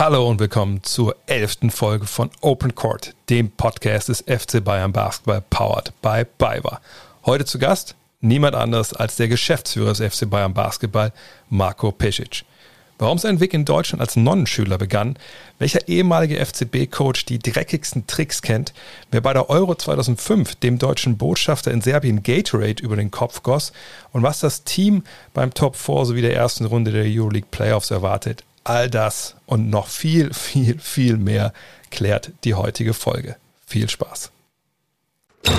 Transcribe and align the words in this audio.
Hallo 0.00 0.26
und 0.26 0.40
willkommen 0.40 0.82
zur 0.82 1.14
elften 1.26 1.68
Folge 1.68 2.06
von 2.06 2.30
Open 2.40 2.74
Court, 2.74 3.14
dem 3.28 3.50
Podcast 3.50 4.08
des 4.08 4.24
FC 4.26 4.64
Bayern 4.64 4.92
Basketball 4.92 5.42
powered 5.50 5.92
by 6.00 6.24
BayWa. 6.38 6.80
Heute 7.26 7.44
zu 7.44 7.58
Gast 7.58 7.96
niemand 8.22 8.54
anderes 8.54 8.94
als 8.94 9.16
der 9.16 9.28
Geschäftsführer 9.28 9.92
des 9.92 10.14
FC 10.14 10.30
Bayern 10.30 10.54
Basketball, 10.54 11.12
Marco 11.50 11.92
Pesic. 11.92 12.46
Warum 12.98 13.18
sein 13.18 13.40
Weg 13.40 13.52
in 13.52 13.66
Deutschland 13.66 14.00
als 14.00 14.16
Nonnenschüler 14.16 14.78
begann, 14.78 15.18
welcher 15.58 15.86
ehemalige 15.86 16.38
FCB-Coach 16.46 17.26
die 17.26 17.38
dreckigsten 17.38 18.06
Tricks 18.06 18.40
kennt, 18.40 18.72
wer 19.10 19.20
bei 19.20 19.34
der 19.34 19.50
Euro 19.50 19.74
2005 19.74 20.54
dem 20.54 20.78
deutschen 20.78 21.18
Botschafter 21.18 21.72
in 21.72 21.82
Serbien 21.82 22.22
Gatorade 22.22 22.82
über 22.82 22.96
den 22.96 23.10
Kopf 23.10 23.42
goss 23.42 23.74
und 24.12 24.22
was 24.22 24.40
das 24.40 24.64
Team 24.64 25.04
beim 25.34 25.52
Top 25.52 25.76
4 25.76 26.06
sowie 26.06 26.22
der 26.22 26.34
ersten 26.34 26.64
Runde 26.64 26.90
der 26.90 27.04
Euroleague 27.04 27.48
Playoffs 27.50 27.90
erwartet, 27.90 28.44
all 28.64 28.90
das 28.90 29.36
und 29.46 29.70
noch 29.70 29.88
viel, 29.88 30.32
viel, 30.34 30.78
viel 30.78 31.16
mehr 31.16 31.52
klärt 31.90 32.32
die 32.44 32.54
heutige 32.54 32.94
Folge. 32.94 33.36
Viel 33.66 33.88
Spaß. 33.88 34.30
Und 35.46 35.54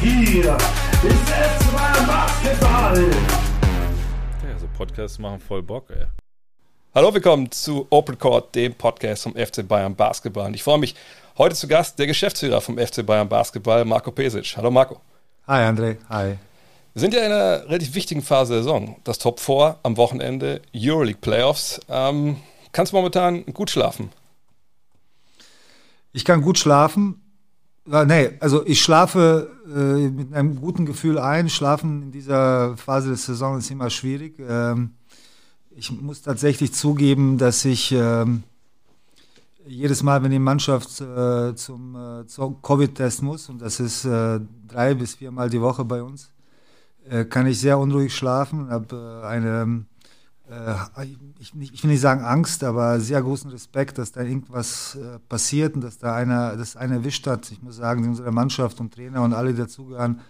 hier 0.00 0.56
ist 1.02 1.28
es 1.28 2.06
Basketball. 2.06 3.10
Podcasts 4.82 5.18
machen 5.18 5.38
voll 5.38 5.62
Bock, 5.62 5.90
ey. 5.90 6.06
Hallo, 6.92 7.14
willkommen 7.14 7.50
zu 7.52 7.86
Open 7.90 8.18
Court, 8.18 8.52
dem 8.54 8.74
Podcast 8.74 9.22
vom 9.22 9.34
FC 9.34 9.66
Bayern 9.66 9.94
Basketball. 9.94 10.46
Und 10.46 10.54
ich 10.54 10.62
freue 10.64 10.78
mich, 10.78 10.96
heute 11.38 11.54
zu 11.54 11.68
Gast 11.68 11.98
der 12.00 12.08
Geschäftsführer 12.08 12.60
vom 12.60 12.76
FC 12.78 13.06
Bayern 13.06 13.28
Basketball, 13.28 13.84
Marco 13.84 14.10
Pesic. 14.10 14.56
Hallo 14.56 14.72
Marco. 14.72 15.00
Hi 15.46 15.62
André, 15.62 15.98
hi. 16.08 16.36
Wir 16.94 17.00
sind 17.00 17.14
ja 17.14 17.20
in 17.20 17.32
einer 17.32 17.68
relativ 17.68 17.94
wichtigen 17.94 18.20
Phase 18.20 18.52
der 18.52 18.62
Saison. 18.62 18.96
Das 19.04 19.18
Top 19.18 19.40
4 19.40 19.78
am 19.82 19.96
Wochenende, 19.96 20.60
Euroleague 20.74 21.20
Playoffs. 21.22 21.80
Ähm, 21.88 22.36
kannst 22.72 22.92
du 22.92 22.96
momentan 22.96 23.46
gut 23.46 23.70
schlafen? 23.70 24.10
Ich 26.12 26.26
kann 26.26 26.42
gut 26.42 26.58
schlafen. 26.58 27.22
Ja, 27.90 28.04
nee, 28.04 28.32
also 28.40 28.66
ich 28.66 28.82
schlafe 28.82 29.50
äh, 29.74 30.10
mit 30.10 30.34
einem 30.34 30.60
guten 30.60 30.84
Gefühl 30.84 31.18
ein. 31.18 31.48
Schlafen 31.48 32.02
in 32.02 32.12
dieser 32.12 32.76
Phase 32.76 33.08
der 33.08 33.16
Saison 33.16 33.56
ist 33.56 33.70
immer 33.70 33.88
schwierig. 33.88 34.38
Ähm, 34.38 34.90
ich 35.70 35.90
muss 35.90 36.20
tatsächlich 36.20 36.74
zugeben, 36.74 37.38
dass 37.38 37.64
ich 37.64 37.92
ähm, 37.92 38.42
jedes 39.66 40.02
Mal, 40.02 40.22
wenn 40.22 40.30
die 40.30 40.38
Mannschaft 40.38 41.00
äh, 41.00 41.54
zum, 41.54 41.96
äh, 41.96 42.26
zum 42.26 42.60
Covid-Test 42.60 43.22
muss, 43.22 43.48
und 43.48 43.62
das 43.62 43.80
ist 43.80 44.04
äh, 44.04 44.40
drei 44.68 44.92
bis 44.92 45.14
viermal 45.14 45.48
die 45.48 45.62
Woche 45.62 45.86
bei 45.86 46.02
uns, 46.02 46.28
äh, 47.08 47.24
kann 47.24 47.46
ich 47.46 47.60
sehr 47.60 47.78
unruhig 47.78 48.14
schlafen. 48.14 48.70
Habe 48.70 49.22
äh, 49.22 49.26
eine 49.26 49.84
äh, 50.48 51.06
ich, 51.38 51.54
will 51.54 51.90
nicht 51.90 52.00
sagen 52.00 52.22
Angst, 52.22 52.62
aber 52.62 53.00
sehr 53.00 53.22
großen 53.22 53.50
Respekt, 53.50 53.98
dass 53.98 54.12
da 54.12 54.22
irgendwas 54.22 54.96
äh, 54.96 55.18
passiert 55.28 55.74
und 55.74 55.82
dass 55.82 55.98
da 55.98 56.14
einer, 56.14 56.56
dass 56.56 56.76
einer 56.76 56.96
erwischt 56.96 57.26
hat. 57.26 57.50
Ich 57.50 57.62
muss 57.62 57.76
sagen, 57.76 58.06
unsere 58.08 58.32
Mannschaft 58.32 58.80
und 58.80 58.92
Trainer 58.92 59.22
und 59.22 59.32
alle, 59.32 59.52
die 59.52 59.58
dazugehören, 59.58 60.20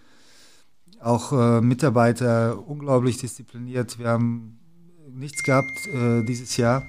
auch 1.00 1.32
Mitarbeiter, 1.60 2.56
unglaublich 2.64 3.16
diszipliniert. 3.16 3.98
Wir 3.98 4.10
haben 4.10 4.60
nichts 5.10 5.42
gehabt 5.42 5.72
dieses 6.28 6.56
Jahr. 6.56 6.84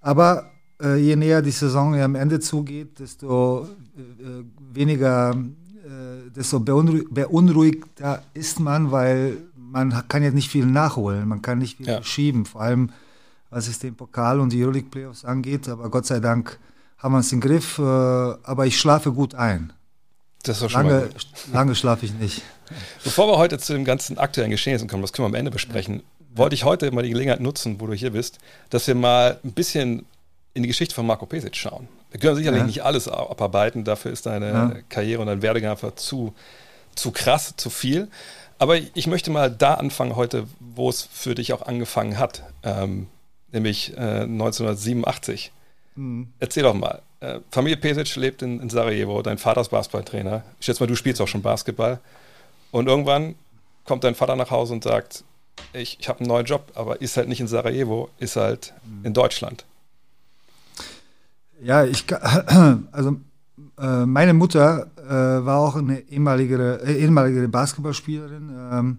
Aber 0.00 0.50
je 0.80 1.16
näher 1.16 1.42
die 1.42 1.50
Saison 1.50 1.94
am 1.96 2.14
Ende 2.14 2.40
zugeht, 2.40 2.98
desto 2.98 3.68
weniger, 4.72 5.36
desto 6.36 6.60
beunruhigter 6.60 8.22
ist 8.34 8.60
man, 8.60 8.92
weil 8.92 9.38
man 9.56 10.06
kann 10.08 10.22
jetzt 10.22 10.34
nicht 10.34 10.50
viel 10.50 10.66
nachholen, 10.66 11.28
man 11.28 11.42
kann 11.42 11.58
nicht 11.58 11.78
viel 11.78 11.86
ja. 11.86 12.02
schieben, 12.02 12.46
vor 12.46 12.60
allem 12.60 12.90
was 13.50 13.68
es 13.68 13.78
den 13.78 13.94
Pokal 13.94 14.40
und 14.40 14.52
die 14.52 14.62
Euroleague 14.62 14.90
Playoffs 14.90 15.24
angeht. 15.24 15.68
Aber 15.68 15.88
Gott 15.88 16.06
sei 16.06 16.20
Dank 16.20 16.58
haben 16.98 17.12
wir 17.12 17.20
es 17.20 17.32
im 17.32 17.40
Griff. 17.40 17.78
Äh, 17.78 17.82
aber 17.82 18.66
ich 18.66 18.78
schlafe 18.78 19.12
gut 19.12 19.34
ein. 19.34 19.72
Das 20.42 20.62
ist 20.62 20.72
lange, 20.72 21.08
lange 21.52 21.74
schlafe 21.74 22.06
ich 22.06 22.14
nicht. 22.14 22.42
Bevor 23.04 23.28
wir 23.28 23.38
heute 23.38 23.58
zu 23.58 23.72
dem 23.72 23.84
ganzen 23.84 24.18
aktuellen 24.18 24.50
Geschehnissen 24.50 24.88
kommen, 24.88 25.02
das 25.02 25.12
können 25.12 25.24
wir 25.24 25.30
am 25.30 25.34
Ende 25.34 25.50
besprechen, 25.50 26.02
wollte 26.34 26.54
ich 26.54 26.64
heute 26.64 26.90
mal 26.90 27.02
die 27.02 27.10
Gelegenheit 27.10 27.40
nutzen, 27.40 27.80
wo 27.80 27.86
du 27.86 27.94
hier 27.94 28.10
bist, 28.10 28.38
dass 28.70 28.86
wir 28.86 28.94
mal 28.94 29.40
ein 29.44 29.52
bisschen 29.52 30.04
in 30.52 30.62
die 30.62 30.68
Geschichte 30.68 30.94
von 30.94 31.06
Marco 31.06 31.26
Pesic 31.26 31.56
schauen. 31.56 31.88
Wir 32.16 32.20
können 32.20 32.36
sicherlich 32.36 32.60
ja. 32.60 32.66
nicht 32.66 32.82
alles 32.82 33.08
abarbeiten, 33.08 33.84
dafür 33.84 34.10
ist 34.10 34.24
deine 34.24 34.48
ja. 34.50 34.72
Karriere 34.88 35.20
und 35.20 35.26
dein 35.26 35.42
Werdegang 35.42 35.72
einfach 35.72 35.94
zu, 35.96 36.32
zu 36.94 37.10
krass, 37.10 37.52
zu 37.58 37.68
viel. 37.68 38.08
Aber 38.58 38.78
ich 38.78 39.06
möchte 39.06 39.30
mal 39.30 39.50
da 39.50 39.74
anfangen 39.74 40.16
heute, 40.16 40.46
wo 40.58 40.88
es 40.88 41.02
für 41.02 41.34
dich 41.34 41.52
auch 41.52 41.60
angefangen 41.60 42.18
hat, 42.18 42.42
ähm, 42.62 43.08
nämlich 43.52 43.92
äh, 43.98 44.22
1987. 44.22 45.52
Mhm. 45.96 46.28
Erzähl 46.38 46.62
doch 46.62 46.72
mal. 46.72 47.02
Äh, 47.20 47.40
Familie 47.50 47.76
Pesic 47.76 48.16
lebt 48.16 48.40
in, 48.40 48.60
in, 48.60 48.70
Sarajevo, 48.70 49.20
dein 49.20 49.36
Vater 49.36 49.60
ist 49.60 49.68
Basketballtrainer. 49.68 50.42
Ich 50.58 50.64
schätze 50.64 50.82
mal, 50.82 50.86
du 50.86 50.96
spielst 50.96 51.20
auch 51.20 51.28
schon 51.28 51.42
Basketball. 51.42 52.00
Und 52.70 52.88
irgendwann 52.88 53.34
kommt 53.84 54.04
dein 54.04 54.14
Vater 54.14 54.36
nach 54.36 54.50
Hause 54.50 54.72
und 54.72 54.84
sagt, 54.84 55.22
ich, 55.74 55.98
ich 56.00 56.08
habe 56.08 56.20
einen 56.20 56.28
neuen 56.28 56.46
Job, 56.46 56.72
aber 56.76 57.02
ist 57.02 57.18
halt 57.18 57.28
nicht 57.28 57.40
in 57.40 57.46
Sarajevo, 57.46 58.08
ist 58.18 58.36
halt 58.36 58.72
mhm. 58.86 59.04
in 59.04 59.12
Deutschland. 59.12 59.66
Ja, 61.62 61.84
ich, 61.84 62.04
also 62.92 63.20
äh, 63.78 64.06
meine 64.06 64.34
Mutter 64.34 64.90
äh, 64.96 65.44
war 65.44 65.58
auch 65.58 65.76
eine 65.76 66.00
ehemalige, 66.00 66.80
äh, 66.82 66.98
ehemalige 66.98 67.48
Basketballspielerin. 67.48 68.50
Ähm, 68.72 68.98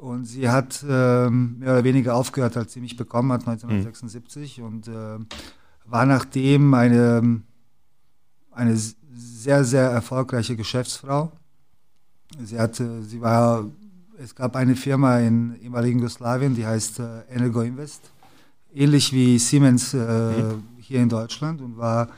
und 0.00 0.24
sie 0.24 0.48
hat 0.48 0.82
ähm, 0.88 1.58
mehr 1.58 1.72
oder 1.72 1.84
weniger 1.84 2.14
aufgehört, 2.14 2.56
als 2.56 2.72
sie 2.72 2.80
mich 2.80 2.96
bekommen 2.96 3.32
hat, 3.32 3.40
1976. 3.46 4.58
Mhm. 4.58 4.64
Und 4.64 4.88
äh, 4.88 5.18
war 5.84 6.06
nachdem 6.06 6.72
eine, 6.72 7.42
eine 8.52 8.80
sehr, 9.12 9.64
sehr 9.64 9.90
erfolgreiche 9.90 10.56
Geschäftsfrau. 10.56 11.32
Sie 12.42 12.58
hatte, 12.58 13.02
sie 13.02 13.20
war, 13.20 13.66
es 14.18 14.34
gab 14.34 14.56
eine 14.56 14.76
Firma 14.76 15.18
in 15.18 15.60
ehemaligen 15.60 15.98
Jugoslawien, 15.98 16.54
die 16.54 16.64
heißt 16.64 17.00
äh, 17.00 17.22
Energo 17.28 17.60
Invest, 17.60 18.00
ähnlich 18.72 19.12
wie 19.12 19.38
Siemens 19.38 19.92
äh, 19.92 19.98
mhm. 19.98 20.62
Hier 20.90 21.00
in 21.00 21.08
Deutschland 21.08 21.62
und 21.62 21.78
war 21.78 22.08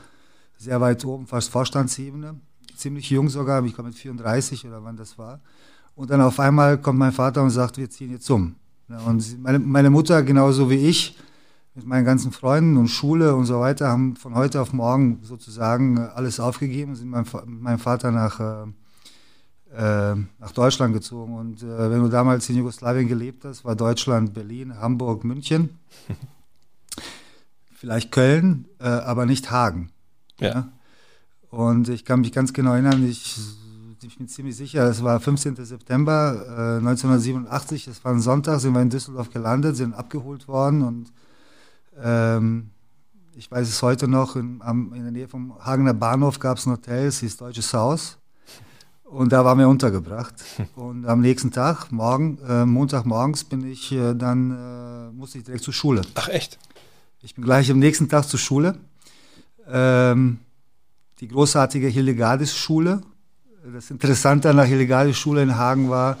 sehr 0.57 0.81
weit 0.81 1.05
oben, 1.05 1.27
fast 1.27 1.51
Vorstandsebene, 1.51 2.39
ziemlich 2.75 3.07
jung 3.11 3.29
sogar, 3.29 3.63
ich 3.65 3.75
glaube 3.75 3.89
mit 3.89 3.97
34 3.97 4.65
oder 4.65 4.83
wann 4.83 4.97
das 4.97 5.19
war. 5.19 5.39
Und 5.95 6.09
dann 6.09 6.21
auf 6.21 6.39
einmal 6.39 6.79
kommt 6.79 6.97
mein 6.97 7.11
Vater 7.11 7.43
und 7.43 7.51
sagt, 7.51 7.77
wir 7.77 7.87
ziehen 7.87 8.09
jetzt 8.09 8.27
um. 8.31 8.55
Und 9.05 9.43
meine, 9.43 9.91
Mutter, 9.91 10.23
genauso 10.23 10.71
wie 10.71 10.87
ich, 10.87 11.15
mit 11.75 11.85
meinen 11.85 12.03
ganzen 12.03 12.31
Freunden 12.31 12.77
und 12.77 12.87
Schule 12.87 13.35
und 13.35 13.45
so 13.45 13.59
weiter, 13.59 13.89
haben 13.89 14.15
von 14.15 14.33
heute 14.33 14.59
auf 14.59 14.73
morgen 14.73 15.19
sozusagen 15.21 15.99
alles 15.99 16.39
aufgegeben 16.39 16.91
und 16.91 16.95
sind 16.95 17.11
mit 17.11 17.61
meinem 17.61 17.79
Vater 17.79 18.09
nach, 18.09 18.39
äh, 18.39 18.63
äh, 19.75 20.15
nach 20.39 20.51
Deutschland 20.51 20.95
gezogen. 20.95 21.35
Und 21.35 21.61
äh, 21.61 21.91
wenn 21.91 22.01
du 22.01 22.09
damals 22.09 22.49
in 22.49 22.57
Jugoslawien 22.57 23.07
gelebt 23.07 23.45
hast, 23.45 23.65
war 23.65 23.75
Deutschland 23.75 24.33
Berlin, 24.33 24.75
Hamburg, 24.79 25.23
München, 25.23 25.77
vielleicht 27.83 28.13
Köln, 28.13 28.65
äh, 28.79 28.85
aber 28.85 29.25
nicht 29.25 29.51
Hagen. 29.51 29.89
Ja. 30.39 30.47
ja. 30.47 30.69
Und 31.49 31.89
ich 31.89 32.05
kann 32.05 32.21
mich 32.21 32.31
ganz 32.31 32.53
genau 32.53 32.71
erinnern, 32.71 33.05
ich, 33.05 33.37
ich 34.01 34.17
bin 34.17 34.29
ziemlich 34.29 34.55
sicher, 34.55 34.85
es 34.85 35.03
war 35.03 35.19
15. 35.19 35.57
September 35.57 36.45
äh, 36.47 36.77
1987, 36.77 37.89
es 37.89 38.05
war 38.05 38.13
ein 38.13 38.21
Sonntag, 38.21 38.61
sind 38.61 38.71
wir 38.71 38.81
in 38.81 38.89
Düsseldorf 38.89 39.31
gelandet, 39.31 39.75
sind 39.75 39.93
abgeholt 39.95 40.47
worden 40.47 40.81
und 40.81 41.11
ähm, 42.01 42.69
ich 43.35 43.51
weiß 43.51 43.67
es 43.67 43.81
heute 43.81 44.07
noch, 44.07 44.37
in, 44.37 44.61
am, 44.61 44.93
in 44.93 45.03
der 45.03 45.11
Nähe 45.11 45.27
vom 45.27 45.53
Hagener 45.59 45.93
Bahnhof 45.93 46.39
gab 46.39 46.59
es 46.59 46.65
ein 46.65 46.71
Hotel, 46.71 47.07
es 47.07 47.19
hieß 47.19 47.35
Deutsches 47.35 47.73
Haus. 47.73 48.17
Und 49.03 49.33
da 49.33 49.43
waren 49.43 49.59
wir 49.59 49.67
untergebracht. 49.67 50.33
Und 50.75 51.05
am 51.05 51.19
nächsten 51.19 51.51
Tag, 51.51 51.91
morgen, 51.91 52.39
äh, 52.47 52.65
Montagmorgens, 52.65 53.43
bin 53.43 53.69
ich 53.69 53.91
äh, 53.91 54.15
dann, 54.15 54.51
äh, 54.51 55.11
musste 55.11 55.37
ich 55.37 55.43
direkt 55.43 55.63
zur 55.63 55.73
Schule. 55.73 56.01
Ach 56.15 56.29
echt? 56.29 56.57
Ich 57.25 57.35
bin 57.35 57.45
gleich 57.45 57.71
am 57.71 57.79
nächsten 57.79 58.09
Tag 58.09 58.27
zur 58.27 58.37
Schule 58.37 58.75
ähm, 59.65 60.39
die 61.21 61.29
großartige 61.29 61.87
Hildegardes-Schule. 61.87 62.99
Das 63.73 63.89
Interessante 63.89 64.49
an 64.49 64.57
der 64.57 64.65
Hildegardes-Schule 64.65 65.41
in 65.41 65.55
Hagen 65.55 65.89
war, 65.89 66.17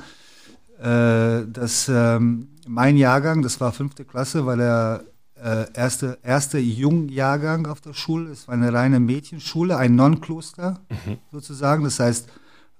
äh, 0.79 1.45
dass 1.45 1.89
ähm, 1.89 2.47
mein 2.65 2.95
Jahrgang, 2.95 3.41
das 3.41 3.59
war 3.59 3.73
fünfte 3.73 4.05
Klasse, 4.05 4.45
war 4.45 4.55
der 4.55 5.03
äh, 5.35 5.65
erste, 5.73 6.19
erste 6.23 6.57
Jungjahrgang 6.57 7.67
auf 7.67 7.81
der 7.81 7.93
Schule. 7.93 8.31
Es 8.31 8.47
war 8.47 8.53
eine 8.53 8.71
reine 8.71 9.01
Mädchenschule, 9.01 9.75
ein 9.75 9.95
Nonnenkloster 9.95 10.79
mhm. 10.89 11.17
sozusagen. 11.33 11.83
Das 11.83 11.99
heißt, 11.99 12.29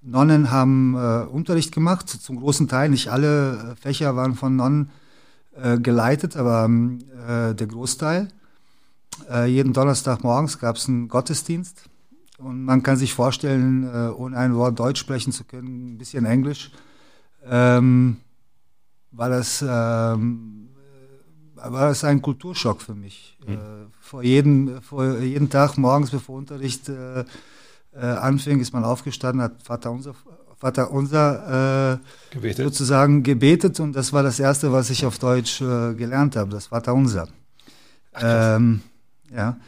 Nonnen 0.00 0.50
haben 0.50 0.94
äh, 0.94 1.26
Unterricht 1.26 1.74
gemacht, 1.74 2.08
zum 2.08 2.40
großen 2.40 2.68
Teil. 2.68 2.88
Nicht 2.88 3.08
alle 3.08 3.74
äh, 3.74 3.76
Fächer 3.76 4.16
waren 4.16 4.34
von 4.34 4.56
Nonnen 4.56 4.90
äh, 5.60 5.78
geleitet, 5.78 6.36
aber 6.36 6.64
ähm, 6.64 7.00
äh, 7.26 7.54
der 7.54 7.66
Großteil. 7.66 8.28
Äh, 9.30 9.46
jeden 9.46 9.72
Donnerstag 9.72 10.24
morgens 10.24 10.58
gab 10.58 10.76
es 10.76 10.88
einen 10.88 11.08
Gottesdienst. 11.08 11.84
Und 12.38 12.64
man 12.64 12.82
kann 12.82 12.96
sich 12.96 13.14
vorstellen, 13.14 13.84
äh, 13.84 14.08
ohne 14.10 14.36
ein 14.36 14.54
Wort 14.56 14.78
Deutsch 14.78 15.00
sprechen 15.00 15.32
zu 15.32 15.44
können, 15.44 15.94
ein 15.94 15.98
bisschen 15.98 16.24
Englisch, 16.24 16.72
ähm, 17.44 18.16
war 19.12 19.28
das 19.28 19.64
ähm, 19.66 20.64
war 21.70 21.90
es 21.90 22.04
ein 22.04 22.20
Kulturschock 22.20 22.82
für 22.82 22.94
mich. 22.94 23.36
Mhm. 23.46 23.54
Äh, 23.54 23.58
vor, 24.00 24.22
jedem, 24.22 24.82
vor 24.82 25.18
jeden 25.18 25.50
Tag 25.50 25.78
morgens, 25.78 26.10
bevor 26.10 26.36
Unterricht 26.36 26.88
äh, 26.88 27.20
äh, 27.20 27.24
anfing, 28.00 28.60
ist 28.60 28.72
man 28.72 28.84
aufgestanden, 28.84 29.42
hat 29.42 29.62
Vater 29.62 29.90
unser, 29.90 30.14
Vater 30.64 30.90
unser 30.90 31.92
äh, 31.92 32.34
gebetet. 32.34 32.64
sozusagen 32.64 33.22
gebetet 33.22 33.80
und 33.80 33.94
das 33.94 34.14
war 34.14 34.22
das 34.22 34.40
Erste, 34.40 34.72
was 34.72 34.88
ich 34.88 35.04
auf 35.04 35.18
Deutsch 35.18 35.60
äh, 35.60 35.92
gelernt 35.92 36.36
habe, 36.36 36.50
das 36.52 36.68
Vater 36.68 36.94
unser. 36.94 37.28
Ähm, 38.14 38.80
ja, 39.30 39.58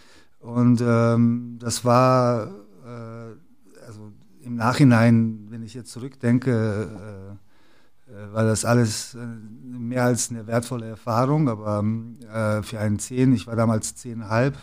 und 0.40 0.80
ähm, 0.80 1.58
das 1.60 1.84
war 1.84 2.46
äh, 2.46 3.86
also 3.86 4.10
im 4.40 4.56
Nachhinein, 4.56 5.48
wenn 5.50 5.62
ich 5.62 5.74
jetzt 5.74 5.92
zurückdenke, 5.92 6.88
äh, 8.08 8.32
war 8.32 8.44
das 8.44 8.64
alles 8.64 9.16
äh, 9.16 9.18
mehr 9.18 10.04
als 10.04 10.30
eine 10.30 10.46
wertvolle 10.46 10.88
Erfahrung, 10.88 11.50
aber 11.50 11.84
äh, 12.32 12.62
für 12.62 12.80
einen 12.80 12.98
Zehn, 12.98 13.34
ich 13.34 13.46
war 13.46 13.54
damals 13.54 13.96
zehnhalb, 13.96 14.54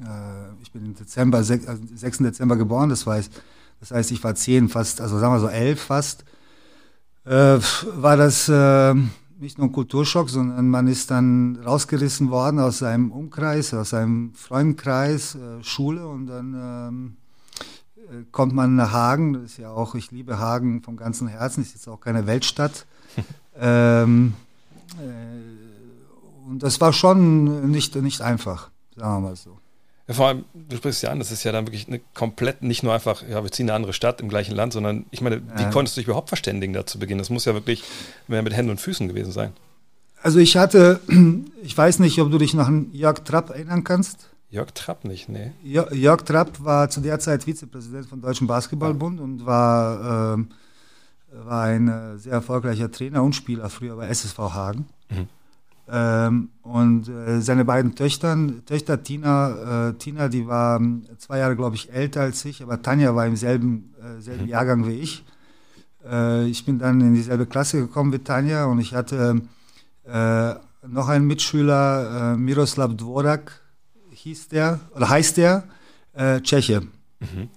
äh, 0.00 0.62
ich 0.62 0.72
bin 0.72 0.84
im 0.84 0.96
Dezember, 0.96 1.44
6, 1.44 1.64
6. 1.94 2.18
Dezember 2.18 2.56
geboren, 2.56 2.88
das 2.88 3.06
heißt, 3.06 3.40
das 3.80 3.90
heißt, 3.90 4.10
ich 4.10 4.22
war 4.24 4.34
zehn, 4.34 4.68
fast, 4.68 5.00
also 5.00 5.18
sagen 5.18 5.34
wir 5.34 5.40
so 5.40 5.48
elf 5.48 5.80
fast, 5.80 6.24
äh, 7.24 7.58
war 7.96 8.16
das 8.16 8.48
äh, 8.48 8.94
nicht 9.38 9.58
nur 9.58 9.68
ein 9.68 9.72
Kulturschock, 9.72 10.30
sondern 10.30 10.68
man 10.68 10.88
ist 10.88 11.10
dann 11.10 11.56
rausgerissen 11.64 12.30
worden 12.30 12.58
aus 12.58 12.78
seinem 12.78 13.12
Umkreis, 13.12 13.72
aus 13.74 13.90
seinem 13.90 14.32
Freundenkreis, 14.34 15.36
äh, 15.36 15.62
Schule 15.62 16.06
und 16.06 16.26
dann 16.26 16.54
ähm, 16.54 17.16
äh, 17.96 18.24
kommt 18.32 18.54
man 18.54 18.74
nach 18.76 18.92
Hagen, 18.92 19.34
das 19.34 19.42
ist 19.44 19.58
ja 19.58 19.70
auch, 19.70 19.94
ich 19.94 20.10
liebe 20.10 20.38
Hagen 20.38 20.82
vom 20.82 20.96
ganzen 20.96 21.28
Herzen, 21.28 21.62
ist 21.62 21.74
jetzt 21.74 21.88
auch 21.88 22.00
keine 22.00 22.26
Weltstadt. 22.26 22.86
ähm, 23.60 24.34
äh, 24.98 26.48
und 26.48 26.62
das 26.62 26.80
war 26.80 26.92
schon 26.92 27.70
nicht, 27.70 27.94
nicht 27.96 28.22
einfach, 28.22 28.70
sagen 28.96 29.22
wir 29.22 29.28
mal 29.28 29.36
so. 29.36 29.58
Ja, 30.08 30.14
vor 30.14 30.26
allem, 30.26 30.46
du 30.54 30.76
sprichst 30.76 31.02
ja 31.02 31.10
an, 31.10 31.18
das 31.18 31.30
ist 31.30 31.44
ja 31.44 31.52
dann 31.52 31.66
wirklich 31.66 31.86
eine 31.86 32.00
komplett, 32.14 32.62
nicht 32.62 32.82
nur 32.82 32.94
einfach, 32.94 33.22
ja, 33.28 33.42
wir 33.42 33.52
ziehen 33.52 33.68
eine 33.68 33.74
andere 33.74 33.92
Stadt 33.92 34.22
im 34.22 34.30
gleichen 34.30 34.56
Land, 34.56 34.72
sondern 34.72 35.04
ich 35.10 35.20
meine, 35.20 35.42
wie 35.56 35.62
ja. 35.62 35.70
konntest 35.70 35.96
du 35.96 36.00
dich 36.00 36.08
überhaupt 36.08 36.28
verständigen 36.30 36.72
da 36.72 36.86
zu 36.86 36.98
Beginn? 36.98 37.18
Das 37.18 37.28
muss 37.28 37.44
ja 37.44 37.52
wirklich 37.52 37.84
mehr 38.26 38.42
mit 38.42 38.54
Händen 38.54 38.70
und 38.70 38.80
Füßen 38.80 39.06
gewesen 39.06 39.32
sein. 39.32 39.52
Also 40.22 40.38
ich 40.38 40.56
hatte, 40.56 41.00
ich 41.62 41.76
weiß 41.76 41.98
nicht, 41.98 42.18
ob 42.20 42.30
du 42.30 42.38
dich 42.38 42.54
noch 42.54 42.68
an 42.68 42.88
Jörg 42.92 43.18
Trapp 43.20 43.50
erinnern 43.50 43.84
kannst. 43.84 44.30
Jörg 44.50 44.70
Trapp 44.72 45.04
nicht, 45.04 45.28
nee. 45.28 45.52
Jörg 45.62 46.22
Trapp 46.22 46.64
war 46.64 46.88
zu 46.88 47.02
der 47.02 47.20
Zeit 47.20 47.44
Vizepräsident 47.44 48.06
vom 48.06 48.22
Deutschen 48.22 48.46
Basketballbund 48.46 49.18
ja. 49.18 49.24
und 49.24 49.44
war, 49.44 50.38
äh, 50.38 50.44
war 51.44 51.64
ein 51.64 51.88
äh, 51.88 52.16
sehr 52.16 52.32
erfolgreicher 52.32 52.90
Trainer 52.90 53.22
und 53.22 53.34
Spieler 53.34 53.68
früher 53.68 53.96
bei 53.96 54.08
SSV 54.08 54.38
Hagen. 54.38 54.86
Mhm. 55.10 55.28
Ähm, 55.90 56.50
und 56.62 57.08
äh, 57.08 57.40
seine 57.40 57.64
beiden 57.64 57.94
Töchtern, 57.94 58.62
Töchter 58.66 59.02
Tina, 59.02 59.88
äh, 59.88 59.94
Tina, 59.94 60.28
die 60.28 60.46
war 60.46 60.78
ähm, 60.78 61.04
zwei 61.16 61.38
Jahre, 61.38 61.56
glaube 61.56 61.76
ich, 61.76 61.92
älter 61.92 62.20
als 62.20 62.44
ich, 62.44 62.62
aber 62.62 62.82
Tanja 62.82 63.14
war 63.14 63.26
im 63.26 63.36
selben, 63.36 63.94
äh, 63.98 64.20
selben 64.20 64.42
mhm. 64.42 64.48
Jahrgang 64.48 64.86
wie 64.86 65.00
ich. 65.00 65.24
Äh, 66.04 66.46
ich 66.46 66.66
bin 66.66 66.78
dann 66.78 67.00
in 67.00 67.14
dieselbe 67.14 67.46
Klasse 67.46 67.78
gekommen 67.78 68.12
wie 68.12 68.18
Tanja 68.18 68.66
und 68.66 68.80
ich 68.80 68.94
hatte 68.94 69.40
äh, 70.04 70.54
noch 70.86 71.08
einen 71.08 71.26
Mitschüler, 71.26 72.34
äh, 72.34 72.36
Miroslav 72.36 72.94
Dvorak 72.94 73.62
hieß 74.10 74.48
der, 74.48 74.80
oder 74.94 75.08
heißt 75.08 75.36
der, 75.36 75.64
Tscheche. 76.42 76.82
Mhm. 77.20 77.48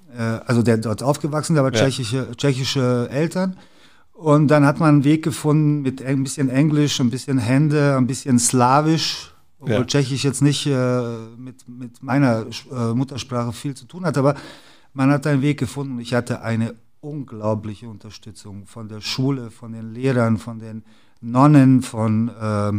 also 0.45 0.61
der 0.61 0.77
dort 0.77 1.01
aufgewachsen, 1.01 1.55
war 1.55 1.73
ja. 1.73 1.79
tschechische, 1.79 2.27
tschechische 2.37 3.09
Eltern. 3.09 3.57
Und 4.21 4.49
dann 4.49 4.67
hat 4.67 4.79
man 4.79 4.89
einen 4.89 5.03
Weg 5.03 5.23
gefunden 5.23 5.81
mit 5.81 5.99
ein 6.03 6.21
bisschen 6.21 6.47
Englisch, 6.47 6.99
ein 6.99 7.09
bisschen 7.09 7.39
Hände, 7.39 7.97
ein 7.97 8.05
bisschen 8.05 8.37
Slawisch, 8.37 9.33
obwohl 9.59 9.77
ja. 9.77 9.83
Tschechisch 9.83 10.23
jetzt 10.23 10.43
nicht 10.43 10.67
äh, 10.67 11.17
mit, 11.37 11.67
mit 11.67 12.03
meiner 12.03 12.45
äh, 12.71 12.93
Muttersprache 12.93 13.51
viel 13.51 13.73
zu 13.73 13.85
tun 13.85 14.05
hat, 14.05 14.19
aber 14.19 14.35
man 14.93 15.09
hat 15.09 15.25
einen 15.25 15.41
Weg 15.41 15.59
gefunden. 15.59 15.99
Ich 15.99 16.13
hatte 16.13 16.43
eine 16.43 16.75
unglaubliche 16.99 17.89
Unterstützung 17.89 18.67
von 18.67 18.87
der 18.87 19.01
Schule, 19.01 19.49
von 19.49 19.71
den 19.71 19.91
Lehrern, 19.91 20.37
von 20.37 20.59
den 20.59 20.83
Nonnen, 21.19 21.81
von, 21.81 22.29
äh, 22.29 22.73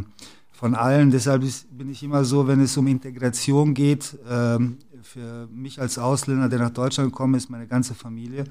von 0.53 0.77
allen. 0.77 1.11
Deshalb 1.11 1.43
ist, 1.43 1.77
bin 1.77 1.91
ich 1.91 2.05
immer 2.05 2.25
so, 2.25 2.47
wenn 2.47 2.61
es 2.61 2.77
um 2.77 2.87
Integration 2.87 3.75
geht, 3.75 4.17
ähm, 4.31 4.79
für 5.03 5.49
mich 5.53 5.81
als 5.81 5.99
Ausländer, 5.99 6.49
der 6.49 6.61
nach 6.61 6.71
Deutschland 6.71 7.11
gekommen 7.11 7.35
ist, 7.35 7.51
meine 7.51 7.67
ganze 7.67 7.95
Familie, 7.95 8.45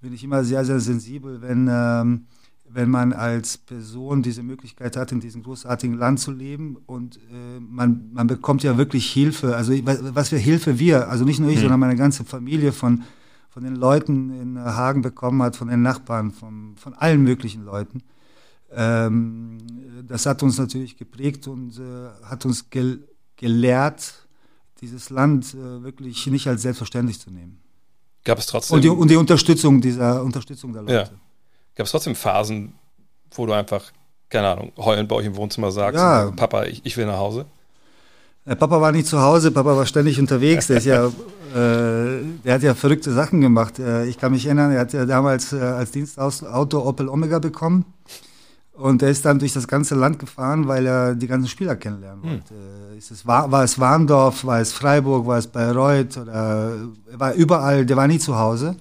bin 0.00 0.12
ich 0.12 0.24
immer 0.24 0.44
sehr, 0.44 0.64
sehr 0.64 0.80
sensibel, 0.80 1.42
wenn, 1.42 1.68
ähm, 1.70 2.26
wenn 2.68 2.90
man 2.90 3.12
als 3.12 3.58
Person 3.58 4.22
diese 4.22 4.42
Möglichkeit 4.42 4.96
hat, 4.96 5.12
in 5.12 5.20
diesem 5.20 5.42
großartigen 5.42 5.96
Land 5.96 6.20
zu 6.20 6.30
leben 6.30 6.76
und 6.86 7.16
äh, 7.16 7.60
man, 7.60 8.10
man 8.12 8.26
bekommt 8.26 8.62
ja 8.62 8.76
wirklich 8.76 9.10
Hilfe. 9.10 9.56
Also 9.56 9.72
was 10.14 10.28
für 10.28 10.38
Hilfe 10.38 10.78
wir, 10.78 11.08
also 11.08 11.24
nicht 11.24 11.40
nur 11.40 11.50
ich, 11.50 11.56
mhm. 11.56 11.62
sondern 11.62 11.80
meine 11.80 11.96
ganze 11.96 12.24
Familie 12.24 12.72
von, 12.72 13.02
von 13.48 13.64
den 13.64 13.76
Leuten 13.76 14.30
in 14.30 14.58
Hagen 14.58 15.02
bekommen 15.02 15.42
hat, 15.42 15.56
von 15.56 15.68
den 15.68 15.82
Nachbarn, 15.82 16.30
von, 16.30 16.76
von 16.76 16.94
allen 16.94 17.22
möglichen 17.22 17.64
Leuten. 17.64 18.02
Ähm, 18.70 19.58
das 20.06 20.26
hat 20.26 20.42
uns 20.42 20.58
natürlich 20.58 20.96
geprägt 20.96 21.48
und 21.48 21.78
äh, 21.78 22.08
hat 22.24 22.44
uns 22.44 22.70
gel 22.70 23.06
gelehrt, 23.36 24.26
dieses 24.80 25.10
Land 25.10 25.54
äh, 25.54 25.82
wirklich 25.82 26.26
nicht 26.26 26.48
als 26.48 26.62
selbstverständlich 26.62 27.20
zu 27.20 27.30
nehmen. 27.30 27.60
Gab 28.28 28.38
es 28.38 28.44
trotzdem. 28.44 28.74
Und 28.74 28.84
die, 28.84 28.90
und 28.90 29.10
die 29.10 29.16
Unterstützung 29.16 29.80
dieser 29.80 30.22
Unterstützung 30.22 30.74
der 30.74 30.82
Leute. 30.82 30.94
Ja. 30.94 31.04
Gab 31.74 31.86
es 31.86 31.90
trotzdem 31.90 32.14
Phasen, 32.14 32.74
wo 33.30 33.46
du 33.46 33.54
einfach, 33.54 33.90
keine 34.28 34.48
Ahnung, 34.48 34.70
heulend 34.76 35.08
bei 35.08 35.16
euch 35.16 35.24
im 35.24 35.34
Wohnzimmer 35.34 35.72
sagst, 35.72 35.98
ja. 35.98 36.30
Papa, 36.32 36.64
ich, 36.64 36.82
ich 36.84 36.94
will 36.98 37.06
nach 37.06 37.16
Hause? 37.16 37.46
Der 38.44 38.54
Papa 38.54 38.82
war 38.82 38.92
nicht 38.92 39.06
zu 39.06 39.18
Hause, 39.18 39.50
Papa 39.50 39.74
war 39.74 39.86
ständig 39.86 40.20
unterwegs. 40.20 40.66
Der, 40.66 40.78
ja, 40.82 41.06
äh, 41.54 42.22
der 42.44 42.54
hat 42.54 42.62
ja 42.62 42.74
verrückte 42.74 43.14
Sachen 43.14 43.40
gemacht. 43.40 43.78
Äh, 43.78 44.04
ich 44.04 44.18
kann 44.18 44.32
mich 44.32 44.44
erinnern, 44.44 44.72
er 44.72 44.80
hat 44.80 44.92
ja 44.92 45.06
damals 45.06 45.54
äh, 45.54 45.60
als 45.60 45.92
Dienstauto 45.92 46.86
Opel 46.86 47.08
Omega 47.08 47.38
bekommen. 47.38 47.86
Und 48.74 49.02
er 49.02 49.08
ist 49.08 49.24
dann 49.24 49.38
durch 49.38 49.54
das 49.54 49.66
ganze 49.66 49.94
Land 49.94 50.18
gefahren, 50.18 50.68
weil 50.68 50.84
er 50.84 51.14
die 51.14 51.26
ganzen 51.26 51.48
Spieler 51.48 51.76
kennenlernen 51.76 52.22
hm. 52.22 52.30
wollte. 52.30 52.54
Hm. 52.54 52.87
Ist 52.98 53.12
es, 53.12 53.24
war, 53.24 53.48
war 53.52 53.62
es 53.62 53.78
Warndorf, 53.78 54.44
war 54.44 54.58
es 54.58 54.72
Freiburg, 54.72 55.24
war 55.24 55.38
es 55.38 55.46
Bayreuth 55.46 56.16
oder 56.16 56.32
er 57.12 57.20
war 57.20 57.32
überall, 57.32 57.86
der 57.86 57.96
war 57.96 58.08
nie 58.08 58.18
zu 58.18 58.36
Hause. 58.36 58.74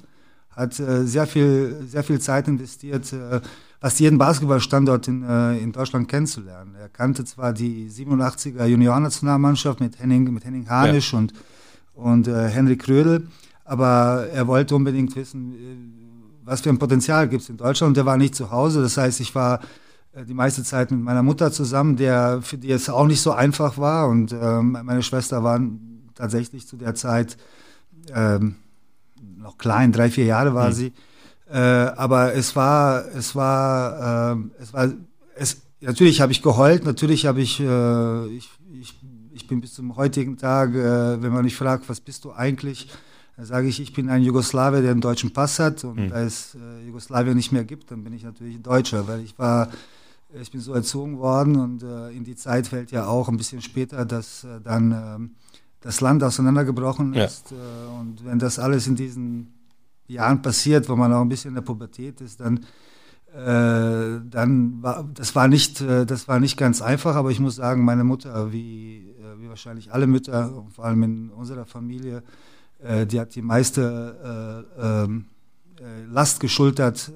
Hat 0.50 0.80
äh, 0.80 1.06
sehr 1.06 1.28
viel, 1.28 1.86
sehr 1.88 2.04
viel 2.04 2.20
Zeit 2.20 2.48
investiert, 2.48 3.14
äh, 3.14 3.42
fast 3.80 4.00
jeden 4.00 4.18
Basketballstandort 4.18 5.08
in, 5.08 5.22
äh, 5.22 5.60
in 5.60 5.72
Deutschland 5.72 6.08
kennenzulernen. 6.08 6.74
Er 6.80 6.90
kannte 6.90 7.26
zwar 7.26 7.54
die 7.54 7.92
87er 7.92 8.66
Juniorennationalmannschaft 8.66 9.82
mit 9.82 10.00
Henning, 10.00 10.34
mit 10.34 10.44
Henning 10.46 10.68
Hanisch 10.68 11.14
ja. 11.14 11.20
und, 11.20 11.34
und 11.94 12.28
äh, 12.28 12.48
Henrik 12.50 12.88
Rödel, 12.88 13.28
aber 13.66 14.26
er 14.34 14.48
wollte 14.48 14.76
unbedingt 14.76 15.16
wissen, 15.16 15.54
äh, 15.54 16.44
was 16.44 16.62
für 16.62 16.70
ein 16.70 16.80
Potenzial 16.80 17.30
gibt 17.30 17.44
es 17.44 17.50
in 17.50 17.58
Deutschland 17.58 17.92
und 17.92 17.98
er 18.02 18.08
war 18.08 18.18
nicht 18.18 18.34
zu 18.34 18.50
Hause. 18.50 18.82
Das 18.82 18.98
heißt, 18.98 19.20
ich 19.20 19.36
war 19.36 19.60
die 20.26 20.34
meiste 20.34 20.64
Zeit 20.64 20.92
mit 20.92 21.02
meiner 21.02 21.24
Mutter 21.24 21.52
zusammen, 21.52 21.96
der, 21.96 22.42
für 22.42 22.58
die 22.58 22.72
es 22.72 22.90
auch 22.90 23.06
nicht 23.06 23.22
so 23.22 23.32
einfach 23.32 23.78
war. 23.78 24.08
Und 24.08 24.34
ähm, 24.34 24.78
meine 24.84 25.04
Schwester 25.04 25.44
war 25.44 25.62
tatsächlich 26.16 26.68
zu 26.68 26.78
der 26.78 26.96
Zeit 26.96 27.38
ähm, 28.14 28.56
noch 29.38 29.58
klein, 29.58 29.92
drei, 29.92 30.10
vier 30.10 30.26
Jahre 30.26 30.54
war 30.54 30.70
mhm. 30.70 30.74
sie. 30.74 30.94
Äh, 31.50 31.60
aber 31.60 32.34
es 32.34 32.56
war, 32.56 33.06
es 33.16 33.36
war, 33.36 34.34
äh, 34.36 34.62
es 34.62 34.74
war, 34.74 34.92
es, 35.36 35.62
natürlich 35.80 36.20
habe 36.20 36.32
ich 36.32 36.42
geheult, 36.42 36.84
natürlich 36.84 37.26
habe 37.26 37.42
ich, 37.42 37.60
äh, 37.60 38.28
ich, 38.28 38.50
ich, 38.82 39.00
ich 39.34 39.48
bin 39.48 39.62
bis 39.62 39.74
zum 39.74 39.96
heutigen 39.96 40.38
Tag, 40.38 40.74
äh, 40.74 41.22
wenn 41.22 41.32
man 41.32 41.46
mich 41.46 41.56
fragt, 41.56 41.88
was 41.88 42.02
bist 42.02 42.26
du 42.26 42.34
eigentlich, 42.34 42.90
dann 43.38 43.46
sage 43.46 43.68
ich, 43.68 43.80
ich 43.80 43.94
bin 43.94 44.10
ein 44.10 44.24
Jugoslawe, 44.24 44.82
der 44.82 44.92
einen 44.92 45.02
deutschen 45.02 45.32
Pass 45.32 45.60
hat 45.60 45.84
und 45.84 45.98
mhm. 45.98 46.10
da 46.10 46.22
es 46.22 46.56
äh, 46.56 46.86
Jugoslawien 46.88 47.38
nicht 47.38 47.52
mehr 47.52 47.64
gibt, 47.64 47.92
dann 47.92 48.04
bin 48.04 48.14
ich 48.14 48.24
natürlich 48.24 48.62
Deutscher, 48.62 49.08
weil 49.08 49.22
ich 49.22 49.38
war 49.40 49.70
ich 50.34 50.52
bin 50.52 50.60
so 50.60 50.74
erzogen 50.74 51.20
worden 51.20 51.56
und 51.58 51.84
äh, 51.84 52.10
in 52.10 52.24
die 52.24 52.36
Zeit 52.36 52.68
fällt 52.68 52.92
ja 52.92 53.08
auch 53.08 53.30
ein 53.30 53.38
bisschen 53.38 53.62
später, 53.62 54.06
dass 54.06 54.44
äh, 54.44 54.60
dann 54.62 54.92
äh, 54.92 55.46
das 55.82 56.02
Land 56.02 56.24
auseinandergebrochen 56.24 57.14
ist. 57.14 57.52
Ja. 57.52 57.58
Äh, 57.58 58.00
und 58.00 58.26
wenn 58.26 58.40
das 58.40 58.60
alles 58.60 58.88
in 58.88 58.96
diesen 58.96 59.54
Jahren 60.08 60.42
passiert, 60.42 60.90
wo 60.90 60.96
man 60.96 61.14
auch 61.14 61.22
ein 61.22 61.30
bisschen 61.30 61.50
in 61.50 61.56
der 61.56 61.62
Pubertät 61.62 62.22
ist, 62.22 62.40
dann, 62.40 62.58
äh, 63.34 64.22
dann 64.30 64.82
war 64.82 65.08
das 65.14 65.36
war 65.36 65.48
nicht, 65.48 65.82
äh, 65.82 66.06
das 66.06 66.28
war 66.28 66.40
nicht 66.40 66.58
ganz 66.58 66.82
einfach, 66.82 67.16
aber 67.16 67.32
ich 67.32 67.40
muss 67.40 67.56
sagen, 67.56 67.86
meine 67.86 68.04
Mutter, 68.04 68.52
wie, 68.52 69.16
wie 69.38 69.50
wahrscheinlich 69.50 69.94
alle 69.94 70.08
Mütter, 70.08 70.66
vor 70.74 70.86
allem 70.86 71.04
in 71.04 71.30
unserer 71.30 71.66
Familie, 71.66 72.24
die 72.80 73.20
hat 73.20 73.34
die 73.34 73.42
meiste 73.42 74.64
ähm, 74.80 75.26
Last 76.12 76.40
geschultert, 76.40 77.12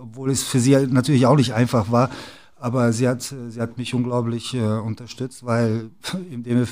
obwohl 0.00 0.30
es 0.30 0.42
für 0.42 0.60
sie 0.60 0.76
natürlich 0.86 1.26
auch 1.26 1.36
nicht 1.36 1.54
einfach 1.54 1.90
war. 1.90 2.10
Aber 2.60 2.92
sie 2.92 3.08
hat, 3.08 3.22
sie 3.22 3.60
hat 3.60 3.78
mich 3.78 3.94
unglaublich 3.94 4.52
äh, 4.52 4.60
unterstützt, 4.60 5.46
weil 5.46 5.90
indem, 6.30 6.66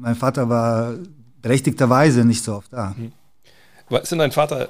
mein 0.00 0.16
Vater 0.16 0.48
war 0.48 0.94
berechtigterweise 1.40 2.24
nicht 2.24 2.42
so 2.42 2.56
oft 2.56 2.72
da. 2.72 2.94
Mhm. 2.96 3.12
Ist 3.96 4.10
denn 4.10 4.18
dein 4.18 4.32
Vater 4.32 4.68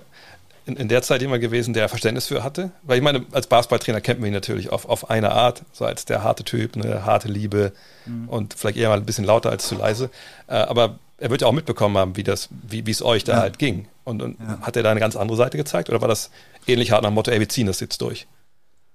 in, 0.67 0.77
in, 0.77 0.89
der 0.89 1.03
Zeit 1.03 1.23
jemand 1.23 1.41
gewesen, 1.41 1.73
der 1.73 1.89
Verständnis 1.89 2.27
für 2.27 2.45
hatte? 2.45 2.71
Weil 2.83 2.99
ich 2.99 3.03
meine, 3.03 3.25
als 3.33 3.47
Basketballtrainer 3.47 4.03
kennt 4.03 4.21
man 4.21 4.29
ihn 4.29 4.35
natürlich 4.35 4.71
auf, 4.71 4.87
auf 4.87 5.09
eine 5.11 5.33
Art, 5.33 5.63
so 5.73 5.87
als 5.87 6.05
der 6.05 6.23
harte 6.23 6.45
Typ, 6.45 6.77
eine 6.77 7.07
harte 7.07 7.29
Liebe 7.29 7.73
mhm. 8.05 8.29
und 8.29 8.55
vielleicht 8.55 8.77
eher 8.77 8.91
mal 8.91 8.99
ein 8.99 9.07
bisschen 9.07 9.25
lauter 9.25 9.51
als 9.51 9.67
zu 9.67 9.77
leise. 9.77 10.11
Äh, 10.47 10.55
aber 10.55 10.99
er 11.17 11.31
wird 11.31 11.41
ja 11.41 11.47
auch 11.47 11.53
mitbekommen 11.53 11.97
haben, 11.97 12.17
wie 12.17 12.23
das, 12.23 12.51
wie 12.63 12.89
es 12.91 13.03
euch 13.03 13.25
da 13.25 13.33
ja. 13.33 13.41
halt 13.41 13.59
ging. 13.59 13.87
Und, 14.11 14.23
und 14.23 14.39
ja. 14.39 14.59
hat 14.61 14.77
er 14.77 14.83
da 14.83 14.91
eine 14.91 15.01
ganz 15.01 15.17
andere 15.17 15.37
Seite 15.37 15.57
gezeigt 15.57 15.89
oder 15.89 16.01
war 16.01 16.09
das 16.09 16.31
ähnlich 16.67 16.93
hart 16.93 17.03
nach 17.03 17.11
dem 17.11 17.15
Motto, 17.15 17.31
ey, 17.31 17.41
wir 17.41 17.49
ziehen 17.49 17.67
das 17.67 17.81
jetzt 17.81 18.01
durch? 18.03 18.27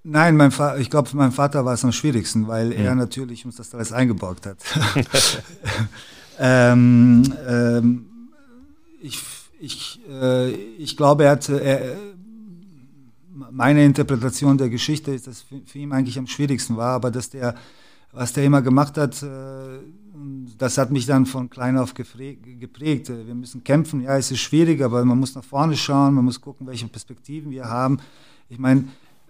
Nein, 0.04 0.36
mein 0.36 0.52
ich 0.78 0.88
glaube, 0.88 1.08
für 1.08 1.16
meinen 1.16 1.32
Vater 1.32 1.64
war 1.64 1.74
es 1.74 1.84
am 1.84 1.90
schwierigsten, 1.90 2.46
weil 2.46 2.66
mhm. 2.66 2.72
er 2.84 2.94
natürlich 2.94 3.44
uns 3.44 3.56
das 3.56 3.74
alles 3.74 3.92
eingeborgt 3.92 4.46
hat. 4.46 4.58
ähm, 6.38 7.34
ähm, 7.48 8.06
ich 9.02 9.20
ich, 9.58 10.00
äh, 10.08 10.50
ich 10.50 10.96
glaube, 10.96 11.24
er 11.24 11.30
hat, 11.32 11.48
er, 11.48 11.96
meine 13.50 13.84
Interpretation 13.84 14.58
der 14.58 14.68
Geschichte 14.68 15.12
ist, 15.12 15.26
dass 15.26 15.42
für, 15.42 15.60
für 15.64 15.78
ihn 15.78 15.92
eigentlich 15.92 16.18
am 16.18 16.26
schwierigsten 16.26 16.76
war, 16.76 16.94
aber 16.94 17.10
dass 17.10 17.30
der, 17.30 17.54
was 18.12 18.32
der 18.32 18.44
immer 18.44 18.62
gemacht 18.62 18.96
hat, 18.96 19.22
äh, 19.22 19.78
das 20.58 20.78
hat 20.78 20.90
mich 20.90 21.06
dann 21.06 21.26
von 21.26 21.50
klein 21.50 21.78
auf 21.78 21.94
geprägt. 21.94 23.08
Wir 23.08 23.34
müssen 23.34 23.64
kämpfen, 23.64 24.02
ja, 24.02 24.16
es 24.16 24.30
ist 24.30 24.40
schwierig, 24.40 24.82
aber 24.82 25.04
man 25.04 25.18
muss 25.18 25.34
nach 25.34 25.44
vorne 25.44 25.76
schauen, 25.76 26.14
man 26.14 26.24
muss 26.24 26.40
gucken, 26.40 26.66
welche 26.66 26.88
Perspektiven 26.88 27.50
wir 27.50 27.68
haben. 27.68 27.98
Ich 28.48 28.58
meine, 28.58 28.84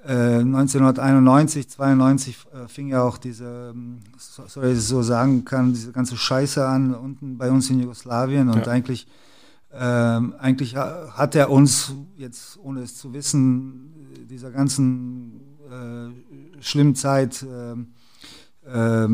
1991, 0.04 1.68
92 1.68 2.36
äh, 2.36 2.68
fing 2.68 2.88
ja 2.88 3.02
auch 3.02 3.18
diese, 3.18 3.72
ähm, 3.74 3.98
soll 4.16 4.66
ich 4.66 4.80
so 4.80 5.02
sagen 5.02 5.44
kann, 5.44 5.72
diese 5.72 5.90
ganze 5.90 6.16
Scheiße 6.16 6.64
an 6.64 6.94
unten 6.94 7.36
bei 7.36 7.50
uns 7.50 7.70
in 7.70 7.80
Jugoslawien 7.80 8.48
und 8.48 8.66
ja. 8.66 8.72
eigentlich 8.72 9.08
ähm, 9.78 10.34
eigentlich 10.38 10.76
hat 10.76 11.34
er 11.34 11.50
uns 11.50 11.92
jetzt, 12.16 12.58
ohne 12.62 12.80
es 12.80 12.96
zu 12.96 13.12
wissen, 13.12 13.92
dieser 14.30 14.50
ganzen 14.50 15.40
äh, 15.70 16.62
schlimmen 16.62 16.94
Zeit 16.94 17.44
äh, 18.64 19.08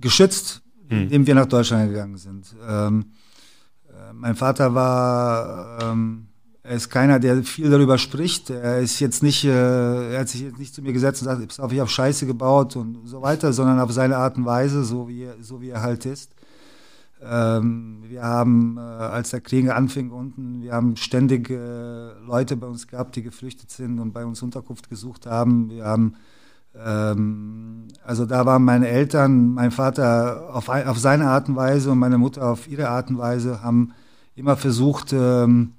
geschützt, 0.00 0.62
hm. 0.88 1.02
indem 1.02 1.26
wir 1.26 1.34
nach 1.34 1.46
Deutschland 1.46 1.90
gegangen 1.90 2.16
sind. 2.16 2.54
Ähm, 2.66 3.06
äh, 3.88 4.12
mein 4.12 4.36
Vater 4.36 4.74
war, 4.74 5.78
ähm, 5.82 6.26
er 6.62 6.76
ist 6.76 6.88
keiner, 6.88 7.20
der 7.20 7.44
viel 7.44 7.70
darüber 7.70 7.96
spricht. 7.96 8.50
Er 8.50 8.80
ist 8.80 8.98
jetzt 9.00 9.22
nicht, 9.22 9.44
äh, 9.44 10.14
er 10.14 10.20
hat 10.20 10.28
sich 10.28 10.42
jetzt 10.42 10.58
nicht 10.58 10.74
zu 10.74 10.82
mir 10.82 10.92
gesetzt 10.92 11.22
und 11.22 11.26
sagt, 11.26 11.72
ich 11.72 11.80
habe 11.80 11.88
Scheiße 11.88 12.26
gebaut 12.26 12.76
und 12.76 13.06
so 13.06 13.22
weiter, 13.22 13.52
sondern 13.52 13.78
auf 13.78 13.92
seine 13.92 14.16
Art 14.16 14.36
und 14.36 14.46
Weise, 14.46 14.84
so 14.84 15.08
wie, 15.08 15.28
so 15.40 15.60
wie 15.60 15.70
er 15.70 15.82
halt 15.82 16.06
ist. 16.06 16.32
Ähm, 17.22 18.02
wir 18.08 18.22
haben, 18.22 18.76
äh, 18.76 18.80
als 18.80 19.30
der 19.30 19.40
Krieg 19.40 19.70
anfing 19.70 20.10
unten, 20.10 20.62
wir 20.62 20.72
haben 20.72 20.96
ständig 20.96 21.48
äh, 21.50 22.12
Leute 22.26 22.56
bei 22.56 22.66
uns 22.66 22.86
gehabt, 22.86 23.16
die 23.16 23.22
geflüchtet 23.22 23.70
sind 23.70 23.98
und 24.00 24.12
bei 24.12 24.24
uns 24.24 24.42
Unterkunft 24.42 24.90
gesucht 24.90 25.26
haben. 25.26 25.70
Wir 25.70 25.84
haben, 25.84 26.16
ähm, 26.84 27.84
also 28.04 28.24
da 28.24 28.46
waren 28.46 28.64
meine 28.64 28.88
Eltern, 28.88 29.54
mein 29.54 29.70
Vater 29.70 30.50
auf, 30.52 30.68
auf 30.68 30.98
seine 30.98 31.28
Art 31.28 31.48
und 31.48 31.56
Weise 31.56 31.90
und 31.90 31.98
meine 31.98 32.18
Mutter 32.18 32.50
auf 32.50 32.68
ihre 32.68 32.88
Art 32.88 33.10
und 33.10 33.18
Weise, 33.18 33.62
haben 33.62 33.92
immer 34.34 34.56
versucht, 34.56 35.12
ähm, 35.12 35.72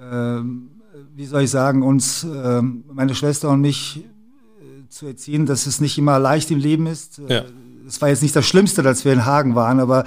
ähm 0.00 0.70
wie 1.14 1.24
soll 1.24 1.42
ich 1.42 1.50
sagen, 1.50 1.82
uns, 1.82 2.24
ähm, 2.24 2.84
meine 2.92 3.14
Schwester 3.14 3.48
und 3.48 3.62
mich 3.62 4.04
äh, 4.04 4.88
zu 4.90 5.06
erziehen, 5.06 5.46
dass 5.46 5.66
es 5.66 5.80
nicht 5.80 5.96
immer 5.96 6.18
leicht 6.18 6.50
im 6.50 6.58
Leben 6.58 6.86
ist. 6.86 7.20
Ja. 7.26 7.44
Es 7.88 8.02
war 8.02 8.10
jetzt 8.10 8.22
nicht 8.22 8.36
das 8.36 8.46
Schlimmste, 8.46 8.82
dass 8.82 9.04
wir 9.04 9.14
in 9.14 9.24
Hagen 9.24 9.54
waren, 9.54 9.80
aber 9.80 10.04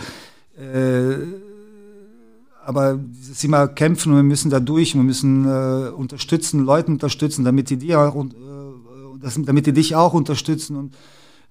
äh, 0.55 1.15
aber 2.69 3.00
dieses 3.00 3.43
immer 3.43 3.67
kämpfen 3.67 4.12
und 4.12 4.17
wir 4.17 4.24
müssen 4.24 4.51
da 4.51 4.60
durch, 4.60 4.93
wir 4.93 5.01
müssen 5.01 5.46
äh, 5.46 5.89
unterstützen, 5.89 6.63
Leute 6.65 6.91
unterstützen, 6.91 7.43
damit 7.43 7.72
die, 7.72 7.77
die 7.77 7.96
auch, 7.96 8.15
äh, 8.15 8.29
das, 9.22 9.38
damit 9.40 9.66
die 9.66 9.74
dich 9.74 9.96
auch 9.96 10.14
unterstützen. 10.14 10.76
Und 10.76 10.96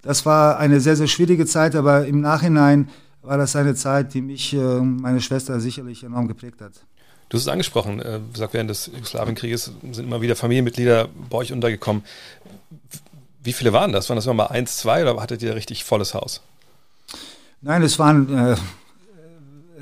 das 0.02 0.26
war 0.26 0.58
eine 0.58 0.80
sehr, 0.80 0.96
sehr 0.96 1.06
schwierige 1.06 1.46
Zeit, 1.46 1.74
aber 1.74 2.06
im 2.06 2.20
Nachhinein 2.20 2.88
war 3.22 3.36
das 3.36 3.56
eine 3.56 3.74
Zeit, 3.74 4.14
die 4.14 4.22
mich, 4.22 4.54
äh, 4.54 4.80
meine 4.80 5.20
Schwester 5.20 5.60
sicherlich 5.60 6.04
enorm 6.04 6.28
geprägt 6.28 6.60
hat. 6.60 6.72
Du 7.28 7.36
hast 7.36 7.42
es 7.42 7.48
angesprochen, 7.48 8.00
äh, 8.00 8.20
gesagt, 8.32 8.54
während 8.54 8.70
des 8.70 8.86
Jugoslawienkrieges 8.86 9.72
sind 9.92 9.98
immer 9.98 10.22
wieder 10.22 10.34
Familienmitglieder 10.34 11.08
bei 11.28 11.38
euch 11.38 11.52
untergekommen. 11.52 12.02
Wie 13.42 13.52
viele 13.52 13.72
waren 13.72 13.92
das? 13.92 14.08
Waren 14.08 14.16
das 14.16 14.24
immer 14.24 14.34
mal 14.34 14.46
eins, 14.46 14.78
zwei 14.78 15.02
oder 15.02 15.20
hattet 15.20 15.42
ihr 15.42 15.54
richtig 15.54 15.84
volles 15.84 16.14
Haus? 16.14 16.42
Nein, 17.60 17.82
es 17.82 17.98
waren 17.98 18.34
äh, 18.34 18.56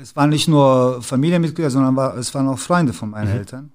es 0.01 0.15
waren 0.15 0.29
nicht 0.29 0.47
nur 0.47 1.01
Familienmitglieder, 1.01 1.69
sondern 1.69 1.95
war, 1.95 2.17
es 2.17 2.33
waren 2.33 2.47
auch 2.47 2.59
Freunde 2.59 2.93
von 2.93 3.09
meinen 3.09 3.31
mhm. 3.31 3.37
Eltern 3.37 3.71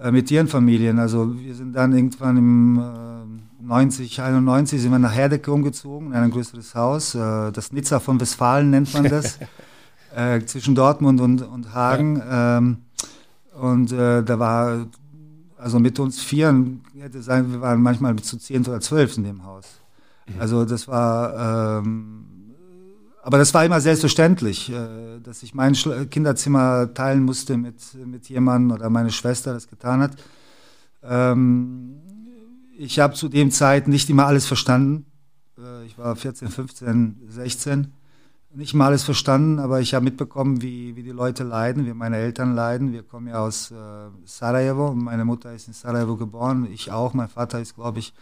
äh, 0.00 0.10
mit 0.10 0.30
ihren 0.30 0.48
Familien. 0.48 0.98
Also 0.98 1.38
wir 1.38 1.54
sind 1.54 1.74
dann 1.74 1.92
irgendwann 1.92 2.36
im 2.36 2.78
äh, 2.78 3.21
90, 3.62 4.20
91 4.20 4.80
sind 4.80 4.90
wir 4.90 4.98
nach 4.98 5.14
Herdecke 5.14 5.52
umgezogen, 5.52 6.08
in 6.08 6.14
ein 6.14 6.30
größeres 6.30 6.74
Haus. 6.74 7.14
Äh, 7.14 7.52
das 7.52 7.72
Nizza 7.72 8.00
von 8.00 8.20
Westfalen 8.20 8.70
nennt 8.70 8.92
man 8.92 9.04
das, 9.04 9.38
äh, 10.16 10.40
zwischen 10.44 10.74
Dortmund 10.74 11.20
und, 11.20 11.42
und 11.42 11.72
Hagen. 11.72 12.16
Ja. 12.16 12.58
Ähm, 12.58 12.78
und 13.60 13.92
äh, 13.92 14.22
da 14.22 14.38
war, 14.38 14.86
also 15.56 15.78
mit 15.78 15.98
uns 16.00 16.20
Vieren, 16.20 16.82
hätte 16.98 17.22
sein, 17.22 17.52
wir 17.52 17.60
waren 17.60 17.80
manchmal 17.80 18.14
bis 18.14 18.26
zu 18.26 18.38
zehn 18.38 18.66
oder 18.66 18.80
zwölf 18.80 19.16
in 19.16 19.24
dem 19.24 19.44
Haus. 19.44 19.66
Mhm. 20.26 20.40
Also 20.40 20.64
das 20.64 20.88
war... 20.88 21.78
Ähm, 21.78 22.26
aber 23.24 23.38
das 23.38 23.54
war 23.54 23.64
immer 23.64 23.80
selbstverständlich, 23.80 24.72
äh, 24.72 25.20
dass 25.22 25.44
ich 25.44 25.54
mein 25.54 25.74
Kinderzimmer 25.74 26.92
teilen 26.92 27.22
musste 27.22 27.56
mit, 27.56 27.76
mit 28.04 28.28
jemandem 28.28 28.76
oder 28.76 28.90
meine 28.90 29.12
Schwester 29.12 29.54
das 29.54 29.68
getan 29.68 30.00
hat. 30.00 30.16
Ähm, 31.04 32.01
ich 32.82 32.98
habe 32.98 33.14
zu 33.14 33.28
dem 33.28 33.50
Zeit 33.50 33.86
nicht 33.86 34.10
immer 34.10 34.26
alles 34.26 34.46
verstanden. 34.46 35.06
Äh, 35.56 35.86
ich 35.86 35.96
war 35.98 36.16
14, 36.16 36.48
15, 36.48 37.22
16. 37.28 37.92
Nicht 38.54 38.74
mal 38.74 38.86
alles 38.86 39.04
verstanden, 39.04 39.60
aber 39.60 39.80
ich 39.80 39.94
habe 39.94 40.04
mitbekommen, 40.04 40.60
wie, 40.60 40.94
wie 40.94 41.02
die 41.02 41.10
Leute 41.10 41.42
leiden, 41.42 41.86
wie 41.86 41.94
meine 41.94 42.18
Eltern 42.18 42.54
leiden. 42.54 42.92
Wir 42.92 43.02
kommen 43.02 43.28
ja 43.28 43.38
aus 43.38 43.70
äh, 43.70 43.74
Sarajevo. 44.24 44.92
Meine 44.92 45.24
Mutter 45.24 45.54
ist 45.54 45.68
in 45.68 45.74
Sarajevo 45.74 46.16
geboren, 46.16 46.68
ich 46.70 46.90
auch. 46.90 47.14
Mein 47.14 47.28
Vater 47.28 47.60
ist, 47.60 47.76
glaube 47.76 48.00
ich, 48.00 48.12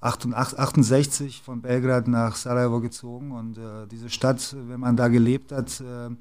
68 0.00 1.42
von 1.44 1.60
Belgrad 1.60 2.08
nach 2.08 2.36
Sarajevo 2.36 2.80
gezogen 2.80 3.32
und 3.32 3.58
äh, 3.58 3.86
diese 3.90 4.10
Stadt, 4.10 4.54
wenn 4.68 4.80
man 4.80 4.96
da 4.96 5.08
gelebt 5.08 5.50
hat, 5.50 5.80
äh, 5.80 6.14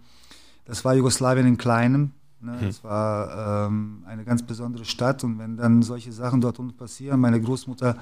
das 0.66 0.84
war 0.84 0.96
Jugoslawien 0.96 1.46
in 1.46 1.58
kleinem. 1.58 2.12
Ne? 2.44 2.60
Hm. 2.60 2.68
Das 2.68 2.84
war 2.84 3.68
ähm, 3.68 4.04
eine 4.06 4.24
ganz 4.24 4.44
besondere 4.44 4.86
Stadt 4.86 5.24
und 5.24 5.40
wenn 5.40 5.58
dann 5.58 5.82
solche 5.82 6.12
Sachen 6.12 6.42
dort 6.42 6.60
unten 6.60 6.76
passieren, 6.76 7.20
meine 7.20 7.42
Großmutter 7.42 7.98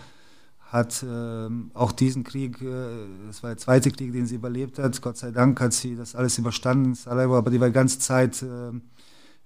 hat 0.71 1.03
äh, 1.03 1.49
auch 1.73 1.91
diesen 1.91 2.23
Krieg, 2.23 2.61
äh, 2.61 3.07
das 3.27 3.43
war 3.43 3.49
der 3.49 3.57
zweite 3.57 3.91
Krieg, 3.91 4.13
den 4.13 4.25
sie 4.25 4.35
überlebt 4.35 4.79
hat. 4.79 5.01
Gott 5.01 5.17
sei 5.17 5.31
Dank 5.31 5.59
hat 5.59 5.73
sie 5.73 5.95
das 5.95 6.15
alles 6.15 6.37
überstanden 6.37 6.85
in 6.85 6.95
Sarajevo, 6.95 7.37
aber 7.37 7.51
die 7.51 7.59
war 7.59 7.67
die 7.67 7.73
ganze 7.73 7.99
Zeit 7.99 8.41
äh, 8.41 8.71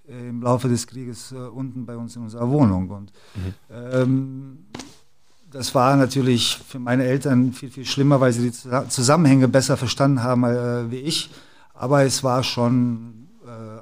im 0.08 0.42
Laufe 0.42 0.68
des 0.68 0.86
Krieges 0.86 1.32
äh, 1.32 1.36
unten 1.36 1.86
bei 1.86 1.98
uns 1.98 2.16
in 2.16 2.22
unserer 2.22 2.50
Wohnung. 2.50 2.90
Und 2.90 3.12
mhm. 3.36 3.54
ähm, 3.72 4.58
das 5.52 5.74
war 5.74 5.96
natürlich 5.96 6.62
für 6.68 6.80
meine 6.80 7.06
Eltern 7.06 7.54
viel, 7.54 7.72
viel 7.72 7.86
schlimmer, 7.86 8.20
weil 8.20 8.32
sie 8.32 8.52
die 8.52 8.90
Zusammenhänge 8.90 9.48
besser 9.48 9.78
verstanden 9.78 10.22
haben 10.22 10.44
äh, 10.44 10.92
wie 10.92 10.98
ich. 10.98 11.32
Aber 11.74 12.04
es 12.04 12.24
war 12.24 12.44
schon 12.44 13.25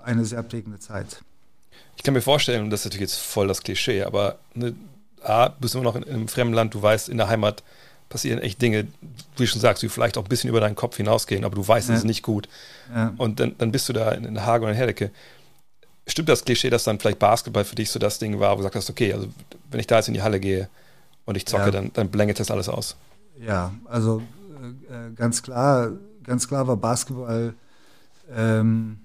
eine 0.04 0.26
sehr 0.26 0.44
prägende 0.44 0.80
Zeit. 0.80 1.22
Ich 1.96 2.04
kann 2.04 2.14
mir 2.14 2.22
vorstellen, 2.22 2.64
und 2.64 2.70
das 2.70 2.82
ist 2.82 2.86
natürlich 2.86 3.12
jetzt 3.12 3.20
voll 3.20 3.48
das 3.48 3.62
Klischee, 3.62 4.04
aber 4.04 4.38
ne, 4.54 4.76
A, 5.22 5.50
bist 5.50 5.74
du 5.74 5.80
immer 5.80 5.86
noch 5.86 5.96
in, 5.96 6.04
in 6.04 6.14
einem 6.14 6.28
fremden 6.28 6.54
Land, 6.54 6.74
du 6.74 6.82
weißt, 6.82 7.10
in 7.10 7.18
der 7.18 7.30
Heimat 7.30 7.64
passieren 8.10 8.40
echt 8.40 8.62
Dinge, 8.62 8.88
wie 9.38 9.44
du 9.44 9.48
schon 9.48 9.62
sagst, 9.62 9.82
die 9.82 9.90
vielleicht 9.90 10.18
auch 10.18 10.24
ein 10.24 10.30
bisschen 10.30 10.50
über 10.50 10.60
deinen 10.60 10.76
Kopf 10.76 10.98
hinausgehen, 10.98 11.44
aber 11.46 11.56
du 11.56 11.68
weißt, 11.68 11.90
es 11.90 12.00
ist 12.00 12.04
nicht 12.06 12.22
gut. 12.24 12.48
Ja. 12.94 13.14
Und 13.18 13.40
dann, 13.40 13.56
dann 13.58 13.72
bist 13.72 13.90
du 13.90 13.94
da 13.94 14.12
in, 14.12 14.26
in 14.26 14.46
Hagen 14.46 14.66
und 14.66 14.72
in 14.72 14.76
Herdecke. 14.76 15.12
Stimmt 16.06 16.30
das 16.30 16.44
Klischee, 16.44 16.70
dass 16.70 16.84
dann 16.84 17.00
vielleicht 17.00 17.20
Basketball 17.20 17.64
für 17.64 17.76
dich 17.76 17.90
so 17.90 17.98
das 17.98 18.20
Ding 18.20 18.40
war, 18.40 18.52
wo 18.52 18.56
du 18.56 18.60
gesagt 18.60 18.76
hast, 18.76 18.90
okay, 18.90 19.14
also 19.14 19.28
wenn 19.72 19.80
ich 19.80 19.88
da 19.88 19.98
jetzt 19.98 20.10
in 20.10 20.14
die 20.14 20.22
Halle 20.22 20.40
gehe, 20.40 20.70
und 21.26 21.38
ich 21.38 21.46
zocke, 21.46 21.66
ja. 21.66 21.72
dann, 21.72 21.92
dann 21.94 22.10
blendet 22.10 22.40
das 22.40 22.52
alles 22.52 22.70
aus. 22.70 22.96
Ja, 23.40 23.74
also 23.86 24.22
äh, 24.90 25.08
äh, 25.08 25.12
ganz 25.16 25.42
klar, 25.42 25.92
ganz 26.24 26.48
klar 26.48 26.68
war 26.68 26.78
Basketball. 26.78 27.54
Ähm, 28.34 29.00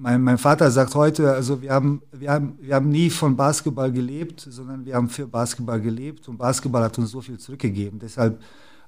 mein, 0.00 0.22
mein 0.22 0.38
Vater 0.38 0.70
sagt 0.70 0.94
heute, 0.94 1.30
also 1.32 1.60
wir 1.60 1.72
haben, 1.72 2.02
wir, 2.12 2.30
haben, 2.30 2.58
wir 2.60 2.74
haben 2.74 2.88
nie 2.88 3.10
von 3.10 3.36
Basketball 3.36 3.92
gelebt, 3.92 4.46
sondern 4.48 4.84
wir 4.86 4.94
haben 4.94 5.10
für 5.10 5.26
Basketball 5.26 5.80
gelebt 5.80 6.26
und 6.28 6.38
Basketball 6.38 6.82
hat 6.82 6.98
uns 6.98 7.10
so 7.10 7.20
viel 7.20 7.38
zurückgegeben. 7.38 7.98
Deshalb 7.98 8.40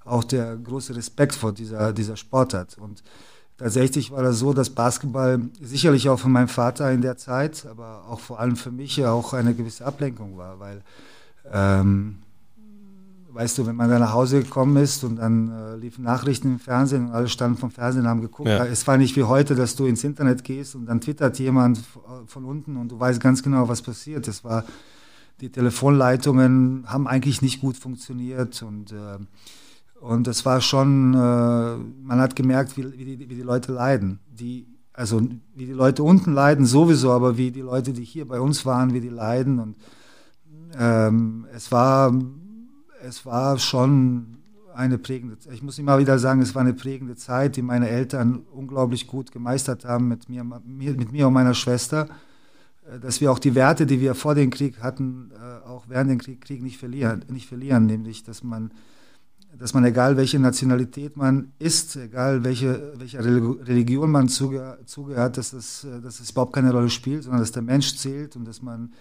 auch 0.05 0.25
der 0.25 0.57
große 0.57 0.97
Respekt 0.97 1.35
vor 1.35 1.53
dieser, 1.53 1.93
dieser 1.93 2.17
Sportart. 2.17 2.79
Und 2.79 3.03
tatsächlich 3.59 4.11
war 4.11 4.23
das 4.23 4.39
so, 4.39 4.55
dass 4.55 4.71
Basketball 4.71 5.41
sicherlich 5.61 6.09
auch 6.09 6.19
für 6.19 6.31
meinen 6.31 6.49
Vater 6.49 6.91
in 6.91 7.03
der 7.03 7.19
Zeit, 7.19 7.67
aber 7.71 8.05
auch 8.09 8.21
vor 8.21 8.41
allem 8.41 8.57
für 8.57 8.71
mich 8.71 9.05
auch 9.05 9.35
eine 9.35 9.55
gewisse 9.55 9.85
Ablenkung 9.85 10.39
war, 10.39 10.59
weil 10.59 10.83
ähm, 11.53 12.22
weißt 13.33 13.59
du, 13.59 13.67
wenn 13.67 13.77
man 13.77 13.89
da 13.89 13.99
nach 13.99 14.13
Hause 14.13 14.43
gekommen 14.43 14.77
ist 14.77 15.05
und 15.05 15.17
dann 15.17 15.51
äh, 15.51 15.77
liefen 15.77 16.05
Nachrichten 16.05 16.53
im 16.53 16.59
Fernsehen 16.59 17.07
und 17.07 17.13
alle 17.13 17.29
standen 17.29 17.59
vom 17.59 17.71
Fernsehen 17.71 18.03
und 18.03 18.09
haben 18.09 18.21
geguckt. 18.21 18.49
Ja. 18.49 18.65
Es 18.65 18.87
war 18.87 18.97
nicht 18.97 19.17
wie 19.17 19.25
heute, 19.25 19.55
dass 19.55 19.77
du 19.77 19.87
ins 19.87 20.05
Internet 20.05 20.45
gehst 20.45 20.75
und 20.75 20.87
dann 20.87 21.01
twittert 21.01 21.39
jemand 21.39 21.81
von 22.27 22.45
unten 22.45 22.77
und 22.77 22.91
du 22.91 23.01
weißt 23.01 23.21
ganz 23.21 23.43
genau, 23.43 23.69
was 23.69 23.83
passiert. 23.83 24.29
Es 24.29 24.45
war 24.45 24.65
die 25.41 25.51
Telefonleitungen 25.51 26.85
haben 26.87 27.09
eigentlich 27.09 27.43
nicht 27.43 27.61
gut 27.61 27.77
funktioniert 27.77 28.63
und 28.63 28.93
äh, 28.93 29.19
und 30.03 30.27
das 30.27 30.45
war 30.45 30.61
schon, 30.61 31.15
äh, 31.15 31.17
man 31.17 32.21
hat 32.21 32.35
gemerkt, 32.35 32.77
wie, 32.77 32.99
wie, 32.99 33.05
die, 33.05 33.21
wie 33.21 33.37
die 33.37 33.43
Leute 33.43 33.71
leiden. 33.71 34.19
Die, 34.29 34.67
also 34.93 35.21
wie 35.55 35.67
die 35.67 35.73
Leute 35.73 36.03
unten 36.03 36.33
leiden 36.33 36.67
sowieso, 36.67 37.13
aber 37.13 37.37
wie 37.37 37.53
die 37.53 37.61
Leute, 37.61 37.93
die 37.93 38.03
hier 38.03 38.27
bei 38.27 38.41
uns 38.41 38.67
waren, 38.67 38.95
wie 38.95 39.01
die 39.01 39.09
leiden. 39.09 39.61
Und 39.61 39.77
ähm, 40.77 41.47
es 41.55 41.71
war, 41.71 42.13
es 43.03 43.27
war 43.27 43.59
schon 43.59 44.39
eine 44.75 44.99
prägende, 44.99 45.37
ich 45.53 45.63
muss 45.63 45.79
immer 45.79 45.99
wieder 45.99 46.19
sagen, 46.19 46.41
es 46.41 46.55
war 46.55 46.63
eine 46.63 46.73
prägende 46.73 47.15
Zeit, 47.17 47.57
die 47.57 47.63
meine 47.63 47.89
Eltern 47.89 48.43
unglaublich 48.53 49.07
gut 49.07 49.31
gemeistert 49.31 49.85
haben 49.85 50.09
mit 50.09 50.29
mir, 50.29 50.45
mit 50.45 51.13
mir 51.13 51.27
und 51.27 51.35
meiner 51.35 51.55
Schwester, 51.55 52.09
äh, 52.91 52.99
dass 52.99 53.21
wir 53.21 53.31
auch 53.31 53.39
die 53.39 53.55
Werte, 53.55 53.87
die 53.87 54.01
wir 54.01 54.15
vor 54.15 54.35
dem 54.35 54.51
Krieg 54.51 54.81
hatten, 54.81 55.31
äh, 55.35 55.67
auch 55.67 55.85
während 55.89 56.11
dem 56.11 56.19
Krieg, 56.19 56.41
Krieg 56.41 56.63
nicht 56.63 56.79
verlieren, 56.79 57.25
nicht 57.29 57.49
verlieren, 57.49 57.87
nämlich, 57.87 58.23
dass 58.23 58.43
man 58.43 58.73
dass 59.59 59.75
man, 59.75 59.85
egal 59.85 60.17
welche 60.17 60.39
Nationalität 60.39 61.19
man 61.19 61.53
ist, 61.59 61.97
egal 61.97 62.43
welche, 62.43 62.95
welcher 62.97 63.23
Religion 63.23 64.11
man 64.11 64.29
zuge 64.29 64.79
zugehört, 64.87 65.37
dass 65.37 65.51
das, 65.51 65.87
dass 66.03 66.19
das 66.19 66.31
überhaupt 66.31 66.55
keine 66.55 66.73
Rolle 66.73 66.89
spielt, 66.89 67.25
sondern 67.25 67.43
dass 67.43 67.53
der 67.53 67.61
Mensch 67.63 67.97
zählt 67.97 68.35
und 68.35 68.47
dass 68.47 68.63
man, 68.63 68.95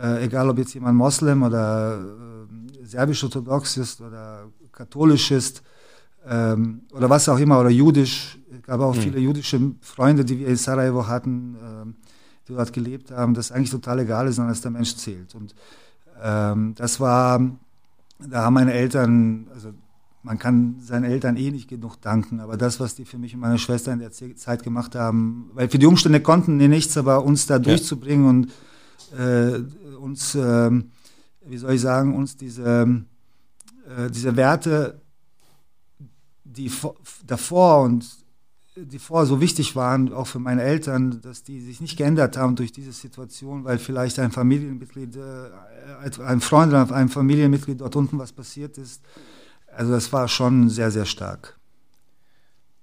äh, 0.00 0.24
egal 0.24 0.48
ob 0.48 0.58
jetzt 0.58 0.74
jemand 0.74 0.96
Moslem 0.96 1.42
oder 1.42 2.00
äh, 2.00 2.84
serbisch-orthodox 2.84 3.76
ist 3.76 4.00
oder 4.00 4.44
katholisch 4.72 5.30
ist 5.30 5.62
ähm, 6.26 6.82
oder 6.92 7.10
was 7.10 7.28
auch 7.28 7.38
immer, 7.38 7.60
oder 7.60 7.70
jüdisch, 7.70 8.38
es 8.52 8.62
gab 8.62 8.80
auch 8.80 8.94
mhm. 8.94 9.00
viele 9.00 9.18
jüdische 9.18 9.60
Freunde, 9.80 10.24
die 10.24 10.38
wir 10.38 10.48
in 10.48 10.56
Sarajevo 10.56 11.06
hatten, 11.06 11.54
äh, 11.54 12.08
die 12.48 12.54
dort 12.54 12.72
gelebt 12.72 13.10
haben, 13.10 13.34
das 13.34 13.52
eigentlich 13.52 13.70
total 13.70 14.00
egal 14.00 14.28
ist, 14.28 14.36
sondern 14.36 14.52
dass 14.52 14.60
der 14.60 14.70
Mensch 14.70 14.96
zählt. 14.96 15.34
Und 15.34 15.54
ähm, 16.22 16.74
das 16.76 17.00
war 17.00 17.40
da 18.30 18.44
haben 18.44 18.54
meine 18.54 18.72
Eltern, 18.72 19.46
also 19.54 19.72
man 20.22 20.38
kann 20.38 20.76
seinen 20.80 21.04
Eltern 21.04 21.36
eh 21.36 21.50
nicht 21.50 21.68
genug 21.68 22.00
danken, 22.00 22.40
aber 22.40 22.56
das, 22.56 22.78
was 22.78 22.94
die 22.94 23.04
für 23.04 23.18
mich 23.18 23.34
und 23.34 23.40
meine 23.40 23.58
Schwester 23.58 23.92
in 23.92 23.98
der 23.98 24.12
Zeit 24.12 24.62
gemacht 24.62 24.94
haben, 24.94 25.50
weil 25.54 25.68
für 25.68 25.78
die 25.78 25.86
Umstände 25.86 26.20
konnten 26.20 26.58
die 26.58 26.68
nichts, 26.68 26.96
aber 26.96 27.24
uns 27.24 27.46
da 27.46 27.58
durchzubringen 27.58 28.28
und 28.28 28.52
äh, 29.18 29.60
uns, 30.02 30.34
äh, 30.34 30.70
wie 31.46 31.58
soll 31.58 31.74
ich 31.74 31.80
sagen, 31.80 32.14
uns 32.14 32.36
diese, 32.36 33.04
äh, 33.88 34.10
diese 34.10 34.36
Werte, 34.36 35.00
die 36.44 36.70
davor 37.26 37.82
und 37.82 38.04
die 38.74 38.98
vorher 38.98 39.26
so 39.26 39.40
wichtig 39.40 39.76
waren, 39.76 40.12
auch 40.12 40.26
für 40.26 40.38
meine 40.38 40.62
Eltern, 40.62 41.20
dass 41.20 41.42
die 41.42 41.60
sich 41.60 41.80
nicht 41.80 41.96
geändert 41.96 42.36
haben 42.36 42.56
durch 42.56 42.72
diese 42.72 42.92
Situation, 42.92 43.64
weil 43.64 43.78
vielleicht 43.78 44.18
ein 44.18 44.32
Familienmitglied, 44.32 45.16
äh, 45.16 46.22
ein 46.22 46.40
Freund 46.40 46.72
oder 46.72 46.90
ein 46.92 47.08
Familienmitglied 47.08 47.80
dort 47.80 47.96
unten 47.96 48.18
was 48.18 48.32
passiert 48.32 48.78
ist. 48.78 49.02
Also 49.74 49.92
das 49.92 50.12
war 50.12 50.26
schon 50.28 50.68
sehr, 50.68 50.90
sehr 50.90 51.04
stark. 51.04 51.56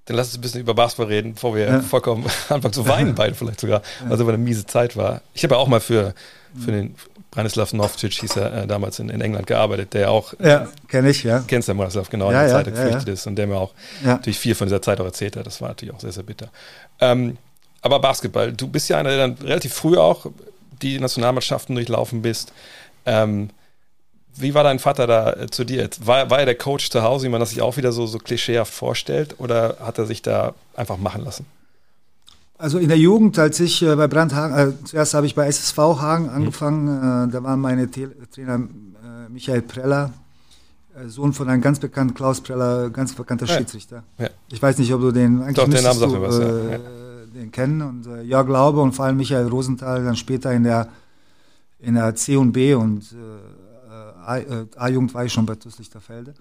Dann 0.06 0.16
lass 0.16 0.28
uns 0.30 0.38
ein 0.38 0.42
bisschen 0.42 0.62
über 0.62 0.74
Basketball 0.74 1.08
reden, 1.08 1.34
bevor 1.34 1.56
wir 1.56 1.66
ja. 1.66 1.82
vollkommen 1.82 2.26
anfangen 2.50 2.74
zu 2.74 2.88
weinen, 2.88 3.16
beide 3.16 3.36
vielleicht 3.36 3.60
sogar, 3.60 3.82
ja. 4.04 4.10
also 4.10 4.26
weil 4.26 4.36
eine 4.36 4.44
miese 4.44 4.66
Zeit 4.66 4.96
war. 4.96 5.22
Ich 5.34 5.44
habe 5.44 5.56
ja 5.56 5.60
auch 5.60 5.68
mal 5.68 5.80
für, 5.80 6.14
für 6.58 6.72
den 6.72 6.96
Branislav 7.32 7.74
Novcic 7.74 8.14
hieß 8.14 8.38
er 8.38 8.54
äh, 8.54 8.68
damals 8.68 9.00
in, 9.00 9.10
in, 9.10 9.22
England 9.22 9.46
gearbeitet, 9.46 9.94
der 9.94 10.10
auch. 10.10 10.34
Ja, 10.40 10.68
kenne 10.88 11.12
ich, 11.12 11.24
ja. 11.24 11.44
Kennst 11.48 11.68
du 11.68 11.76
Branislav, 11.76 12.10
genau, 12.10 12.32
ja, 12.32 12.42
in 12.42 12.48
der 12.48 12.56
Zeit, 12.56 12.66
der 12.66 12.74
geflüchtet 12.74 13.10
ist 13.10 13.28
und 13.28 13.36
der 13.36 13.48
mir 13.48 13.58
auch 13.58 13.74
natürlich 14.04 14.40
viel 14.40 14.56
von 14.56 14.68
dieser 14.68 14.82
Zeit 14.82 15.00
auch 15.00 15.06
erzählt 15.06 15.36
hat. 15.36 15.46
Das 15.46 15.62
war 15.62 15.70
natürlich 15.70 15.94
auch 15.94 16.00
sehr, 16.00 16.12
sehr 16.12 16.24
bitter. 16.24 16.50
Ähm, 17.00 17.38
aber 17.82 18.00
Basketball, 18.00 18.52
du 18.52 18.68
bist 18.68 18.90
ja 18.90 18.98
einer, 18.98 19.10
der 19.10 19.28
dann 19.28 19.38
relativ 19.46 19.74
früh 19.74 19.98
auch 19.98 20.26
die 20.82 21.00
Nationalmannschaften 21.00 21.76
durchlaufen 21.76 22.22
bist. 22.22 22.52
Ähm, 23.06 23.50
wie 24.36 24.54
war 24.54 24.64
dein 24.64 24.80
Vater 24.80 25.08
da 25.08 25.34
äh, 25.34 25.48
zu 25.48 25.64
dir? 25.64 25.90
War, 26.02 26.30
war 26.30 26.40
er 26.40 26.46
der 26.46 26.56
Coach 26.56 26.90
zu 26.90 27.04
Hause, 27.04 27.28
wie 27.28 27.30
man 27.30 27.40
das 27.40 27.50
sich 27.50 27.62
auch 27.62 27.78
wieder 27.78 27.92
so, 27.92 28.06
so 28.08 28.18
klischeehaft 28.18 28.74
vorstellt, 28.74 29.36
oder 29.40 29.78
hat 29.82 29.98
er 29.98 30.06
sich 30.06 30.22
da 30.22 30.56
einfach 30.76 30.98
machen 30.98 31.24
lassen? 31.24 31.46
Also 32.60 32.78
in 32.78 32.90
der 32.90 32.98
Jugend, 32.98 33.40
als 33.40 33.62
ich 33.62 33.82
äh, 33.82 33.96
bei 33.96 34.10
Brandhagen, 34.10 34.54
äh, 34.54 34.84
zuerst 34.84 35.14
habe 35.14 35.26
ich 35.26 35.34
bei 35.34 35.48
SSV 35.48 35.78
Hagen 35.78 36.26
mhm. 36.26 36.30
angefangen, 36.30 36.84
mhm. 36.84 37.30
äh, 37.30 37.32
da 37.32 37.42
waren 37.42 37.62
meine 37.62 37.90
Te 37.90 38.12
Trainer 38.32 38.56
äh, 38.56 39.30
Michael 39.30 39.62
Preller, 39.62 40.12
äh, 40.94 41.08
Sohn 41.08 41.32
von 41.32 41.48
einem 41.48 41.62
ganz 41.62 41.80
bekannten 41.80 42.14
Klaus 42.14 42.42
Preller, 42.42 42.90
ganz 42.90 43.14
bekannter 43.14 43.46
ja. 43.46 43.56
Schiedsrichter. 43.56 44.04
Ja. 44.18 44.28
Ich 44.52 44.62
weiß 44.62 44.78
nicht, 44.78 44.94
ob 44.94 45.00
du 45.00 45.14
den 45.14 45.42
eigentlich 45.42 45.56
Doch, 45.56 45.70
den 45.70 45.82
Namen 45.82 46.00
du, 46.02 46.22
was, 46.22 46.38
ja. 46.38 46.78
den 47.34 47.50
kennen 47.54 47.82
und 47.82 48.06
Jörg 48.26 48.50
Laube 48.50 48.82
und 48.82 48.92
vor 48.92 49.06
allem 49.06 49.16
Michael 49.16 49.48
Rosenthal 49.48 50.04
dann 50.04 50.18
später 50.18 50.52
in 50.52 50.64
der 50.64 50.90
in 51.80 51.94
der 51.96 52.14
C 52.14 52.36
und 52.36 52.52
B 52.52 52.74
und 52.74 53.06
A-Jugend 54.76 55.14
war 55.14 55.24
ich 55.24 55.32
schon 55.32 55.46
bei 55.46 55.56
TuS 55.56 55.80
Lichterfelde. 55.80 56.34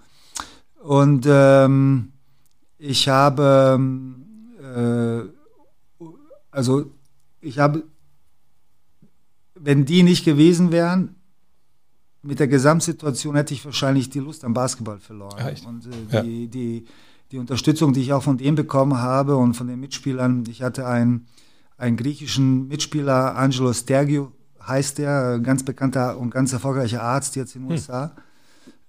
Und 0.83 1.25
ähm, 1.27 2.11
ich 2.77 3.07
habe 3.07 3.79
äh, 4.61 5.38
also 6.59 6.91
ich 7.39 7.57
habe, 7.57 7.83
wenn 9.55 9.85
die 9.85 10.03
nicht 10.03 10.25
gewesen 10.25 10.73
wären, 10.73 11.15
mit 12.21 12.41
der 12.41 12.49
Gesamtsituation 12.49 13.35
hätte 13.35 13.53
ich 13.53 13.63
wahrscheinlich 13.63 14.09
die 14.09 14.19
Lust 14.19 14.43
am 14.43 14.53
Basketball 14.53 14.99
verloren. 14.99 15.39
Echt? 15.47 15.65
Und 15.65 15.85
äh, 15.85 16.15
ja. 16.15 16.21
die, 16.21 16.49
die, 16.49 16.85
die 17.31 17.37
Unterstützung, 17.37 17.93
die 17.93 18.01
ich 18.01 18.11
auch 18.11 18.23
von 18.23 18.37
dem 18.37 18.55
bekommen 18.55 18.97
habe 18.97 19.37
und 19.37 19.53
von 19.53 19.67
den 19.67 19.79
Mitspielern, 19.79 20.43
ich 20.49 20.61
hatte 20.61 20.85
einen, 20.85 21.27
einen 21.77 21.95
griechischen 21.95 22.67
Mitspieler, 22.67 23.37
Angelo 23.37 23.71
Stergio 23.71 24.33
heißt 24.67 24.97
der, 24.97 25.39
ganz 25.39 25.63
bekannter 25.63 26.17
und 26.17 26.29
ganz 26.29 26.51
erfolgreicher 26.51 27.01
Arzt 27.01 27.37
jetzt 27.37 27.55
in 27.55 27.61
den 27.61 27.69
hm. 27.69 27.75
USA 27.75 28.11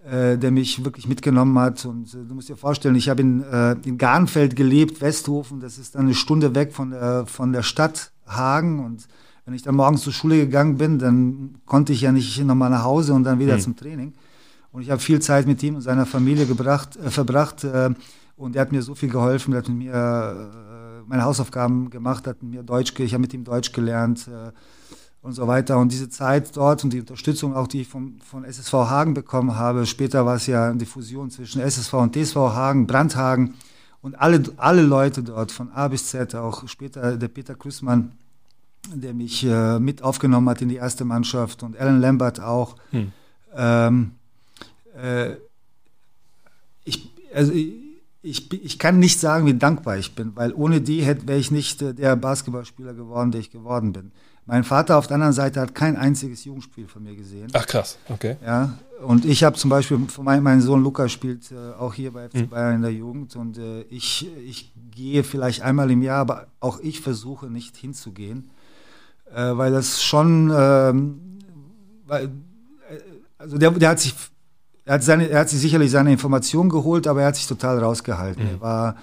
äh, 0.05 0.39
der 0.39 0.51
mich 0.51 0.85
wirklich 0.85 1.07
mitgenommen 1.07 1.59
hat. 1.59 1.85
Und 1.85 2.15
äh, 2.15 2.25
du 2.27 2.35
musst 2.35 2.49
dir 2.49 2.57
vorstellen, 2.57 2.95
ich 2.95 3.09
habe 3.09 3.21
in, 3.21 3.43
äh, 3.43 3.73
in 3.85 3.99
Garnfeld 3.99 4.57
gelebt, 4.57 5.01
Westhofen, 5.01 5.61
das 5.61 5.79
ist 5.79 5.95
dann 5.95 6.03
eine 6.03 6.15
Stunde 6.15 6.55
weg 6.55 6.73
von 6.73 6.91
der, 6.91 7.27
von 7.27 7.53
der 7.53 7.63
Stadt 7.63 8.13
Hagen. 8.27 8.85
Und 8.85 9.07
wenn 9.45 9.55
ich 9.55 9.63
dann 9.63 9.75
morgens 9.75 10.03
zur 10.03 10.13
Schule 10.13 10.37
gegangen 10.39 10.79
bin, 10.79 10.99
dann 10.99 11.57
konnte 11.67 11.93
ich 11.93 12.01
ja 12.03 12.13
nicht 12.13 12.43
nochmal 12.45 12.71
nach 12.71 12.85
Hause 12.85 13.13
und 13.13 13.25
dann 13.25 13.39
wieder 13.39 13.57
mhm. 13.57 13.61
zum 13.61 13.77
Training. 13.77 14.15
Und 14.73 14.83
ich 14.83 14.91
habe 14.91 15.01
viel 15.01 15.21
Zeit 15.21 15.47
mit 15.47 15.63
ihm 15.63 15.75
und 15.75 15.81
seiner 15.81 16.07
Familie 16.07 16.47
gebracht, 16.47 16.97
äh, 16.97 17.11
verbracht. 17.11 17.65
Äh, 17.65 17.91
und 18.37 18.57
er 18.57 18.63
hat 18.63 18.73
mir 18.73 18.83
so 18.83 18.95
viel 18.95 19.11
geholfen, 19.11 19.53
er 19.53 19.59
hat 19.59 19.69
mit 19.69 19.79
mir 19.79 19.93
äh, 19.93 21.03
meine 21.07 21.25
Hausaufgaben 21.25 21.91
gemacht, 21.91 22.27
hat 22.27 22.43
mit 22.43 22.53
mir 22.53 22.63
Deutsch, 22.63 22.99
ich 22.99 23.13
habe 23.13 23.21
mit 23.21 23.35
ihm 23.35 23.45
Deutsch 23.45 23.73
gelernt. 23.73 24.29
Äh, 24.29 24.53
und 25.23 25.33
so 25.33 25.47
weiter. 25.47 25.79
Und 25.79 25.93
diese 25.93 26.09
Zeit 26.09 26.57
dort 26.57 26.85
und 26.85 26.93
die 26.93 27.01
Unterstützung 27.01 27.55
auch, 27.55 27.67
die 27.67 27.83
ich 27.83 27.89
vom, 27.89 28.19
von 28.21 28.45
SSV 28.45 28.73
Hagen 28.73 29.15
bekommen 29.15 29.57
habe, 29.57 29.87
später 29.87 30.25
war 30.27 30.37
es 30.37 30.47
ja 30.47 30.73
die 30.73 30.87
Fusion 30.87 31.31
zwischen 31.31 31.61
SSV 31.61 31.93
und 31.95 32.17
DSV 32.17 32.37
Hagen, 32.37 32.87
Brandhagen 32.87 33.55
und 34.03 34.19
alle, 34.19 34.43
alle 34.57 34.83
Leute 34.83 35.23
dort 35.23 35.53
von 35.53 35.71
A 35.73 35.89
bis 35.89 36.07
Z, 36.07 36.35
auch 36.35 36.67
später 36.69 37.17
der 37.17 37.29
Peter 37.29 37.55
Krüßmann, 37.55 38.13
der 38.95 39.13
mich 39.13 39.45
äh, 39.45 39.79
mit 39.79 40.03
aufgenommen 40.03 40.49
hat 40.49 40.63
in 40.63 40.71
die 40.71 40.77
erste 40.77 41.05
Mannschaft 41.05 41.63
und 41.63 41.79
Alan 41.79 42.01
Lambert 42.01 42.41
auch. 42.41 42.77
Hm. 42.91 43.13
Ähm, 43.55 44.13
äh, 44.97 45.33
ich, 46.85 47.11
also 47.35 47.53
ich, 47.53 47.75
ich, 48.23 48.53
ich, 48.53 48.79
kann 48.79 48.99
nicht 48.99 49.21
sagen, 49.21 49.47
wie 49.47 49.55
dankbar 49.55 49.99
ich 49.99 50.15
bin, 50.15 50.35
weil 50.35 50.53
ohne 50.55 50.81
die 50.81 51.07
wäre 51.07 51.39
ich 51.39 51.51
nicht 51.51 51.83
äh, 51.83 51.93
der 51.93 52.17
Basketballspieler 52.17 52.95
geworden, 52.95 53.33
der 53.33 53.41
ich 53.41 53.51
geworden 53.51 53.93
bin. 53.93 54.13
Mein 54.51 54.65
Vater 54.65 54.99
auf 54.99 55.07
der 55.07 55.15
anderen 55.15 55.33
Seite 55.33 55.61
hat 55.61 55.77
kein 55.77 55.97
einziges 55.97 56.45
Jugendspiel 56.45 56.89
von 56.89 57.05
mir 57.05 57.15
gesehen. 57.15 57.47
Ach 57.53 57.65
krass, 57.69 57.99
okay. 58.09 58.37
Ja, 58.45 58.73
und 59.01 59.25
ich 59.25 59.45
habe 59.45 59.57
zum 59.57 59.71
Beispiel, 59.71 59.97
mein, 60.21 60.43
mein 60.43 60.61
Sohn 60.61 60.83
Lukas 60.83 61.13
spielt 61.13 61.53
äh, 61.53 61.79
auch 61.79 61.95
hier 61.95 62.13
bei 62.13 62.29
FC 62.29 62.35
mhm. 62.35 62.49
Bayern 62.49 62.75
in 62.75 62.83
der 62.83 62.93
Jugend 62.93 63.37
und 63.37 63.59
äh, 63.59 63.83
ich, 63.83 64.29
ich 64.45 64.73
gehe 64.91 65.23
vielleicht 65.23 65.63
einmal 65.63 65.89
im 65.93 66.03
Jahr, 66.03 66.19
aber 66.19 66.49
auch 66.59 66.81
ich 66.81 67.01
versuche 67.01 67.47
nicht 67.47 67.77
hinzugehen, 67.77 68.51
äh, 69.33 69.57
weil 69.57 69.71
das 69.71 70.03
schon, 70.03 70.53
ähm, 70.53 71.21
weil, 72.09 72.25
äh, 72.25 72.29
also 73.39 73.57
der, 73.57 73.71
der 73.71 73.91
hat 73.91 74.01
sich, 74.01 74.17
er 74.85 74.95
hat, 74.95 75.05
seine, 75.05 75.29
er 75.29 75.39
hat 75.43 75.49
sich 75.49 75.61
sicherlich 75.61 75.93
seine 75.93 76.11
Informationen 76.11 76.71
geholt, 76.71 77.07
aber 77.07 77.21
er 77.21 77.29
hat 77.29 77.37
sich 77.37 77.47
total 77.47 77.79
rausgehalten. 77.79 78.43
Mhm. 78.43 78.51
Er 78.51 78.61
war 78.61 78.97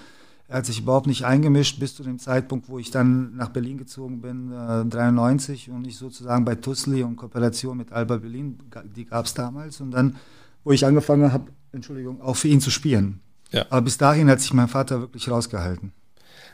er 0.48 0.58
hat 0.58 0.66
sich 0.66 0.80
überhaupt 0.80 1.06
nicht 1.06 1.24
eingemischt 1.24 1.78
bis 1.78 1.94
zu 1.94 2.02
dem 2.02 2.18
Zeitpunkt, 2.18 2.70
wo 2.70 2.78
ich 2.78 2.90
dann 2.90 3.36
nach 3.36 3.50
Berlin 3.50 3.76
gezogen 3.76 4.22
bin, 4.22 4.50
äh, 4.50 4.84
93 4.86 5.70
und 5.70 5.86
ich 5.86 5.98
sozusagen 5.98 6.46
bei 6.46 6.54
Tussli 6.54 7.02
und 7.02 7.16
Kooperation 7.16 7.76
mit 7.76 7.92
Alba 7.92 8.16
Berlin, 8.16 8.58
die 8.96 9.04
gab 9.04 9.26
es 9.26 9.34
damals 9.34 9.80
und 9.82 9.90
dann, 9.90 10.16
wo 10.64 10.72
ich 10.72 10.86
angefangen 10.86 11.32
habe, 11.32 11.52
Entschuldigung, 11.72 12.22
auch 12.22 12.36
für 12.36 12.48
ihn 12.48 12.62
zu 12.62 12.70
spielen. 12.70 13.20
Ja. 13.50 13.66
Aber 13.68 13.82
bis 13.82 13.98
dahin 13.98 14.30
hat 14.30 14.40
sich 14.40 14.54
mein 14.54 14.68
Vater 14.68 15.00
wirklich 15.00 15.30
rausgehalten. 15.30 15.92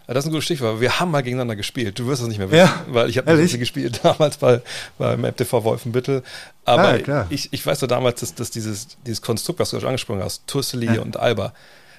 Ja, 0.07 0.12
das 0.12 0.24
ist 0.24 0.28
ein 0.28 0.33
gutes 0.33 0.44
Stichwort. 0.44 0.80
Wir 0.80 1.00
haben 1.00 1.11
mal 1.11 1.22
gegeneinander 1.22 1.57
gespielt. 1.57 1.98
Du 1.98 2.07
wirst 2.07 2.20
das 2.20 2.28
nicht 2.28 2.38
mehr 2.38 2.50
wissen, 2.50 2.66
ja. 2.66 2.85
weil 2.88 3.09
ich 3.09 3.16
habe 3.16 3.35
nicht 3.37 3.59
gespielt 3.59 4.00
damals 4.02 4.37
bei, 4.37 4.61
beim 4.98 5.24
FTV 5.24 5.64
Wolfenbüttel. 5.64 6.22
Aber 6.64 7.00
ja, 7.07 7.26
ich, 7.30 7.52
ich 7.52 7.64
weiß 7.64 7.80
so 7.80 7.87
damals, 7.87 8.20
dass, 8.20 8.35
dass 8.35 8.50
dieses, 8.50 8.88
dieses 9.07 9.22
Konstrukt, 9.22 9.61
was 9.61 9.70
du 9.70 9.78
schon 9.78 9.88
angesprochen 9.88 10.22
hast, 10.22 10.46
Tussli 10.46 10.98
und 10.98 11.16
Alba, 11.16 11.54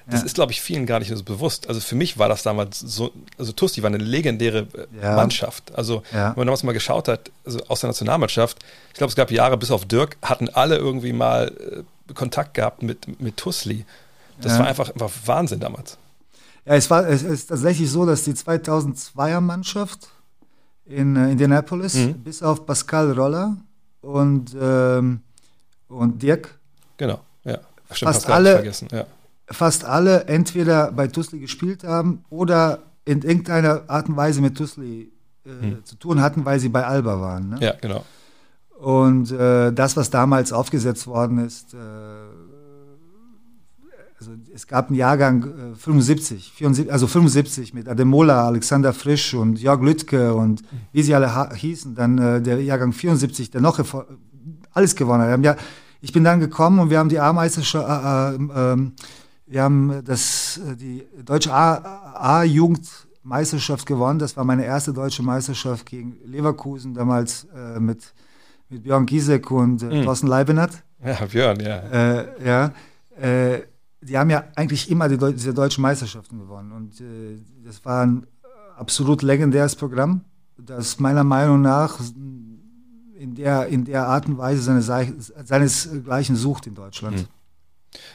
Das 0.08 0.20
Ja. 0.20 0.26
ist, 0.26 0.34
glaube 0.34 0.52
ich, 0.52 0.60
vielen 0.60 0.86
gar 0.86 1.00
nicht 1.00 1.08
so 1.14 1.24
bewusst. 1.24 1.68
Also 1.68 1.80
für 1.80 1.96
mich 1.96 2.16
war 2.16 2.28
das 2.28 2.42
damals 2.44 2.78
so, 2.78 3.10
also 3.38 3.50
Tusti 3.52 3.82
war 3.82 3.88
eine 3.88 3.98
legendäre 3.98 4.68
äh, 4.74 5.02
Ja. 5.02 5.16
Mannschaft. 5.16 5.74
Also 5.74 6.02
Ja. 6.12 6.28
wenn 6.30 6.36
man 6.36 6.46
damals 6.46 6.62
mal 6.62 6.72
geschaut 6.72 7.08
hat, 7.08 7.30
also 7.44 7.58
aus 7.66 7.80
der 7.80 7.88
Nationalmannschaft, 7.88 8.58
ich 8.92 8.94
glaube, 8.98 9.10
es 9.10 9.16
gab 9.16 9.30
Jahre 9.32 9.56
bis 9.56 9.70
auf 9.72 9.84
Dirk, 9.84 10.16
hatten 10.22 10.48
alle 10.50 10.76
irgendwie 10.76 11.12
mal 11.12 11.48
äh, 12.08 12.12
Kontakt 12.14 12.54
gehabt 12.54 12.82
mit, 12.82 13.20
mit 13.20 13.36
Tusli. 13.36 13.84
Das 14.40 14.58
war 14.58 14.66
einfach, 14.66 14.90
einfach 14.90 15.10
Wahnsinn 15.24 15.58
damals. 15.60 15.98
Ja, 16.66 16.74
es 16.74 16.88
war 16.90 17.08
es 17.08 17.22
ist 17.22 17.46
tatsächlich 17.46 17.90
so, 17.90 18.04
dass 18.06 18.22
die 18.24 18.34
2002er 18.34 19.40
Mannschaft 19.40 20.08
in 20.84 21.16
äh, 21.16 21.32
Indianapolis, 21.32 21.94
Mhm. 21.94 22.14
bis 22.22 22.42
auf 22.44 22.64
Pascal 22.66 23.10
Roller 23.12 23.56
und, 24.02 24.54
ähm, 24.60 25.20
und 25.88 26.22
Dirk, 26.22 26.54
Genau, 26.96 27.20
ja. 27.44 27.58
Fast 27.88 28.02
hab 28.04 28.16
ich 28.16 28.28
alle- 28.28 28.52
vergessen, 28.54 28.88
ja. 28.92 29.04
Fast 29.48 29.84
alle 29.84 30.24
entweder 30.24 30.92
bei 30.92 31.08
Tusli 31.08 31.38
gespielt 31.38 31.84
haben 31.84 32.24
oder 32.30 32.80
in 33.04 33.22
irgendeiner 33.22 33.82
Art 33.88 34.08
und 34.08 34.16
Weise 34.16 34.40
mit 34.40 34.56
Tusli 34.56 35.12
äh, 35.44 35.82
zu 35.84 35.96
tun 35.96 36.20
hatten, 36.20 36.44
weil 36.44 36.58
sie 36.58 36.68
bei 36.68 36.84
Alba 36.84 37.20
waren. 37.20 37.50
Ne? 37.50 37.58
Ja, 37.60 37.74
genau. 37.80 38.04
Und 38.78 39.30
äh, 39.30 39.72
das, 39.72 39.96
was 39.96 40.10
damals 40.10 40.52
aufgesetzt 40.52 41.06
worden 41.06 41.38
ist, 41.38 41.72
äh, 41.72 41.78
also 44.18 44.32
es 44.52 44.66
gab 44.66 44.88
einen 44.88 44.96
Jahrgang 44.96 45.72
äh, 45.72 45.74
75, 45.76 46.52
74, 46.52 46.92
also 46.92 47.06
75 47.06 47.74
mit 47.74 47.88
Ademola, 47.88 48.46
Alexander 48.46 48.92
Frisch 48.92 49.34
und 49.34 49.60
Jörg 49.60 49.80
Lüttke 49.82 50.34
und 50.34 50.62
wie 50.92 51.02
sie 51.02 51.14
alle 51.14 51.54
hießen, 51.54 51.94
dann 51.94 52.18
äh, 52.18 52.42
der 52.42 52.62
Jahrgang 52.62 52.92
74, 52.92 53.50
der 53.50 53.60
noch 53.60 53.78
alles 54.72 54.96
gewonnen 54.96 55.30
hat. 55.30 55.44
Ja, 55.44 55.56
ich 56.00 56.12
bin 56.12 56.24
dann 56.24 56.40
gekommen 56.40 56.78
und 56.78 56.90
wir 56.90 56.98
haben 56.98 57.08
die 57.08 57.20
A-Meisterschaft, 57.20 57.88
äh, 57.88 58.42
äh, 58.42 58.72
ähm, 58.72 58.92
wir 59.46 59.62
haben 59.62 60.02
das, 60.04 60.58
äh, 60.58 60.76
die 60.76 61.06
deutsche 61.24 61.52
A-Jugendmeisterschaft 62.66 63.86
gewonnen. 63.86 64.18
Das 64.18 64.36
war 64.36 64.44
meine 64.44 64.64
erste 64.64 64.92
deutsche 64.92 65.22
Meisterschaft 65.22 65.86
gegen 65.86 66.16
Leverkusen, 66.24 66.94
damals 66.94 67.46
äh, 67.54 67.78
mit, 67.80 68.12
mit 68.68 68.82
Björn 68.82 69.06
Giesek 69.06 69.50
und 69.50 69.82
äh, 69.82 69.86
Mhm. 70.00 70.04
Thorsten 70.04 70.26
Leibenert. 70.26 70.82
Ja, 71.04 71.24
Björn, 71.26 71.60
ja. 71.60 71.76
Äh, 71.78 72.44
ja, 72.44 72.72
äh, 73.20 73.62
die 74.00 74.16
haben 74.18 74.30
ja 74.30 74.44
eigentlich 74.54 74.90
immer 74.90 75.08
die 75.08 75.16
Deu 75.18 75.32
diese 75.32 75.52
deutschen 75.54 75.82
Meisterschaften 75.82 76.38
gewonnen. 76.38 76.72
Und 76.72 77.00
äh, 77.00 77.38
das 77.64 77.84
war 77.84 78.04
ein 78.06 78.26
absolut 78.76 79.22
legendäres 79.22 79.74
Programm, 79.76 80.22
das 80.58 80.98
meiner 81.00 81.24
Meinung 81.24 81.60
nach 81.62 81.98
in 83.18 83.34
der, 83.34 83.66
in 83.68 83.84
der 83.84 84.06
Art 84.06 84.26
und 84.26 84.36
Weise 84.38 84.60
seine, 84.62 84.82
Sei- 84.82 85.12
seinesgleichen 85.44 86.36
sucht 86.36 86.66
in 86.66 86.74
Deutschland. 86.74 87.16
Mhm. 87.18 87.24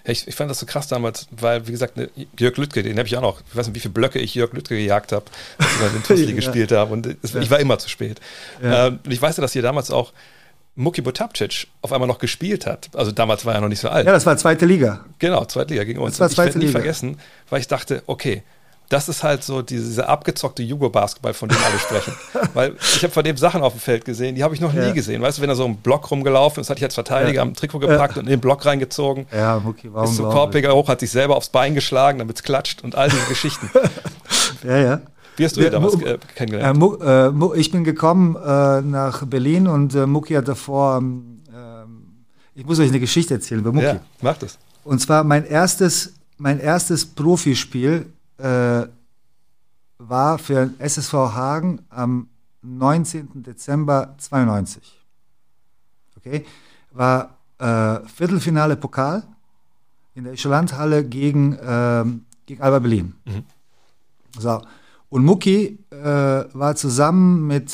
Ja, 0.05 0.11
Ich, 0.11 0.27
ich 0.27 0.35
fand 0.35 0.49
das 0.51 0.59
so 0.59 0.65
krass 0.65 0.87
damals, 0.87 1.27
weil, 1.31 1.67
wie 1.67 1.71
gesagt, 1.71 1.97
ne, 1.97 2.09
Jörg 2.39 2.57
Lüttke, 2.57 2.83
den 2.83 2.97
habe 2.97 3.07
ich 3.07 3.17
auch 3.17 3.21
noch, 3.21 3.41
ich 3.49 3.55
weiß 3.55 3.67
nicht, 3.67 3.75
wie 3.75 3.79
viele 3.79 3.93
Blöcke 3.93 4.19
ich 4.19 4.35
Jörg 4.35 4.53
Lüttke 4.53 4.75
gejagt 4.75 5.11
habe, 5.11 5.25
als 5.57 5.79
wir 5.79 5.89
den 5.89 6.03
Tusli 6.03 6.29
Ja. 6.29 6.35
gespielt 6.35 6.71
haben. 6.71 6.91
Und 6.91 7.17
es, 7.23 7.35
ich 7.35 7.49
war 7.49 7.59
immer 7.59 7.79
zu 7.79 7.89
spät. 7.89 8.19
Ja. 8.61 8.87
Ähm, 8.87 8.99
und 9.03 9.11
ich 9.11 9.21
weiß 9.21 9.37
ja, 9.37 9.41
dass 9.41 9.53
hier 9.53 9.61
damals 9.61 9.89
auch 9.91 10.13
Muki 10.75 11.01
Botapcic 11.01 11.67
auf 11.81 11.91
einmal 11.91 12.07
noch 12.07 12.19
gespielt 12.19 12.65
hat. 12.65 12.89
Also 12.93 13.11
damals 13.11 13.43
war 13.45 13.53
er 13.55 13.61
noch 13.61 13.67
nicht 13.67 13.81
so 13.81 13.89
alt. 13.89 14.05
Ja, 14.05 14.13
das 14.13 14.25
war 14.25 14.37
zweite 14.37 14.65
Liga. 14.65 15.03
Genau, 15.19 15.43
Zweitliga 15.45 15.83
gegen 15.83 15.99
uns. 15.99 16.19
war 16.19 16.27
Und 16.27 16.31
ich 16.31 16.37
werde 16.37 16.51
zweite 16.51 16.59
nie 16.59 16.65
Liga. 16.67 16.79
vergessen, 16.79 17.19
weil 17.49 17.59
ich 17.59 17.67
dachte, 17.67 18.03
okay, 18.07 18.43
das 18.91 19.09
ist 19.09 19.23
halt 19.23 19.43
so 19.43 19.61
diese, 19.61 19.85
dieser 19.87 20.09
abgezockte 20.09 20.61
Jugo-Basketball, 20.63 21.33
von 21.33 21.49
dem 21.49 21.57
alle 21.65 21.79
sprechen. 21.79 22.13
weil 22.53 22.75
ich 22.79 23.01
habe 23.03 23.13
von 23.13 23.23
dem 23.23 23.37
Sachen 23.37 23.61
auf 23.63 23.73
dem 23.73 23.79
Feld 23.79 24.05
gesehen, 24.05 24.35
die 24.35 24.43
habe 24.43 24.53
ich 24.53 24.61
noch 24.61 24.73
Ja. 24.73 24.87
nie 24.87 24.93
gesehen. 24.93 25.21
Weißt 25.21 25.37
du, 25.37 25.41
wenn 25.41 25.49
er 25.49 25.55
so 25.55 25.65
im 25.65 25.77
Block 25.77 26.11
rumgelaufen 26.11 26.61
ist, 26.61 26.69
hatte 26.69 26.79
ich 26.79 26.83
als 26.83 26.93
Verteidiger 26.95 27.37
Ja. 27.37 27.41
am 27.43 27.53
Trikot 27.53 27.79
gepackt 27.79 28.17
und 28.17 28.25
in 28.25 28.29
den 28.31 28.39
Block 28.41 28.65
reingezogen. 28.65 29.25
Ja, 29.31 29.59
Mucki 29.59 29.93
war 29.93 30.03
Ist 30.03 30.17
so. 30.17 30.23
Korbjäger 30.29 30.75
hoch, 30.75 30.87
hat 30.89 30.99
sich 30.99 31.09
selber 31.11 31.37
aufs 31.37 31.49
Bein 31.49 31.73
geschlagen, 31.73 32.19
damit 32.19 32.35
es 32.37 32.43
klatscht 32.43 32.83
und 32.83 32.95
all 32.95 33.09
diese 33.09 33.25
Geschichten. 33.27 33.69
Ja, 34.63 34.77
ja. 34.77 35.01
Wie 35.37 35.45
hast 35.45 35.55
du 35.55 35.61
ihn 35.61 35.65
Ja, 35.65 35.69
damals 35.71 35.95
äh, 36.01 36.13
Äh, 36.13 36.17
kennengelernt? 36.35 37.01
Äh, 37.01 37.29
Mu 37.31 37.53
ich 37.55 37.71
bin 37.71 37.83
gekommen 37.83 38.35
äh, 38.35 38.81
nach 38.81 39.25
Berlin 39.25 39.67
und 39.67 39.95
äh, 39.95 40.05
Mucki 40.05 40.33
hat 40.35 40.47
davor, 40.47 40.97
ähm, 40.97 41.41
ähm, 41.55 42.03
ich 42.53 42.65
muss 42.65 42.79
euch 42.79 42.89
eine 42.89 42.99
Geschichte 42.99 43.33
erzählen 43.35 43.61
über 43.61 43.71
Mucki. 43.71 43.85
ja, 43.87 43.99
mach 44.21 44.37
das. 44.37 44.57
Und 44.83 44.99
zwar 44.99 45.23
mein 45.23 45.45
erstes, 45.45 46.13
mein 46.37 46.59
erstes 46.59 47.05
Profispiel 47.05 48.05
äh, 48.41 48.87
war 49.97 50.37
für 50.39 50.71
SSV 50.79 51.13
Hagen 51.13 51.79
am 51.89 52.27
19. 52.61 53.43
Dezember 53.43 54.15
92. 54.17 54.99
Okay? 56.17 56.45
War 56.91 57.37
äh, 57.59 58.07
Viertelfinale 58.07 58.75
Pokal 58.75 59.23
in 60.15 60.23
der 60.25 60.33
Eschelandhalle 60.33 61.03
gegen, 61.03 61.57
ähm, 61.63 62.25
gegen 62.45 62.61
Alba 62.61 62.79
Berlin. 62.79 63.13
Mhm. 63.25 63.43
So. 64.37 64.61
Und 65.09 65.25
Mucki 65.25 65.79
äh, 65.89 65.95
war 65.95 66.75
zusammen 66.75 67.47
mit 67.47 67.71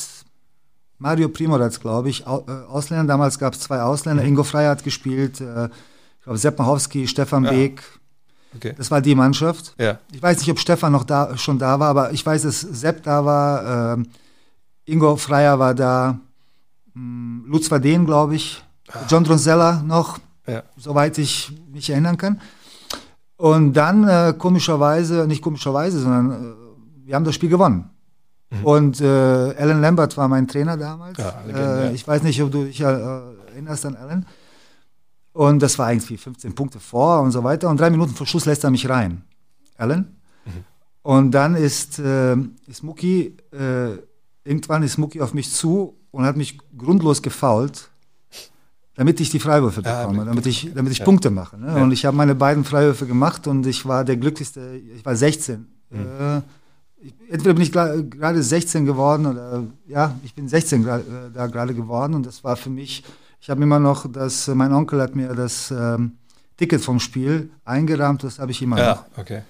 Mario 0.99 1.29
Primorac, 1.29 1.79
glaube 1.79 2.09
ich, 2.09 2.21
äh, 2.21 2.25
Ausländer. 2.25 3.05
Damals 3.05 3.37
gab 3.37 3.53
es 3.53 3.59
zwei 3.59 3.81
Ausländer. 3.81 4.23
Ingo 4.23 4.43
Frey 4.43 4.65
hat 4.65 4.83
gespielt, 4.83 5.39
äh, 5.41 5.65
ich 5.65 6.23
glaube 6.23 6.37
Sepp 6.37 6.57
Machowski, 6.57 7.07
Stefan 7.07 7.45
Ja. 7.45 7.51
Beek. 7.51 7.83
Okay. 8.57 8.73
Das 8.77 8.91
war 8.91 9.01
die 9.01 9.15
Mannschaft. 9.15 9.73
Ja, 9.79 9.99
Ich 10.11 10.21
weiß 10.21 10.39
nicht, 10.39 10.51
ob 10.51 10.59
Stefan 10.59 10.91
noch 10.91 11.03
da, 11.03 11.37
schon 11.37 11.57
da 11.59 11.79
war, 11.79 11.89
aber 11.89 12.11
ich 12.11 12.25
weiß, 12.25 12.41
dass 12.43 12.61
Sepp 12.61 13.03
da 13.03 13.23
war, 13.23 13.93
ähm, 13.93 14.07
Ingo 14.85 15.15
Freier 15.15 15.59
war 15.59 15.73
da, 15.73 16.19
mh, 16.93 17.47
Lutz 17.47 17.69
Vaden, 17.71 18.05
glaube 18.05 18.35
ich, 18.35 18.63
John 19.09 19.23
Dronsella 19.23 19.83
noch, 19.85 20.19
ja. 20.47 20.63
soweit 20.77 21.17
ich 21.17 21.51
mich 21.71 21.89
erinnern 21.89 22.17
kann. 22.17 22.41
Und 23.37 23.73
dann 23.73 24.07
äh, 24.07 24.33
komischerweise, 24.37 25.27
nicht 25.27 25.41
komischerweise, 25.41 25.99
sondern 25.99 26.31
äh, 26.31 27.07
wir 27.07 27.15
haben 27.15 27.25
das 27.25 27.35
Spiel 27.35 27.49
gewonnen. 27.49 27.89
Und 28.63 29.01
äh, 29.01 29.05
Alan 29.05 29.81
Lambert 29.81 30.15
war 30.15 30.27
mein 30.29 30.47
Trainer 30.47 30.77
damals. 30.77 31.17
Ja, 31.17 31.33
Legende, 31.45 31.61
ja. 31.61 31.83
äh, 31.89 31.93
ich 31.93 32.07
weiß 32.07 32.23
nicht, 32.23 32.41
ob 32.41 32.51
du 32.51 32.63
dich 32.63 32.79
äh, 32.79 32.85
erinnerst 32.85 33.85
an 33.85 33.95
Alan. 33.97 34.25
Und 35.37 35.59
das 35.61 35.77
war 35.77 35.91
irgendwie 35.91 36.17
15 36.17 36.55
Punkte 36.55 36.79
vor 36.79 37.21
und 37.21 37.31
so 37.31 37.43
weiter. 37.43 37.69
Und 37.69 37.79
drei 37.79 37.91
Minuten 37.91 38.13
vor 38.15 38.25
Schluss 38.25 38.45
lässt 38.45 38.63
er 38.63 38.71
mich 38.71 38.89
rein. 38.89 39.21
Alan. 39.77 40.07
Und 41.03 41.31
dann 41.31 41.55
ist, 41.55 41.99
äh, 41.99 42.35
ist 42.65 42.81
Mucki, 42.83 43.37
äh, 43.51 43.97
irgendwann 44.43 44.81
ist 44.81 44.97
Mucki 44.97 45.21
auf 45.21 45.35
mich 45.35 45.51
zu 45.51 45.93
und 46.09 46.25
hat 46.25 46.35
mich 46.37 46.57
grundlos 46.75 47.21
gefault, 47.21 47.89
damit 48.95 49.19
ich 49.19 49.29
die 49.29 49.39
Freiwürfe 49.39 49.81
Ja, 49.81 50.01
bekomme, 50.01 50.19
mit- 50.21 50.27
damit 50.29 50.45
ich, 50.47 50.71
damit 50.73 50.91
ich 50.91 50.97
ja. 50.99 51.05
Punkte 51.05 51.29
mache. 51.29 51.55
Ne? 51.57 51.67
Ja. 51.67 51.83
Und 51.83 51.91
ich 51.91 52.03
habe 52.05 52.17
meine 52.17 52.33
beiden 52.33 52.63
Freiwürfe 52.63 53.05
gemacht 53.05 53.45
und 53.45 53.65
ich 53.67 53.85
war 53.85 54.03
der 54.03 54.17
glücklichste, 54.17 54.81
ich 54.95 55.05
war 55.05 55.15
16. 55.15 55.67
Mhm. 55.91 55.99
Äh, 55.99 56.41
ich, 56.99 57.13
entweder 57.29 57.53
bin 57.53 57.61
ich 57.61 57.71
gerade 57.71 58.41
16 58.41 58.85
geworden 58.87 59.27
oder 59.27 59.63
ja, 59.87 60.15
ich 60.23 60.33
bin 60.33 60.47
16 60.49 60.83
gra- 60.83 60.97
äh, 60.99 61.31
da 61.31 61.45
gerade 61.45 61.75
geworden 61.75 62.15
und 62.15 62.25
das 62.25 62.43
war 62.43 62.55
für 62.57 62.71
mich, 62.71 63.03
ich 63.39 63.49
habe 63.49 63.63
immer 63.63 63.79
noch 63.79 64.11
das, 64.11 64.47
mein 64.47 64.73
Onkel 64.73 65.01
hat 65.01 65.15
mir 65.15 65.33
das 65.33 65.71
ähm, 65.71 66.17
Ticket 66.57 66.81
vom 66.81 66.99
Spiel 66.99 67.51
eingerahmt, 67.65 68.23
das 68.23 68.39
habe 68.39 68.51
ich 68.51 68.61
immer 68.61 68.75
noch. 68.75 68.83
Ja, 68.83 69.05
okay. 69.17 69.41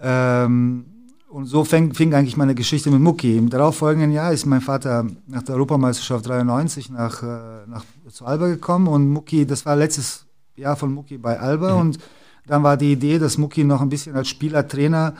Ähm, 0.00 0.86
und 1.28 1.46
so 1.46 1.64
fäng, 1.64 1.94
fing 1.94 2.14
eigentlich 2.14 2.36
meine 2.36 2.54
Geschichte 2.54 2.92
mit 2.92 3.00
Mucki. 3.00 3.36
Im 3.36 3.50
darauffolgenden 3.50 4.12
Jahr 4.12 4.32
ist 4.32 4.46
mein 4.46 4.60
Vater 4.60 5.04
nach 5.26 5.42
der 5.42 5.56
Europameisterschaft 5.56 6.28
93 6.28 6.90
nach, 6.90 7.22
äh, 7.24 7.66
nach, 7.66 7.84
zu 8.08 8.24
Alba 8.24 8.46
gekommen 8.46 8.86
und 8.86 9.08
Mucki, 9.08 9.44
das 9.44 9.66
war 9.66 9.74
letztes 9.74 10.26
Jahr 10.54 10.76
von 10.76 10.94
Mucki 10.94 11.18
bei 11.18 11.40
Alba 11.40 11.74
und 11.74 11.98
dann 12.46 12.62
war 12.62 12.76
die 12.76 12.92
Idee, 12.92 13.18
dass 13.18 13.36
Mucki 13.36 13.64
noch 13.64 13.80
ein 13.80 13.88
bisschen 13.88 14.14
als 14.14 14.28
Spieler, 14.28 14.68
Trainer 14.68 15.14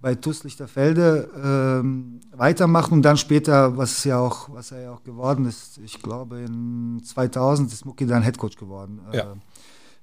bei 0.00 0.14
TuS 0.14 0.44
Lichterfelde 0.44 1.28
ähm, 1.42 2.20
weitermacht 2.32 2.92
und 2.92 3.02
dann 3.02 3.16
später, 3.16 3.76
was 3.76 4.04
ja 4.04 4.18
auch, 4.18 4.48
was 4.52 4.70
er 4.72 4.82
ja 4.82 4.92
auch 4.92 5.02
geworden 5.02 5.46
ist, 5.46 5.78
ich 5.78 6.00
glaube 6.00 6.38
in 6.40 7.02
2000 7.04 7.72
ist 7.72 7.84
Mucki 7.84 8.06
dann 8.06 8.22
Headcoach 8.22 8.56
geworden 8.56 9.00
äh, 9.12 9.16
Ja. 9.16 9.34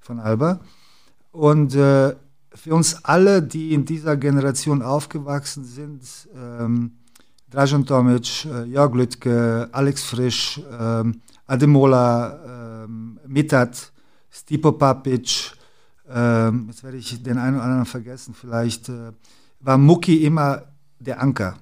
von 0.02 0.20
Alba. 0.20 0.60
Und 1.32 1.76
äh, 1.76 2.16
für 2.54 2.74
uns 2.76 3.04
alle, 3.04 3.42
die 3.42 3.74
in 3.74 3.86
dieser 3.86 4.16
Generation 4.18 4.82
aufgewachsen 4.82 5.66
sind, 5.66 6.02
ähm, 6.36 6.92
Dražan 7.50 7.86
Tomic, 7.86 8.46
äh, 8.46 8.64
Jörg 8.66 8.94
Lüttke, 8.96 9.70
Alex 9.72 10.04
Frisch, 10.04 10.62
ähm, 10.78 11.22
Ademola, 11.48 12.84
ähm, 12.84 13.20
Mitat, 13.28 13.92
Stipo 14.30 14.74
Papic, 14.74 15.52
ähm, 16.10 16.66
jetzt 16.70 16.84
werde 16.84 16.98
ich 16.98 17.22
den 17.24 17.38
einen 17.38 17.56
oder 17.56 17.64
anderen 17.66 17.86
vergessen, 17.86 18.34
vielleicht 18.34 18.90
äh, 18.90 19.12
war 19.66 19.78
Mucki 19.78 20.24
immer 20.24 20.64
der 21.00 21.22
Anker. 21.22 21.56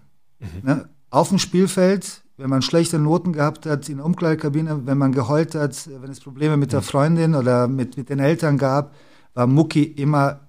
Ne? 0.62 0.88
Auf 1.10 1.30
dem 1.30 1.40
Spielfeld, 1.40 2.22
wenn 2.38 2.50
man 2.50 2.62
schlechte 2.62 3.00
Noten 3.00 3.34
gehabt 3.34 3.66
hat, 3.66 3.88
in 3.90 3.98
der 3.98 4.06
Umkleidekabine, 4.06 4.86
wenn 4.86 4.98
man 4.98 5.12
geheult 5.12 5.56
hat, 5.56 5.90
wenn 6.02 6.12
es 6.12 6.20
Probleme 6.20 6.58
mit 6.58 6.74
der 6.74 6.82
Freundin 6.82 7.34
oder 7.36 7.68
mit, 7.68 7.98
mit 7.98 8.10
den 8.10 8.20
Eltern 8.20 8.58
gab, 8.58 8.94
war 9.34 9.48
Mucki 9.48 9.84
immer, 9.84 10.42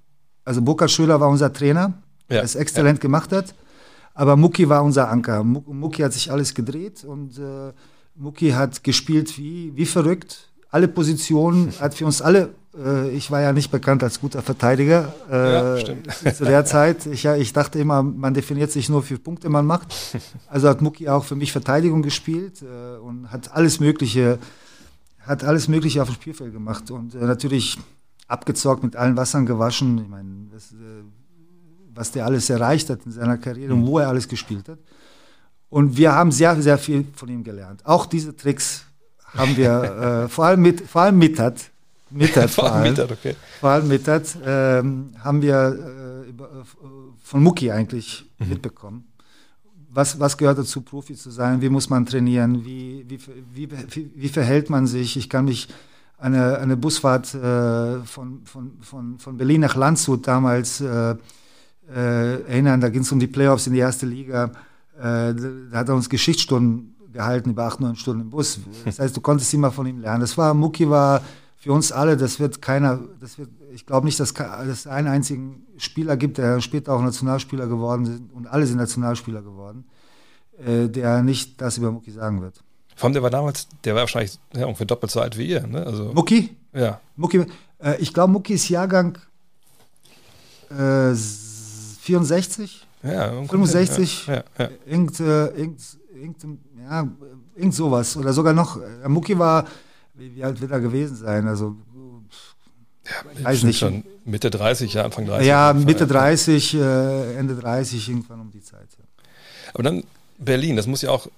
also 0.44 0.60
Burkhard 0.62 0.90
Schöler 0.90 1.20
war 1.20 1.28
unser 1.28 1.52
Trainer, 1.52 1.94
Ja, 2.28 2.36
der 2.36 2.42
es 2.44 2.54
exzellent 2.54 3.00
gemacht 3.00 3.30
hat, 3.32 3.54
aber 4.14 4.36
Mucki 4.36 4.68
war 4.68 4.82
unser 4.82 5.08
Anker. 5.10 5.44
Mu- 5.44 5.62
Mucki 5.72 6.02
hat 6.02 6.12
sich 6.12 6.30
alles 6.32 6.54
gedreht 6.54 7.04
und 7.04 7.38
äh, 7.38 7.72
Mucki 8.16 8.50
hat 8.50 8.82
gespielt 8.84 9.38
wie, 9.38 9.72
wie 9.76 9.86
verrückt, 9.86 10.50
alle 10.70 10.88
Positionen, 10.88 11.72
hat 11.80 11.94
für 11.94 12.06
uns 12.06 12.20
alle 12.22 12.54
Äh, 12.76 13.10
ich 13.10 13.30
war 13.30 13.40
ja 13.40 13.52
nicht 13.52 13.70
bekannt 13.70 14.02
als 14.02 14.20
guter 14.20 14.42
Verteidiger 14.42 15.14
Ja, 15.30 15.76
äh, 15.76 15.80
stimmt. 15.80 16.12
zu 16.37 16.44
der 16.44 16.64
Zeit. 16.64 17.06
Ich, 17.06 17.22
ja, 17.22 17.37
ich 17.37 17.52
dachte 17.52 17.78
immer, 17.78 18.02
man 18.02 18.34
definiert 18.34 18.70
sich 18.70 18.88
nur 18.88 19.02
für 19.02 19.18
Punkte, 19.18 19.48
man 19.48 19.66
macht. 19.66 19.94
Also 20.48 20.68
hat 20.68 20.82
Mucki 20.82 21.08
auch 21.08 21.24
für 21.24 21.37
mich 21.37 21.52
Verteidigung 21.52 22.02
gespielt 22.02 22.62
äh, 22.62 22.98
und 22.98 23.30
hat 23.30 23.52
alles 23.52 23.80
Mögliche, 23.80 24.38
hat 25.20 25.44
alles 25.44 25.68
Mögliche 25.68 26.02
auf 26.02 26.08
dem 26.08 26.14
Spielfeld 26.14 26.52
gemacht 26.52 26.90
und 26.90 27.14
äh, 27.14 27.18
natürlich 27.18 27.78
abgezockt, 28.28 28.82
mit 28.82 28.96
allen 28.96 29.16
Wassern 29.16 29.46
gewaschen. 29.46 29.98
Ich 29.98 30.08
meine, 30.08 30.48
das, 30.52 30.72
äh, 30.72 30.76
was 31.94 32.10
der 32.10 32.26
alles 32.26 32.50
erreicht 32.50 32.90
hat 32.90 33.00
in 33.06 33.12
seiner 33.12 33.38
Karriere 33.38 33.74
und 33.74 33.87
wo 33.87 33.98
er 33.98 34.08
alles 34.08 34.28
gespielt 34.28 34.68
hat. 34.68 34.78
Und 35.68 35.96
wir 35.96 36.12
haben 36.12 36.30
sehr, 36.30 36.60
sehr 36.62 36.78
viel 36.78 37.06
von 37.14 37.28
ihm 37.28 37.42
gelernt. 37.42 37.84
Auch 37.84 38.06
diese 38.06 38.37
Tricks 38.37 38.84
haben 39.26 39.56
wir 39.56 39.82
äh, 40.24 40.28
vor 40.28 40.46
allem 40.46 40.62
mit, 40.62 40.80
vor 40.82 41.02
allem 41.02 41.18
Mittat, 41.18 41.54
Mittat 41.54 41.73
vor 42.33 42.48
Vor 42.48 42.72
allem 42.72 42.90
Mittag, 42.90 43.11
okay. 43.11 43.37
vor 43.61 43.70
allem 43.70 43.88
Mittat, 43.88 44.37
ähm, 44.44 45.11
haben 45.18 45.42
wir 45.42 45.57
äh, 45.57 46.33
von 47.22 47.42
Mucki 47.42 47.70
eigentlich 47.70 48.31
mitbekommen. 48.38 49.07
Was, 49.90 50.18
was 50.18 50.37
gehört 50.37 50.59
dazu, 50.59 50.81
Profi 50.81 51.14
zu 51.14 51.31
sein? 51.31 51.61
Wie 51.61 51.68
muss 51.68 51.88
man 51.88 52.05
trainieren? 52.05 52.64
Wie, 52.64 53.05
wie, 53.09 53.18
wie, 53.53 53.70
wie, 53.70 54.11
wie 54.14 54.29
verhält 54.29 54.68
man 54.68 54.87
sich? 54.87 55.16
Ich 55.16 55.31
kann 55.31 55.44
mich 55.44 55.68
an 56.18 56.35
eine, 56.35 56.59
eine 56.59 56.77
Busfahrt 56.77 57.35
äh, 57.35 58.00
von, 58.00 58.44
von, 58.44 58.72
von, 58.81 59.18
von 59.18 59.37
Berlin 59.37 59.61
nach 59.61 59.77
Landshut 59.77 60.27
damals 60.27 60.81
äh, 60.81 61.14
äh, 61.94 62.42
erinnern. 62.42 62.81
Da 62.81 62.88
ging 62.88 63.03
es 63.03 63.12
um 63.12 63.20
die 63.20 63.27
Playoffs 63.27 63.66
in 63.66 63.72
die 63.72 63.79
erste 63.79 64.07
Liga. 64.07 64.50
Äh, 64.98 65.35
da 65.35 65.79
hat 65.79 65.88
er 65.88 65.94
uns 65.94 66.09
Geschichtsstunden 66.09 66.94
gehalten, 67.12 67.50
über 67.50 67.64
acht, 67.64 67.81
neun 67.81 67.96
Stunden 67.96 68.22
im 68.22 68.31
Bus. 68.31 68.59
Das 68.85 68.98
heißt, 68.98 69.16
du 69.16 69.20
konntest 69.20 69.53
immer 69.55 69.70
von 69.70 69.87
ihm 69.87 70.00
lernen. 70.00 70.20
Das 70.20 70.37
war, 70.37 70.53
Mucki 70.55 70.88
war 70.88 71.22
für 71.64 71.72
uns 71.72 71.92
alle, 71.92 72.18
das 72.18 72.38
wird 72.40 72.61
keiner, 72.61 73.00
das 73.20 73.38
wird, 73.38 73.48
ich 73.72 73.87
glaube 73.87 74.05
nicht, 74.05 74.20
dass 74.20 74.35
es 74.68 74.87
einen 74.87 75.09
einzigen 75.09 75.64
Spieler 75.79 76.14
gibt, 76.18 76.37
der 76.37 76.61
später 76.61 76.92
auch 76.92 77.00
Nationalspieler 77.00 77.66
geworden 77.66 78.05
ist 78.05 78.22
und 78.35 78.46
alle 78.46 78.66
sind 78.66 78.77
Nationalspieler 78.77 79.40
geworden, 79.40 79.87
äh, 80.59 80.88
der 80.90 81.22
nicht 81.22 81.59
das 81.62 81.79
über 81.79 81.90
Mucki 81.90 82.11
sagen 82.11 82.42
wird. 82.42 82.62
Vor 82.96 83.07
allem, 83.07 83.14
der 83.14 83.22
war 83.22 83.31
damals, 83.31 83.66
der 83.83 83.94
war 83.94 84.03
wahrscheinlich 84.03 84.38
ja, 84.55 84.66
ungefähr 84.66 84.85
doppelt 84.87 85.11
so 85.11 85.22
alt 85.22 85.38
wie 85.38 85.48
ihr. 85.48 85.66
Ne? 85.66 85.87
Also, 85.87 86.12
Mucki? 86.12 86.55
ja. 86.74 87.00
Mucki, 87.16 87.46
äh, 87.83 87.96
ich 87.98 88.12
glaube, 88.12 88.31
Mucki 88.35 88.53
ist 88.53 88.68
Jahrgang 88.68 89.16
äh, 90.70 91.11
s- 91.12 91.96
64, 92.03 92.87
ja 93.03 93.31
ungefähr, 93.31 93.48
65. 93.48 94.27
Ja, 94.27 94.35
ja, 94.35 94.44
ja. 94.59 94.68
irgend, 94.85 95.18
äh, 95.18 95.46
irgend, 95.57 95.81
irgend, 96.14 96.44
ja, 96.79 97.09
irgend 97.57 97.74
sowas. 97.74 98.18
Oder 98.18 98.35
sogar 98.35 98.53
noch, 98.53 98.79
äh, 98.83 99.09
Mucki 99.09 99.38
war, 99.38 99.64
wie, 100.14 100.37
wie 100.37 100.44
alt 100.44 100.61
wird 100.61 100.70
er 100.70 100.81
gewesen 100.81 101.16
sein? 101.16 101.46
Also, 101.46 101.77
Ja, 103.05 103.44
weiß 103.44 103.64
nicht. 103.64 103.79
Schon 103.79 104.05
Mitte 104.24 104.50
30, 104.50 104.94
ja, 104.94 105.05
Anfang 105.05 105.27
30. 105.27 105.46
ja, 105.46 105.72
Mitte 105.72 106.07
Fall. 106.07 106.31
30, 106.31 106.74
äh, 106.74 107.35
Ende 107.37 107.57
30, 107.57 108.09
irgendwann 108.09 108.40
um 108.40 108.50
die 108.50 108.62
Zeit. 108.62 108.88
Ja. 108.98 109.05
Aber 109.74 109.83
dann 109.83 110.05
Berlin, 110.38 110.77
das 110.77 110.87
muss 110.87 111.03
ja 111.03 111.11
auch, 111.11 111.29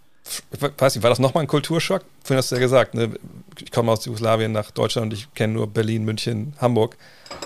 ich 0.52 0.60
weiß 0.60 0.94
nicht, 0.94 1.02
war 1.02 1.10
das 1.10 1.18
nochmal 1.18 1.44
ein 1.44 1.48
Kulturschock? 1.48 2.02
Vorhin 2.22 2.38
hast 2.38 2.50
du 2.50 2.56
ja 2.56 2.60
gesagt, 2.60 2.94
ne? 2.94 3.10
ich 3.58 3.70
komme 3.70 3.92
aus 3.92 4.04
Jugoslawien 4.04 4.52
nach 4.52 4.70
Deutschland 4.70 5.06
und 5.06 5.12
ich 5.18 5.32
kenne 5.34 5.54
nur 5.54 5.66
Berlin, 5.66 6.04
München, 6.04 6.54
Hamburg. 6.60 6.96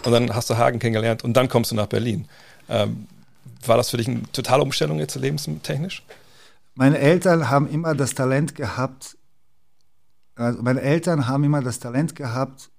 Und 0.05 0.13
dann 0.13 0.35
hast 0.35 0.51
du 0.51 0.57
Hagen 0.57 0.79
kennengelernt 0.79 1.25
und 1.25 1.35
dann 1.35 1.49
kommst 1.49 1.71
du 1.71 1.75
nach 1.75 1.87
Berlin. 1.87 2.27
Ähm, 2.69 3.07
war 3.65 3.77
das 3.77 3.91
für 3.91 3.97
dich 3.97 4.09
eine 4.09 4.23
totale 4.33 4.63
Umstellung 4.63 4.99
jetzt 4.99 5.15
lebenstechnisch? 5.15 6.03
Meine 6.75 6.99
Eltern 6.99 7.51
haben 7.51 7.69
immer 7.69 7.95
das 7.95 8.15
Talent 8.15 8.55
gehabt, 8.55 9.17
also 10.41 10.63
meine 10.63 10.81
Eltern 10.81 11.27
haben 11.27 11.45
immer 11.45 11.63
das 11.63 11.79
Talent 11.79 12.15
gehabt, 12.15 12.71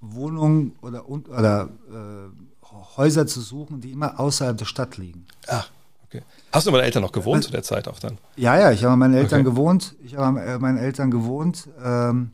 Wohnungen 0.00 0.76
oder, 0.82 1.08
oder 1.08 1.68
äh, 1.90 2.66
Häuser 2.96 3.26
zu 3.26 3.40
suchen, 3.40 3.80
die 3.80 3.92
immer 3.92 4.18
außerhalb 4.20 4.56
der 4.56 4.64
Stadt 4.66 4.96
liegen. 4.98 5.26
Ah, 5.48 5.64
okay. 6.04 6.22
Hast 6.52 6.66
du 6.66 6.70
bei 6.70 6.78
deinen 6.78 6.86
Eltern 6.86 7.02
noch 7.02 7.12
gewohnt 7.12 7.44
zu 7.44 7.50
der 7.50 7.62
Zeit 7.62 7.88
auch 7.88 7.98
dann? 7.98 8.18
Ja, 8.36 8.58
ja, 8.58 8.72
ich 8.72 8.84
habe 8.84 8.96
meinen 8.96 9.14
Eltern 9.14 9.40
Okay. 9.40 9.50
gewohnt. 9.50 9.94
Ich 10.04 10.16
habe 10.16 10.38
bei 10.40 10.58
meinen 10.58 10.78
Eltern 10.78 11.10
gewohnt, 11.10 11.68
ähm, 11.82 12.30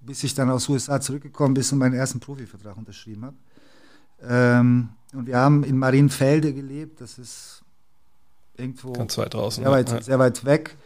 bis 0.00 0.22
ich 0.24 0.34
dann 0.34 0.50
aus 0.50 0.68
USA 0.68 1.00
zurückgekommen 1.00 1.54
bin 1.54 1.64
und 1.70 1.78
meinen 1.78 1.94
ersten 1.94 2.20
Profivertrag 2.20 2.76
unterschrieben 2.76 3.24
habe. 3.26 3.36
Ähm, 4.24 4.90
und 5.12 5.26
wir 5.26 5.36
haben 5.36 5.64
in 5.64 5.76
Marienfelde 5.78 6.54
gelebt. 6.54 7.00
Das 7.00 7.18
ist 7.18 7.62
irgendwo 8.56 8.92
Ganz 8.92 9.18
weit 9.18 9.34
draußen. 9.34 9.62
sehr 9.62 9.72
weit, 9.72 9.90
ja. 9.90 10.02
sehr 10.02 10.18
weit 10.18 10.44
weg. 10.44 10.76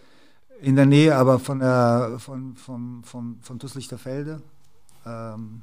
In 0.62 0.76
der 0.76 0.86
Nähe 0.86 1.14
aber 1.14 1.38
von 1.38 1.58
der 1.58 2.16
von, 2.18 2.56
von, 2.56 3.02
von, 3.04 3.36
von 3.40 3.58
Tusslichterfelde. 3.58 4.40
Ähm, 5.04 5.62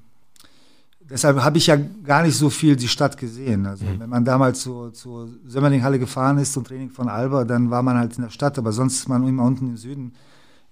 deshalb 1.09 1.41
habe 1.41 1.57
ich 1.57 1.67
ja 1.67 1.75
gar 1.75 2.23
nicht 2.23 2.37
so 2.37 2.49
viel 2.49 2.75
die 2.75 2.87
Stadt 2.87 3.17
gesehen. 3.17 3.65
Also 3.65 3.85
wenn 3.97 4.09
man 4.09 4.23
damals 4.23 4.61
zur, 4.61 4.93
zur 4.93 5.29
Sömmerlinghalle 5.45 5.99
gefahren 5.99 6.37
ist 6.37 6.53
zum 6.53 6.63
Training 6.63 6.89
von 6.89 7.09
Alba, 7.09 7.43
dann 7.43 7.69
war 7.69 7.83
man 7.83 7.97
halt 7.97 8.17
in 8.17 8.23
der 8.23 8.29
Stadt, 8.29 8.57
aber 8.57 8.71
sonst 8.71 8.97
ist 8.97 9.09
man 9.09 9.27
immer 9.27 9.43
unten 9.43 9.67
im 9.67 9.77
Süden, 9.77 10.13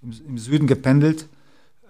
im, 0.02 0.12
im 0.26 0.38
Süden 0.38 0.66
gependelt. 0.66 1.28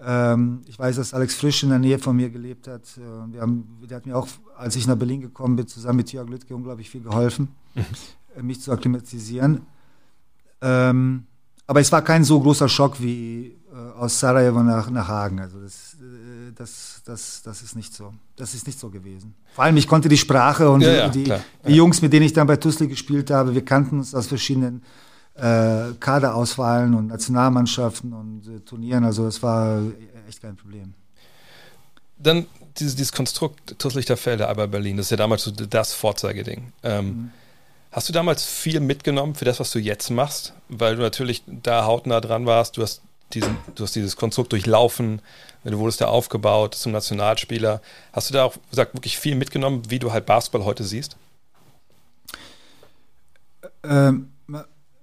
Ähm, 0.05 0.61
ich 0.65 0.77
weiß, 0.77 0.97
dass 0.97 1.13
Alex 1.13 1.35
Frisch 1.35 1.63
in 1.63 1.69
der 1.69 1.79
Nähe 1.79 1.99
von 1.99 2.15
mir 2.15 2.29
gelebt 2.29 2.67
hat. 2.67 2.81
Äh, 2.97 3.31
Wir 3.31 3.41
haben, 3.41 3.77
der 3.89 3.97
hat 3.97 4.05
mir 4.05 4.17
auch, 4.17 4.27
als 4.57 4.75
ich 4.75 4.87
nach 4.87 4.97
Berlin 4.97 5.21
gekommen 5.21 5.55
bin, 5.55 5.67
zusammen 5.67 5.97
mit 5.97 6.11
Jörg 6.11 6.27
Lüttke 6.29 6.55
unglaublich 6.55 6.89
viel 6.89 7.01
geholfen, 7.01 7.49
äh, 8.35 8.41
mich 8.43 8.59
zu 8.59 8.71
akklimatisieren. 8.71 9.61
Ähm, 10.61 11.25
aber 11.67 11.79
es 11.79 11.91
war 11.91 12.01
kein 12.01 12.23
so 12.23 12.39
großer 12.39 12.67
Schock 12.69 13.01
wie 13.01 13.57
äh, 13.71 13.97
aus 13.97 14.19
Sarajevo 14.19 14.61
nach, 14.63 14.89
nach 14.89 15.07
Hagen. 15.07 15.39
Also 15.39 15.59
das, 15.59 15.95
äh, 15.99 16.51
das, 16.55 17.01
das, 17.05 17.41
das 17.43 17.61
ist 17.61 17.75
nicht 17.75 17.93
so. 17.93 18.13
Das 18.35 18.53
ist 18.53 18.67
nicht 18.67 18.79
so 18.79 18.89
gewesen. 18.89 19.33
Vor 19.53 19.63
allem, 19.63 19.77
ich 19.77 19.87
konnte 19.87 20.09
die 20.09 20.17
Sprache 20.17 20.69
und 20.69 20.81
Ja, 20.81 21.07
die, 21.09 21.23
ja, 21.23 21.37
die, 21.63 21.67
die 21.69 21.75
Jungs, 21.75 22.01
mit 22.01 22.11
denen 22.13 22.25
ich 22.25 22.33
dann 22.33 22.47
bei 22.47 22.57
Tusli 22.57 22.87
gespielt 22.87 23.31
habe, 23.31 23.53
wir 23.53 23.63
kannten 23.63 23.99
uns 23.99 24.13
aus 24.13 24.27
verschiedenen 24.27 24.83
äh, 25.35 25.93
Kaderauswahlen 25.99 26.93
und 26.93 27.07
Nationalmannschaften 27.07 28.13
und 28.13 28.47
äh, 28.47 28.59
Turnieren. 28.59 29.03
Also 29.03 29.25
es 29.25 29.41
war 29.41 29.81
echt 30.27 30.41
kein 30.41 30.55
Problem. 30.55 30.93
Dann 32.17 32.45
dieses, 32.77 32.95
dieses 32.95 33.11
Konstrukt 33.11 33.77
Tusslichterfelde, 33.79 34.47
aber 34.47 34.67
Berlin, 34.67 34.97
das 34.97 35.07
ist 35.07 35.11
ja 35.11 35.17
damals 35.17 35.43
so 35.43 35.51
das 35.51 35.93
Vorzeigeding. 35.93 36.73
Ähm, 36.83 37.05
Mhm. 37.05 37.31
Hast 37.93 38.09
du 38.09 38.13
damals 38.13 38.43
viel 38.43 38.79
mitgenommen 38.79 39.35
für 39.35 39.45
das, 39.45 39.59
was 39.59 39.69
du 39.69 39.77
jetzt 39.77 40.09
machst? 40.09 40.53
Weil 40.67 40.95
du 40.95 41.03
natürlich 41.03 41.43
da 41.45 41.85
hautnah 41.85 42.21
dran 42.21 42.47
warst, 42.47 42.75
du 42.75 42.81
hast, 42.81 43.03
diesen, 43.33 43.55
du 43.75 43.83
hast 43.83 43.95
dieses 43.95 44.15
Konstrukt 44.15 44.51
durchlaufen, 44.51 45.21
du 45.63 45.77
wurdest 45.77 46.01
da 46.01 46.07
aufgebaut 46.07 46.73
zum 46.73 46.91
Nationalspieler. 46.91 47.83
Hast 48.11 48.31
du 48.31 48.33
da 48.33 48.45
auch 48.45 48.55
gesagt, 48.71 48.95
wirklich 48.95 49.19
viel 49.19 49.35
mitgenommen, 49.35 49.83
wie 49.89 49.99
du 49.99 50.11
halt 50.11 50.25
Basketball 50.25 50.65
heute 50.65 50.83
siehst? 50.83 51.17
Ähm, 53.83 54.31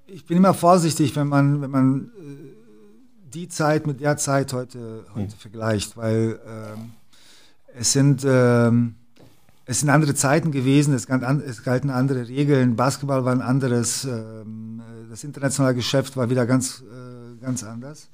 ich 0.09 0.27
bin 0.27 0.39
immer 0.39 0.53
vorsichtig, 0.53 1.15
wenn 1.15 1.29
man, 1.29 1.63
wenn 1.63 1.71
man 1.71 2.11
äh, 2.19 3.31
die 3.33 3.49
Zeit 3.49 3.87
mit 3.87 4.01
der 4.01 4.17
Zeit 4.17 4.53
heute, 4.53 5.07
heute 5.15 5.37
vergleicht, 5.37 5.97
weil 5.97 6.41
ähm, 6.45 6.93
es 7.73 7.93
sind 7.93 8.25
ähm, 8.27 8.97
es 9.67 9.81
sind 9.81 9.91
andere 9.91 10.15
Zeiten 10.15 10.51
gewesen, 10.51 10.95
es, 10.95 11.07
galten 11.07 11.91
andere 11.91 12.29
Regeln, 12.29 12.77
Basketball 12.77 13.25
war 13.25 13.33
ein 13.33 13.43
anderes, 13.43 14.05
ähm, 14.05 14.83
das 15.09 15.25
internationale 15.25 15.75
Geschäft 15.75 16.17
war 16.17 16.31
wieder 16.31 16.47
ganz, 16.47 16.83
äh, 16.83 17.41
ganz 17.41 17.63
anders. 17.63 18.09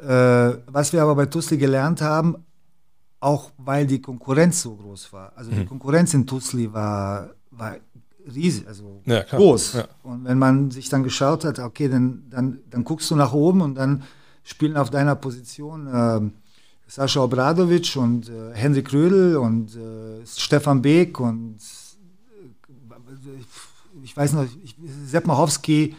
Äh, 0.00 0.58
was 0.66 0.92
wir 0.92 1.02
aber 1.02 1.16
bei 1.16 1.26
Tusli 1.26 1.58
gelernt 1.58 2.00
haben, 2.00 2.36
auch 3.20 3.50
weil 3.58 3.86
die 3.86 4.00
Konkurrenz 4.00 4.62
so 4.62 4.76
groß 4.76 5.12
war. 5.12 5.32
Also 5.34 5.50
die 5.50 5.64
Konkurrenz 5.64 6.14
in 6.14 6.26
Tusli 6.26 6.72
war, 6.72 7.30
war 7.50 7.76
riesig, 8.32 8.68
also 8.68 9.02
Ja, 9.04 9.22
groß. 9.22 9.72
Ja. 9.72 9.88
Und 10.04 10.24
wenn 10.24 10.38
man 10.38 10.70
sich 10.70 10.88
dann 10.88 11.02
geschaut 11.02 11.44
hat, 11.44 11.58
okay, 11.58 11.88
dann, 11.88 12.24
dann, 12.30 12.60
dann 12.70 12.84
guckst 12.84 13.10
du 13.10 13.16
nach 13.16 13.32
oben 13.32 13.60
und 13.60 13.74
dann 13.74 14.04
spielen 14.44 14.76
auf 14.76 14.90
deiner 14.90 15.16
Position 15.16 15.88
ähm, 15.92 16.32
Sascha 16.88 17.22
Obradovic 17.22 17.96
und 17.96 18.28
äh, 18.28 18.54
Henrik 18.54 18.92
Rödel 18.92 19.36
und 19.36 19.76
äh, 19.76 20.26
Stefan 20.26 20.80
Beek 20.80 21.20
und 21.20 21.58
äh, 22.80 24.02
ich 24.02 24.16
weiß 24.16 24.32
noch, 24.32 24.46
ich, 24.64 24.74
Sepp 25.06 25.26
Machowski 25.26 25.94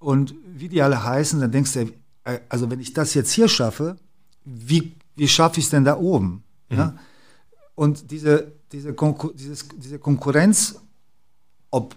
und 0.00 0.34
wie 0.44 0.68
die 0.68 0.82
alle 0.82 1.02
heißen, 1.02 1.40
dann 1.40 1.52
denkst 1.52 1.72
du, 1.72 1.80
äh, 2.24 2.40
also 2.48 2.68
wenn 2.68 2.80
ich 2.80 2.92
das 2.92 3.14
jetzt 3.14 3.30
hier 3.30 3.48
schaffe, 3.48 3.96
wie, 4.44 4.92
wie 5.14 5.28
schaffe 5.28 5.60
ich 5.60 5.66
es 5.66 5.70
denn 5.70 5.84
da 5.84 5.96
oben? 5.96 6.42
Ja? 6.70 6.94
Und 7.74 8.10
diese, 8.10 8.52
diese, 8.72 8.94
Konkur 8.94 9.32
dieses, 9.34 9.68
diese 9.76 10.00
Konkurrenz, 10.00 10.80
ob 11.70 11.96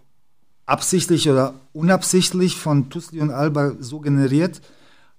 absichtlich 0.66 1.28
oder 1.28 1.56
unabsichtlich 1.74 2.56
von 2.56 2.90
Tusli 2.90 3.20
und 3.20 3.32
Alba 3.32 3.74
so 3.80 4.00
generiert, 4.00 4.62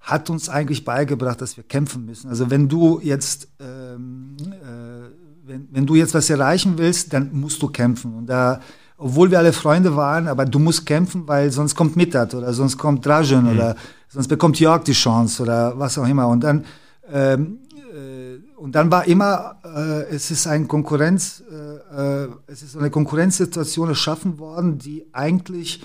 hat 0.02 0.30
uns 0.30 0.48
eigentlich 0.48 0.84
beigebracht, 0.84 1.40
dass 1.40 1.56
wir 1.56 1.64
kämpfen 1.64 2.04
müssen. 2.04 2.28
Also 2.28 2.50
wenn 2.50 2.68
du 2.68 3.00
jetzt, 3.02 3.48
ähm, 3.60 4.36
äh, 4.40 5.46
wenn, 5.46 5.68
wenn 5.70 5.86
du 5.86 5.94
jetzt 5.94 6.14
was 6.14 6.28
erreichen 6.28 6.76
willst, 6.76 7.12
dann 7.12 7.30
musst 7.32 7.62
du 7.62 7.68
kämpfen. 7.68 8.14
Und 8.14 8.26
da, 8.26 8.60
obwohl 8.98 9.30
wir 9.30 9.38
alle 9.38 9.52
Freunde 9.52 9.96
waren, 9.96 10.28
aber 10.28 10.44
du 10.44 10.58
musst 10.58 10.86
kämpfen, 10.86 11.26
weil 11.26 11.50
sonst 11.50 11.74
kommt 11.74 11.96
Mittat 11.96 12.34
oder 12.34 12.52
sonst 12.52 12.78
kommt 12.78 13.06
Drajan 13.06 13.48
oder 13.48 13.76
sonst 14.08 14.28
bekommt 14.28 14.58
Jörg 14.58 14.84
die 14.84 14.92
Chance 14.92 15.42
oder 15.42 15.78
was 15.78 15.96
auch 15.98 16.06
immer. 16.06 16.28
Und 16.28 16.42
dann 16.42 16.64
ähm, 17.10 17.58
äh, 17.92 18.38
und 18.56 18.76
dann 18.76 18.90
war 18.90 19.06
immer, 19.06 19.56
äh, 19.64 20.14
es 20.14 20.30
ist 20.30 20.46
ein 20.46 20.68
Konkurrenz, 20.68 21.42
äh, 21.50 22.24
äh, 22.24 22.28
es 22.46 22.62
ist 22.62 22.76
eine 22.76 22.90
Konkurrenzsituation 22.90 23.88
erschaffen 23.88 24.38
worden, 24.38 24.78
die 24.78 25.06
eigentlich, 25.12 25.84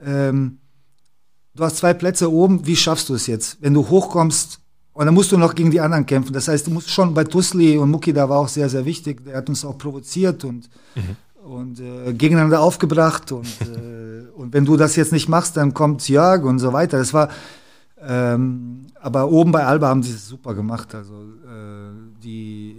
ähm, 0.00 0.58
du 1.58 1.64
hast 1.64 1.76
zwei 1.78 1.92
Plätze 1.92 2.32
oben, 2.32 2.66
wie 2.66 2.76
schaffst 2.76 3.08
du 3.08 3.14
es 3.14 3.26
jetzt? 3.26 3.58
Wenn 3.60 3.74
du 3.74 3.88
hochkommst, 3.88 4.60
und 4.92 5.06
dann 5.06 5.14
musst 5.14 5.30
du 5.30 5.38
noch 5.38 5.54
gegen 5.54 5.70
die 5.70 5.80
anderen 5.80 6.06
kämpfen. 6.06 6.32
Das 6.32 6.48
heißt, 6.48 6.66
du 6.66 6.72
musst 6.72 6.90
schon 6.90 7.14
bei 7.14 7.22
Tusli 7.22 7.78
und 7.78 7.88
Muki, 7.88 8.12
da 8.12 8.28
war 8.28 8.38
auch 8.38 8.48
sehr, 8.48 8.68
sehr 8.68 8.84
wichtig. 8.84 9.24
Der 9.24 9.36
hat 9.36 9.48
uns 9.48 9.64
auch 9.64 9.78
provoziert 9.78 10.42
und, 10.42 10.68
mhm. 10.96 11.48
und 11.48 11.78
äh, 11.78 12.12
gegeneinander 12.14 12.60
aufgebracht. 12.60 13.30
Und, 13.30 13.46
äh, 13.60 14.26
und 14.36 14.52
wenn 14.52 14.64
du 14.64 14.76
das 14.76 14.96
jetzt 14.96 15.12
nicht 15.12 15.28
machst, 15.28 15.56
dann 15.56 15.72
kommt 15.72 16.08
Jörg 16.08 16.42
und 16.42 16.58
so 16.58 16.72
weiter. 16.72 16.98
Das 16.98 17.14
war, 17.14 17.28
ähm, 18.00 18.86
aber 19.00 19.30
oben 19.30 19.52
bei 19.52 19.64
Alba 19.64 19.86
haben 19.86 20.02
sie 20.02 20.14
es 20.14 20.26
super 20.26 20.54
gemacht. 20.54 20.92
Also 20.96 21.14
äh, 21.14 21.92
die 22.20 22.77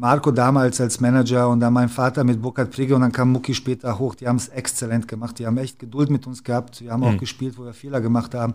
Marco 0.00 0.30
damals 0.30 0.80
als 0.80 0.98
Manager 0.98 1.48
und 1.48 1.60
dann 1.60 1.72
mein 1.72 1.88
Vater 1.88 2.24
mit 2.24 2.40
Burkhard 2.42 2.70
Prigge 2.70 2.94
und 2.94 3.02
dann 3.02 3.12
kam 3.12 3.30
Muki 3.30 3.54
später 3.54 3.98
hoch. 3.98 4.14
Die 4.14 4.26
haben 4.26 4.36
es 4.36 4.48
exzellent 4.48 5.06
gemacht. 5.06 5.38
Die 5.38 5.46
haben 5.46 5.58
echt 5.58 5.78
Geduld 5.78 6.10
mit 6.10 6.26
uns 6.26 6.42
gehabt. 6.42 6.80
Wir 6.80 6.90
haben 6.90 7.00
mhm. 7.00 7.06
auch 7.06 7.18
gespielt, 7.18 7.58
wo 7.58 7.64
wir 7.64 7.74
Fehler 7.74 8.00
gemacht 8.00 8.34
haben. 8.34 8.54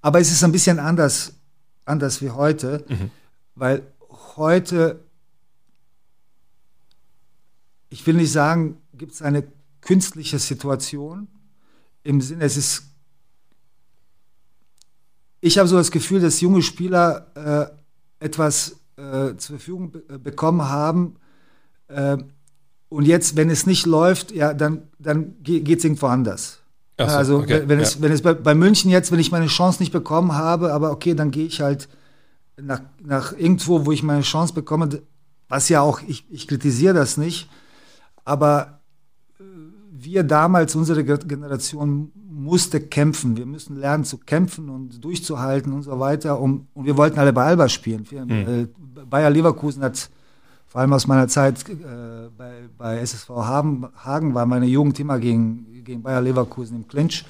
Aber 0.00 0.20
es 0.20 0.30
ist 0.30 0.42
ein 0.42 0.52
bisschen 0.52 0.78
anders 0.78 1.34
anders 1.84 2.22
wie 2.22 2.30
heute, 2.30 2.84
mhm. 2.88 3.10
weil 3.54 3.82
heute, 4.36 5.04
ich 7.90 8.06
will 8.06 8.14
nicht 8.14 8.32
sagen, 8.32 8.78
gibt 8.94 9.12
es 9.12 9.22
eine 9.22 9.44
künstliche 9.80 10.38
Situation 10.38 11.28
im 12.04 12.20
Sinne, 12.20 12.44
es 12.44 12.56
ist, 12.56 12.84
ich 15.40 15.58
habe 15.58 15.68
so 15.68 15.76
das 15.76 15.90
Gefühl, 15.90 16.20
dass 16.20 16.40
junge 16.40 16.62
Spieler 16.62 17.70
äh, 18.20 18.24
etwas 18.24 18.80
äh, 18.96 19.36
zur 19.36 19.56
Verfügung 19.56 19.90
be 19.92 20.02
äh, 20.08 20.18
bekommen 20.18 20.68
haben, 20.68 21.16
äh, 21.88 22.18
und 22.88 23.06
jetzt, 23.06 23.36
wenn 23.36 23.48
es 23.48 23.66
nicht 23.66 23.86
läuft, 23.86 24.32
ja, 24.32 24.52
dann, 24.52 24.82
dann 24.98 25.34
geht 25.42 25.78
es 25.78 25.84
irgendwo 25.84 26.06
anders. 26.06 26.60
So, 26.98 27.06
also 27.06 27.38
okay, 27.38 27.62
wenn, 27.66 27.80
es, 27.80 28.02
wenn 28.02 28.12
es 28.12 28.20
bei, 28.20 28.34
bei, 28.34 28.54
München 28.54 28.90
jetzt, 28.90 29.10
wenn 29.10 29.18
ich 29.18 29.32
meine 29.32 29.46
Chance 29.46 29.80
nicht 29.82 29.92
bekommen 29.92 30.34
habe, 30.34 30.72
aber 30.72 30.90
okay, 30.90 31.14
dann 31.14 31.30
gehe 31.30 31.46
ich 31.46 31.62
halt 31.62 31.88
nach, 32.60 32.82
nach 33.02 33.32
irgendwo, 33.32 33.86
wo 33.86 33.92
ich 33.92 34.02
meine 34.02 34.22
Chance 34.22 34.52
bekomme, 34.52 35.00
was 35.48 35.70
ja 35.70 35.80
auch, 35.80 36.02
ich, 36.06 36.26
ich 36.30 36.46
kritisiere 36.46 36.92
das 36.92 37.16
nicht, 37.16 37.48
aber 38.24 38.80
äh, 39.40 39.44
wir 39.90 40.22
damals, 40.22 40.74
unsere 40.74 41.02
Generation 41.02 42.12
musste 42.42 42.80
kämpfen. 42.80 43.36
Wir 43.36 43.46
müssen 43.46 43.76
lernen 43.76 44.04
zu 44.04 44.18
kämpfen 44.18 44.68
und 44.68 45.02
durchzuhalten 45.04 45.72
und 45.72 45.82
so 45.82 45.98
weiter. 45.98 46.40
Um, 46.40 46.66
und 46.74 46.86
wir 46.86 46.96
wollten 46.96 47.18
alle 47.18 47.32
bei 47.32 47.44
Alba 47.44 47.68
spielen. 47.68 48.06
Mhm. 48.10 48.30
äh, 48.30 48.66
Bayer 49.08 49.30
Leverkusen 49.30 49.82
hat 49.82 50.10
vor 50.66 50.80
allem 50.80 50.92
aus 50.92 51.06
meiner 51.06 51.28
Zeit 51.28 51.68
äh, 51.68 51.74
bei, 52.36 52.52
bei 52.78 52.98
SSV 52.98 53.28
Hagen, 53.30 53.88
Hagen 53.96 54.34
war 54.34 54.46
meine 54.46 54.66
Jugend 54.66 54.98
immer 55.00 55.18
gegen 55.18 55.72
gegen 55.84 56.02
Bayer 56.02 56.20
Leverkusen 56.20 56.76
im 56.76 56.88
Clinch. 56.88 57.24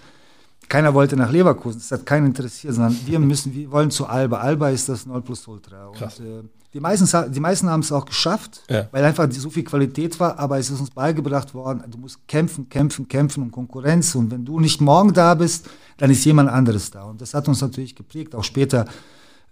Keiner 0.73 0.95
wollte 0.95 1.19
nach 1.19 1.31
Leverkusen, 1.31 1.81
das 1.81 1.93
hat 1.93 2.07
keinen 2.07 2.29
interessiert, 2.29 2.73
sondern 2.73 2.97
wir 3.05 3.19
müssen, 3.19 3.53
wir 3.53 3.71
wollen 3.71 3.91
zu 3.91 4.07
Alba. 4.07 4.39
Alba 4.39 4.71
ist 4.71 4.89
das 4.89 5.05
0 5.05 5.21
plus 5.21 5.47
Ultra. 5.47 5.89
Und, 5.89 6.01
äh, 6.01 6.45
die 6.73 6.81
meisten, 6.81 7.31
die 7.31 7.41
meisten 7.41 7.69
haben 7.69 7.81
es 7.81 7.93
auch 7.93 8.07
geschafft, 8.07 8.63
ja. 8.71 8.89
weil 8.91 9.05
einfach 9.05 9.31
so 9.31 9.51
viel 9.51 9.65
Qualität 9.65 10.19
war, 10.19 10.39
aber 10.39 10.59
es 10.59 10.71
ist 10.71 10.81
uns 10.81 10.89
beigebracht 10.91 11.53
worden, 11.53 11.83
du 11.91 11.99
musst 11.99 12.27
kämpfen, 12.27 12.71
kämpfen, 12.71 13.07
kämpfen 13.07 13.43
um 13.43 13.51
Konkurrenz. 13.51 14.15
Und 14.15 14.31
wenn 14.31 14.47
du 14.47 14.59
nicht 14.61 14.81
morgen 14.81 15.13
da 15.13 15.35
bist, 15.35 15.69
dann 15.99 16.11
ist 16.11 16.25
jemand 16.25 16.49
anderes 16.49 16.91
da. 16.91 17.03
Und 17.03 17.21
das 17.21 17.35
hat 17.35 17.47
uns 17.49 17.61
natürlich 17.61 17.95
geprägt, 17.95 18.35
auch 18.35 18.43
später 18.43 18.87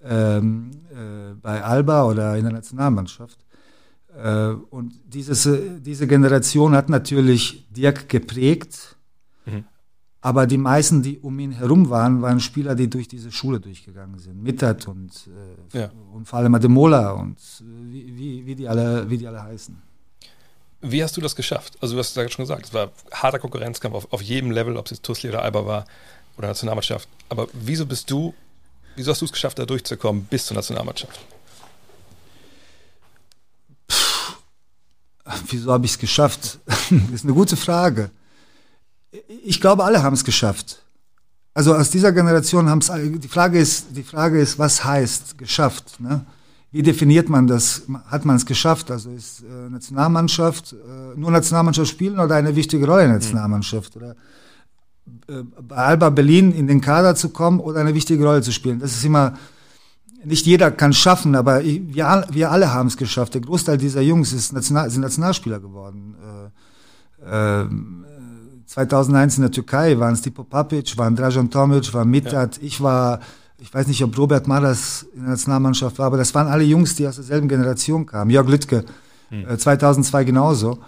ähm, 0.03 0.71
äh, 0.91 1.35
bei 1.35 1.63
Alba 1.63 2.05
oder 2.05 2.35
in 2.39 2.45
der 2.45 2.55
Nationalmannschaft. 2.55 3.39
Äh, 4.17 4.53
und 4.71 4.99
dieses, 5.05 5.45
äh, 5.45 5.81
diese 5.81 6.07
Generation 6.07 6.75
hat 6.75 6.89
natürlich 6.89 7.69
Dirk 7.69 8.09
geprägt, 8.09 8.97
mhm. 9.45 9.65
Aber 10.23 10.47
die 10.47 10.59
meisten, 10.59 11.03
die 11.03 11.19
um 11.19 11.39
ihn 11.39 11.53
herum 11.53 11.89
waren, 11.89 12.21
waren 12.21 12.41
Spieler, 12.41 12.75
die 12.75 12.91
durch 12.91 13.09
diese 13.09 13.33
Schule 13.33 13.59
durchgegangen 13.59 14.19
sind. 14.19 14.43
Mittert 14.43 14.87
und, 14.87 15.11
äh, 15.73 15.79
ja. 15.79 15.91
und 16.13 16.29
vor 16.29 16.39
allem 16.39 16.55
Ademola 16.55 17.13
und 17.13 17.39
wie, 17.61 18.17
wie, 18.17 18.47
wie, 18.47 18.55
die 18.55 18.69
alle, 18.69 19.09
wie 19.09 19.17
die 19.17 19.27
alle 19.27 19.43
heißen. 19.43 19.81
Wie 20.83 21.03
hast 21.03 21.17
du 21.17 21.21
das 21.21 21.37
geschafft? 21.37 21.77
Also 21.81 21.95
du 21.95 22.01
hast 22.01 22.17
es 22.17 22.33
schon 22.33 22.43
gesagt, 22.43 22.67
es 22.67 22.75
war 22.75 22.91
harter 23.13 23.39
Konkurrenzkampf 23.39 23.95
auf, 23.95 24.13
auf 24.13 24.23
jedem 24.23 24.51
Level, 24.51 24.77
ob 24.77 24.87
es 24.87 24.93
jetzt 24.93 25.03
Tusli 25.05 25.31
oder 25.31 25.43
Alba 25.43 25.65
war 25.65 25.85
oder 26.37 26.49
Nationalmannschaft. 26.49 27.09
Aber 27.29 27.49
wieso 27.53 27.87
bist 27.87 28.11
du, 28.11 28.35
wieso 28.97 29.11
hast 29.13 29.21
du 29.21 29.27
es 29.27 29.33
geschafft, 29.33 29.59
da 29.59 29.65
durchzukommen 29.65 30.25
bis 30.25 30.47
zur 30.47 30.55
Nationalmannschaft? 30.55 31.19
wieso 35.49 35.73
habe 35.73 35.87
ich 35.87 35.93
es 35.93 35.99
geschafft? 35.99 36.59
das 36.67 36.91
ist 36.91 37.25
eine 37.25 37.35
gute 37.35 37.57
Frage. 37.57 38.11
Ich 39.45 39.61
glaube, 39.61 39.85
alle 39.85 40.03
haben 40.03 40.15
es 40.15 40.25
geschafft. 40.25 40.83
Also 41.53 41.75
aus 41.75 41.91
dieser 41.91 42.13
Generation 42.13 42.69
haben 42.69 42.79
es 42.79 42.93
die 42.95 43.29
Frage 43.29 43.59
ist, 43.59 43.87
die 43.97 44.05
Frage 44.05 44.41
ist, 44.41 44.59
was 44.59 44.85
heißt 44.85 45.37
geschafft? 45.37 45.99
Ne? 46.01 46.25
Wie 46.71 46.83
definiert 46.83 47.29
man 47.29 47.49
das? 47.49 47.83
Hat 48.07 48.25
man 48.25 48.37
es 48.37 48.47
geschafft? 48.47 48.91
Also 48.91 49.11
ist 49.11 49.43
äh, 49.43 49.69
Nationalmannschaft 49.69 50.73
äh, 50.73 51.19
nur 51.19 51.33
Nationalmannschaft 51.33 51.91
spielen 51.91 52.21
oder 52.21 52.37
eine 52.37 52.55
wichtige 52.55 52.87
Rolle 52.87 53.03
in 53.03 53.09
der 53.09 53.19
Nationalmannschaft? 53.19 53.97
Oder 53.97 54.15
äh, 55.27 55.43
bei 55.61 55.77
Alba 55.77 56.11
Berlin 56.11 56.53
in 56.53 56.69
den 56.69 56.81
Kader 56.81 57.17
zu 57.17 57.31
kommen 57.31 57.59
oder 57.59 57.81
eine 57.81 57.95
wichtige 57.95 58.25
Rolle 58.25 58.43
zu 58.43 58.53
spielen? 58.53 58.79
Das 58.79 58.93
ist 58.93 59.05
immer 59.05 59.35
nicht 60.25 60.47
jeder 60.47 60.71
kann 60.71 60.93
schaffen, 60.93 61.35
aber 61.35 61.65
wir, 61.65 62.27
wir 62.31 62.51
alle 62.51 62.73
haben 62.73 62.89
es 62.89 62.97
geschafft. 62.97 63.35
Der 63.35 63.41
Großteil 63.41 63.79
dieser 63.79 64.03
Jungs 64.03 64.33
ist 64.33 64.53
National, 64.53 64.91
sind 64.91 65.01
Nationalspieler 65.01 65.61
geworden. 65.61 66.15
Äh, 67.25 67.63
äh, 67.63 67.69
2001 68.71 69.37
in 69.37 69.43
der 69.43 69.51
Türkei 69.51 69.99
waren 69.99 70.15
Stipo 70.15 70.45
Papic, 70.45 70.97
waren 70.97 71.17
Drajan 71.17 71.51
Tomic, 71.51 71.93
war 71.93 72.05
Mitat, 72.05 72.57
ja. 72.59 72.63
ich 72.63 72.81
war, 72.81 73.19
ich 73.59 73.75
weiß 73.75 73.89
nicht, 73.89 74.03
ob 74.05 74.17
Robert 74.17 74.47
Maras 74.47 75.07
in 75.15 75.23
der 75.23 75.31
Nationalmannschaft 75.31 75.99
war, 75.99 76.07
aber 76.07 76.17
das 76.17 76.33
waren 76.37 76.47
alle 76.47 76.63
Jungs, 76.63 76.95
die 76.95 77.09
aus 77.09 77.17
derselben 77.17 77.49
Generation 77.49 78.07
kamen. 78.07 78.31
Jörg 78.31 78.49
Lüttke, 78.49 78.85
hm. 79.31 79.49
äh, 79.49 79.59
2002 79.59 80.25
genauso 80.25 80.79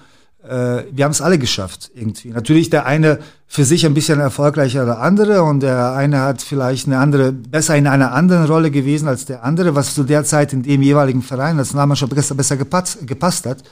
äh, 0.45 0.85
wir 0.91 1.05
haben 1.05 1.13
es 1.13 1.21
alle 1.21 1.39
geschafft 1.39 1.91
irgendwie. 1.95 2.31
Natürlich 2.31 2.71
der 2.71 2.87
eine 2.87 3.19
für 3.47 3.65
sich 3.65 3.87
ein 3.87 3.95
bisschen 3.95 4.19
erfolgreicher 4.21 4.81
als 4.81 4.89
der 4.89 5.01
andere 5.01 5.43
und 5.43 5.61
der 5.61 5.93
eine 5.93 6.21
hat 6.21 6.43
vielleicht 6.43 6.87
eine 6.87 6.99
andere, 6.99 7.33
besser 7.33 7.77
in 7.77 7.87
einer 7.87 8.13
anderen 8.13 8.47
Rolle 8.47 8.71
gewesen 8.71 9.09
als 9.09 9.25
der 9.25 9.45
andere, 9.45 9.75
was 9.75 9.95
zu 9.95 10.05
der 10.05 10.25
Zeit 10.25 10.53
in 10.53 10.63
dem 10.63 10.83
jeweiligen 10.83 11.23
Verein, 11.23 11.57
Nationalmannschaft 11.57 12.15
besser, 12.15 12.35
besser 12.35 12.57
gepasst, 12.57 13.07
gepasst 13.07 13.47
hat. 13.47 13.63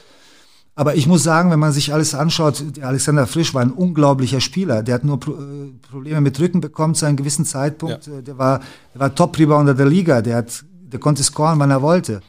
Aber 0.73 0.95
ich 0.95 1.05
muss 1.05 1.23
sagen, 1.23 1.51
wenn 1.51 1.59
man 1.59 1.73
sich 1.73 1.93
alles 1.93 2.15
anschaut, 2.15 2.63
der 2.77 2.87
Alexander 2.87 3.27
Frisch 3.27 3.53
war 3.53 3.61
ein 3.61 3.71
unglaublicher 3.71 4.39
Spieler. 4.39 4.83
Der 4.83 4.95
hat 4.95 5.03
nur 5.03 5.19
Pro 5.19 5.33
äh, 5.33 5.73
Probleme 5.89 6.21
mit 6.21 6.39
Rücken 6.39 6.61
bekommen 6.61 6.95
zu 6.95 7.05
einem 7.05 7.17
gewissen 7.17 7.45
Zeitpunkt. 7.45 8.07
Ja. 8.07 8.21
Der 8.21 8.37
war, 8.37 8.61
der 8.93 9.01
war 9.01 9.13
Top-Rebounder 9.13 9.73
der 9.73 9.85
Liga. 9.85 10.21
Der 10.21 10.37
hat, 10.37 10.63
der 10.71 10.99
konnte 10.99 11.23
scoren, 11.23 11.59
wann 11.59 11.71
er 11.71 11.81
wollte. 11.81 12.21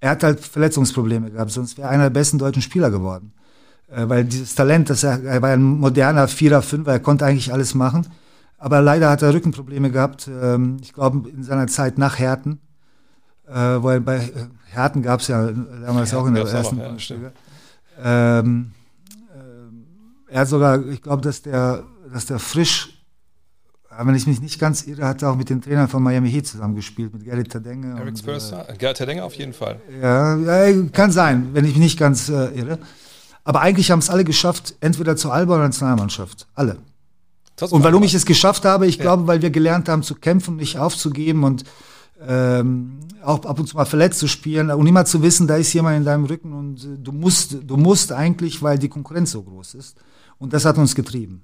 Er 0.00 0.10
hat 0.10 0.22
halt 0.22 0.40
Verletzungsprobleme 0.40 1.30
gehabt, 1.30 1.50
sonst 1.50 1.76
wäre 1.76 1.88
er 1.88 1.90
einer 1.90 2.04
der 2.04 2.10
besten 2.10 2.38
deutschen 2.38 2.62
Spieler 2.62 2.90
geworden. 2.90 3.32
Äh, 3.88 4.08
weil 4.08 4.24
dieses 4.24 4.54
Talent, 4.54 4.88
das 4.88 5.02
er, 5.02 5.22
er 5.22 5.42
war 5.42 5.50
ein 5.50 5.62
moderner 5.62 6.26
Vierer, 6.26 6.62
Fünfer, 6.62 6.92
er 6.92 7.00
konnte 7.00 7.26
eigentlich 7.26 7.52
alles 7.52 7.74
machen. 7.74 8.06
Aber 8.56 8.80
leider 8.80 9.10
hat 9.10 9.22
er 9.22 9.34
Rückenprobleme 9.34 9.90
gehabt, 9.90 10.28
ähm, 10.28 10.78
ich 10.82 10.92
glaube 10.92 11.28
in 11.30 11.42
seiner 11.42 11.66
Zeit 11.66 11.98
nach 11.98 12.18
Härten, 12.18 12.60
äh, 13.46 13.54
weil 13.54 14.00
bei 14.00 14.16
äh, 14.16 14.30
Härten 14.66 15.02
gab 15.02 15.20
es 15.20 15.28
ja 15.28 15.50
damals 15.50 16.12
ja, 16.12 16.18
auch 16.18 16.26
in 16.26 16.34
der 16.34 16.46
ersten 16.46 16.80
auch, 16.80 16.98
ja, 16.98 17.32
ähm, 18.02 18.72
äh, 20.28 20.34
Er 20.34 20.46
sogar, 20.46 20.86
ich 20.86 21.02
glaube, 21.02 21.22
dass 21.22 21.42
der, 21.42 21.84
dass 22.12 22.26
der 22.26 22.38
Frisch, 22.38 23.02
wenn 24.02 24.14
ich 24.14 24.26
mich 24.26 24.40
nicht 24.40 24.58
ganz 24.58 24.86
irre, 24.86 25.06
hat 25.06 25.22
er 25.22 25.30
auch 25.30 25.36
mit 25.36 25.50
den 25.50 25.60
Trainern 25.60 25.88
von 25.88 26.02
Miami 26.02 26.30
Heat 26.30 26.46
zusammengespielt, 26.46 27.12
mit 27.12 27.24
Gerrit 27.24 27.50
Tadenge. 27.50 27.98
Eric 27.98 28.18
Spurs, 28.18 28.52
äh, 28.52 28.74
Gerrit 28.78 28.98
Tadenge 28.98 29.24
auf 29.24 29.34
jeden 29.34 29.52
Fall. 29.52 29.80
Ja, 30.00 30.36
ja, 30.36 30.82
kann 30.92 31.10
sein, 31.10 31.50
wenn 31.52 31.64
ich 31.64 31.72
mich 31.72 31.80
nicht 31.80 31.98
ganz 31.98 32.28
äh, 32.28 32.46
irre. 32.56 32.78
Aber 33.44 33.62
eigentlich 33.62 33.90
haben 33.90 33.98
es 33.98 34.10
alle 34.10 34.24
geschafft, 34.24 34.76
entweder 34.80 35.16
zur 35.16 35.32
Alba 35.32 35.54
oder 35.54 35.64
Nationalmannschaft. 35.64 36.46
Alle. 36.54 36.76
Und 37.70 37.82
warum 37.84 38.02
ich 38.04 38.14
es 38.14 38.24
geschafft 38.24 38.64
habe, 38.64 38.86
ich 38.86 38.96
ja. 38.96 39.02
glaube, 39.02 39.26
weil 39.26 39.42
wir 39.42 39.50
gelernt 39.50 39.88
haben 39.88 40.02
zu 40.02 40.14
kämpfen, 40.14 40.56
nicht 40.56 40.78
aufzugeben 40.78 41.44
und 41.44 41.64
ähm, 42.26 42.98
auch 43.22 43.44
ab 43.44 43.58
und 43.58 43.66
zu 43.66 43.76
mal 43.76 43.84
verletzt 43.84 44.18
zu 44.18 44.28
spielen 44.28 44.70
und 44.70 44.86
immer 44.86 45.04
zu 45.04 45.22
wissen, 45.22 45.46
da 45.46 45.56
ist 45.56 45.72
jemand 45.72 45.98
in 45.98 46.04
deinem 46.04 46.24
Rücken 46.24 46.52
und 46.52 46.84
äh, 46.84 46.98
du 46.98 47.12
musst, 47.12 47.56
du 47.66 47.76
musst 47.76 48.12
eigentlich, 48.12 48.62
weil 48.62 48.78
die 48.78 48.88
Konkurrenz 48.88 49.32
so 49.32 49.42
groß 49.42 49.74
ist. 49.74 49.96
Und 50.38 50.52
das 50.52 50.64
hat 50.64 50.78
uns 50.78 50.94
getrieben. 50.94 51.42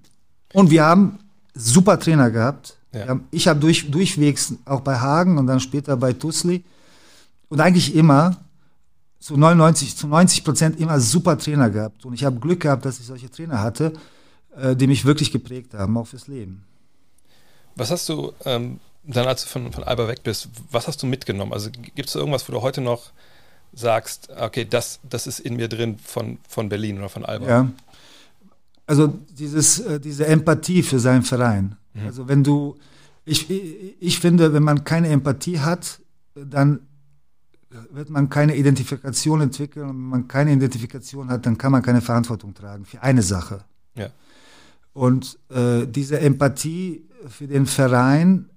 Und 0.52 0.70
wir 0.70 0.84
haben 0.84 1.18
super 1.54 1.98
Trainer 1.98 2.30
gehabt. 2.30 2.76
Ja. 2.92 3.08
Haben, 3.08 3.24
ich 3.30 3.46
habe 3.48 3.60
durch, 3.60 3.90
durchwegs 3.90 4.54
auch 4.64 4.80
bei 4.80 4.98
Hagen 4.98 5.38
und 5.38 5.46
dann 5.46 5.60
später 5.60 5.96
bei 5.96 6.12
Tusli 6.12 6.64
und 7.48 7.60
eigentlich 7.60 7.94
immer 7.94 8.36
zu 9.18 9.36
99, 9.36 9.96
zu 9.96 10.06
90 10.06 10.44
Prozent 10.44 10.80
immer 10.80 11.00
super 11.00 11.36
Trainer 11.36 11.68
gehabt. 11.68 12.04
Und 12.04 12.14
ich 12.14 12.24
habe 12.24 12.38
Glück 12.38 12.60
gehabt, 12.60 12.84
dass 12.84 13.00
ich 13.00 13.06
solche 13.06 13.30
Trainer 13.30 13.60
hatte, 13.60 13.92
äh, 14.56 14.76
die 14.76 14.86
mich 14.86 15.04
wirklich 15.04 15.32
geprägt 15.32 15.74
haben, 15.74 15.96
auch 15.96 16.06
fürs 16.06 16.28
Leben. 16.28 16.64
Was 17.74 17.90
hast 17.90 18.08
du 18.08 18.32
ähm, 18.44 18.80
dann, 19.06 19.26
als 19.26 19.42
du 19.42 19.48
von, 19.48 19.72
von 19.72 19.84
Alba 19.84 20.08
weg 20.08 20.22
bist, 20.22 20.48
was 20.70 20.88
hast 20.88 21.02
du 21.02 21.06
mitgenommen? 21.06 21.52
Also 21.52 21.70
gibt 21.70 22.08
es 22.08 22.14
irgendwas, 22.14 22.48
wo 22.48 22.52
du 22.52 22.62
heute 22.62 22.80
noch 22.80 23.12
sagst, 23.72 24.28
okay, 24.36 24.64
das, 24.68 25.00
das 25.08 25.26
ist 25.26 25.40
in 25.40 25.56
mir 25.56 25.68
drin 25.68 25.98
von, 25.98 26.38
von 26.48 26.68
Berlin 26.68 26.98
oder 26.98 27.08
von 27.08 27.24
Alba. 27.24 27.46
Ja. 27.46 27.70
Also 28.86 29.08
dieses, 29.30 29.80
äh, 29.80 30.00
diese 30.00 30.26
Empathie 30.26 30.82
für 30.82 30.98
seinen 30.98 31.22
Verein. 31.22 31.76
Mhm. 31.94 32.06
Also 32.06 32.28
wenn 32.28 32.42
du, 32.42 32.76
ich, 33.24 33.50
ich 33.50 34.20
finde, 34.20 34.52
wenn 34.52 34.62
man 34.62 34.84
keine 34.84 35.08
Empathie 35.08 35.60
hat, 35.60 36.00
dann 36.34 36.80
wird 37.90 38.10
man 38.10 38.28
keine 38.28 38.56
Identifikation 38.56 39.40
entwickeln. 39.40 39.88
Und 39.88 39.96
wenn 39.96 40.08
man 40.08 40.28
keine 40.28 40.52
Identifikation 40.52 41.28
hat, 41.28 41.46
dann 41.46 41.58
kann 41.58 41.72
man 41.72 41.82
keine 41.82 42.00
Verantwortung 42.00 42.54
tragen 42.54 42.84
für 42.84 43.02
eine 43.02 43.22
Sache. 43.22 43.64
Ja. 43.94 44.08
Und 44.92 45.38
äh, 45.50 45.86
diese 45.86 46.20
Empathie 46.20 47.06
für 47.28 47.46
den 47.46 47.66
Verein, 47.66 48.48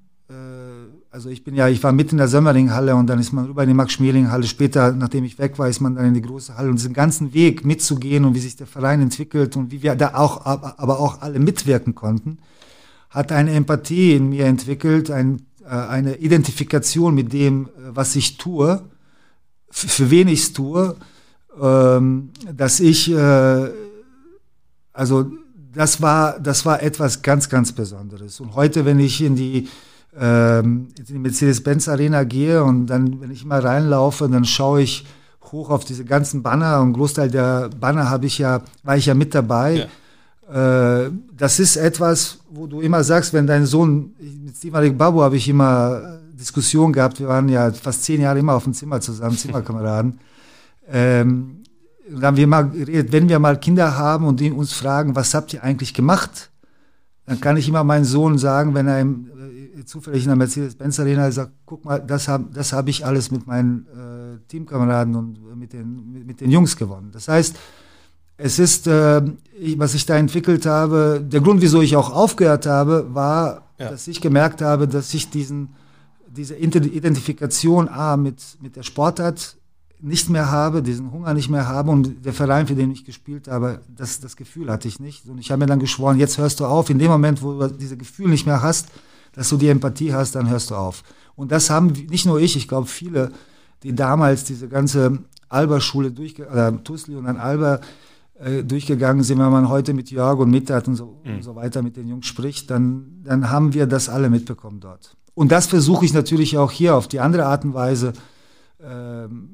also 1.12 1.30
ich 1.30 1.44
bin 1.44 1.56
ja, 1.56 1.68
ich 1.68 1.84
war 1.84 1.92
mitten 1.92 2.12
in 2.12 2.18
der 2.18 2.28
Sömmeringhalle 2.28 2.96
und 2.96 3.08
dann 3.08 3.20
ist 3.20 3.34
man 3.34 3.46
rüber 3.46 3.64
in 3.64 3.70
die 3.70 3.76
Max-Schmeling-Halle. 3.76 4.46
Später, 4.46 4.92
nachdem 4.92 5.24
ich 5.24 5.40
weg 5.40 5.58
war, 5.58 5.68
ist 5.68 5.80
man 5.80 5.96
dann 5.96 6.06
in 6.06 6.14
die 6.14 6.22
große 6.22 6.56
Halle 6.56 6.70
und 6.70 6.76
diesen 6.76 6.94
ganzen 6.94 7.34
Weg 7.34 7.66
mitzugehen 7.66 8.26
und 8.26 8.36
wie 8.36 8.40
sich 8.40 8.56
der 8.56 8.68
Verein 8.68 9.02
entwickelt 9.02 9.56
und 9.56 9.72
wie 9.72 9.82
wir 9.82 9.96
da 9.96 10.14
auch, 10.14 10.46
aber 10.46 11.00
auch 11.00 11.22
alle 11.22 11.40
mitwirken 11.40 11.96
konnten, 11.96 12.38
hat 13.10 13.32
eine 13.32 13.52
Empathie 13.52 14.14
in 14.14 14.30
mir 14.30 14.46
entwickelt, 14.46 15.10
ein, 15.10 15.42
äh, 15.64 15.70
eine 15.70 16.18
Identifikation 16.18 17.16
mit 17.16 17.34
dem, 17.34 17.66
äh, 17.66 17.70
was 17.96 18.16
ich 18.16 18.38
tue, 18.38 18.84
für 19.72 20.12
wen 20.12 20.28
ich 20.28 20.42
es 20.42 20.54
tue, 20.54 20.96
ähm, 21.60 22.30
dass 22.54 22.80
ich, 22.80 23.12
äh, 23.12 23.70
also 24.94 25.32
das 25.74 26.02
war, 26.02 26.40
das 26.40 26.66
war 26.66 26.84
etwas 26.84 27.22
ganz, 27.24 27.50
ganz 27.50 27.72
Besonderes. 27.72 28.40
Und 28.40 28.56
heute, 28.56 28.86
wenn 28.86 29.00
ich 29.00 29.22
in 29.22 29.36
die, 29.36 29.68
ähm, 30.18 30.88
in 30.98 31.06
die 31.06 31.20
Mercedes-Benz 31.20 31.88
Arena 31.88 32.24
gehe 32.24 32.64
und 32.64 32.88
dann, 32.88 33.22
wenn 33.22 33.32
ich 33.32 33.46
mal 33.46 33.62
reinlaufe, 33.62 34.28
dann 34.30 34.46
schaue 34.46 34.82
ich 34.82 35.06
hoch 35.52 35.70
auf 35.70 35.86
diese 35.86 36.06
ganzen 36.06 36.44
Banner 36.44 36.82
und 36.82 36.94
Großteil 36.94 37.30
der 37.30 37.70
Banner 37.80 38.10
habe 38.10 38.26
ich 38.26 38.38
ja, 38.38 38.62
war 38.84 38.98
ich 38.98 39.08
ja 39.08 39.14
mit 39.14 39.34
dabei. 39.34 39.88
Ja. 40.48 41.06
Äh, 41.06 41.12
das 41.36 41.60
ist 41.60 41.76
etwas, 41.76 42.40
wo 42.50 42.68
du 42.68 42.82
immer 42.82 43.04
sagst, 43.04 43.34
wenn 43.34 43.48
dein 43.48 43.66
Sohn, 43.66 44.14
mit 44.20 44.56
Steve 44.58 44.92
Babu 44.92 45.22
habe 45.22 45.38
ich 45.38 45.48
immer 45.48 46.20
Diskussion 46.34 46.94
gehabt, 46.94 47.20
wir 47.20 47.28
waren 47.28 47.50
ja 47.50 47.72
fast 47.72 48.04
zehn 48.04 48.22
Jahre 48.22 48.40
immer 48.40 48.54
auf 48.54 48.64
dem 48.64 48.74
Zimmer 48.74 49.02
zusammen, 49.02 49.38
Zimmerkameraden. 49.38 50.20
ähm, 50.92 51.56
dann 52.12 52.24
haben 52.24 52.38
wir 52.38 52.48
mal 52.48 52.64
geredet, 52.64 53.12
wenn 53.12 53.30
wir 53.30 53.38
mal 53.38 53.60
Kinder 53.60 53.96
haben 53.96 54.26
und 54.26 54.40
die 54.40 54.52
uns 54.52 54.74
fragen, 54.74 55.16
was 55.16 55.34
habt 55.36 55.54
ihr 55.54 55.64
eigentlich 55.64 55.94
gemacht? 55.94 56.50
Dann 57.28 57.40
kann 57.40 57.58
ich 57.58 57.70
immer 57.70 57.84
meinen 57.84 58.06
Sohn 58.06 58.40
sagen, 58.40 58.74
wenn 58.74 58.88
er 58.88 59.00
im, 59.00 59.28
äh, 59.28 59.39
zufällig 59.86 60.24
in 60.24 60.30
der 60.30 60.36
Mercedes-Benz 60.36 61.00
Arena 61.00 61.32
sagt, 61.32 61.54
guck 61.66 61.86
mal, 61.86 62.00
das 62.00 62.28
habe 62.28 62.46
das 62.54 62.74
hab 62.74 62.88
ich 62.88 63.06
alles 63.06 63.32
mit 63.32 63.48
meinen 63.48 63.86
äh, 63.88 64.48
Teamkameraden 64.48 65.16
und 65.16 65.58
mit 65.58 65.74
den, 65.74 66.12
mit, 66.12 66.28
mit, 66.28 66.42
den 66.42 66.52
Jungs 66.52 66.76
gewonnen. 66.76 67.10
Das 67.12 67.28
heißt, 67.28 67.56
es 68.38 68.58
ist, 68.58 68.88
äh, 68.88 69.22
was 69.78 69.94
ich 69.94 70.06
da 70.06 70.18
entwickelt 70.18 70.66
habe, 70.66 71.22
der 71.26 71.42
Grund, 71.42 71.62
wieso 71.62 71.82
ich 71.82 71.96
auch 71.96 72.12
aufgehört 72.12 72.66
habe, 72.66 73.14
war, 73.14 73.64
ja. 73.78 73.90
dass 73.90 74.08
ich 74.08 74.22
gemerkt 74.22 74.62
habe, 74.62 74.88
dass 74.88 75.14
ich 75.14 75.30
diesen, 75.30 75.76
diese 76.28 76.56
Identifikation 76.56 77.90
A 77.90 78.16
mit, 78.16 78.58
mit 78.62 78.76
der 78.76 78.84
Sportart 78.84 79.58
nicht 80.02 80.30
mehr 80.30 80.50
habe, 80.50 80.82
diesen 80.82 81.12
Hunger 81.12 81.34
nicht 81.34 81.50
mehr 81.50 81.68
habe 81.68 81.92
und 81.92 82.26
der 82.26 82.34
Verein, 82.34 82.68
für 82.68 82.76
den 82.76 82.92
ich 82.92 83.04
gespielt 83.04 83.48
habe, 83.50 83.82
das, 83.94 84.22
das 84.22 84.38
Gefühl 84.38 84.72
hatte 84.72 84.88
ich 84.88 85.00
nicht. 85.00 85.28
Und 85.28 85.40
ich 85.40 85.52
habe 85.52 85.60
mir 85.60 85.66
dann 85.66 85.80
geschworen, 85.80 86.18
jetzt 86.18 86.38
hörst 86.38 86.62
du 86.62 86.66
auf. 86.66 86.90
In 86.90 87.00
dem 87.00 87.12
Moment, 87.12 87.44
wo 87.44 87.60
du 87.60 87.68
dieses 87.68 87.98
Gefühl 87.98 88.30
nicht 88.30 88.46
mehr 88.46 88.62
hast, 88.62 88.88
dass 89.34 89.50
du 89.50 89.58
die 89.58 89.70
Empathie 89.70 90.14
hast, 90.14 90.36
dann 90.36 90.50
hörst 90.50 90.72
du 90.72 90.76
auf. 90.76 91.04
Und 91.36 91.52
das 91.52 91.70
haben 91.70 91.94
nicht 92.10 92.26
nur 92.26 92.40
ich, 92.40 92.56
ich 92.56 92.68
glaube 92.68 92.88
viele, 92.88 93.32
die 93.84 93.96
damals 93.96 94.44
diese 94.44 94.68
ganze 94.68 95.20
Alba-Schule 95.48 96.12
durch, 96.12 96.40
oder 96.40 96.84
Tusli 96.84 97.16
und 97.16 97.26
dann 97.26 97.38
Alba 97.38 97.80
äh, 98.40 98.64
durchgegangen 98.64 99.24
sind, 99.24 99.40
wenn 99.40 99.52
man 99.52 99.70
heute 99.70 99.94
mit 99.94 100.12
Jörg 100.12 100.40
und 100.40 100.50
Mittat 100.50 100.88
und 100.88 100.96
so, 100.96 101.20
mhm. 101.24 101.36
und 101.36 101.44
so 101.44 101.56
weiter 101.56 101.82
mit 101.82 101.98
den 101.98 102.08
Jungs 102.08 102.26
spricht, 102.26 102.70
dann, 102.70 103.22
dann 103.24 103.50
haben 103.50 103.74
wir 103.74 103.88
das 103.88 104.10
alle 104.10 104.30
mitbekommen 104.30 104.80
dort. 104.80 105.16
Und 105.34 105.52
das 105.52 105.68
versuche 105.68 106.06
ich 106.06 106.14
natürlich 106.14 106.58
auch 106.58 106.72
hier 106.72 106.96
auf 106.96 107.08
die 107.08 107.20
andere 107.20 107.46
Art 107.46 107.64
und 107.64 107.74
Weise 107.74 108.14
ähm, 108.82 109.50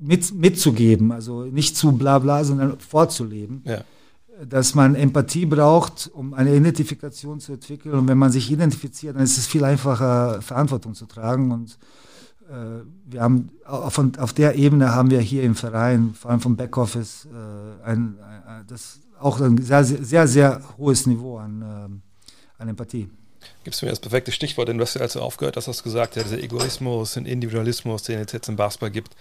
mit, 0.00 0.34
mitzugeben, 0.34 1.12
also 1.12 1.44
nicht 1.44 1.76
zu 1.76 1.92
bla 1.92 2.18
bla, 2.18 2.44
sondern 2.44 2.78
vorzuleben. 2.78 3.62
Ja. 3.64 3.84
Dass 4.48 4.74
man 4.74 4.94
Empathie 4.94 5.46
braucht, 5.46 6.10
um 6.12 6.34
eine 6.34 6.54
Identifikation 6.54 7.38
zu 7.38 7.52
entwickeln. 7.52 7.94
Und 7.94 8.08
wenn 8.08 8.18
man 8.18 8.32
sich 8.32 8.50
identifiziert, 8.50 9.16
dann 9.16 9.22
ist 9.22 9.38
es 9.38 9.46
viel 9.46 9.64
einfacher, 9.64 10.42
Verantwortung 10.42 10.94
zu 10.94 11.06
tragen. 11.06 11.52
Und 11.52 11.78
äh, 12.48 12.82
wir 13.06 13.20
haben 13.20 13.50
auf, 13.64 14.00
auf 14.18 14.32
der 14.32 14.56
Ebene 14.56 14.94
haben 14.94 15.10
wir 15.10 15.20
hier 15.20 15.42
im 15.42 15.54
Verein, 15.54 16.14
vor 16.14 16.30
allem 16.30 16.40
vom 16.40 16.56
Backoffice, 16.56 17.26
äh, 17.26 17.84
ein, 17.84 18.16
ein, 18.46 18.64
das 18.66 19.00
auch 19.20 19.40
ein 19.40 19.58
sehr, 19.62 19.84
sehr, 19.84 20.26
sehr 20.26 20.62
hohes 20.78 21.06
Niveau 21.06 21.38
an, 21.38 21.62
äh, 21.62 22.62
an 22.62 22.68
Empathie. 22.68 23.08
Gibst 23.64 23.80
du 23.80 23.86
mir 23.86 23.90
das 23.90 24.00
perfekte 24.00 24.32
Stichwort, 24.32 24.68
denn 24.68 24.78
du 24.78 24.82
hast 24.82 24.94
ja, 24.94 25.00
als 25.00 25.14
du 25.14 25.20
aufgehört 25.20 25.56
hast, 25.56 25.68
hast 25.68 25.82
gesagt, 25.82 26.16
ja, 26.16 26.22
dieser 26.22 26.38
Egoismus 26.38 27.16
und 27.16 27.26
Individualismus, 27.26 28.02
den 28.02 28.20
es 28.20 28.32
jetzt 28.32 28.48
im 28.48 28.56
Basketball 28.56 28.90
gibt, 28.90 29.16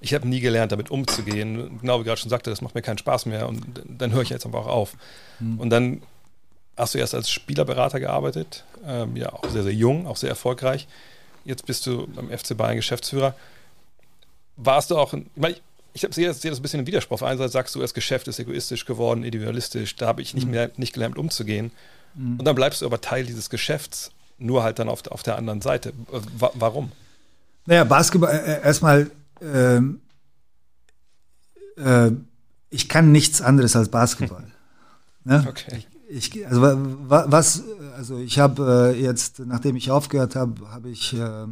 ich 0.00 0.14
habe 0.14 0.28
nie 0.28 0.40
gelernt, 0.40 0.72
damit 0.72 0.90
umzugehen. 0.90 1.78
Genau 1.80 2.00
wie 2.00 2.04
gerade 2.04 2.20
schon 2.20 2.30
sagte, 2.30 2.50
das 2.50 2.60
macht 2.60 2.74
mir 2.74 2.82
keinen 2.82 2.98
Spaß 2.98 3.26
mehr 3.26 3.48
und 3.48 3.64
dann 3.86 4.12
höre 4.12 4.22
ich 4.22 4.28
jetzt 4.28 4.46
einfach 4.46 4.66
auf. 4.66 4.94
Mhm. 5.40 5.58
Und 5.58 5.70
dann 5.70 6.02
hast 6.76 6.94
du 6.94 6.98
erst 6.98 7.14
als 7.14 7.30
Spielerberater 7.30 8.00
gearbeitet, 8.00 8.64
ähm, 8.86 9.16
ja, 9.16 9.32
auch 9.32 9.48
sehr, 9.48 9.62
sehr 9.62 9.72
jung, 9.72 10.06
auch 10.06 10.16
sehr 10.16 10.28
erfolgreich. 10.28 10.86
Jetzt 11.44 11.64
bist 11.64 11.86
du 11.86 12.06
beim 12.08 12.28
FC 12.28 12.56
Bayern 12.56 12.76
Geschäftsführer. 12.76 13.34
Warst 14.56 14.90
du 14.90 14.98
auch, 14.98 15.14
ich 15.14 15.24
meine, 15.36 15.56
ich 15.94 16.06
sehe 16.10 16.26
das, 16.26 16.44
ein 16.44 16.62
bisschen 16.62 16.80
im 16.80 16.86
Widerspruch. 16.86 17.14
Auf 17.14 17.22
einer 17.22 17.38
Seite 17.38 17.52
sagst 17.52 17.74
du, 17.74 17.80
das 17.80 17.94
Geschäft 17.94 18.28
ist 18.28 18.38
egoistisch 18.38 18.84
geworden, 18.84 19.24
individualistisch, 19.24 19.96
da 19.96 20.06
habe 20.06 20.20
ich 20.20 20.34
nicht 20.34 20.44
mhm. 20.44 20.50
mehr 20.50 20.70
nicht 20.76 20.92
gelernt 20.92 21.16
umzugehen. 21.16 21.70
Mhm. 22.14 22.38
Und 22.38 22.44
dann 22.44 22.54
bleibst 22.54 22.82
du 22.82 22.86
aber 22.86 23.00
Teil 23.00 23.24
dieses 23.24 23.48
Geschäfts, 23.48 24.10
nur 24.38 24.62
halt 24.62 24.78
dann 24.78 24.90
auf, 24.90 25.06
auf 25.10 25.22
der 25.22 25.36
anderen 25.36 25.62
Seite. 25.62 25.94
Warum? 26.36 26.92
Naja, 27.64 27.84
Basketball, 27.84 28.30
äh, 28.30 28.62
erstmal 28.62 29.10
ähm, 29.40 30.00
äh, 31.76 32.10
ich 32.70 32.88
kann 32.88 33.12
nichts 33.12 33.40
anderes 33.40 33.76
als 33.76 33.88
Basketball. 33.88 34.46
ne? 35.24 35.44
Okay. 35.48 35.84
Ich, 36.08 36.46
also 36.46 36.62
was, 36.62 37.64
also 37.96 38.18
ich 38.18 38.38
habe 38.38 38.92
äh, 38.94 39.00
jetzt, 39.00 39.40
nachdem 39.40 39.74
ich 39.74 39.90
aufgehört 39.90 40.36
habe, 40.36 40.70
habe 40.70 40.88
ich 40.88 41.14
äh, 41.14 41.46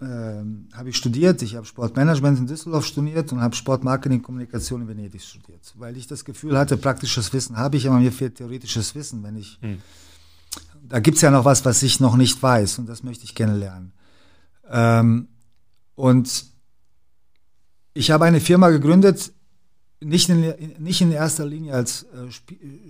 äh, 0.00 0.44
habe 0.72 0.88
ich 0.90 0.96
studiert. 0.96 1.40
Ich 1.42 1.54
habe 1.54 1.64
Sportmanagement 1.64 2.38
in 2.38 2.46
Düsseldorf 2.46 2.84
studiert 2.84 3.32
und 3.32 3.40
habe 3.40 3.54
Sportmarketing 3.54 4.22
Kommunikation 4.22 4.82
in 4.82 4.88
Venedig 4.88 5.22
studiert, 5.22 5.72
weil 5.76 5.96
ich 5.96 6.06
das 6.06 6.24
Gefühl 6.24 6.58
hatte, 6.58 6.76
praktisches 6.76 7.32
Wissen 7.32 7.56
habe 7.56 7.76
ich, 7.76 7.88
aber 7.88 7.98
mir 7.98 8.12
fehlt 8.12 8.36
theoretisches 8.36 8.94
Wissen, 8.94 9.22
wenn 9.22 9.36
ich 9.36 9.58
hm. 9.62 9.78
da 10.88 11.00
gibt's 11.00 11.20
ja 11.22 11.30
noch 11.30 11.44
was, 11.44 11.64
was 11.64 11.82
ich 11.82 12.00
noch 12.00 12.16
nicht 12.16 12.42
weiß 12.42 12.78
und 12.80 12.88
das 12.88 13.02
möchte 13.02 13.24
ich 13.24 13.34
gerne 13.34 13.56
lernen. 13.56 13.92
Ähm, 14.68 15.28
und 15.94 16.46
ich 17.94 18.10
habe 18.10 18.24
eine 18.24 18.40
Firma 18.40 18.70
gegründet, 18.70 19.32
nicht 20.00 20.28
in, 20.28 20.52
nicht 20.78 21.00
in 21.00 21.12
erster 21.12 21.46
Linie 21.46 21.74
als 21.74 22.02
äh, 22.02 22.28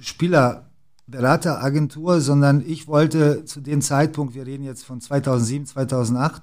Spielerberateragentur, 0.00 2.20
sondern 2.20 2.64
ich 2.66 2.88
wollte 2.88 3.44
zu 3.44 3.60
dem 3.60 3.82
Zeitpunkt, 3.82 4.34
wir 4.34 4.46
reden 4.46 4.64
jetzt 4.64 4.84
von 4.84 5.00
2007, 5.00 5.66
2008, 5.66 6.42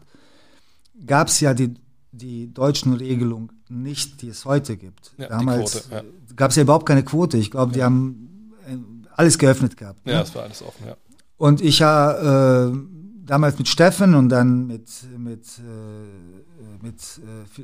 gab 1.06 1.28
es 1.28 1.40
ja 1.40 1.54
die, 1.54 1.76
die 2.12 2.54
deutschen 2.54 2.94
Regelungen 2.94 3.52
nicht, 3.70 4.22
die 4.22 4.30
es 4.30 4.46
heute 4.46 4.78
gibt. 4.78 5.14
Ja, 5.18 5.30
Damals 5.30 5.90
ja. 5.90 6.04
gab 6.36 6.52
es 6.52 6.58
ja 6.58 6.64
überhaupt 6.64 6.86
keine 6.86 7.04
Quote. 7.04 7.38
Ich 7.38 7.52
glaube, 7.52 7.74
die 7.74 7.80
ja. 7.80 7.86
haben 7.86 8.54
äh, 8.68 8.78
alles 9.16 9.38
geöffnet 9.38 9.78
gehabt. 9.78 10.06
Ja, 10.06 10.18
ne? 10.18 10.24
es 10.24 10.36
war 10.36 10.44
alles 10.44 10.62
offen, 10.62 10.88
ja. 10.88 10.98
Und 11.38 11.62
ich 11.62 11.82
habe 11.82 12.72
äh, 12.72 13.01
damals 13.32 13.58
mit 13.58 13.70
Steffen 13.70 14.14
und 14.14 14.28
dann 14.28 14.68
mit, 14.68 14.90
mit, 15.18 15.46
äh, 15.60 16.86
mit, 16.86 16.96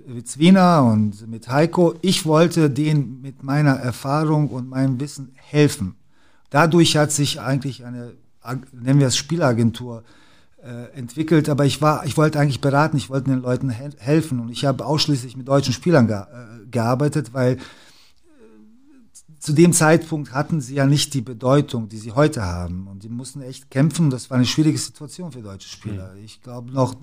äh, 0.08 0.14
mit 0.14 0.26
Zwina 0.26 0.80
und 0.80 1.28
mit 1.28 1.50
Heiko. 1.50 1.94
Ich 2.02 2.26
wollte 2.26 2.70
denen 2.70 3.22
mit 3.22 3.44
meiner 3.44 3.74
Erfahrung 3.74 4.48
und 4.48 4.70
meinem 4.70 4.98
Wissen 5.02 5.34
helfen. 5.36 5.96
Dadurch 6.52 6.96
hat 6.96 7.12
sich 7.12 7.42
eigentlich 7.42 7.84
eine, 7.84 8.14
nennen 8.72 9.02
wir 9.02 9.08
es 9.08 9.18
Spielagentur, 9.18 10.06
äh, 10.64 10.98
entwickelt, 10.98 11.50
aber 11.50 11.66
ich 11.66 11.82
war, 11.82 12.06
ich 12.06 12.16
wollte 12.16 12.40
eigentlich 12.40 12.62
beraten, 12.62 12.96
ich 12.96 13.10
wollte 13.10 13.30
den 13.30 13.42
Leuten 13.42 13.70
he 13.70 13.90
helfen 13.98 14.40
und 14.40 14.50
ich 14.50 14.64
habe 14.64 14.86
ausschließlich 14.86 15.36
mit 15.36 15.50
deutschen 15.50 15.74
Spielern 15.74 16.08
ge 16.08 16.16
äh, 16.16 16.66
gearbeitet, 16.72 17.34
weil 17.34 17.58
zu 19.48 19.54
dem 19.54 19.72
Zeitpunkt 19.72 20.34
hatten 20.34 20.60
sie 20.60 20.76
ja 20.76 20.86
nicht 20.86 21.14
die 21.14 21.22
Bedeutung, 21.22 21.88
die 21.88 22.00
sie 22.00 22.12
heute 22.12 22.42
haben. 22.42 22.86
Und 22.88 23.02
sie 23.02 23.08
mussten 23.08 23.42
echt 23.42 23.72
kämpfen. 23.72 24.10
Das 24.10 24.30
war 24.30 24.36
eine 24.36 24.46
schwierige 24.46 24.78
Situation 24.78 25.32
für 25.32 25.40
deutsche 25.40 25.70
Spieler. 25.70 26.12
Mhm. 26.14 26.26
Ich 26.26 26.42
glaube 26.42 26.70
noch, 26.70 26.96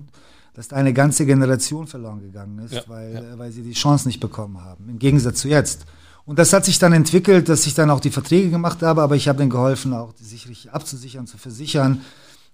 dass 0.53 0.67
da 0.67 0.75
eine 0.75 0.93
ganze 0.93 1.25
Generation 1.25 1.87
verloren 1.87 2.21
gegangen 2.21 2.59
ist, 2.59 2.75
ja, 2.75 2.83
weil, 2.85 3.15
ja. 3.15 3.39
weil 3.39 3.51
sie 3.51 3.63
die 3.63 3.73
Chance 3.73 4.07
nicht 4.07 4.19
bekommen 4.19 4.63
haben. 4.63 4.87
Im 4.89 4.99
Gegensatz 4.99 5.39
zu 5.39 5.47
jetzt. 5.47 5.87
Und 6.27 6.37
das 6.37 6.53
hat 6.53 6.65
sich 6.65 6.77
dann 6.77 6.93
entwickelt, 6.93 7.49
dass 7.49 7.65
ich 7.65 7.73
dann 7.73 7.89
auch 7.89 7.99
die 7.99 8.11
Verträge 8.11 8.51
gemacht 8.51 8.83
habe, 8.83 9.01
aber 9.01 9.15
ich 9.15 9.27
habe 9.27 9.39
denen 9.39 9.49
geholfen, 9.49 9.95
auch 9.95 10.13
sich 10.21 10.47
richtig 10.47 10.71
abzusichern, 10.71 11.25
zu 11.25 11.39
versichern. 11.39 12.01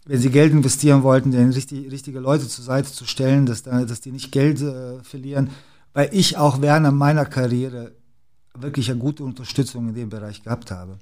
wenn 0.06 0.22
sie 0.22 0.30
Geld 0.30 0.54
investieren 0.54 1.04
wollten, 1.04 1.32
denen 1.32 1.52
richtig, 1.52 1.92
richtige 1.92 2.22
Leute 2.22 2.48
zur 2.48 2.64
Seite 2.64 2.89
zu 2.94 3.04
stellen, 3.04 3.46
dass, 3.46 3.64
da, 3.64 3.84
dass 3.84 4.00
die 4.00 4.14
nicht 4.14 4.32
Geld 4.32 4.62
äh, 4.62 5.04
verlieren. 5.04 5.50
Weil 5.94 6.12
ich 6.14 6.38
auch 6.38 6.62
während 6.62 6.96
meiner 6.96 7.26
Karriere 7.26 7.92
wirklich 8.62 8.89
eine 8.89 8.99
gute 8.99 9.24
Unterstützung 9.24 9.89
in 9.89 9.95
dem 9.95 10.09
Bereich 10.09 10.43
gehabt 10.43 10.72
habe. 10.72 10.97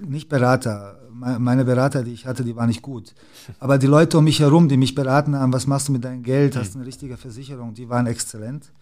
Nicht 0.00 0.28
Berater. 0.28 0.98
Meine 1.10 1.64
Berater, 1.64 2.02
die 2.02 2.12
ich 2.12 2.26
hatte, 2.26 2.42
die 2.42 2.56
waren 2.56 2.68
nicht 2.68 2.82
gut. 2.82 3.14
Aber 3.60 3.78
die 3.78 3.86
Leute 3.86 4.18
um 4.18 4.24
mich 4.24 4.40
herum, 4.40 4.68
die 4.68 4.76
mich 4.76 4.94
beraten 4.94 5.36
haben, 5.36 5.52
was 5.52 5.66
machst 5.66 5.88
du 5.88 5.92
mit 5.92 6.04
deinem 6.04 6.22
Geld, 6.22 6.56
hast 6.56 6.74
du 6.74 6.78
eine 6.78 6.86
richtige 6.86 7.16
Versicherung, 7.16 7.74
die 7.74 7.88
waren 7.88 8.06
exzellent. 8.06 8.72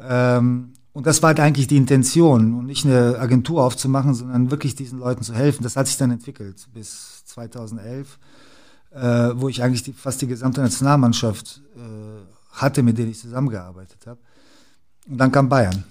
Ähm, 0.00 0.72
und 0.92 1.06
das 1.06 1.22
war 1.22 1.38
eigentlich 1.38 1.68
die 1.68 1.76
Intention 1.76 2.66
nicht 2.66 2.84
eine 2.84 3.18
Agentur 3.18 3.62
aufzumachen, 3.62 4.14
sondern 4.14 4.50
wirklich 4.50 4.74
diesen 4.74 4.98
Leuten 4.98 5.22
zu 5.22 5.32
helfen. 5.32 5.62
Das 5.62 5.76
hat 5.76 5.86
sich 5.86 5.96
dann 5.96 6.10
entwickelt 6.10 6.66
bis 6.74 7.24
2011 7.26 8.18
äh, 8.94 9.30
wo 9.34 9.48
ich 9.48 9.62
eigentlich 9.62 9.94
fast 9.96 10.20
die 10.22 10.26
gesamte 10.26 10.60
Nationalmannschaft 10.60 11.62
äh, 11.76 11.80
hatte, 12.52 12.82
mit 12.82 12.98
denen 12.98 13.10
ich 13.10 13.20
zusammengearbeitet 13.20 14.06
habe. 14.06 14.20
Und 15.08 15.18
dann 15.18 15.32
kam 15.32 15.48
Bayern. 15.48 15.84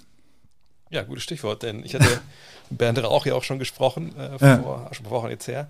Ja, 0.92 1.04
gutes 1.04 1.24
Stichwort, 1.24 1.64
denn 1.64 1.84
ich 1.86 1.96
hatte 1.96 2.06
Bernd 2.70 3.02
Rauch 3.02 3.26
ja 3.26 3.34
auch 3.34 3.44
schon 3.44 3.60
gesprochen, 3.60 4.14
äh, 4.18 4.38
vor, 4.38 4.86
ja. 4.86 4.94
schon 4.94 5.06
vor 5.06 5.24
Wochen 5.24 5.30
jetzt 5.30 5.48
her, 5.48 5.68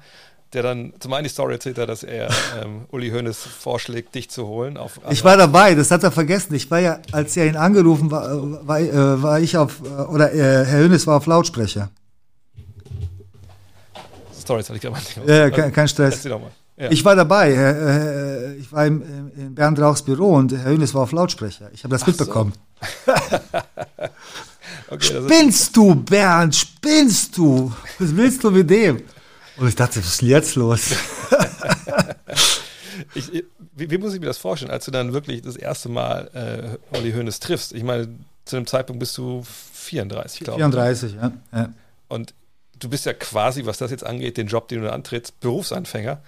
der 0.53 0.63
dann 0.63 0.93
zum 0.99 1.13
einen 1.13 1.23
die 1.23 1.29
Story 1.29 1.53
erzählt 1.53 1.77
hat, 1.77 1.89
dass 1.89 2.03
er 2.03 2.29
ähm, 2.61 2.85
Uli 2.91 3.11
Hoeneß 3.11 3.37
vorschlägt, 3.37 4.15
dich 4.15 4.29
zu 4.31 4.47
holen. 4.47 4.77
Auf, 4.77 4.99
ich 5.11 5.23
war 5.23 5.37
dabei, 5.37 5.75
das 5.75 5.91
hat 5.91 6.03
er 6.03 6.11
vergessen. 6.11 6.55
Ich 6.55 6.69
war 6.71 6.79
ja, 6.79 6.99
als 7.11 7.37
er 7.37 7.45
ihn 7.45 7.55
angerufen 7.55 8.09
war, 8.09 8.31
äh, 8.31 8.67
war, 8.67 8.79
äh, 8.79 9.23
war 9.23 9.39
ich 9.39 9.57
auf, 9.57 9.81
äh, 9.83 9.87
oder 10.03 10.33
äh, 10.33 10.65
Herr 10.65 10.83
Hoeneß 10.83 11.05
war 11.05 11.17
auf 11.17 11.27
Lautsprecher. 11.27 11.91
Story, 14.41 14.59
jetzt 14.59 14.69
hatte 14.69 14.77
ich 14.77 14.81
gerade 14.81 15.27
mal. 15.27 15.37
Ja, 15.37 15.49
kein, 15.51 15.71
kein 15.71 15.87
Stress. 15.87 16.23
Ja. 16.23 16.89
Ich 16.89 17.05
war 17.05 17.15
dabei. 17.15 17.51
Äh, 17.51 18.55
ich 18.55 18.71
war 18.71 18.87
im, 18.87 19.31
in 19.37 19.53
Bernd 19.53 19.79
Rauchs 19.79 20.01
Büro 20.01 20.33
und 20.33 20.51
Herr 20.51 20.71
Hönes 20.71 20.95
war 20.95 21.03
auf 21.03 21.11
Lautsprecher. 21.11 21.69
Ich 21.73 21.83
habe 21.83 21.91
das 21.91 22.01
Ach 22.01 22.07
mitbekommen. 22.07 22.53
So. 23.05 23.13
okay, 24.91 25.21
spinnst 25.23 25.75
du, 25.75 25.95
Bernd? 25.95 26.55
Spinnst 26.55 27.37
du? 27.37 27.71
Was 27.99 28.15
willst 28.15 28.43
du 28.43 28.51
mit 28.51 28.69
dem? 28.69 29.01
Und 29.57 29.67
ich 29.67 29.75
dachte, 29.75 29.99
was 29.99 30.13
ist 30.13 30.21
jetzt 30.21 30.55
los? 30.55 30.91
ich, 33.15 33.43
wie, 33.75 33.91
wie, 33.91 33.97
muss 33.97 34.13
ich 34.13 34.19
mir 34.19 34.27
das 34.27 34.37
vorstellen, 34.37 34.71
als 34.71 34.85
du 34.85 34.91
dann 34.91 35.13
wirklich 35.13 35.41
das 35.41 35.55
erste 35.55 35.89
Mal 35.89 36.79
äh, 36.93 36.97
Olli 36.97 37.11
Hoeneß 37.11 37.39
triffst? 37.39 37.73
Ich 37.73 37.83
meine, 37.83 38.07
zu 38.45 38.55
dem 38.55 38.67
Zeitpunkt 38.67 38.99
bist 38.99 39.17
du 39.17 39.43
34, 39.73 40.41
glaube 40.41 40.59
ich. 40.59 40.65
34, 40.65 41.13
ja. 41.13 41.31
ja. 41.53 41.69
Und 42.07 42.33
du 42.79 42.89
bist 42.89 43.05
ja 43.05 43.13
quasi, 43.13 43.65
was 43.65 43.77
das 43.77 43.91
jetzt 43.91 44.05
angeht, 44.05 44.37
den 44.37 44.47
Job, 44.47 44.67
den 44.67 44.81
du 44.81 44.91
antrittst, 44.91 45.39
Berufsanfänger. 45.39 46.21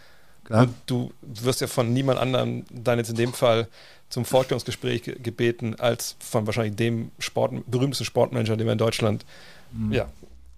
Klar. 0.46 0.64
Und 0.64 0.76
du 0.86 1.12
wirst 1.22 1.62
ja 1.62 1.68
von 1.68 1.94
niemand 1.94 2.20
anderem 2.20 2.66
dann 2.70 3.00
jetzt 3.00 3.10
in 3.10 3.16
dem 3.16 3.34
Fall 3.34 3.68
zum 4.14 4.26
Vorstellungsgespräch 4.26 5.04
ge 5.04 5.20
gebeten, 5.20 5.76
als 5.80 6.16
von 6.20 6.46
wahrscheinlich 6.46 6.76
dem 6.76 7.12
Sport, 7.18 7.70
berühmtesten 7.70 8.06
Sportmanager, 8.06 8.56
den 8.56 8.68
wir 8.68 8.74
in 8.74 8.78
Deutschland 8.78 9.26
mhm. 9.72 9.92
ja, 9.92 10.08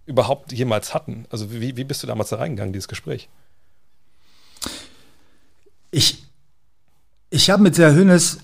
überhaupt 0.06 0.52
jemals 0.52 0.94
hatten. 0.94 1.26
Also 1.30 1.52
wie, 1.52 1.78
wie 1.78 1.84
bist 1.86 2.04
du 2.04 2.08
damals 2.08 2.30
da 2.30 2.36
reingegangen, 2.36 2.74
dieses 2.74 2.90
Gespräch? 2.90 3.30
Ich, 5.90 6.26
ich 7.30 7.50
habe 7.50 7.64
mit 7.64 7.78
der 7.78 7.96
Hönes 7.96 8.40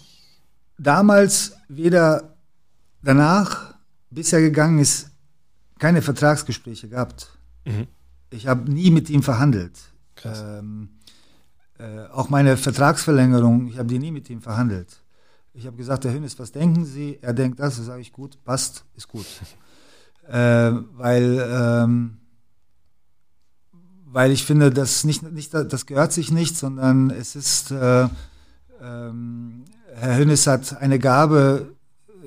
damals 0.78 1.58
weder 1.68 2.34
danach, 3.02 3.76
bis 4.10 4.32
er 4.32 4.40
gegangen 4.40 4.80
ist, 4.80 5.10
keine 5.78 6.02
Vertragsgespräche 6.02 6.88
gehabt. 6.88 7.38
Mhm. 7.66 7.88
Ich 8.30 8.48
habe 8.48 8.72
nie 8.72 8.92
mit 8.92 9.10
ihm 9.10 9.24
verhandelt. 9.24 9.78
Ähm, 10.24 10.88
äh, 11.80 12.06
auch 12.14 12.30
meine 12.30 12.56
Vertragsverlängerung, 12.56 13.68
ich 13.68 13.78
habe 13.78 13.90
die 13.90 14.00
nie 14.00 14.12
mit 14.12 14.30
ihm 14.30 14.42
verhandelt. 14.42 15.01
Ich 15.54 15.68
habe 15.68 15.76
gesagt, 15.76 16.06
Herr 16.06 16.14
Hönes, 16.14 16.40
was 16.40 16.52
denken 16.52 16.86
Sie? 16.86 17.20
Er 17.22 17.34
denkt 17.34 17.60
das, 17.60 17.78
das 17.78 17.86
sage 17.86 18.02
ich 18.02 18.14
gut, 18.14 18.42
passt, 18.44 18.86
ist 18.96 19.08
gut. 19.08 19.26
äh, 20.28 20.34
weil, 20.34 21.46
ähm, 21.50 22.18
weil 24.06 24.32
ich 24.32 24.46
finde, 24.46 24.72
das, 24.72 25.04
nicht, 25.04 25.24
nicht, 25.24 25.54
das 25.54 25.86
gehört 25.86 26.14
sich 26.14 26.32
nicht, 26.32 26.58
sondern 26.58 27.10
es 27.10 27.36
ist, 27.36 27.72
äh, 27.72 28.08
ähm, 28.82 29.66
Herr 29.94 30.18
Hönes 30.18 30.48
hat 30.48 30.82
eine 30.82 31.00
Gabe, 31.00 31.76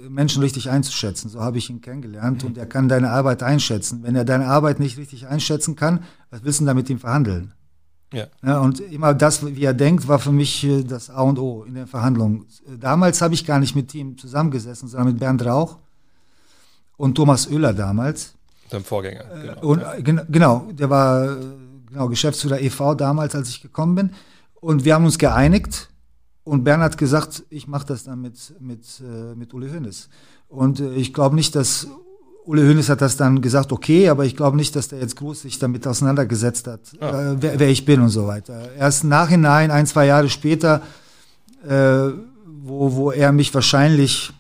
Menschen 0.09 0.43
richtig 0.43 0.71
einzuschätzen. 0.71 1.31
So 1.31 1.41
habe 1.41 1.59
ich 1.59 1.71
ihn 1.71 1.81
kennengelernt 1.81 2.43
mhm. 2.43 2.51
und 2.51 2.59
er 2.59 2.67
kann 2.67 2.89
deine 2.89 3.11
Arbeit 3.11 3.43
einschätzen. 3.43 4.03
Wenn 4.03 4.17
er 4.17 4.25
deine 4.25 4.47
Arbeit 4.47 4.81
nicht 4.81 4.99
richtig 4.99 5.27
einschätzen 5.29 5.77
kann, 5.77 6.05
was 6.31 6.45
willst 6.45 6.61
du 6.61 6.65
da 6.65 6.75
mit 6.75 6.91
ihm 6.91 6.99
verhandeln? 6.99 7.55
Ja. 8.15 8.27
ja. 8.43 8.61
Und 8.61 8.81
immer 8.81 9.15
das, 9.15 9.45
wie 9.45 9.65
er 9.65 9.75
denkt, 9.75 10.09
war 10.09 10.19
für 10.19 10.33
mich 10.33 10.65
äh, 10.65 10.83
das 10.85 11.11
A 11.11 11.23
und 11.23 11.39
O 11.39 11.65
in 11.65 11.75
den 11.75 11.87
Verhandlungen. 11.87 12.47
Damals 12.79 13.21
habe 13.21 13.35
ich 13.35 13.45
gar 13.45 13.59
nicht 13.59 13.75
mit 13.75 13.95
ihm 13.95 14.17
zusammengesessen, 14.17 14.89
sondern 14.89 15.09
mit 15.09 15.19
Bernd 15.19 15.45
Rauch 15.45 15.79
und 16.97 17.15
Thomas 17.15 17.49
Oehler 17.49 17.73
damals. 17.73 18.35
Deinem 18.71 18.85
Vorgänger, 18.85 19.25
äh, 19.33 19.47
genau. 19.49 19.61
Und, 19.61 19.81
äh, 19.81 20.03
genau, 20.03 20.69
der 20.73 20.91
war 20.91 21.37
genau, 21.87 22.09
Geschäftsführer 22.09 22.61
e.V. 22.61 22.95
damals, 22.95 23.35
als 23.35 23.49
ich 23.49 23.61
gekommen 23.61 23.95
bin. 23.95 24.11
Und 24.55 24.85
wir 24.85 24.95
haben 24.95 25.05
uns 25.05 25.19
geeinigt 25.19 25.91
und 26.45 26.65
Bernd 26.65 26.83
hat 26.83 26.97
gesagt, 26.97 27.45
ich 27.51 27.69
mache 27.69 27.87
das 27.87 28.05
dann 28.05 28.21
mit, 28.21 28.55
mit, 28.61 29.03
mit 29.37 29.53
Uli 29.53 29.69
Hoeneß. 29.71 30.09
Und 30.49 30.81
ich 30.81 31.13
glaube 31.13 31.35
nicht, 31.35 31.55
dass 31.55 31.89
Ule 32.47 32.63
Hoeneß 32.69 32.91
hat 32.91 33.01
das 33.01 33.17
dann 33.17 33.41
gesagt, 33.41 33.73
okay, 33.73 34.09
aber 34.09 34.25
ich 34.25 34.37
glaube 34.37 34.57
nicht, 34.57 34.77
dass 34.77 34.89
der 34.89 35.01
jetzt 35.01 35.17
groß 35.17 35.43
sich 35.43 35.59
damit 35.59 35.87
auseinandergesetzt 35.87 36.67
hat, 36.67 36.81
ja. 37.01 37.33
äh, 37.33 37.37
wer, 37.41 37.59
wer, 37.59 37.69
ich 37.69 37.85
bin 37.85 38.01
und 38.01 38.11
so 38.11 38.27
weiter. 38.27 38.71
Erst 38.77 39.05
nachhinein, 39.05 39.71
ein, 39.71 39.87
zwei 39.87 40.07
Jahre 40.07 40.29
später, 40.29 40.83
äh, 41.67 42.11
wo, 42.63 42.95
wo 42.95 43.11
er 43.11 43.33
mich 43.33 43.55
wahrscheinlich, 43.55 44.33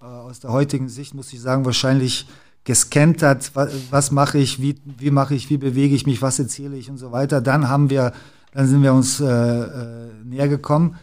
äh, 0.00 0.04
aus 0.04 0.40
der 0.40 0.52
heutigen 0.52 0.88
Sicht 0.88 1.14
muss 1.14 1.32
ich 1.32 1.40
sagen, 1.40 1.66
wahrscheinlich 1.66 2.26
gescannt 2.64 3.22
hat, 3.22 3.50
was, 3.54 3.72
was 3.90 4.10
mache 4.10 4.38
ich, 4.38 4.60
wie, 4.60 4.76
wie 4.84 5.10
mache 5.10 5.34
ich, 5.34 5.50
wie 5.50 5.58
bewege 5.58 5.94
ich 5.94 6.06
mich, 6.06 6.22
was 6.22 6.38
erzähle 6.38 6.76
ich 6.76 6.90
und 6.90 6.98
so 6.98 7.12
weiter. 7.12 7.40
Dann 7.40 7.68
haben 7.68 7.90
wir, 7.90 8.12
dann 8.52 8.66
sind 8.66 8.82
wir 8.82 8.94
uns 8.94 9.20
äh, 9.20 9.26
äh, 9.26 10.10
näher 10.24 10.48
gekommen. 10.48 10.96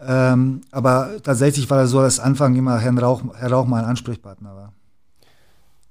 Ähm, 0.00 0.60
aber 0.70 1.10
tatsächlich 1.22 1.68
war 1.70 1.78
das 1.78 1.90
so, 1.90 2.00
dass 2.00 2.20
Anfang 2.20 2.54
immer 2.54 2.78
Herr 2.78 2.96
Rauch, 2.98 3.22
Herr 3.34 3.50
Rauch 3.50 3.66
mein 3.66 3.84
Ansprechpartner 3.84 4.54
war. 4.54 4.72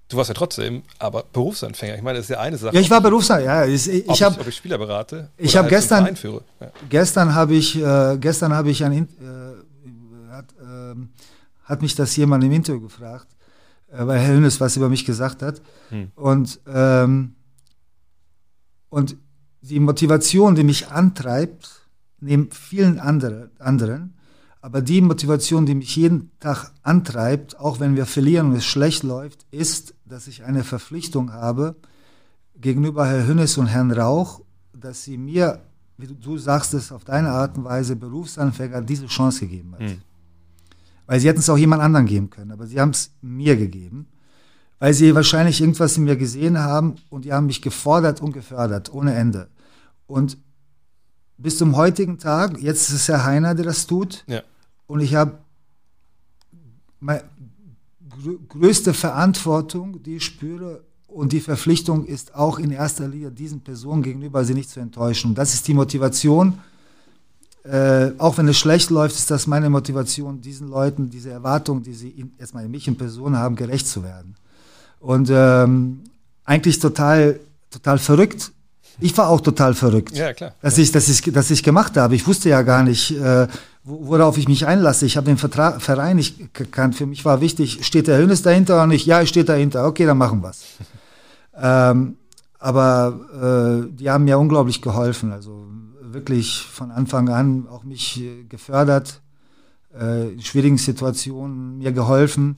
Du 0.08 0.18
warst 0.18 0.30
ja 0.30 0.36
trotzdem, 0.36 0.84
aber 1.00 1.24
Berufsanfänger. 1.34 1.96
Ich 1.96 2.04
meine, 2.04 2.18
das 2.20 2.26
ist 2.26 2.30
ja 2.30 2.40
eine 2.40 2.58
Sache. 2.58 2.76
Ja, 2.76 2.82
ich 2.82 2.92
war 2.92 3.02
Berufsanfänger. 3.02 3.66
Ja, 3.66 3.66
ich, 3.66 3.90
ich, 3.90 4.08
ob, 4.08 4.22
hab, 4.22 4.40
ob 4.40 4.48
ich 4.48 4.56
Spieler 4.56 4.78
berate. 4.78 5.30
Ich 5.38 5.58
habe 5.58 5.64
halt 5.64 5.72
gestern, 5.72 6.16
ja. 6.60 6.72
gestern 6.90 7.34
habe 7.34 7.56
ich, 7.56 7.76
äh, 7.76 8.18
gestern 8.20 8.54
habe 8.54 8.70
ich 8.70 8.84
ein, 8.84 8.94
äh, 8.94 10.32
hat, 10.32 10.54
äh, 10.62 10.96
hat 11.64 11.82
mich 11.82 11.96
das 11.96 12.16
jemand 12.16 12.44
im 12.44 12.52
Interview 12.52 12.82
gefragt, 12.82 13.28
äh, 13.92 14.06
weil 14.06 14.20
Herr 14.20 14.36
Hönes 14.36 14.62
was 14.62 14.78
über 14.78 14.90
mich 14.90 15.06
gesagt 15.06 15.42
hat. 15.42 15.62
Hm. 15.90 16.12
Und 16.16 16.60
ähm, 16.68 17.36
und 18.90 19.18
die 19.62 19.80
Motivation, 19.80 20.56
die 20.56 20.64
mich 20.64 20.90
antreibt, 20.90 21.90
neben 22.20 22.52
vielen 22.52 23.00
andere, 23.00 23.50
anderen, 23.60 24.14
aber 24.66 24.82
die 24.82 25.02
Motivation, 25.02 25.68
die 25.68 25.76
mich 25.76 25.96
jeden 25.96 26.32
Tag 26.40 26.72
antreibt, 26.82 27.60
auch 27.60 27.80
wenn 27.80 27.96
wir 27.96 28.08
verlieren 28.08 28.48
und 28.48 28.56
es 28.56 28.66
schlecht 28.66 29.04
läuft, 29.04 29.46
ist, 29.52 29.94
dass 30.06 30.26
ich 30.26 30.44
eine 30.44 30.64
Verpflichtung 30.64 31.32
habe 31.34 31.76
gegenüber 32.60 33.06
Herrn 33.06 33.28
Hünnes 33.28 33.60
und 33.60 33.68
Herrn 33.68 33.92
Rauch, 33.92 34.42
dass 34.74 35.04
sie 35.04 35.20
mir, 35.20 35.62
wie 35.98 36.08
du 36.08 36.40
sagst 36.40 36.74
es 36.74 36.92
auf 36.92 37.04
deine 37.04 37.30
Art 37.30 37.60
und 37.60 37.64
Weise, 37.64 37.96
Berufsanfänger 37.96 38.82
diese 38.82 39.06
Chance 39.06 39.42
gegeben 39.42 39.74
hat. 39.74 39.82
Mhm. 39.82 40.02
Weil 41.06 41.20
sie 41.20 41.28
hätten 41.28 41.42
es 41.42 41.50
auch 41.52 41.60
jemand 41.60 41.84
anderen 41.84 42.08
geben 42.08 42.32
können, 42.32 42.52
aber 42.52 42.66
sie 42.66 42.82
haben 42.82 42.90
es 42.90 43.12
mir 43.22 43.58
gegeben, 43.58 44.08
weil 44.80 44.96
sie 44.96 45.14
wahrscheinlich 45.14 45.62
irgendwas 45.62 45.96
in 45.96 46.06
mir 46.06 46.16
gesehen 46.16 46.58
haben 46.58 46.96
und 47.12 47.26
die 47.26 47.34
haben 47.34 47.46
mich 47.46 47.62
gefordert 47.62 48.20
und 48.20 48.32
gefördert, 48.32 48.92
ohne 48.92 49.14
Ende. 49.14 49.48
Und 50.08 50.40
bis 51.38 51.60
zum 51.60 51.76
heutigen 51.76 52.18
Tag, 52.18 52.60
jetzt 52.60 52.90
ist 52.90 52.96
es 52.96 53.08
Herr 53.10 53.26
Heiner, 53.26 53.54
der 53.54 53.66
das 53.66 53.86
tut, 53.86 54.24
ja 54.26 54.42
und 54.88 55.00
ich 55.00 55.16
habe 55.16 55.38
meine 57.00 57.24
größte 58.50 58.94
Verantwortung, 58.94 60.02
die 60.04 60.18
ich 60.18 60.26
spüre, 60.26 60.84
und 61.08 61.32
die 61.32 61.40
Verpflichtung 61.40 62.06
ist 62.06 62.36
auch 62.36 62.60
in 62.60 62.72
erster 62.72 63.08
Linie 63.08 63.32
diesen 63.32 63.62
Personen 63.62 64.04
gegenüber, 64.04 64.44
sie 64.44 64.54
nicht 64.54 64.70
zu 64.70 64.82
enttäuschen. 64.82 65.34
Das 65.34 65.54
ist 65.54 65.66
die 65.66 65.74
Motivation. 65.74 66.60
Äh, 67.64 68.12
auch 68.18 68.38
wenn 68.38 68.48
es 68.50 68.58
schlecht 68.58 68.90
läuft, 68.90 69.16
ist 69.16 69.32
das 69.32 69.48
meine 69.48 69.70
Motivation, 69.70 70.42
diesen 70.42 70.68
Leuten 70.68 71.10
diese 71.10 71.30
Erwartung, 71.30 71.82
die 71.82 71.94
sie 71.94 72.10
in, 72.10 72.34
erstmal 72.38 72.66
in 72.66 72.72
mich 72.72 72.88
in 72.88 72.98
Person 72.98 73.38
haben, 73.38 73.56
gerecht 73.56 73.88
zu 73.88 74.04
werden. 74.04 74.36
Und 75.00 75.30
ähm, 75.32 76.02
eigentlich 76.44 76.80
total, 76.80 77.40
total 77.72 77.98
verrückt, 77.98 78.52
ich 79.00 79.18
war 79.18 79.30
auch 79.30 79.42
total 79.42 79.74
verrückt, 79.74 80.16
ja, 80.16 80.34
klar. 80.34 80.54
Dass, 80.62 80.78
ich, 80.78 80.92
dass, 80.92 81.08
ich, 81.10 81.22
dass 81.22 81.50
ich 81.52 81.64
gemacht 81.64 81.98
habe. 81.98 82.16
Ich 82.16 82.28
wusste 82.28 82.50
ja 82.50 82.62
gar 82.62 82.84
nicht, 82.84 83.12
äh, 83.12 83.48
worauf 83.86 84.38
ich 84.38 84.48
mich 84.48 84.66
einlasse. 84.66 85.06
Ich 85.06 85.16
habe 85.16 85.28
den 85.28 85.38
Vertrag, 85.38 85.82
Verein 85.82 86.16
nicht 86.16 86.54
gekannt. 86.54 86.96
Für 86.96 87.06
mich 87.06 87.24
war 87.24 87.40
wichtig, 87.40 87.86
steht 87.86 88.08
der 88.08 88.18
Hönes 88.18 88.42
dahinter 88.42 88.82
und 88.84 88.92
ich, 88.92 89.06
ja, 89.06 89.22
ich 89.22 89.30
stehe 89.30 89.46
dahinter. 89.46 89.86
Okay, 89.86 90.06
dann 90.06 90.18
machen 90.18 90.42
wir's. 90.42 90.64
ähm, 91.56 92.18
aber 92.60 93.86
äh, 93.88 93.96
die 93.96 94.10
haben 94.10 94.24
mir 94.24 94.40
unglaublich 94.40 94.82
geholfen. 94.82 95.32
Also 95.32 95.68
wirklich 96.02 96.62
von 96.62 96.90
Anfang 96.90 97.30
an 97.30 97.68
auch 97.70 97.84
mich 97.84 98.22
äh, 98.22 98.44
gefördert, 98.46 99.22
äh, 99.94 100.34
in 100.34 100.42
schwierigen 100.42 100.80
Situationen 100.80 101.78
mir 101.78 101.92
geholfen. 101.92 102.58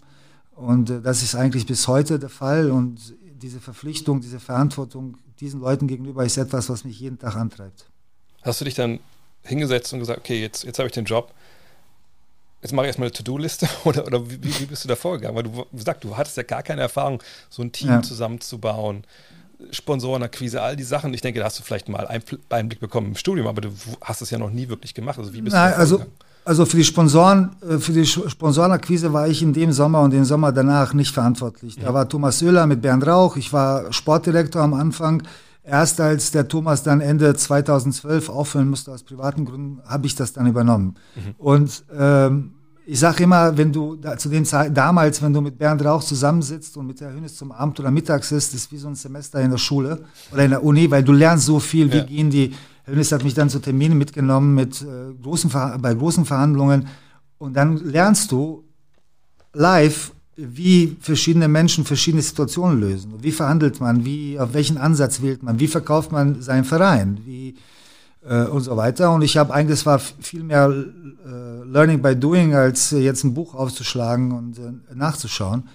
Und 0.55 0.89
äh, 0.89 1.01
das 1.01 1.23
ist 1.23 1.35
eigentlich 1.35 1.65
bis 1.65 1.89
heute 1.89 2.19
der 2.19 2.29
Fall. 2.29 2.71
Und 2.71 3.15
diese 3.41 3.59
Verpflichtung, 3.59 4.21
diese 4.21 4.39
Verantwortung 4.39 5.17
diesen 5.41 5.59
Leuten 5.59 5.87
gegenüber 5.87 6.25
ist 6.25 6.37
etwas, 6.37 6.69
was 6.69 6.85
mich 6.85 6.99
jeden 6.99 7.19
Tag 7.19 7.35
antreibt. 7.35 7.85
Hast 8.41 8.61
du 8.61 8.65
dich 8.65 8.75
dann 8.75 8.99
hingesetzt 9.47 9.93
und 9.93 9.99
gesagt, 9.99 10.19
okay, 10.19 10.41
jetzt, 10.41 10.63
jetzt 10.63 10.79
habe 10.79 10.87
ich 10.87 10.93
den 10.93 11.05
Job, 11.05 11.31
jetzt 12.61 12.73
mache 12.73 12.85
ich 12.85 12.89
erstmal 12.89 13.07
eine 13.07 13.13
To-Do-Liste 13.13 13.67
oder, 13.85 14.05
oder 14.05 14.29
wie, 14.29 14.43
wie, 14.43 14.65
bist 14.65 14.83
du 14.83 14.87
da 14.87 14.95
vorgegangen? 14.95 15.35
Weil 15.35 15.43
du 15.43 15.65
gesagt, 15.71 16.03
du 16.03 16.15
hattest 16.15 16.37
ja 16.37 16.43
gar 16.43 16.63
keine 16.63 16.81
Erfahrung, 16.81 17.21
so 17.49 17.61
ein 17.61 17.71
Team 17.71 17.89
ja. 17.89 18.01
zusammenzubauen, 18.01 19.03
Sponsorenakquise, 19.71 20.61
all 20.61 20.75
die 20.75 20.83
Sachen. 20.83 21.13
Ich 21.13 21.21
denke, 21.21 21.39
da 21.39 21.45
hast 21.45 21.57
du 21.57 21.63
vielleicht 21.63 21.89
mal 21.89 22.05
einen 22.07 22.23
Einblick 22.49 22.79
bekommen 22.79 23.07
im 23.07 23.15
Studium, 23.15 23.47
aber 23.47 23.61
du 23.61 23.71
hast 24.01 24.21
es 24.21 24.29
ja 24.29 24.37
noch 24.37 24.51
nie 24.51 24.69
wirklich 24.69 24.93
gemacht. 24.93 25.17
Also 25.17 25.33
wie 25.33 25.41
bist 25.41 25.55
Nein, 25.55 25.71
du 25.71 25.77
also, 25.77 26.05
also 26.45 26.65
für 26.65 26.77
die 26.77 26.83
Sponsoren, 26.83 27.55
äh, 27.67 27.79
für 27.79 27.91
die 27.91 28.05
Sponsorenakquise 28.05 29.11
war 29.13 29.27
ich 29.27 29.41
in 29.41 29.53
dem 29.53 29.71
Sommer 29.71 30.01
und 30.01 30.11
den 30.11 30.25
Sommer 30.25 30.51
danach 30.51 30.93
nicht 30.93 31.13
verantwortlich. 31.13 31.77
Da 31.77 31.93
war 31.93 32.07
Thomas 32.07 32.39
Söhler 32.39 32.67
mit 32.67 32.81
Bernd 32.81 33.05
Rauch, 33.07 33.35
ich 33.35 33.51
war 33.51 33.91
Sportdirektor 33.91 34.61
am 34.61 34.73
Anfang. 34.73 35.23
Erst 35.69 35.99
als 35.99 36.31
der 36.31 36.47
Thomas 36.47 36.81
dann 36.81 37.01
Ende 37.01 37.35
2012 37.35 38.29
aufhören 38.29 38.69
musste 38.69 38.91
aus 38.93 39.03
privaten 39.03 39.43
Gründen, 39.43 39.81
habe 39.85 40.07
ich 40.07 40.15
das 40.15 40.31
dann 40.31 40.47
übernommen. 40.47 40.95
Mhm. 41.15 41.35
Und 41.37 41.83
ähm, 41.93 42.53
ich 42.85 42.99
sage 42.99 43.23
immer, 43.23 43.57
wenn 43.57 43.73
du 43.73 43.97
da, 43.97 44.17
zu 44.17 44.29
dem 44.29 44.45
Zeit, 44.45 44.75
damals, 44.77 45.21
wenn 45.21 45.33
du 45.33 45.41
mit 45.41 45.57
Bernd 45.57 45.83
Rauch 45.83 46.01
zusammensitzt 46.01 46.77
und 46.77 46.87
mit 46.87 47.01
der 47.01 47.11
Hönes 47.11 47.35
zum 47.35 47.51
Abend 47.51 47.77
oder 47.81 47.91
mittags 47.91 48.31
ist, 48.31 48.53
ist 48.53 48.71
wie 48.71 48.77
so 48.77 48.87
ein 48.87 48.95
Semester 48.95 49.41
in 49.41 49.51
der 49.51 49.57
Schule 49.57 50.05
oder 50.31 50.45
in 50.45 50.51
der 50.51 50.63
Uni, 50.63 50.89
weil 50.89 51.03
du 51.03 51.11
lernst 51.11 51.45
so 51.45 51.59
viel, 51.59 51.91
wie 51.91 51.97
ja. 51.97 52.03
gehen 52.05 52.29
die. 52.29 52.53
Hönes 52.85 53.11
hat 53.11 53.25
mich 53.25 53.33
dann 53.33 53.49
zu 53.49 53.59
Terminen 53.59 53.97
mitgenommen 53.97 54.55
mit 54.55 54.81
äh, 54.81 55.13
großen 55.21 55.51
bei 55.81 55.93
großen 55.93 56.23
Verhandlungen 56.23 56.87
und 57.37 57.57
dann 57.57 57.75
lernst 57.75 58.31
du 58.31 58.63
live, 59.51 60.13
wie 60.37 60.95
verschiedene 61.01 61.47
Menschen 61.47 61.83
verschiedene 61.83 62.21
Situationen 62.21 62.79
lösen. 62.79 63.13
Wie 63.21 63.31
verhandelt 63.31 63.81
man? 63.81 64.05
Wie 64.05 64.39
auf 64.39 64.53
welchen 64.53 64.77
Ansatz 64.77 65.21
wählt 65.21 65.41
man? 65.41 65.59
Wie 65.59 65.67
verkauft 65.67 66.11
man 66.11 66.41
seinen 66.41 66.63
Verein? 66.63 67.19
Wie 67.25 67.55
äh, 68.27 68.43
und 68.43 68.61
so 68.61 68.77
weiter. 68.77 69.11
Und 69.11 69.23
ich 69.23 69.37
habe 69.37 69.53
eigentlich, 69.53 69.79
es 69.79 69.85
war 69.85 69.99
viel 69.99 70.43
mehr 70.43 70.69
äh, 70.69 71.63
Learning 71.65 72.01
by 72.01 72.15
Doing, 72.15 72.53
als 72.53 72.91
äh, 72.93 72.99
jetzt 72.99 73.23
ein 73.23 73.33
Buch 73.33 73.55
aufzuschlagen 73.55 74.31
und 74.31 74.59
äh, 74.59 74.95
nachzuschauen. 74.95 75.67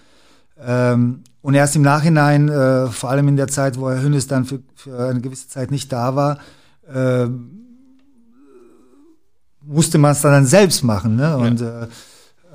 Ähm, 0.60 1.22
und 1.40 1.54
erst 1.54 1.74
im 1.74 1.82
Nachhinein, 1.82 2.48
äh, 2.48 2.86
vor 2.86 3.10
allem 3.10 3.28
in 3.28 3.36
der 3.36 3.48
Zeit, 3.48 3.78
wo 3.78 3.90
Herr 3.90 4.02
Hünnes 4.02 4.28
dann 4.28 4.44
für, 4.44 4.60
für 4.76 4.96
eine 4.96 5.20
gewisse 5.20 5.48
Zeit 5.48 5.72
nicht 5.72 5.92
da 5.92 6.14
war, 6.14 6.38
äh, 6.92 7.26
musste 9.64 9.98
man 9.98 10.12
es 10.12 10.20
dann 10.20 10.46
selbst 10.46 10.84
machen. 10.84 11.16
Ne? 11.16 11.36
Und, 11.36 11.60
ja. 11.60 11.88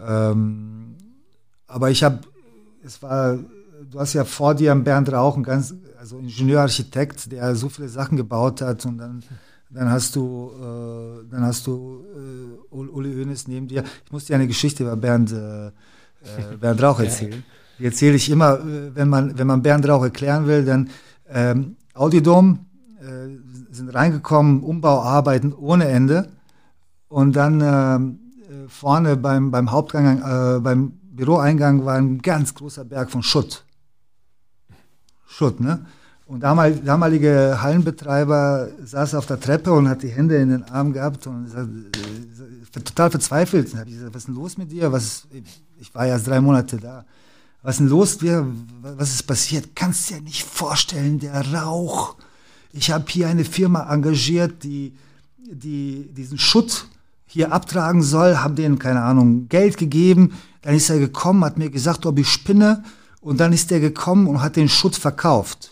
ähm, 0.08 0.77
aber 1.68 1.92
ich 1.92 2.04
habe, 2.04 2.22
es 2.84 3.02
war, 3.02 3.38
du 3.90 4.00
hast 4.00 4.14
ja 4.14 4.26
vor 4.26 4.56
dir 4.56 4.74
Bernd 4.76 5.12
Rauch, 5.12 5.38
ein 5.38 5.44
ganz, 5.44 5.76
also 6.00 6.18
Ingenieurarchitekt, 6.18 7.32
der 7.32 7.56
so 7.56 7.70
viele 7.70 7.90
Sachen 7.90 8.18
gebaut 8.18 8.62
hat 8.62 8.86
und 8.86 8.98
dann 8.98 9.24
dann 9.70 9.90
hast 9.90 10.16
du, 10.16 10.52
äh, 10.56 11.30
dann 11.30 11.44
hast 11.44 11.68
du 11.68 12.04
äh, 12.72 12.76
Uli 12.76 13.14
Hoeneß 13.14 13.48
neben 13.48 13.68
dir. 13.68 13.84
Ich 14.06 14.12
muss 14.12 14.26
dir 14.26 14.36
eine 14.36 14.48
Geschichte 14.48 14.84
über 14.84 14.96
Bernd, 14.96 15.32
äh, 15.32 15.68
äh 15.68 15.72
Bernd 16.60 16.82
Rauch 16.82 17.00
erzählen. 17.02 17.44
Die 17.80 17.86
erzähle 17.86 18.16
ich 18.16 18.30
immer, 18.30 18.60
äh, 18.60 18.96
wenn 18.96 19.10
man, 19.10 19.38
wenn 19.38 19.48
man 19.48 19.62
Bernd 19.62 19.88
Rauch 19.88 20.04
erklären 20.04 20.48
will, 20.48 20.64
dann 20.64 20.90
ähm, 21.30 21.76
Audidom 21.94 22.66
äh, 23.02 23.74
sind 23.74 23.94
reingekommen, 23.94 24.64
Umbauarbeiten 24.64 25.54
ohne 25.54 25.88
Ende. 25.88 26.30
Und 27.10 27.36
dann 27.36 27.62
äh, 27.62 28.70
vorne 28.70 29.18
beim, 29.18 29.52
beim 29.52 29.72
Hauptgang, 29.72 30.22
äh, 30.22 30.60
beim 30.60 30.94
Büroeingang 31.18 31.84
war 31.84 31.96
ein 31.96 32.20
ganz 32.22 32.54
großer 32.54 32.86
Berg 32.86 33.12
von 33.12 33.24
Schutt. 33.24 33.66
Schutt, 35.28 35.60
ne? 35.60 35.86
Und 36.28 36.42
damal, 36.42 36.76
damalige 36.76 37.58
Hallenbetreiber 37.62 38.70
saß 38.84 39.16
auf 39.16 39.26
der 39.26 39.40
Treppe 39.40 39.72
und 39.72 39.88
hat 39.88 40.04
die 40.04 40.10
Hände 40.10 40.36
in 40.38 40.50
den 40.50 40.64
Arm 40.64 40.92
gehabt 40.92 41.26
und 41.26 41.48
sagt, 41.48 41.70
äh, 41.70 42.80
total 42.82 43.12
verzweifelt. 43.12 43.72
Und 43.72 43.80
habe 43.80 43.90
ich 43.90 43.96
gesagt, 43.96 44.14
was 44.14 44.22
ist 44.22 44.28
denn 44.28 44.36
los 44.36 44.58
mit 44.58 44.72
dir? 44.72 44.92
Was, 44.92 45.28
ich 45.80 45.96
war 45.96 46.06
ja 46.06 46.20
drei 46.20 46.42
Monate 46.42 46.78
da. 46.78 47.06
Was 47.64 47.76
ist 47.76 47.80
denn 47.80 47.88
los? 47.88 48.18
Dir? 48.18 48.46
Was 48.82 49.14
ist 49.14 49.24
passiert? 49.24 49.70
Kannst 49.74 50.10
du 50.10 50.16
dir 50.16 50.22
nicht 50.22 50.44
vorstellen, 50.44 51.20
der 51.20 51.54
Rauch. 51.54 52.16
Ich 52.74 52.92
habe 52.92 53.06
hier 53.08 53.30
eine 53.30 53.46
Firma 53.46 53.92
engagiert, 53.92 54.64
die, 54.64 54.94
die 55.38 56.10
diesen 56.12 56.38
Schutt 56.38 56.88
hier 57.26 57.52
abtragen 57.52 58.02
soll, 58.02 58.38
haben 58.38 58.56
denen, 58.56 58.80
keine 58.80 59.02
Ahnung, 59.02 59.48
Geld 59.50 59.78
gegeben. 59.78 60.34
Dann 60.68 60.76
ist 60.76 60.90
er 60.90 61.00
gekommen, 61.00 61.46
hat 61.46 61.58
mir 61.58 61.70
gesagt, 61.70 62.06
ob 62.06 62.20
ich 62.20 62.28
spinne. 62.28 62.84
Und 63.22 63.40
dann 63.40 63.54
ist 63.54 63.72
er 63.72 63.80
gekommen 63.80 64.28
und 64.28 64.42
hat 64.42 64.58
den 64.58 64.68
Schutt 64.68 64.98
verkauft. 64.98 65.72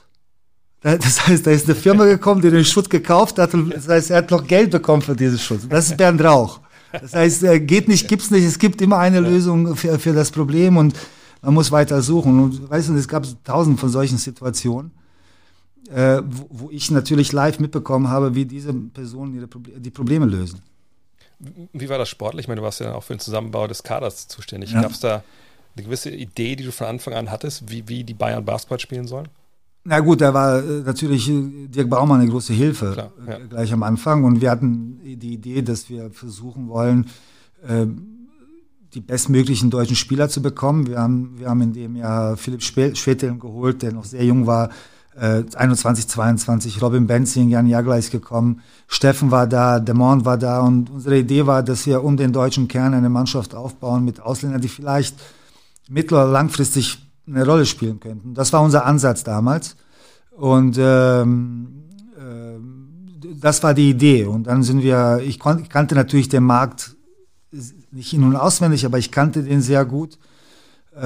Das 0.80 1.28
heißt, 1.28 1.46
da 1.46 1.52
ist 1.52 1.66
eine 1.66 1.76
Firma 1.76 2.06
gekommen, 2.16 2.42
die 2.42 2.50
den 2.50 2.64
Schutt 2.64 2.90
gekauft 2.90 3.38
hat 3.38 3.54
und 3.54 3.74
das 3.74 3.90
heißt, 3.90 4.12
er 4.12 4.20
hat 4.20 4.32
noch 4.32 4.48
Geld 4.48 4.72
bekommen 4.72 5.02
für 5.02 5.14
diesen 5.14 5.38
Schutt. 5.38 5.60
Das 5.68 5.90
ist 5.90 5.98
Bernd 5.98 6.24
Rauch. 6.24 6.62
Das 6.94 7.14
heißt, 7.14 7.42
geht 7.68 7.90
nicht, 7.90 8.08
gibt's 8.08 8.32
nicht. 8.32 8.46
Es 8.46 8.58
gibt 8.58 8.82
immer 8.82 8.98
eine 8.98 9.20
Lösung 9.20 9.76
für, 9.76 10.00
für 10.00 10.14
das 10.14 10.32
Problem 10.32 10.78
und 10.78 10.96
man 11.42 11.54
muss 11.54 11.74
weiter 11.74 12.02
suchen. 12.02 12.40
Und 12.40 12.70
weißt 12.70 12.88
du, 12.88 12.96
es 12.96 13.10
gab 13.10 13.26
tausend 13.44 13.78
von 13.78 13.90
solchen 13.90 14.18
Situationen, 14.18 14.92
äh, 15.94 16.22
wo, 16.26 16.48
wo, 16.52 16.70
ich 16.72 16.90
natürlich 16.90 17.34
live 17.34 17.60
mitbekommen 17.60 18.08
habe, 18.08 18.34
wie 18.34 18.46
diese 18.46 18.74
Personen 18.74 19.36
ihre 19.36 19.48
Proble 19.48 19.74
die 19.78 19.92
Probleme 19.92 20.26
lösen. 20.26 20.62
Wie 21.74 21.90
war 21.90 21.98
das 21.98 22.10
sportlich? 22.10 22.46
Ich 22.46 22.48
meine, 22.48 22.62
du 22.62 22.66
warst 22.66 22.80
ja 22.80 22.94
auch 22.94 23.04
für 23.04 23.14
den 23.14 23.20
Zusammenbau 23.20 23.68
des 23.68 23.84
Kaders 23.84 24.28
zuständig. 24.28 24.72
Ja. 24.72 24.82
Gab 24.82 24.92
es 24.92 25.00
da 25.00 25.24
eine 25.76 25.86
gewisse 25.86 26.10
Idee, 26.10 26.56
die 26.56 26.64
du 26.64 26.72
von 26.72 26.88
Anfang 26.88 27.14
an 27.14 27.32
hattest, 27.32 27.70
wie, 27.70 27.88
wie 27.88 28.04
die 28.04 28.14
Bayern 28.14 28.46
Basketball 28.46 28.80
spielen 28.80 29.08
sollen? 29.08 29.28
Na 29.84 30.00
gut, 30.00 30.20
da 30.22 30.34
war 30.34 30.60
äh, 30.60 30.82
natürlich 30.84 31.30
äh, 31.30 31.68
Dirk 31.68 31.90
Baumann 31.90 32.22
eine 32.22 32.30
große 32.30 32.54
Hilfe 32.54 32.94
Klar, 32.94 33.12
äh, 33.28 33.32
ja. 33.32 33.38
gleich 33.48 33.72
am 33.72 33.84
Anfang. 33.84 34.24
Und 34.24 34.42
wir 34.42 34.50
hatten 34.50 35.00
die 35.04 35.34
Idee, 35.34 35.62
dass 35.62 35.90
wir 35.90 36.12
versuchen 36.12 36.70
wollen, 36.70 37.10
die 38.94 39.02
bestmöglichen 39.02 39.72
deutschen 39.72 39.96
Spieler 39.96 40.30
zu 40.30 40.40
bekommen. 40.40 40.86
Wir 40.86 41.00
haben, 41.00 41.40
wir 41.40 41.50
haben 41.50 41.62
in 41.62 41.74
dem 41.74 41.96
Jahr 41.96 42.38
Philipp 42.38 42.62
Schweteln 42.62 43.40
geholt, 43.40 43.82
der 43.82 43.92
noch 43.92 44.06
sehr 44.06 44.24
jung 44.24 44.46
war. 44.46 44.70
21, 45.18 46.08
22, 46.08 46.82
Robin 46.82 47.08
Benzing, 47.08 47.50
Jan 47.50 47.68
Jagler 47.68 47.98
ist 47.98 48.12
gekommen, 48.12 48.62
Steffen 48.88 49.32
war 49.32 49.48
da, 49.48 49.80
Demont 49.80 50.26
war 50.26 50.38
da 50.38 50.60
und 50.60 50.90
unsere 50.90 51.20
Idee 51.20 51.46
war, 51.46 51.64
dass 51.64 51.86
wir 51.86 52.04
um 52.04 52.18
den 52.18 52.34
deutschen 52.34 52.68
Kern 52.68 52.94
eine 52.94 53.10
Mannschaft 53.10 53.56
aufbauen 53.56 54.04
mit 54.04 54.20
Ausländern, 54.20 54.62
die 54.62 54.68
vielleicht 54.68 55.16
mittel- 55.88 56.16
oder 56.16 56.28
langfristig 56.28 57.00
eine 57.28 57.46
Rolle 57.46 57.66
spielen 57.66 58.00
könnten. 58.00 58.34
Das 58.34 58.52
war 58.52 58.62
unser 58.62 58.86
Ansatz 58.86 59.24
damals. 59.24 59.78
Und 60.32 60.78
ähm, 60.78 61.86
äh, 62.18 62.60
das 63.40 63.64
war 63.64 63.74
die 63.74 63.90
Idee. 63.90 64.26
Und 64.26 64.48
dann 64.48 64.64
sind 64.64 64.84
wir, 64.84 65.22
ich, 65.24 65.40
ich 65.40 65.70
kannte 65.70 65.96
natürlich 65.96 66.30
den 66.30 66.44
Markt 66.44 66.96
nicht 67.92 68.14
in- 68.14 68.24
und 68.24 68.36
auswendig, 68.36 68.86
aber 68.86 68.98
ich 68.98 69.12
kannte 69.12 69.44
den 69.44 69.62
sehr 69.62 69.86
gut. 69.86 70.20
Äh, 70.96 71.02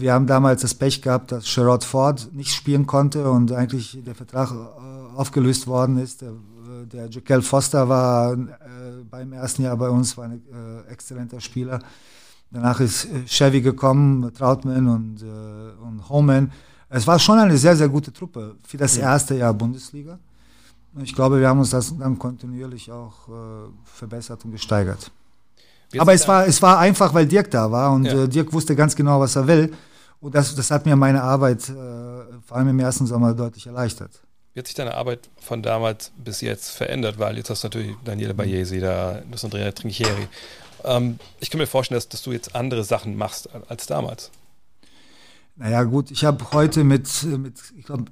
wir 0.00 0.12
haben 0.12 0.26
damals 0.26 0.62
das 0.62 0.74
Pech 0.74 1.02
gehabt, 1.02 1.32
dass 1.32 1.48
Sherrod 1.48 1.82
Ford 1.82 2.30
nicht 2.32 2.54
spielen 2.54 2.86
konnte 2.86 3.28
und 3.28 3.50
eigentlich 3.52 3.98
der 4.06 4.14
Vertrag 4.14 4.52
äh, 4.52 5.16
aufgelöst 5.16 5.66
worden 5.66 5.98
ist. 5.98 6.22
Der, 6.22 6.32
der 6.92 7.10
Jaquel 7.10 7.42
Foster 7.42 7.88
war 7.88 8.34
äh, 8.34 8.36
beim 9.10 9.32
ersten 9.32 9.62
Jahr 9.62 9.76
bei 9.76 9.88
uns, 9.88 10.16
war 10.16 10.26
ein 10.26 10.42
äh, 10.52 10.92
exzellenter 10.92 11.40
Spieler. 11.40 11.80
Danach 12.52 12.78
ist 12.78 13.06
äh, 13.06 13.24
Chevy 13.26 13.62
gekommen, 13.62 14.32
Trautmann 14.32 14.86
und, 14.86 15.22
äh, 15.22 15.84
und 15.84 16.08
Homan. 16.08 16.52
Es 16.88 17.04
war 17.06 17.18
schon 17.18 17.38
eine 17.38 17.56
sehr, 17.56 17.76
sehr 17.76 17.88
gute 17.88 18.12
Truppe 18.12 18.54
für 18.62 18.76
das 18.76 18.96
erste 18.96 19.34
Jahr 19.34 19.52
Bundesliga. 19.52 20.20
Ich 21.02 21.14
glaube, 21.14 21.40
wir 21.40 21.48
haben 21.48 21.58
uns 21.58 21.70
das 21.70 21.96
dann 21.98 22.16
kontinuierlich 22.18 22.92
auch 22.92 23.28
äh, 23.28 23.32
verbessert 23.84 24.44
und 24.44 24.52
gesteigert. 24.52 25.10
Wir 25.90 26.00
Aber 26.00 26.12
es 26.12 26.26
war, 26.26 26.46
es 26.46 26.60
war 26.62 26.78
einfach, 26.78 27.14
weil 27.14 27.26
Dirk 27.26 27.50
da 27.50 27.70
war 27.70 27.92
und 27.92 28.04
ja. 28.04 28.24
äh, 28.24 28.28
Dirk 28.28 28.52
wusste 28.52 28.74
ganz 28.74 28.96
genau, 28.96 29.20
was 29.20 29.36
er 29.36 29.46
will. 29.46 29.72
Und 30.20 30.34
das, 30.34 30.54
das 30.54 30.70
hat 30.70 30.86
mir 30.86 30.96
meine 30.96 31.22
Arbeit 31.22 31.68
äh, 31.68 31.72
vor 32.44 32.56
allem 32.56 32.68
im 32.68 32.80
ersten 32.80 33.06
Sommer 33.06 33.34
deutlich 33.34 33.66
erleichtert. 33.66 34.10
Wie 34.54 34.60
hat 34.60 34.66
sich 34.66 34.74
deine 34.74 34.94
Arbeit 34.94 35.28
von 35.38 35.62
damals 35.62 36.12
bis 36.16 36.40
jetzt 36.40 36.70
verändert? 36.70 37.18
Weil 37.18 37.36
jetzt 37.36 37.50
hast 37.50 37.62
du 37.62 37.68
natürlich 37.68 37.94
Daniele 38.04 38.32
Bayesi 38.32 38.80
da, 38.80 39.20
du 39.20 39.32
hast 39.32 39.44
Andrea 39.44 39.70
Trinchieri. 39.70 40.28
Ähm, 40.84 41.18
ich 41.40 41.50
kann 41.50 41.58
mir 41.58 41.66
vorstellen, 41.66 41.98
dass, 41.98 42.08
dass, 42.08 42.22
du 42.22 42.32
jetzt 42.32 42.54
andere 42.54 42.82
Sachen 42.82 43.16
machst 43.16 43.50
als 43.68 43.86
damals. 43.86 44.30
Naja, 45.56 45.82
gut, 45.84 46.10
ich 46.10 46.24
habe 46.24 46.52
heute 46.52 46.84
mit, 46.84 47.22
mit 47.24 47.60
ich 47.76 47.84
glaube, 47.84 48.06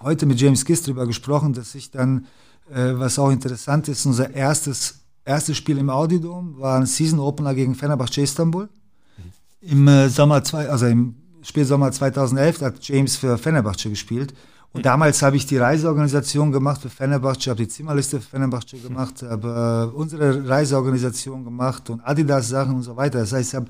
heute 0.00 0.26
mit 0.26 0.40
James 0.40 0.64
Giss 0.64 0.82
darüber 0.82 1.06
gesprochen, 1.06 1.52
dass 1.52 1.74
ich 1.74 1.90
dann, 1.90 2.26
äh, 2.70 2.92
was 2.94 3.18
auch 3.18 3.30
interessant 3.30 3.88
ist, 3.88 4.06
unser 4.06 4.30
erstes, 4.34 5.01
erstes 5.24 5.56
Spiel 5.56 5.78
im 5.78 5.90
Audidom 5.90 6.58
war 6.58 6.78
ein 6.78 6.86
Season 6.86 7.18
Opener 7.18 7.54
gegen 7.54 7.74
Fenerbahce 7.74 8.22
Istanbul. 8.22 8.68
Mhm. 9.16 9.70
Im 9.70 9.88
äh, 9.88 10.08
Sommer, 10.08 10.42
zwei, 10.44 10.68
also 10.68 10.86
im 10.86 11.14
Spielsommer 11.42 11.90
2011 11.90 12.60
hat 12.62 12.84
James 12.86 13.16
für 13.16 13.38
Fenerbahce 13.38 13.90
gespielt. 13.90 14.34
Und 14.72 14.86
damals 14.86 15.20
habe 15.20 15.36
ich 15.36 15.44
die 15.44 15.58
Reiseorganisation 15.58 16.50
gemacht 16.50 16.80
für 16.80 16.88
Fenerbahce, 16.88 17.50
habe 17.50 17.62
die 17.62 17.68
Zimmerliste 17.68 18.20
für 18.20 18.30
Fenerbahce 18.30 18.78
gemacht, 18.78 19.22
habe 19.22 19.90
äh, 19.92 19.96
unsere 19.96 20.48
Reiseorganisation 20.48 21.44
gemacht 21.44 21.90
und 21.90 22.00
Adidas-Sachen 22.00 22.76
und 22.76 22.82
so 22.82 22.96
weiter. 22.96 23.18
Das 23.18 23.32
heißt, 23.32 23.54
hab, 23.54 23.66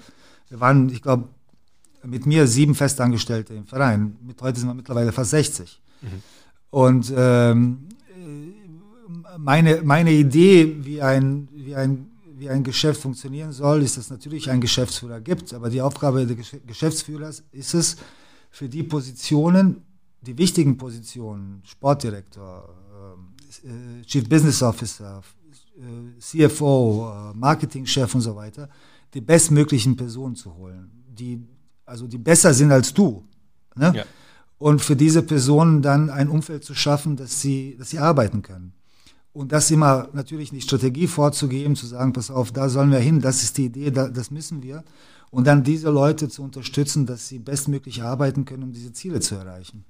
wir 0.49 0.61
waren, 0.61 0.89
ich 0.91 1.03
glaube, 1.03 1.29
mit 2.05 2.27
mir 2.27 2.47
sieben 2.47 2.75
Festangestellte 2.75 3.55
im 3.55 3.67
Verein. 3.67 4.17
Mit 4.23 4.41
heute 4.43 4.61
sind 4.61 4.69
wir 4.69 4.75
mittlerweile 4.75 5.11
fast 5.11 5.31
60. 5.31 5.81
Mhm. 6.03 6.09
Und 6.71 7.13
ähm, 7.17 7.89
meine, 9.39 9.83
meine 9.83 10.13
Idee, 10.13 10.77
wie 10.85 11.03
ein, 11.03 11.49
wie, 11.53 11.75
ein, 11.75 12.11
wie 12.37 12.49
ein 12.49 12.65
Geschäft 12.65 13.01
funktionieren 13.01 13.53
soll, 13.53 13.83
ist, 13.83 13.97
dass 13.97 14.05
es 14.05 14.11
natürlich 14.11 14.51
einen 14.51 14.61
Geschäftsführer 14.61 15.21
gibt. 15.21 15.53
Aber 15.55 15.71
die 15.71 15.81
Aufgabe 15.81 16.27
des 16.27 16.57
Geschäftsführers 16.67 17.43
ist 17.53 17.75
es, 17.75 17.97
für 18.51 18.69
die 18.69 18.83
Positionen, 18.83 19.83
die 20.21 20.37
wichtigen 20.37 20.77
Positionen, 20.77 21.63
Sportdirektor, 21.65 22.69
äh, 23.65 24.05
Chief 24.05 24.29
Business 24.29 24.63
Officer, 24.63 25.23
äh, 25.77 26.21
CFO, 26.21 27.11
äh, 27.33 27.37
Marketingchef 27.37 28.15
und 28.15 28.21
so 28.21 28.37
weiter, 28.37 28.69
die 29.15 29.23
bestmöglichen 29.23 29.97
Personen 29.97 30.37
zu 30.37 30.55
holen, 30.55 30.91
die 31.09 31.43
also 31.85 32.07
die 32.07 32.19
besser 32.19 32.55
sind 32.55 32.73
als 32.73 32.95
du. 32.95 33.25
Ne? 33.75 33.93
Ja. 33.95 34.05
Und 34.59 34.81
für 34.81 34.97
diese 34.97 35.23
Personen 35.23 35.83
dann 35.83 36.09
ein 36.09 36.29
Umfeld 36.29 36.65
zu 36.65 36.75
schaffen, 36.75 37.17
dass 37.17 37.41
sie, 37.41 37.77
dass 37.79 37.91
sie 37.91 37.99
arbeiten 37.99 38.43
können. 38.43 38.73
Und 39.33 39.53
das 39.53 39.71
immer 39.71 40.09
natürlich 40.13 40.51
die 40.51 40.61
Strategie 40.61 41.07
vorzugeben, 41.07 41.75
zu 41.75 41.87
sagen, 41.87 42.13
pass 42.13 42.31
auf, 42.31 42.53
da 42.53 42.69
sollen 42.69 42.91
wir 42.91 42.99
hin, 42.99 43.21
das 43.21 43.43
ist 43.43 43.57
die 43.57 43.67
Idee, 43.67 43.91
da, 43.91 44.09
das 44.09 44.31
müssen 44.31 44.63
wir. 44.63 44.85
Und 45.31 45.47
dann 45.47 45.65
diese 45.65 45.89
Leute 45.89 46.29
zu 46.29 46.43
unterstützen, 46.43 47.07
dass 47.07 47.29
sie 47.29 47.39
bestmöglich 47.39 48.03
arbeiten 48.03 48.45
können, 48.45 48.65
um 48.65 48.73
diese 48.73 48.93
Ziele 48.93 49.21
zu 49.21 49.35
erreichen. 49.35 49.85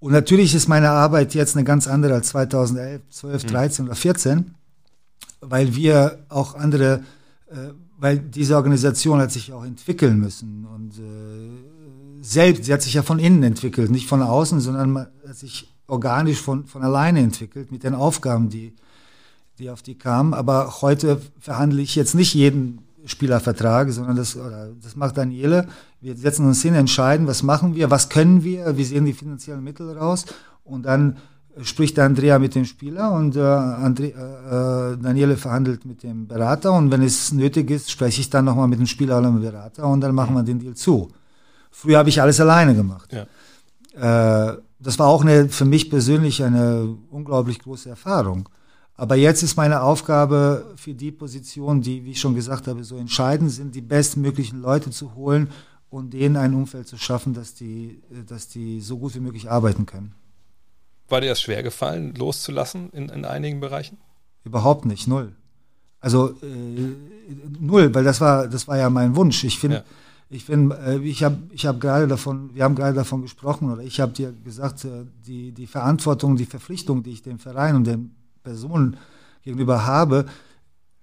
Und 0.00 0.12
natürlich 0.12 0.54
ist 0.54 0.68
meine 0.68 0.90
Arbeit 0.90 1.34
jetzt 1.34 1.56
eine 1.56 1.64
ganz 1.64 1.88
andere 1.88 2.12
als 2.14 2.28
2011, 2.28 3.02
12, 3.08 3.44
13 3.46 3.84
mhm. 3.84 3.88
oder 3.88 3.96
14, 3.96 4.54
weil 5.40 5.74
wir 5.74 6.26
auch 6.28 6.54
andere, 6.54 7.02
äh, 7.46 7.70
weil 7.96 8.18
diese 8.18 8.56
Organisation 8.56 9.20
hat 9.20 9.32
sich 9.32 9.54
auch 9.54 9.64
entwickeln 9.64 10.18
müssen 10.18 10.66
und 10.66 10.98
äh, 10.98 12.20
selbst, 12.20 12.64
sie 12.64 12.72
hat 12.72 12.82
sich 12.82 12.94
ja 12.94 13.02
von 13.02 13.18
innen 13.18 13.42
entwickelt, 13.42 13.90
nicht 13.90 14.06
von 14.06 14.22
außen, 14.22 14.60
sondern 14.60 14.90
man 14.90 15.06
hat 15.26 15.36
sich 15.36 15.73
organisch 15.86 16.40
von, 16.40 16.66
von 16.66 16.82
alleine 16.82 17.20
entwickelt 17.20 17.70
mit 17.70 17.84
den 17.84 17.94
Aufgaben, 17.94 18.48
die, 18.48 18.74
die 19.58 19.70
auf 19.70 19.82
die 19.82 19.96
kamen. 19.96 20.34
Aber 20.34 20.82
heute 20.82 21.20
verhandle 21.38 21.82
ich 21.82 21.94
jetzt 21.94 22.14
nicht 22.14 22.34
jeden 22.34 22.78
Spielervertrag, 23.06 23.90
sondern 23.90 24.16
das, 24.16 24.38
das 24.82 24.96
macht 24.96 25.16
Daniele. 25.16 25.66
Wir 26.00 26.16
setzen 26.16 26.46
uns 26.46 26.62
hin, 26.62 26.74
entscheiden, 26.74 27.26
was 27.26 27.42
machen 27.42 27.74
wir, 27.74 27.90
was 27.90 28.08
können 28.08 28.44
wir, 28.44 28.76
wie 28.76 28.84
sehen 28.84 29.04
die 29.04 29.12
finanziellen 29.12 29.62
Mittel 29.62 29.96
raus 29.96 30.24
und 30.64 30.84
dann 30.84 31.18
spricht 31.62 31.98
Andrea 31.98 32.38
mit 32.38 32.54
dem 32.54 32.64
Spieler 32.64 33.12
und 33.12 33.36
äh, 33.36 33.40
Andre, 33.40 34.06
äh, 34.06 35.02
Daniele 35.02 35.36
verhandelt 35.36 35.84
mit 35.84 36.02
dem 36.02 36.26
Berater 36.26 36.72
und 36.72 36.90
wenn 36.90 37.02
es 37.02 37.32
nötig 37.32 37.70
ist, 37.70 37.90
spreche 37.90 38.20
ich 38.20 38.30
dann 38.30 38.44
nochmal 38.46 38.68
mit 38.68 38.78
dem 38.78 38.86
Spieler 38.86 39.18
oder 39.18 39.28
dem 39.28 39.40
Berater 39.40 39.86
und 39.86 40.00
dann 40.00 40.14
machen 40.14 40.34
wir 40.34 40.42
den 40.42 40.58
Deal 40.58 40.74
zu. 40.74 41.10
Früher 41.70 41.98
habe 41.98 42.08
ich 42.08 42.20
alles 42.20 42.40
alleine 42.40 42.74
gemacht. 42.74 43.12
Ja. 43.12 44.50
Äh, 44.50 44.58
das 44.84 44.98
war 44.98 45.08
auch 45.08 45.22
eine, 45.22 45.48
für 45.48 45.64
mich 45.64 45.88
persönlich 45.88 46.42
eine 46.44 46.96
unglaublich 47.10 47.58
große 47.58 47.88
Erfahrung. 47.88 48.48
Aber 48.96 49.16
jetzt 49.16 49.42
ist 49.42 49.56
meine 49.56 49.82
Aufgabe 49.82 50.72
für 50.76 50.94
die 50.94 51.10
Position, 51.10 51.80
die, 51.80 52.04
wie 52.04 52.12
ich 52.12 52.20
schon 52.20 52.34
gesagt 52.34 52.68
habe, 52.68 52.84
so 52.84 52.96
entscheidend 52.96 53.50
sind, 53.50 53.74
die 53.74 53.80
bestmöglichen 53.80 54.60
Leute 54.60 54.90
zu 54.90 55.14
holen 55.14 55.50
und 55.90 56.12
denen 56.12 56.36
ein 56.36 56.54
Umfeld 56.54 56.86
zu 56.86 56.96
schaffen, 56.98 57.34
dass 57.34 57.54
die, 57.54 58.02
dass 58.28 58.48
die 58.48 58.80
so 58.80 58.98
gut 58.98 59.14
wie 59.14 59.20
möglich 59.20 59.50
arbeiten 59.50 59.86
können. 59.86 60.14
War 61.08 61.20
dir 61.20 61.30
das 61.30 61.40
schwer 61.40 61.62
gefallen, 61.62 62.14
loszulassen 62.14 62.90
in, 62.90 63.08
in 63.08 63.24
einigen 63.24 63.60
Bereichen? 63.60 63.98
Überhaupt 64.44 64.84
nicht, 64.84 65.08
null. 65.08 65.34
Also 66.00 66.30
äh, 66.42 66.94
null, 67.58 67.94
weil 67.94 68.04
das 68.04 68.20
war, 68.20 68.46
das 68.46 68.68
war 68.68 68.76
ja 68.76 68.90
mein 68.90 69.16
Wunsch. 69.16 69.42
Ich 69.44 69.58
finde, 69.58 69.78
ja. 69.78 69.84
Ich 70.34 70.44
finde, 70.44 70.76
äh, 70.84 70.98
ich 70.98 71.22
habe, 71.22 71.38
ich 71.50 71.64
habe 71.66 71.78
gerade 71.78 72.08
davon, 72.08 72.54
wir 72.54 72.64
haben 72.64 72.74
gerade 72.74 72.94
davon 72.94 73.22
gesprochen 73.22 73.70
oder 73.70 73.82
ich 73.82 74.00
habe 74.00 74.12
dir 74.12 74.32
gesagt, 74.32 74.84
äh, 74.84 75.04
die 75.26 75.52
die 75.52 75.66
Verantwortung, 75.66 76.36
die 76.36 76.46
Verpflichtung, 76.46 77.02
die 77.02 77.10
ich 77.10 77.22
dem 77.22 77.38
Verein 77.38 77.76
und 77.76 77.86
den 77.86 78.14
Person 78.42 78.96
gegenüber 79.42 79.86
habe, 79.86 80.26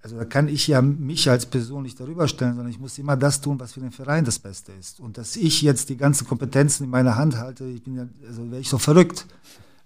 also 0.02 0.16
da 0.16 0.24
kann 0.24 0.48
ich 0.48 0.66
ja 0.66 0.82
mich 0.82 1.30
als 1.30 1.46
Person 1.46 1.84
nicht 1.84 1.98
darüber 1.98 2.26
stellen, 2.26 2.56
sondern 2.56 2.72
ich 2.72 2.80
muss 2.80 2.98
immer 2.98 3.16
das 3.16 3.40
tun, 3.40 3.58
was 3.60 3.72
für 3.72 3.80
den 3.80 3.92
Verein 3.92 4.24
das 4.24 4.38
Beste 4.38 4.72
ist. 4.72 4.98
Und 4.98 5.16
dass 5.16 5.36
ich 5.36 5.62
jetzt 5.62 5.88
die 5.88 5.96
ganzen 5.96 6.26
Kompetenzen 6.26 6.84
in 6.84 6.90
meiner 6.90 7.16
Hand 7.16 7.38
halte, 7.38 7.64
ich 7.66 7.84
bin 7.84 7.94
ja, 7.94 8.08
also 8.26 8.50
wäre 8.50 8.60
ich 8.60 8.68
so 8.68 8.78
verrückt, 8.78 9.26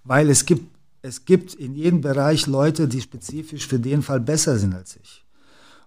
weil 0.05 0.31
es 0.31 0.47
gibt, 0.47 0.75
es 1.03 1.27
gibt 1.27 1.55
in 1.55 1.75
jedem 1.75 2.01
Bereich 2.01 2.47
Leute, 2.47 2.89
die 2.89 3.03
spezifisch 3.03 3.67
für 3.67 3.79
den 3.79 4.03
Fall 4.03 4.21
besser 4.21 4.59
sind 4.59 4.75
als 4.75 4.97
ich. 4.97 5.26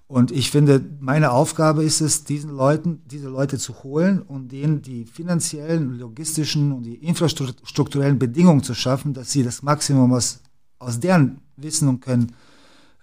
Und 0.09 0.31
ich 0.31 0.49
finde, 0.49 0.83
meine 0.99 1.29
Aufgabe 1.29 1.83
ist 1.83 2.01
es, 2.01 2.23
diesen 2.23 2.49
Leuten, 2.49 3.03
diese 3.05 3.29
Leute 3.29 3.59
zu 3.59 3.83
holen 3.83 4.23
und 4.23 4.51
denen 4.51 4.81
die 4.81 5.05
finanziellen, 5.05 5.99
logistischen 5.99 6.71
und 6.71 6.81
die 6.81 6.95
infrastrukturellen 6.95 8.17
Bedingungen 8.17 8.63
zu 8.63 8.73
schaffen, 8.73 9.13
dass 9.13 9.31
sie 9.31 9.43
das 9.43 9.61
Maximum 9.61 10.11
aus, 10.11 10.39
aus 10.79 10.99
deren 10.99 11.41
wissen 11.57 11.87
und 11.87 11.99
können, 11.99 12.31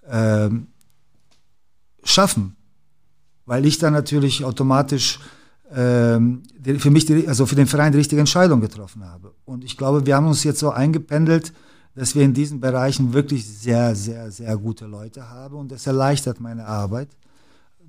ähm, 0.09 0.67
schaffen. 2.03 2.57
Weil 3.45 3.67
ich 3.67 3.79
dann 3.79 3.93
natürlich 3.93 4.45
automatisch 4.45 5.21
ähm, 5.71 6.43
für 6.79 6.91
mich, 6.91 7.05
die, 7.05 7.29
also 7.29 7.47
für 7.47 7.55
den 7.55 7.69
Verein 7.69 7.93
die 7.93 7.99
richtige 7.99 8.19
Entscheidung 8.19 8.61
getroffen 8.61 9.05
habe. 9.05 9.33
Und 9.45 9.63
ich 9.63 9.77
glaube, 9.77 10.07
wir 10.07 10.17
haben 10.17 10.27
uns 10.27 10.43
jetzt 10.43 10.59
so 10.59 10.71
eingependelt, 10.71 11.53
dass 11.97 12.15
wir 12.15 12.23
in 12.23 12.35
diesen 12.35 12.61
Bereichen 12.61 13.13
wirklich 13.13 13.45
sehr, 13.47 13.97
sehr, 13.97 14.31
sehr 14.31 14.57
gute 14.59 14.87
Leute 14.87 15.29
haben 15.29 15.57
und 15.57 15.73
das 15.73 15.87
erleichtert 15.87 16.41
meine 16.41 16.67
Arbeit 16.67 17.09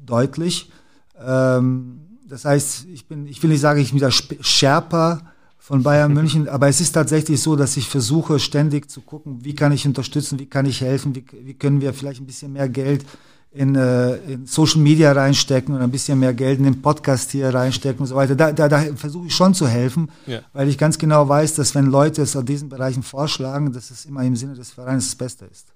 deutlich. 0.05 0.71
Ähm, 1.19 1.99
das 2.27 2.45
heißt, 2.45 2.85
ich 2.91 3.05
bin, 3.05 3.27
ich 3.27 3.43
will 3.43 3.49
nicht 3.49 3.59
sagen, 3.59 3.79
ich 3.79 3.91
bin 3.91 3.99
der 3.99 4.11
Sherpa 4.11 5.21
von 5.57 5.83
Bayern 5.83 6.13
München. 6.13 6.47
Aber 6.49 6.69
es 6.69 6.79
ist 6.79 6.93
tatsächlich 6.93 7.41
so, 7.41 7.57
dass 7.57 7.75
ich 7.75 7.89
versuche, 7.89 8.39
ständig 8.39 8.89
zu 8.89 9.01
gucken, 9.01 9.43
wie 9.43 9.55
kann 9.55 9.73
ich 9.73 9.85
unterstützen, 9.85 10.39
wie 10.39 10.45
kann 10.45 10.65
ich 10.65 10.81
helfen, 10.81 11.13
wie, 11.13 11.25
wie 11.43 11.53
können 11.53 11.81
wir 11.81 11.93
vielleicht 11.93 12.21
ein 12.21 12.25
bisschen 12.25 12.53
mehr 12.53 12.69
Geld 12.69 13.05
in, 13.51 13.75
äh, 13.75 14.17
in 14.17 14.45
Social 14.45 14.81
Media 14.81 15.11
reinstecken 15.11 15.73
und 15.73 15.81
ein 15.81 15.91
bisschen 15.91 16.19
mehr 16.19 16.33
Geld 16.33 16.59
in 16.59 16.65
den 16.65 16.81
Podcast 16.81 17.31
hier 17.31 17.53
reinstecken 17.53 18.01
und 18.01 18.07
so 18.07 18.15
weiter. 18.15 18.35
Da, 18.35 18.51
da, 18.51 18.67
da 18.67 18.79
versuche 18.95 19.27
ich 19.27 19.35
schon 19.35 19.53
zu 19.53 19.67
helfen, 19.67 20.11
ja. 20.25 20.41
weil 20.53 20.67
ich 20.69 20.77
ganz 20.77 20.97
genau 20.97 21.27
weiß, 21.27 21.55
dass 21.55 21.73
wenn 21.73 21.87
Leute 21.87 22.21
es 22.21 22.35
an 22.35 22.45
diesen 22.45 22.69
Bereichen 22.69 23.03
vorschlagen, 23.03 23.73
dass 23.73 23.89
es 23.89 24.05
immer 24.05 24.23
im 24.23 24.35
Sinne 24.35 24.53
des 24.53 24.71
Vereins 24.71 25.05
das 25.05 25.15
Beste 25.15 25.45
ist. 25.45 25.67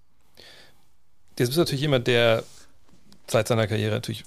Jetzt 1.38 1.48
bist 1.48 1.56
du 1.58 1.62
natürlich 1.62 1.82
jemand, 1.82 2.08
der 2.08 2.44
seit 3.28 3.48
seiner 3.48 3.66
Karriere 3.66 3.96
natürlich 3.96 4.26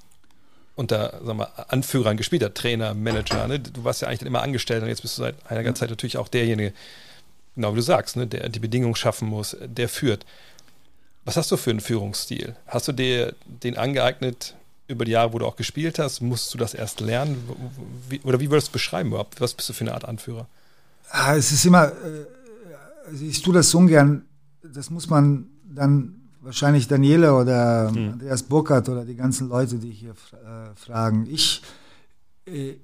unter 0.76 1.20
sagen 1.24 1.38
wir, 1.38 1.72
Anführern 1.72 2.16
gespielt 2.16 2.42
hat, 2.42 2.54
Trainer, 2.56 2.94
Manager. 2.94 3.46
Ne? 3.46 3.60
Du 3.60 3.84
warst 3.84 4.02
ja 4.02 4.08
eigentlich 4.08 4.22
immer 4.22 4.42
angestellt 4.42 4.82
und 4.82 4.88
jetzt 4.88 5.02
bist 5.02 5.18
du 5.18 5.22
seit 5.22 5.36
einiger 5.48 5.74
Zeit 5.74 5.90
natürlich 5.90 6.16
auch 6.16 6.28
derjenige, 6.28 6.72
genau 7.54 7.72
wie 7.72 7.76
du 7.76 7.82
sagst, 7.82 8.16
ne? 8.16 8.26
der 8.26 8.48
die 8.48 8.58
Bedingungen 8.58 8.96
schaffen 8.96 9.28
muss, 9.28 9.56
der 9.64 9.88
führt. 9.88 10.26
Was 11.24 11.36
hast 11.36 11.50
du 11.50 11.56
für 11.56 11.70
einen 11.70 11.80
Führungsstil? 11.80 12.54
Hast 12.66 12.88
du 12.88 12.92
dir 12.92 13.34
den 13.46 13.76
angeeignet 13.76 14.54
über 14.88 15.04
die 15.04 15.12
Jahre, 15.12 15.32
wo 15.32 15.38
du 15.38 15.46
auch 15.46 15.56
gespielt 15.56 15.98
hast? 15.98 16.20
Musst 16.20 16.52
du 16.52 16.58
das 16.58 16.74
erst 16.74 17.00
lernen? 17.00 17.42
Wie, 18.08 18.20
oder 18.20 18.40
wie 18.40 18.50
würdest 18.50 18.68
du 18.68 18.70
es 18.70 18.72
beschreiben 18.72 19.08
überhaupt? 19.08 19.40
Was 19.40 19.54
bist 19.54 19.68
du 19.68 19.72
für 19.72 19.84
eine 19.84 19.94
Art 19.94 20.04
Anführer? 20.04 20.46
Ah, 21.10 21.34
es 21.34 21.50
ist 21.52 21.64
immer, 21.64 21.86
äh, 21.86 22.26
also 23.08 23.24
ich 23.24 23.40
tue 23.42 23.54
das 23.54 23.70
so 23.70 23.78
ungern. 23.78 24.26
Das 24.62 24.90
muss 24.90 25.08
man 25.08 25.46
dann 25.64 26.20
wahrscheinlich 26.42 26.88
Daniele 26.88 27.34
oder 27.34 27.90
hm. 27.90 28.12
Andreas 28.12 28.42
Burkhardt 28.42 28.88
oder 28.90 29.04
die 29.04 29.16
ganzen 29.16 29.48
Leute, 29.48 29.76
die 29.76 29.90
hier 29.90 30.10
äh, 30.10 30.74
fragen. 30.76 31.26
Ich, 31.30 31.62
äh, 32.46 32.74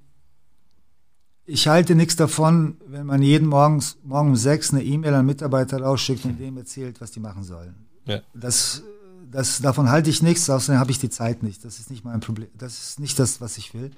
ich 1.45 1.69
halte 1.69 1.95
nichts 1.95 2.17
davon, 2.17 2.79
wenn 2.87 3.05
man 3.05 3.21
jeden 3.21 3.49
Morgen, 3.49 3.83
morgen 4.03 4.31
um 4.31 4.37
sechs 4.37 4.73
eine 4.73 4.83
E-Mail 4.83 5.13
an 5.13 5.27
Mitarbeiter 5.27 5.83
rausschickt 5.83 6.25
und 6.25 6.39
dem 6.39 6.57
erzählt, 6.57 7.01
was 7.01 7.11
die 7.11 7.21
machen 7.21 7.45
sollen. 7.45 7.90
Ja. 8.11 8.21
Das, 8.35 8.83
das, 9.31 9.61
davon 9.61 9.91
halte 9.91 10.11
ich 10.11 10.23
nichts, 10.23 10.49
außerdem 10.51 10.81
habe 10.81 10.91
ich 10.91 10.99
die 10.99 11.11
Zeit 11.11 11.43
nicht. 11.43 11.65
Das 11.65 11.79
ist 11.79 11.91
nicht 11.91 12.05
mein 12.05 12.21
Problem. 12.21 12.49
Das 12.57 12.79
ist 12.79 13.01
nicht 13.01 13.19
das, 13.19 13.41
was 13.41 13.59
ich 13.59 13.75
will. 13.75 13.91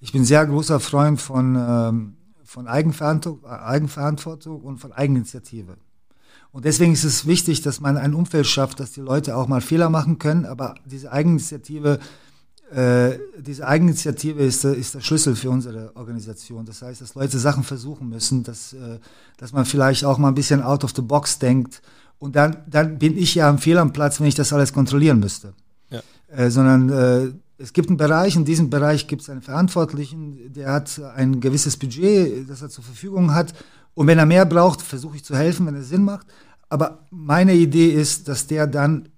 Ich 0.00 0.12
bin 0.12 0.24
sehr 0.24 0.44
großer 0.46 0.80
Freund 0.80 1.20
von, 1.20 1.56
ähm, 1.56 2.16
von 2.44 2.68
Eigenverantwortung, 2.68 3.44
Eigenverantwortung 3.50 4.60
und 4.60 4.78
von 4.78 4.92
Eigeninitiative. 4.92 5.76
Und 6.52 6.64
deswegen 6.64 6.92
ist 6.92 7.02
es 7.02 7.26
wichtig, 7.26 7.62
dass 7.62 7.80
man 7.80 7.96
ein 7.96 8.14
Umfeld 8.14 8.46
schafft, 8.46 8.78
dass 8.78 8.92
die 8.92 9.00
Leute 9.00 9.36
auch 9.36 9.48
mal 9.48 9.60
Fehler 9.60 9.90
machen 9.90 10.18
können, 10.18 10.46
aber 10.46 10.76
diese 10.84 11.10
Eigeninitiative, 11.10 11.98
äh, 12.70 13.18
diese 13.38 13.66
Eigeninitiative 13.66 14.40
ist, 14.40 14.64
ist 14.64 14.94
der 14.94 15.00
Schlüssel 15.00 15.34
für 15.34 15.50
unsere 15.50 15.96
Organisation. 15.96 16.64
Das 16.64 16.82
heißt, 16.82 17.00
dass 17.00 17.16
Leute 17.16 17.40
Sachen 17.40 17.64
versuchen 17.64 18.08
müssen, 18.08 18.44
dass, 18.44 18.72
äh, 18.72 19.00
dass 19.36 19.52
man 19.52 19.64
vielleicht 19.64 20.04
auch 20.04 20.18
mal 20.18 20.28
ein 20.28 20.34
bisschen 20.34 20.62
out 20.62 20.84
of 20.84 20.92
the 20.94 21.02
box 21.02 21.40
denkt. 21.40 21.82
Und 22.18 22.36
dann, 22.36 22.58
dann 22.66 22.98
bin 22.98 23.18
ich 23.18 23.34
ja 23.34 23.48
am 23.48 23.58
Fehl 23.58 23.78
am 23.78 23.92
Platz, 23.92 24.20
wenn 24.20 24.26
ich 24.26 24.34
das 24.34 24.52
alles 24.52 24.72
kontrollieren 24.72 25.20
müsste. 25.20 25.52
Ja. 25.90 26.00
Äh, 26.28 26.50
sondern 26.50 26.88
äh, 26.88 27.32
es 27.58 27.72
gibt 27.72 27.88
einen 27.88 27.96
Bereich, 27.96 28.36
in 28.36 28.44
diesem 28.44 28.70
Bereich 28.70 29.06
gibt 29.06 29.22
es 29.22 29.30
einen 29.30 29.42
Verantwortlichen, 29.42 30.52
der 30.52 30.72
hat 30.72 31.00
ein 31.14 31.40
gewisses 31.40 31.76
Budget, 31.76 32.48
das 32.48 32.62
er 32.62 32.68
zur 32.68 32.84
Verfügung 32.84 33.34
hat 33.34 33.54
Und 33.94 34.06
wenn 34.08 34.18
er 34.18 34.26
mehr 34.26 34.44
braucht, 34.44 34.82
versuche 34.82 35.16
ich 35.16 35.24
zu 35.24 35.36
helfen, 35.36 35.66
wenn 35.66 35.76
es 35.76 35.88
Sinn 35.88 36.04
macht. 36.04 36.26
Aber 36.68 37.06
meine 37.10 37.54
Idee 37.54 37.90
ist, 37.90 38.28
dass 38.28 38.46
der 38.46 38.66
dann 38.66 39.08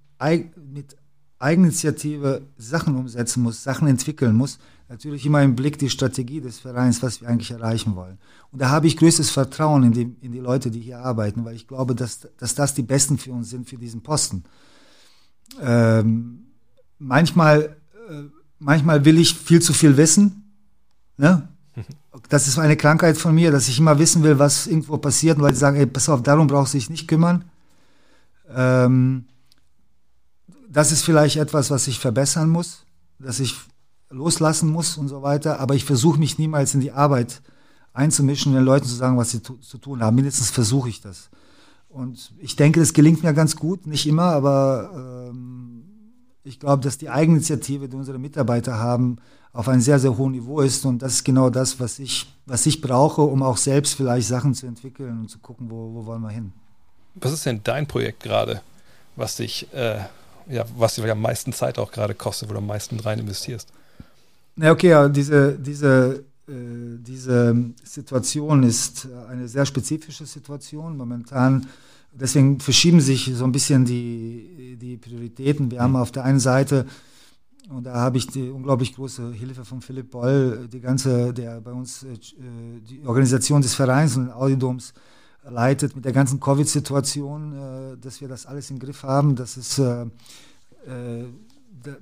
mit 0.72 0.97
Eigeninitiative 1.38 2.42
Sachen 2.57 2.97
umsetzen 2.97 3.42
muss, 3.42 3.62
Sachen 3.62 3.88
entwickeln 3.88 4.34
muss. 4.34 4.59
Natürlich 4.89 5.26
immer 5.26 5.43
im 5.43 5.57
Blick 5.57 5.78
die 5.78 5.91
Strategie 5.91 6.41
des 6.41 6.61
Vereins, 6.61 7.03
was 7.03 7.20
wir 7.20 7.28
eigentlich 7.28 7.51
erreichen 7.51 7.97
wollen. 7.97 8.18
Und 8.53 8.62
da 8.62 8.70
habe 8.70 8.87
ich 8.87 8.97
größtes 8.97 9.30
Vertrauen 9.30 9.82
in 9.82 9.93
die, 9.93 10.16
in 10.20 10.30
die 10.30 10.39
Leute, 10.39 10.70
die 10.70 10.80
hier 10.80 11.01
arbeiten, 11.01 11.45
weil 11.45 11.57
ich 11.57 11.66
glaube, 11.66 11.97
dass, 11.97 12.28
dass 12.39 12.55
das 12.55 12.74
die 12.74 12.82
Besten 12.82 13.18
für 13.18 13.32
uns 13.32 13.51
sind, 13.51 13.68
für 13.68 13.78
diesen 13.78 14.03
Posten. 14.03 14.45
Ähm, 15.61 16.47
manchmal, 17.01 17.76
äh, 18.09 18.22
manchmal 18.61 19.05
will 19.05 19.18
ich 19.18 19.34
viel 19.34 19.61
zu 19.61 19.72
viel 19.72 19.97
wissen. 19.97 20.53
Ne? 21.16 21.49
Das 22.28 22.47
ist 22.47 22.59
eine 22.59 22.76
Krankheit 22.76 23.16
von 23.16 23.34
mir, 23.34 23.51
dass 23.51 23.68
ich 23.68 23.78
immer 23.78 23.99
wissen 23.99 24.22
will, 24.22 24.39
was 24.39 24.68
irgendwo 24.68 24.99
passiert, 24.99 25.37
und 25.37 25.43
Leute 25.43 25.57
sagen, 25.57 25.76
ey, 25.76 25.87
pass 25.87 26.09
auf, 26.09 26.22
darum 26.22 26.47
brauchst 26.47 26.74
du 26.74 26.78
dich 26.78 26.91
nicht 26.91 27.09
kümmern. 27.09 27.45
Ähm, 28.55 29.26
das 30.68 30.93
ist 30.93 31.03
vielleicht 31.03 31.37
etwas, 31.37 31.70
was 31.70 31.89
ich 31.89 31.99
verbessern 31.99 32.49
muss, 32.49 32.84
dass 33.18 33.41
ich 33.41 33.57
loslassen 34.16 34.70
muss 34.70 34.96
und 34.96 35.08
so 35.08 35.22
weiter. 35.22 35.60
Aber 35.60 35.74
ich 35.74 35.84
versuche 35.84 36.18
mich 36.18 36.38
niemals 36.38 36.74
in 36.74 36.80
die 36.80 36.92
Arbeit 36.92 37.42
einzumischen 37.92 38.52
und 38.52 38.58
den 38.58 38.64
Leuten 38.64 38.86
zu 38.86 38.94
sagen, 38.94 39.16
was 39.16 39.30
sie 39.30 39.42
zu 39.42 39.78
tun 39.78 40.02
haben. 40.02 40.16
Mindestens 40.16 40.50
versuche 40.50 40.88
ich 40.88 41.00
das. 41.00 41.30
Und 41.88 42.32
ich 42.38 42.56
denke, 42.56 42.80
das 42.80 42.92
gelingt 42.92 43.22
mir 43.22 43.32
ganz 43.32 43.56
gut, 43.56 43.86
nicht 43.86 44.06
immer, 44.06 44.24
aber 44.24 45.28
ähm, 45.30 45.82
ich 46.44 46.60
glaube, 46.60 46.82
dass 46.82 46.98
die 46.98 47.08
Eigeninitiative, 47.08 47.88
die 47.88 47.96
unsere 47.96 48.18
Mitarbeiter 48.18 48.78
haben, 48.78 49.16
auf 49.54 49.68
einem 49.68 49.80
sehr, 49.80 49.98
sehr 49.98 50.16
hohen 50.16 50.32
Niveau 50.32 50.60
ist. 50.60 50.84
Und 50.84 51.00
das 51.00 51.14
ist 51.14 51.24
genau 51.24 51.48
das, 51.48 51.80
was 51.80 51.98
ich, 51.98 52.26
was 52.44 52.66
ich 52.66 52.82
brauche, 52.82 53.22
um 53.22 53.42
auch 53.42 53.56
selbst 53.56 53.94
vielleicht 53.94 54.28
Sachen 54.28 54.54
zu 54.54 54.66
entwickeln 54.66 55.20
und 55.20 55.30
zu 55.30 55.38
gucken, 55.38 55.70
wo, 55.70 55.94
wo 55.94 56.04
wollen 56.04 56.20
wir 56.20 56.30
hin. 56.30 56.52
Was 57.14 57.32
ist 57.32 57.46
denn 57.46 57.62
dein 57.64 57.86
Projekt 57.86 58.22
gerade, 58.22 58.60
was 59.16 59.36
dich, 59.36 59.72
äh, 59.72 60.00
ja, 60.48 60.66
was 60.76 60.96
dir 60.96 61.10
am 61.10 61.22
meisten 61.22 61.54
Zeit 61.54 61.78
auch 61.78 61.90
gerade 61.90 62.14
kostet, 62.14 62.50
wo 62.50 62.52
du 62.52 62.58
am 62.58 62.66
meisten 62.66 63.00
rein 63.00 63.18
investierst? 63.18 63.72
Na 64.59 64.72
okay, 64.72 64.88
ja, 64.88 65.07
diese, 65.09 65.59
diese, 65.59 66.24
äh, 66.48 66.52
diese 66.98 67.74
Situation 67.84 68.62
ist 68.62 69.07
eine 69.28 69.48
sehr 69.48 69.66
spezifische 69.66 70.24
Situation. 70.24 70.96
Momentan 70.96 71.66
deswegen 72.11 72.59
verschieben 72.59 73.02
sich 73.02 73.30
so 73.34 73.44
ein 73.44 73.52
bisschen 73.52 73.84
die, 73.84 74.78
die 74.80 74.96
Prioritäten. 74.96 75.70
Wir 75.70 75.82
haben 75.82 75.94
auf 75.94 76.11
der 76.11 76.24
einen 76.24 76.40
Seite, 76.40 76.86
und 77.68 77.84
da 77.84 77.96
habe 77.96 78.16
ich 78.16 78.28
die 78.28 78.48
unglaublich 78.48 78.94
große 78.94 79.30
Hilfe 79.32 79.66
von 79.66 79.82
Philipp 79.82 80.11
Boll, 80.11 80.68
die 80.72 80.80
ganze, 80.80 81.34
der 81.34 81.61
bei 81.61 81.72
uns 81.72 82.04
äh, 82.04 82.16
die 82.80 83.02
Organisation 83.04 83.61
des 83.61 83.74
Vereins 83.74 84.16
und 84.16 84.30
Audidoms 84.30 84.94
leitet, 85.46 85.94
mit 85.96 86.07
der 86.07 86.12
ganzen 86.12 86.40
Covid-Situation, 86.40 87.52
äh, 87.52 87.96
dass 87.98 88.22
wir 88.22 88.28
das 88.28 88.46
alles 88.46 88.70
im 88.70 88.78
Griff 88.78 89.02
haben. 89.02 89.36
Das 89.36 89.59
ist 89.59 89.78
äh, 89.78 90.07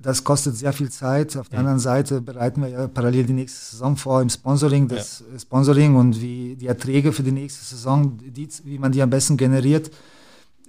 das 0.00 0.24
kostet 0.24 0.56
sehr 0.56 0.72
viel 0.72 0.90
Zeit. 0.90 1.36
Auf 1.36 1.48
der 1.48 1.60
anderen 1.60 1.78
Seite 1.78 2.20
bereiten 2.20 2.62
wir 2.62 2.68
ja 2.68 2.88
parallel 2.88 3.24
die 3.24 3.32
nächste 3.32 3.72
Saison 3.72 3.96
vor 3.96 4.22
im 4.22 4.28
Sponsoring, 4.28 4.88
das 4.88 5.24
ja. 5.32 5.38
Sponsoring 5.38 5.96
und 5.96 6.20
wie 6.20 6.56
die 6.56 6.66
Erträge 6.66 7.12
für 7.12 7.22
die 7.22 7.32
nächste 7.32 7.64
Saison, 7.64 8.18
die, 8.18 8.48
wie 8.64 8.78
man 8.78 8.92
die 8.92 9.02
am 9.02 9.10
besten 9.10 9.36
generiert. 9.36 9.90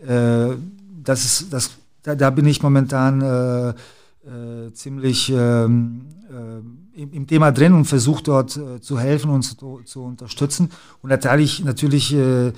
Äh, 0.06 0.56
das 1.04 1.26
ist, 1.26 1.54
das, 1.54 1.72
da, 2.04 2.16
da, 2.16 2.30
bin 2.30 2.46
ich 2.46 2.62
momentan 2.62 3.22
äh, 3.22 3.70
äh, 3.70 4.74
ziemlich 4.74 5.32
ähm, 5.32 6.02
äh, 6.30 7.02
im, 7.02 7.12
im, 7.12 7.28
Thema 7.28 7.52
drin 7.52 7.74
und 7.74 7.86
versuche 7.86 8.24
dort 8.24 8.58
äh, 8.58 8.82
zu 8.82 9.00
helfen 9.00 9.30
und 9.30 9.44
zu, 9.44 9.82
zu, 9.86 10.04
unterstützen. 10.04 10.72
Und 11.02 11.10
natürlich, 11.10 11.64
natürlich 11.64 12.14
äh, 12.14 12.52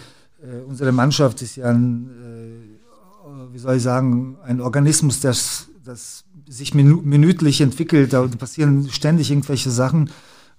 unsere 0.66 0.92
Mannschaft 0.92 1.42
ist 1.42 1.56
ja 1.56 1.66
ein, 1.66 2.10
wie 3.52 3.58
soll 3.58 3.78
ich 3.78 3.84
sagen, 3.84 4.38
ein 4.44 4.62
Organismus, 4.62 5.20
das, 5.20 5.68
das 5.84 6.24
sich 6.48 6.74
minütlich 6.74 7.62
entwickelt. 7.62 8.14
Da 8.14 8.28
passieren 8.28 8.90
ständig 8.90 9.32
irgendwelche 9.32 9.72
Sachen. 9.72 10.10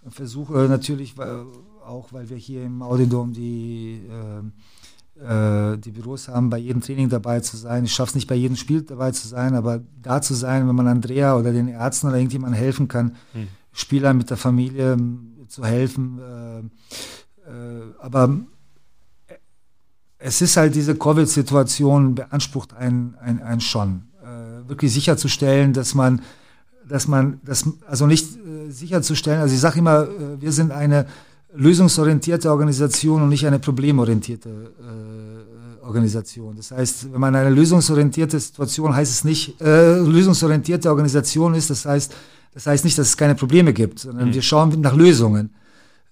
Ich 0.06 0.14
versuche 0.14 0.52
natürlich 0.68 1.14
auch, 1.84 2.12
weil 2.12 2.28
wir 2.28 2.36
hier 2.36 2.64
im 2.64 2.82
Audidom 2.82 3.32
die, 3.32 4.02
äh, 5.18 5.72
äh, 5.72 5.78
die 5.78 5.90
Büros 5.90 6.28
haben, 6.28 6.50
bei 6.50 6.58
jedem 6.58 6.82
Training 6.82 7.08
dabei 7.08 7.40
zu 7.40 7.56
sein. 7.56 7.84
Ich 7.84 7.92
schaffe 7.92 8.10
es 8.10 8.14
nicht 8.14 8.28
bei 8.28 8.34
jedem 8.34 8.56
Spiel 8.56 8.82
dabei 8.82 9.10
zu 9.10 9.26
sein, 9.26 9.54
aber 9.54 9.82
da 10.00 10.20
zu 10.20 10.34
sein, 10.34 10.68
wenn 10.68 10.76
man 10.76 10.86
Andrea 10.86 11.36
oder 11.36 11.52
den 11.52 11.68
Ärzten 11.68 12.08
oder 12.08 12.16
irgendjemandem 12.16 12.60
helfen 12.60 12.88
kann, 12.88 13.16
hm. 13.32 13.48
Spielern 13.72 14.16
mit 14.18 14.30
der 14.30 14.36
Familie 14.36 14.94
äh, 14.94 15.48
zu 15.48 15.64
helfen. 15.64 16.18
Äh, 16.18 16.58
äh, 17.50 17.94
aber 18.00 18.38
es 20.18 20.42
ist 20.42 20.56
halt 20.56 20.74
diese 20.74 20.96
Covid-Situation 20.96 22.14
beansprucht 22.14 22.74
einen, 22.74 23.14
einen, 23.20 23.40
einen 23.40 23.60
schon 23.60 24.07
wirklich 24.68 24.92
sicherzustellen, 24.92 25.72
dass 25.72 25.94
man, 25.94 26.22
dass 26.86 27.08
man, 27.08 27.40
das, 27.44 27.64
also 27.86 28.06
nicht 28.06 28.26
äh, 28.36 28.70
sicherzustellen, 28.70 29.40
also 29.40 29.54
ich 29.54 29.60
sage 29.60 29.78
immer, 29.78 30.04
äh, 30.04 30.40
wir 30.40 30.52
sind 30.52 30.72
eine 30.72 31.06
lösungsorientierte 31.54 32.50
Organisation 32.50 33.22
und 33.22 33.28
nicht 33.30 33.46
eine 33.46 33.58
problemorientierte 33.58 34.48
äh, 34.48 35.84
Organisation. 35.84 36.56
Das 36.56 36.70
heißt, 36.70 37.12
wenn 37.12 37.20
man 37.20 37.34
eine 37.34 37.50
lösungsorientierte 37.50 38.38
Situation 38.38 38.94
heißt 38.94 39.10
es 39.10 39.24
nicht, 39.24 39.60
äh, 39.60 39.98
lösungsorientierte 39.98 40.90
Organisation 40.90 41.54
ist, 41.54 41.70
das 41.70 41.86
heißt, 41.86 42.14
das 42.52 42.66
heißt 42.66 42.84
nicht, 42.84 42.98
dass 42.98 43.08
es 43.08 43.16
keine 43.16 43.34
Probleme 43.34 43.72
gibt, 43.72 44.00
sondern 44.00 44.28
mhm. 44.28 44.34
wir 44.34 44.42
schauen 44.42 44.80
nach 44.80 44.94
Lösungen 44.94 45.50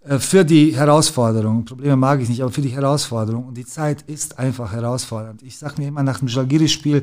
äh, 0.04 0.18
für 0.18 0.44
die 0.44 0.74
Herausforderung. 0.74 1.64
Probleme 1.64 1.96
mag 1.96 2.20
ich 2.20 2.28
nicht, 2.28 2.42
aber 2.42 2.50
für 2.50 2.62
die 2.62 2.70
Herausforderung. 2.70 3.46
Und 3.46 3.56
die 3.56 3.66
Zeit 3.66 4.02
ist 4.02 4.38
einfach 4.38 4.72
herausfordernd. 4.72 5.42
Ich 5.42 5.58
sage 5.58 5.74
mir 5.78 5.88
immer 5.88 6.02
nach 6.02 6.20
dem 6.20 6.28
Jalgiris-Spiel, 6.28 7.02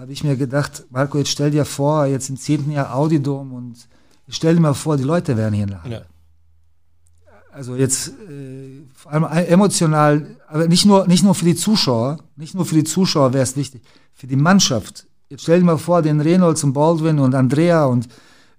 habe 0.00 0.12
ich 0.12 0.24
mir 0.24 0.36
gedacht, 0.36 0.84
Marco, 0.90 1.18
jetzt 1.18 1.30
stell 1.30 1.50
dir 1.50 1.66
vor, 1.66 2.06
jetzt 2.06 2.30
im 2.30 2.38
zehnten 2.38 2.70
Jahr 2.70 2.94
Audidom 2.94 3.52
und 3.52 3.86
stell 4.28 4.54
dir 4.54 4.60
mal 4.60 4.72
vor, 4.72 4.96
die 4.96 5.02
Leute 5.02 5.36
wären 5.36 5.52
hier 5.52 5.64
in 5.64 5.70
der 5.70 5.82
Halle. 5.82 5.94
Ja. 5.94 7.32
Also 7.52 7.76
jetzt 7.76 8.08
äh, 8.08 8.82
vor 8.94 9.12
allem 9.12 9.24
emotional, 9.24 10.36
aber 10.48 10.68
nicht 10.68 10.86
nur, 10.86 11.06
nicht 11.06 11.22
nur 11.22 11.34
für 11.34 11.44
die 11.44 11.54
Zuschauer, 11.56 12.18
nicht 12.36 12.54
nur 12.54 12.64
für 12.64 12.76
die 12.76 12.84
Zuschauer 12.84 13.32
wäre 13.34 13.42
es 13.42 13.56
wichtig, 13.56 13.82
für 14.14 14.26
die 14.26 14.36
Mannschaft. 14.36 15.06
Jetzt 15.28 15.42
stell 15.42 15.58
dir 15.58 15.66
mal 15.66 15.76
vor, 15.76 16.00
den 16.00 16.20
Reynolds 16.20 16.64
und 16.64 16.72
Baldwin 16.72 17.18
und 17.18 17.34
Andrea 17.34 17.84
und 17.84 18.08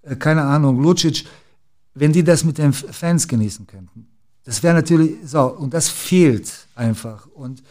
äh, 0.03 0.15
keine 0.15 0.43
Ahnung, 0.43 0.81
Lucic, 0.81 1.25
wenn 1.95 2.13
die 2.13 2.23
das 2.23 2.43
mit 2.43 2.59
den 2.59 2.71
Fans 2.71 3.27
genießen 3.27 3.65
könnten. 3.65 4.07
Das 4.43 4.61
wäre 4.61 4.75
natürlich 4.75 5.15
so, 5.25 5.41
und 5.47 5.73
das 5.73 5.89
fehlt 5.89 6.67
einfach. 6.75 7.25
Und 7.27 7.63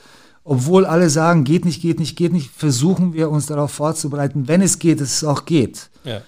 obwohl 0.44 0.86
alle 0.86 1.10
sagen, 1.10 1.44
geht 1.44 1.64
nicht, 1.64 1.82
geht 1.82 2.00
nicht, 2.00 2.16
geht 2.16 2.32
nicht, 2.32 2.50
versuchen 2.50 3.12
wir 3.12 3.30
uns 3.30 3.46
darauf 3.46 3.72
vorzubereiten, 3.72 4.48
wenn 4.48 4.62
es 4.62 4.78
geht, 4.78 5.00
dass 5.00 5.12
es 5.12 5.24
auch 5.24 5.44
geht. 5.44 5.90
Ja. 6.04 6.22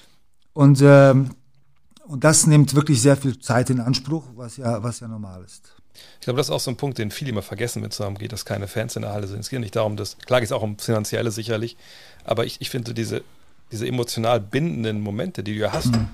Und, 0.52 0.80
ähm, 0.82 1.30
und 2.06 2.22
das 2.22 2.46
nimmt 2.46 2.74
wirklich 2.74 3.00
sehr 3.00 3.16
viel 3.16 3.38
Zeit 3.38 3.70
in 3.70 3.80
Anspruch, 3.80 4.24
was 4.36 4.58
ja, 4.58 4.82
was 4.82 5.00
ja 5.00 5.08
normal 5.08 5.42
ist. 5.44 5.72
Ich 6.20 6.24
glaube, 6.24 6.36
das 6.36 6.48
ist 6.48 6.52
auch 6.52 6.60
so 6.60 6.70
ein 6.70 6.76
Punkt, 6.76 6.98
den 6.98 7.10
viele 7.10 7.30
immer 7.30 7.42
vergessen, 7.42 7.82
wenn 7.82 7.90
es 7.90 7.96
darum 7.96 8.16
geht, 8.16 8.32
dass 8.32 8.44
keine 8.44 8.68
Fans 8.68 8.96
in 8.96 9.02
der 9.02 9.12
Halle 9.12 9.26
sind. 9.26 9.40
Es 9.40 9.50
geht 9.50 9.60
nicht 9.60 9.76
darum, 9.76 9.96
dass, 9.96 10.18
klar 10.18 10.40
geht 10.40 10.48
es 10.48 10.52
auch 10.52 10.62
um 10.62 10.78
Finanzielle 10.78 11.30
sicherlich, 11.30 11.76
aber 12.24 12.44
ich, 12.44 12.60
ich 12.60 12.70
finde 12.70 12.94
diese, 12.94 13.22
diese 13.70 13.86
emotional 13.86 14.40
bindenden 14.40 15.00
Momente, 15.00 15.42
die 15.42 15.54
du 15.54 15.60
ja 15.60 15.72
hast, 15.72 15.92
mhm. 15.92 16.08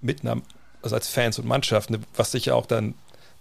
mit 0.00 0.20
einer, 0.22 0.42
also 0.82 0.94
als 0.94 1.08
Fans 1.08 1.38
und 1.38 1.46
Mannschaft, 1.46 1.90
ne, 1.90 2.00
was 2.14 2.32
sich 2.32 2.46
ja 2.46 2.54
auch 2.54 2.66
dann 2.66 2.94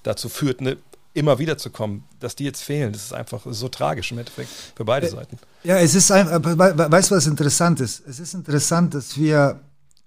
dazu 0.04 0.30
führt, 0.30 0.60
eine 0.60 0.78
immer 1.14 1.40
wieder 1.40 1.58
zu 1.58 1.70
kommen, 1.70 2.04
dass 2.20 2.36
die 2.36 2.44
jetzt 2.44 2.64
fehlen, 2.64 2.94
das 2.94 3.06
ist 3.06 3.14
einfach 3.14 3.42
so 3.50 3.68
tragisch 3.70 4.12
im 4.12 4.20
Endeffekt 4.20 4.50
für 4.76 4.86
beide 4.86 5.10
Seiten. 5.10 5.38
Ja, 5.64 5.78
es 5.78 5.96
ist 5.96 6.12
einfach, 6.12 6.42
weißt 6.58 7.12
du, 7.12 7.16
was 7.16 7.28
interessant 7.28 7.80
ist? 7.80 8.08
Es 8.08 8.20
ist 8.20 8.34
interessant, 8.34 8.94
dass 8.94 9.18
wir 9.18 9.60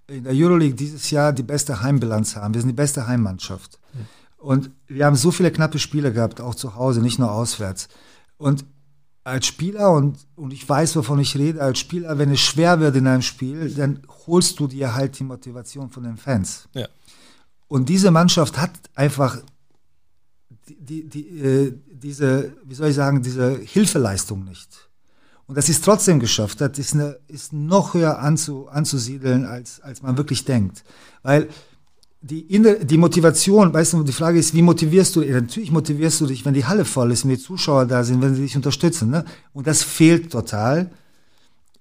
in 0.07 0.23
der 0.23 0.33
Euroleague 0.33 0.75
dieses 0.75 1.09
Jahr 1.09 1.33
die 1.33 1.43
beste 1.43 1.81
Heimbilanz 1.81 2.35
haben. 2.35 2.53
Wir 2.53 2.61
sind 2.61 2.69
die 2.69 2.75
beste 2.75 3.07
Heimmannschaft. 3.07 3.79
Hm. 3.93 4.05
Und 4.37 4.71
wir 4.87 5.05
haben 5.05 5.15
so 5.15 5.31
viele 5.31 5.51
knappe 5.51 5.79
Spiele 5.79 6.11
gehabt, 6.11 6.41
auch 6.41 6.55
zu 6.55 6.75
Hause, 6.75 7.01
nicht 7.01 7.19
nur 7.19 7.31
auswärts. 7.31 7.87
Und 8.37 8.65
als 9.23 9.45
Spieler, 9.45 9.91
und, 9.91 10.17
und 10.35 10.51
ich 10.51 10.67
weiß, 10.67 10.95
wovon 10.95 11.19
ich 11.19 11.37
rede, 11.37 11.61
als 11.61 11.79
Spieler, 11.79 12.17
wenn 12.17 12.31
es 12.31 12.39
schwer 12.39 12.79
wird 12.79 12.95
in 12.95 13.05
einem 13.05 13.21
Spiel, 13.21 13.69
dann 13.69 14.01
holst 14.25 14.59
du 14.59 14.67
dir 14.67 14.95
halt 14.95 15.19
die 15.19 15.23
Motivation 15.23 15.91
von 15.91 16.03
den 16.03 16.17
Fans. 16.17 16.67
Ja. 16.73 16.87
Und 17.67 17.87
diese 17.87 18.11
Mannschaft 18.11 18.57
hat 18.57 18.71
einfach 18.95 19.37
die, 20.67 21.07
die, 21.07 21.39
äh, 21.39 21.73
diese, 21.91 22.53
wie 22.65 22.75
soll 22.75 22.89
ich 22.89 22.95
sagen, 22.95 23.21
diese 23.21 23.57
Hilfeleistung 23.57 24.43
nicht. 24.43 24.89
Und 25.47 25.57
dass 25.57 25.65
sie 25.65 25.73
es 25.73 25.81
trotzdem 25.81 26.19
geschafft 26.19 26.61
hat, 26.61 26.79
ist, 26.79 26.93
eine, 26.93 27.17
ist 27.27 27.51
noch 27.51 27.93
höher 27.93 28.19
anzu, 28.19 28.67
anzusiedeln, 28.69 29.45
als, 29.45 29.81
als 29.81 30.01
man 30.01 30.17
wirklich 30.17 30.45
denkt. 30.45 30.83
Weil 31.23 31.49
die, 32.21 32.45
die 32.83 32.97
Motivation, 32.97 33.73
weißt 33.73 33.93
du, 33.93 34.03
die 34.03 34.11
Frage 34.11 34.39
ist, 34.39 34.53
wie 34.53 34.61
motivierst 34.61 35.15
du 35.15 35.21
dich? 35.21 35.31
Natürlich 35.31 35.71
motivierst 35.71 36.21
du 36.21 36.27
dich, 36.27 36.45
wenn 36.45 36.53
die 36.53 36.65
Halle 36.65 36.85
voll 36.85 37.11
ist, 37.11 37.23
wenn 37.23 37.31
die 37.31 37.39
Zuschauer 37.39 37.85
da 37.85 38.03
sind, 38.03 38.21
wenn 38.21 38.35
sie 38.35 38.43
dich 38.43 38.55
unterstützen. 38.55 39.09
Ne? 39.09 39.25
Und 39.53 39.67
das 39.67 39.83
fehlt 39.83 40.31
total. 40.31 40.91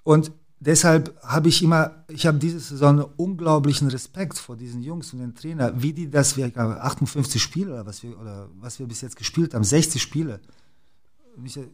Und 0.03 0.33
deshalb 0.61 1.18
habe 1.22 1.48
ich 1.48 1.62
immer, 1.62 2.04
ich 2.08 2.26
habe 2.26 2.38
diese 2.38 2.61
Saison 2.61 3.06
unglaublichen 3.16 3.88
Respekt 3.88 4.38
vor 4.38 4.56
diesen 4.56 4.82
Jungs 4.82 5.12
und 5.12 5.20
den 5.20 5.34
Trainer, 5.34 5.72
wie 5.82 5.92
die 5.92 6.08
das, 6.08 6.36
wir 6.36 6.52
58 6.56 7.42
Spiele 7.42 7.72
oder 7.72 7.86
was 7.86 8.02
wir, 8.02 8.18
oder 8.18 8.48
was 8.61 8.78
wir 8.78 8.86
bis 8.86 9.00
jetzt 9.00 9.16
gespielt 9.16 9.54
haben, 9.54 9.64
60 9.64 10.00
Spiele. 10.00 10.40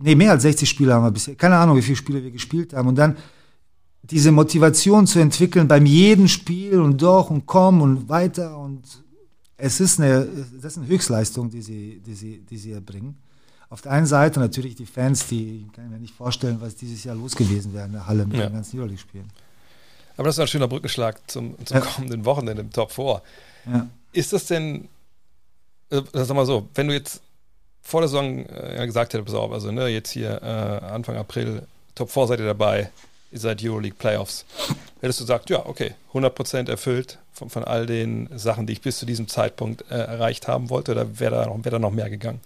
Nee, 0.01 0.15
mehr 0.15 0.31
als 0.31 0.43
60 0.43 0.69
Spiele 0.69 0.95
haben 0.95 1.05
wir 1.05 1.11
bisher. 1.11 1.35
Keine 1.35 1.57
Ahnung, 1.57 1.77
wie 1.77 1.83
viele 1.83 1.97
Spiele 1.97 2.23
wir 2.23 2.31
gespielt 2.31 2.73
haben. 2.73 2.89
Und 2.89 2.97
dann 2.97 3.17
diese 4.03 4.31
Motivation 4.31 5.07
zu 5.07 5.19
entwickeln 5.19 5.67
beim 5.67 5.85
jedem 5.85 6.29
Spiel 6.29 6.81
und 6.81 7.03
doch 7.03 7.31
und 7.31 7.47
komm 7.47 7.83
und 7.83 8.09
weiter 8.09 8.57
und 8.57 8.83
es 9.57 9.81
ist 9.81 9.99
eine, 10.01 10.29
das 10.61 10.73
ist 10.73 10.79
eine 10.79 10.87
Höchstleistung, 10.87 11.51
die 11.51 11.63
sie, 11.63 12.01
die 12.05 12.15
sie, 12.15 12.45
die 12.49 12.59
sie 12.59 12.73
erbringen. 12.73 13.17
Auf 13.69 13.83
der 13.83 13.93
einen 13.93 14.07
Seite 14.07 14.39
natürlich 14.39 14.77
die 14.77 14.87
Fans, 14.87 15.27
die 15.27 15.67
kann 15.75 15.87
ich 15.87 15.91
mir 15.91 15.99
nicht 15.99 16.15
vorstellen, 16.15 16.61
was 16.61 16.77
dieses 16.77 17.03
Jahr 17.03 17.17
los 17.17 17.35
gewesen 17.35 17.75
wäre 17.75 17.87
in 17.87 17.93
der 17.93 18.07
Halle 18.07 18.25
mit 18.27 18.37
ja. 18.37 18.47
den 18.47 18.55
ganzen 18.55 18.79
Euroleague-Spielen. 18.79 19.29
Aber 20.17 20.27
das 20.27 20.37
ist 20.37 20.41
ein 20.41 20.47
schöner 20.47 20.69
Brückenschlag 20.69 21.19
zum, 21.31 21.57
zum 21.65 21.77
ja. 21.77 21.83
kommenden 21.83 22.25
Wochenende 22.25 22.63
im 22.63 22.73
Top 22.73 22.93
4. 22.93 23.23
Ja. 23.67 23.89
Ist 24.13 24.33
das 24.33 24.47
denn, 24.47 24.89
also, 25.91 26.07
sag 26.13 26.35
mal 26.35 26.47
so, 26.47 26.69
wenn 26.75 26.89
du 26.89 26.95
jetzt 26.95 27.21
vor 27.83 28.01
der 28.01 28.09
Saison 28.09 28.47
äh, 28.47 28.85
gesagt 28.87 29.13
hättest, 29.13 29.27
pass 29.27 29.35
auf, 29.35 29.53
also 29.53 29.71
ne, 29.71 29.89
jetzt 29.89 30.11
hier 30.11 30.43
äh, 30.43 30.85
Anfang 30.87 31.17
April, 31.17 31.67
Top 31.95 32.11
4 32.11 32.29
seid 32.29 32.41
ihr 32.41 32.47
dabei, 32.47 32.91
ihr 33.31 33.41
seid 33.41 33.63
Euroleague 33.63 33.97
Playoffs, 33.99 34.45
hättest 35.01 35.21
du 35.21 35.25
gesagt, 35.25 35.51
ja, 35.51 35.67
okay, 35.67 35.95
100% 36.15 36.71
erfüllt 36.71 37.19
von, 37.33 37.51
von 37.51 37.65
all 37.65 37.87
den 37.87 38.29
Sachen, 38.37 38.67
die 38.67 38.75
ich 38.75 38.81
bis 38.81 38.99
zu 38.99 39.07
diesem 39.07 39.29
Zeitpunkt 39.29 39.85
äh, 39.91 39.97
erreicht 39.97 40.49
haben 40.49 40.71
wollte, 40.71 40.93
oder 40.93 41.19
wäre 41.19 41.45
da, 41.45 41.65
wär 41.65 41.73
da 41.73 41.79
noch 41.79 41.93
mehr 41.93 42.11
gegangen? 42.11 42.41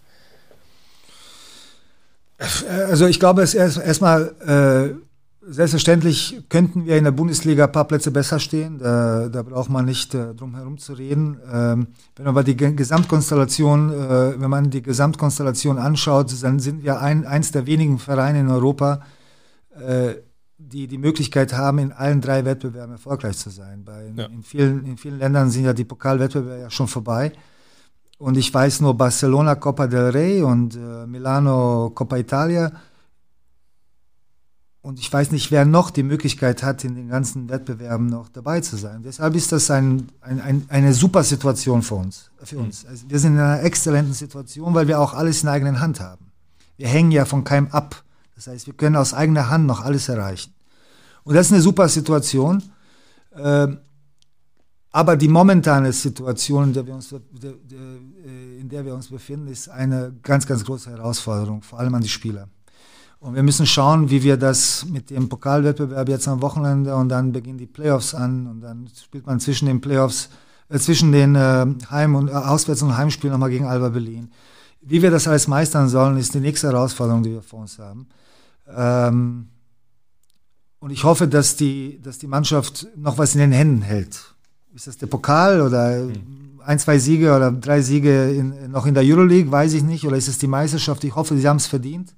Also 2.89 3.07
ich 3.07 3.21
glaube, 3.21 3.43
es 3.43 3.55
ist 3.55 3.77
erstmal 3.77 4.35
äh, 4.47 4.95
selbstverständlich 5.43 6.45
könnten 6.49 6.87
wir 6.87 6.97
in 6.97 7.05
der 7.05 7.11
Bundesliga 7.11 7.65
ein 7.65 7.73
paar 7.73 7.87
Plätze 7.87 8.11
besser 8.11 8.39
stehen. 8.39 8.79
Da, 8.79 9.29
da 9.29 9.43
braucht 9.43 9.69
man 9.69 9.85
nicht 9.85 10.15
äh, 10.15 10.35
drum 10.35 10.55
herum 10.55 10.79
zu 10.79 10.93
reden. 10.93 11.39
Ähm, 11.53 11.89
wenn 12.17 12.25
man 12.25 12.35
aber 12.35 12.45
die 12.45 12.57
Gesamtkonstellation, 12.57 13.93
äh, 13.93 14.41
wenn 14.41 14.51
man 14.51 14.71
die 14.71 14.83
Gesamtkonstellation 14.83 15.79
anschaut, 15.79 16.33
dann 16.43 16.61
sind 16.61 16.83
wir 16.83 17.01
ein, 17.01 17.27
eins 17.27 17.53
der 17.53 17.67
wenigen 17.67 17.99
Vereine 17.99 18.41
in 18.41 18.49
Europa, 18.49 19.01
äh, 19.75 20.15
die 20.57 20.87
die 20.87 20.99
Möglichkeit 20.99 21.53
haben, 21.55 21.79
in 21.79 21.93
allen 21.93 22.21
drei 22.21 22.45
Wettbewerben 22.45 22.93
erfolgreich 22.93 23.37
zu 23.39 23.51
sein. 23.51 23.85
Bei, 23.85 24.13
ja. 24.15 24.27
in, 24.27 24.43
vielen, 24.43 24.87
in 24.87 24.97
vielen 24.99 25.19
Ländern 25.19 25.51
sind 25.51 25.65
ja 25.65 25.73
die 25.73 25.85
Pokalwettbewerbe 25.85 26.63
ja 26.63 26.71
schon 26.71 26.87
vorbei. 26.87 27.33
Und 28.21 28.37
ich 28.37 28.53
weiß 28.53 28.83
nur 28.83 28.93
Barcelona 28.99 29.55
Coppa 29.55 29.87
del 29.87 30.11
Rey 30.11 30.43
und 30.43 30.77
äh, 30.77 31.07
Milano 31.07 31.91
Coppa 31.95 32.19
Italia. 32.19 32.71
Und 34.83 34.99
ich 34.99 35.11
weiß 35.11 35.31
nicht, 35.31 35.51
wer 35.51 35.65
noch 35.65 35.91
die 35.91 36.03
Möglichkeit 36.03 36.63
hat, 36.63 36.85
in 36.85 36.97
den 36.97 37.09
ganzen 37.09 37.49
Wettbewerben 37.49 38.09
noch 38.09 38.29
dabei 38.29 38.61
zu 38.61 38.77
sein. 38.77 39.03
Deshalb 39.03 39.35
ist 39.37 39.53
das 39.53 39.71
ein, 39.71 40.09
ein, 40.21 40.39
ein, 40.43 40.67
eine 40.69 40.93
super 40.93 41.25
Situation 41.25 41.81
für 41.81 41.95
uns. 41.95 42.31
Für 42.43 42.57
mhm. 42.57 42.65
uns. 42.65 42.85
Also 42.85 43.09
wir 43.09 43.19
sind 43.19 43.37
in 43.37 43.41
einer 43.41 43.63
exzellenten 43.63 44.13
Situation, 44.13 44.75
weil 44.75 44.87
wir 44.87 45.01
auch 45.01 45.15
alles 45.15 45.41
in 45.41 45.47
der 45.47 45.55
eigenen 45.55 45.81
Hand 45.81 46.01
haben. 46.01 46.27
Wir 46.77 46.89
hängen 46.89 47.13
ja 47.13 47.25
von 47.25 47.43
keinem 47.43 47.69
ab. 47.69 48.05
Das 48.35 48.49
heißt, 48.49 48.67
wir 48.67 48.75
können 48.75 48.97
aus 48.97 49.15
eigener 49.15 49.49
Hand 49.49 49.65
noch 49.65 49.81
alles 49.81 50.11
erreichen. 50.11 50.53
Und 51.25 51.37
das 51.37 51.47
ist 51.47 51.53
eine 51.55 51.63
super 51.63 51.89
Situation. 51.89 52.63
Ähm, 53.35 53.79
aber 54.93 55.17
die 55.17 55.29
momentane 55.29 55.93
Situation, 55.93 56.65
in 56.65 56.73
der, 56.73 56.87
wir 56.87 56.95
uns, 56.95 57.15
in 58.61 58.69
der 58.69 58.85
wir 58.85 58.95
uns 58.95 59.09
befinden, 59.09 59.49
ist 59.49 59.69
eine 59.69 60.13
ganz, 60.23 60.47
ganz 60.47 60.65
große 60.65 60.91
Herausforderung, 60.91 61.63
vor 61.63 61.79
allem 61.79 61.95
an 61.95 62.03
die 62.03 62.09
Spieler. 62.09 62.49
Und 63.19 63.35
wir 63.35 63.43
müssen 63.43 63.67
schauen, 63.67 64.11
wie 64.11 64.23
wir 64.23 64.37
das 64.37 64.87
mit 64.87 65.11
dem 65.11 65.29
Pokalwettbewerb 65.29 66.09
jetzt 66.09 66.29
am 66.29 66.41
Wochenende 66.43 66.95
und 66.95 67.09
dann 67.09 67.33
beginnen 67.33 67.59
die 67.59 67.67
Playoffs 67.67 68.15
an 68.15 68.47
und 68.47 68.61
dann 68.61 68.89
spielt 69.03 69.27
man 69.27 69.41
zwischen 69.41 69.67
den 69.67 69.81
Playoffs, 69.81 70.31
äh, 70.69 70.79
zwischen 70.79 71.13
den 71.13 71.35
äh, 71.35 71.67
Heim- 71.91 72.15
und 72.15 72.29
äh, 72.29 72.33
Auswärts- 72.33 72.83
und 72.83 72.97
Heimspielen 72.97 73.33
nochmal 73.33 73.51
gegen 73.51 73.67
Alba 73.67 73.89
Berlin. 73.89 74.31
Wie 74.81 75.03
wir 75.03 75.11
das 75.11 75.29
alles 75.29 75.49
meistern 75.49 75.89
sollen, 75.89 76.17
ist 76.17 76.35
die 76.35 76.41
nächste 76.41 76.69
Herausforderung, 76.69 77.23
die 77.23 77.33
wir 77.33 77.43
vor 77.43 77.61
uns 77.61 77.79
haben. 77.79 78.09
Ähm, 78.69 79.49
und 80.79 80.91
ich 80.91 81.05
hoffe, 81.05 81.29
dass 81.29 81.57
die, 81.57 82.01
dass 82.03 82.19
die 82.19 82.27
Mannschaft 82.27 82.87
noch 82.97 83.19
was 83.19 83.35
in 83.35 83.41
den 83.41 83.53
Händen 83.53 83.83
hält 83.83 84.35
ist 84.75 84.87
das 84.87 84.97
der 84.97 85.07
Pokal 85.07 85.61
oder 85.61 86.05
mhm. 86.05 86.40
Ein, 86.65 86.79
zwei 86.79 86.99
Siege 86.99 87.35
oder 87.35 87.51
drei 87.53 87.81
Siege 87.81 88.31
in, 88.31 88.71
noch 88.71 88.87
in 88.87 88.95
der 88.95 89.03
Euroleague, 89.05 89.51
weiß 89.51 89.75
ich 89.75 89.83
nicht, 89.83 90.05
oder 90.05 90.17
ist 90.17 90.29
es 90.29 90.39
die 90.39 90.47
Meisterschaft? 90.47 91.05
Ich 91.05 91.15
hoffe, 91.15 91.37
sie 91.37 91.49
haben 91.49 91.57
es 91.57 91.67
verdient. 91.67 92.15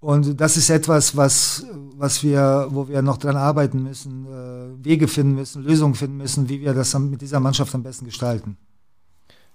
Und 0.00 0.40
das 0.40 0.56
ist 0.56 0.70
etwas, 0.70 1.16
was, 1.16 1.66
was 1.96 2.22
wir, 2.22 2.68
wo 2.70 2.86
wir 2.88 3.02
noch 3.02 3.16
dran 3.16 3.36
arbeiten 3.36 3.82
müssen, 3.82 4.26
äh, 4.26 4.84
Wege 4.84 5.08
finden 5.08 5.34
müssen, 5.34 5.62
Lösungen 5.62 5.94
finden 5.94 6.18
müssen, 6.18 6.48
wie 6.48 6.60
wir 6.60 6.74
das 6.74 6.96
mit 6.98 7.20
dieser 7.22 7.40
Mannschaft 7.40 7.74
am 7.74 7.82
besten 7.82 8.04
gestalten. 8.04 8.56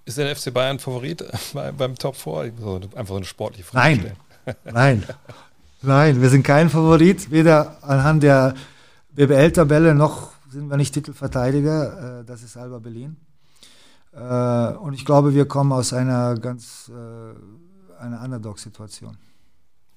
Ist 0.03 0.18
der 0.18 0.36
FC 0.36 0.53
Bayern 0.53 0.80
Favorit 0.80 1.24
bei, 1.53 1.72
beim 1.72 1.95
Top 1.95 2.16
4? 2.16 2.53
Einfach 2.95 3.07
so 3.07 3.16
eine 3.16 3.26
sportliche 3.26 3.64
Frage. 3.64 4.14
Nein, 4.45 4.55
nein, 4.66 5.03
nein, 5.82 6.22
wir 6.22 6.30
sind 6.30 6.43
kein 6.43 6.70
Favorit, 6.70 7.30
weder 7.30 7.78
anhand 7.84 8.24
der 8.24 8.55
BBL-Tabelle 9.14 9.93
noch 9.93 10.32
sind 10.51 10.70
wir 10.70 10.78
nicht 10.78 10.93
Titelverteidiger, 10.93 12.20
äh, 12.22 12.26
das 12.26 12.43
ist 12.43 12.57
Alba 12.57 12.80
Berlin. 12.80 13.16
Äh, 14.14 14.74
und 14.78 14.93
ich 14.93 15.05
glaube, 15.05 15.34
wir 15.34 15.45
kommen 15.45 15.72
aus 15.72 15.93
einer 15.93 16.36
ganz 16.36 16.89
äh, 16.93 18.01
einer 18.01 18.22
Underdog-Situation. 18.22 19.18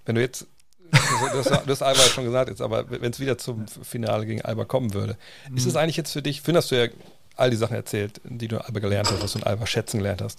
Wenn 0.04 0.14
du 0.14 0.20
jetzt, 0.20 0.46
hast, 0.92 1.66
du 1.66 1.70
hast 1.70 1.82
Alba 1.82 2.00
schon 2.00 2.24
gesagt, 2.24 2.50
jetzt, 2.50 2.60
aber 2.60 2.88
wenn 2.90 3.10
es 3.10 3.18
wieder 3.18 3.38
zum 3.38 3.66
Finale 3.66 4.26
gegen 4.26 4.42
Alba 4.42 4.64
kommen 4.64 4.94
würde, 4.94 5.16
mhm. 5.48 5.56
ist 5.56 5.66
es 5.66 5.76
eigentlich 5.76 5.96
jetzt 5.96 6.12
für 6.12 6.22
dich, 6.22 6.42
findest 6.42 6.70
du 6.70 6.82
ja 6.82 6.90
all 7.36 7.50
die 7.50 7.56
Sachen 7.56 7.74
erzählt, 7.74 8.20
die 8.24 8.48
du 8.48 8.56
in 8.56 8.62
Alba 8.62 8.80
gelernt 8.80 9.10
hast, 9.10 9.22
was 9.22 9.32
du 9.32 9.38
in 9.38 9.44
Alba 9.44 9.66
schätzen 9.66 9.98
gelernt 9.98 10.22
hast. 10.22 10.38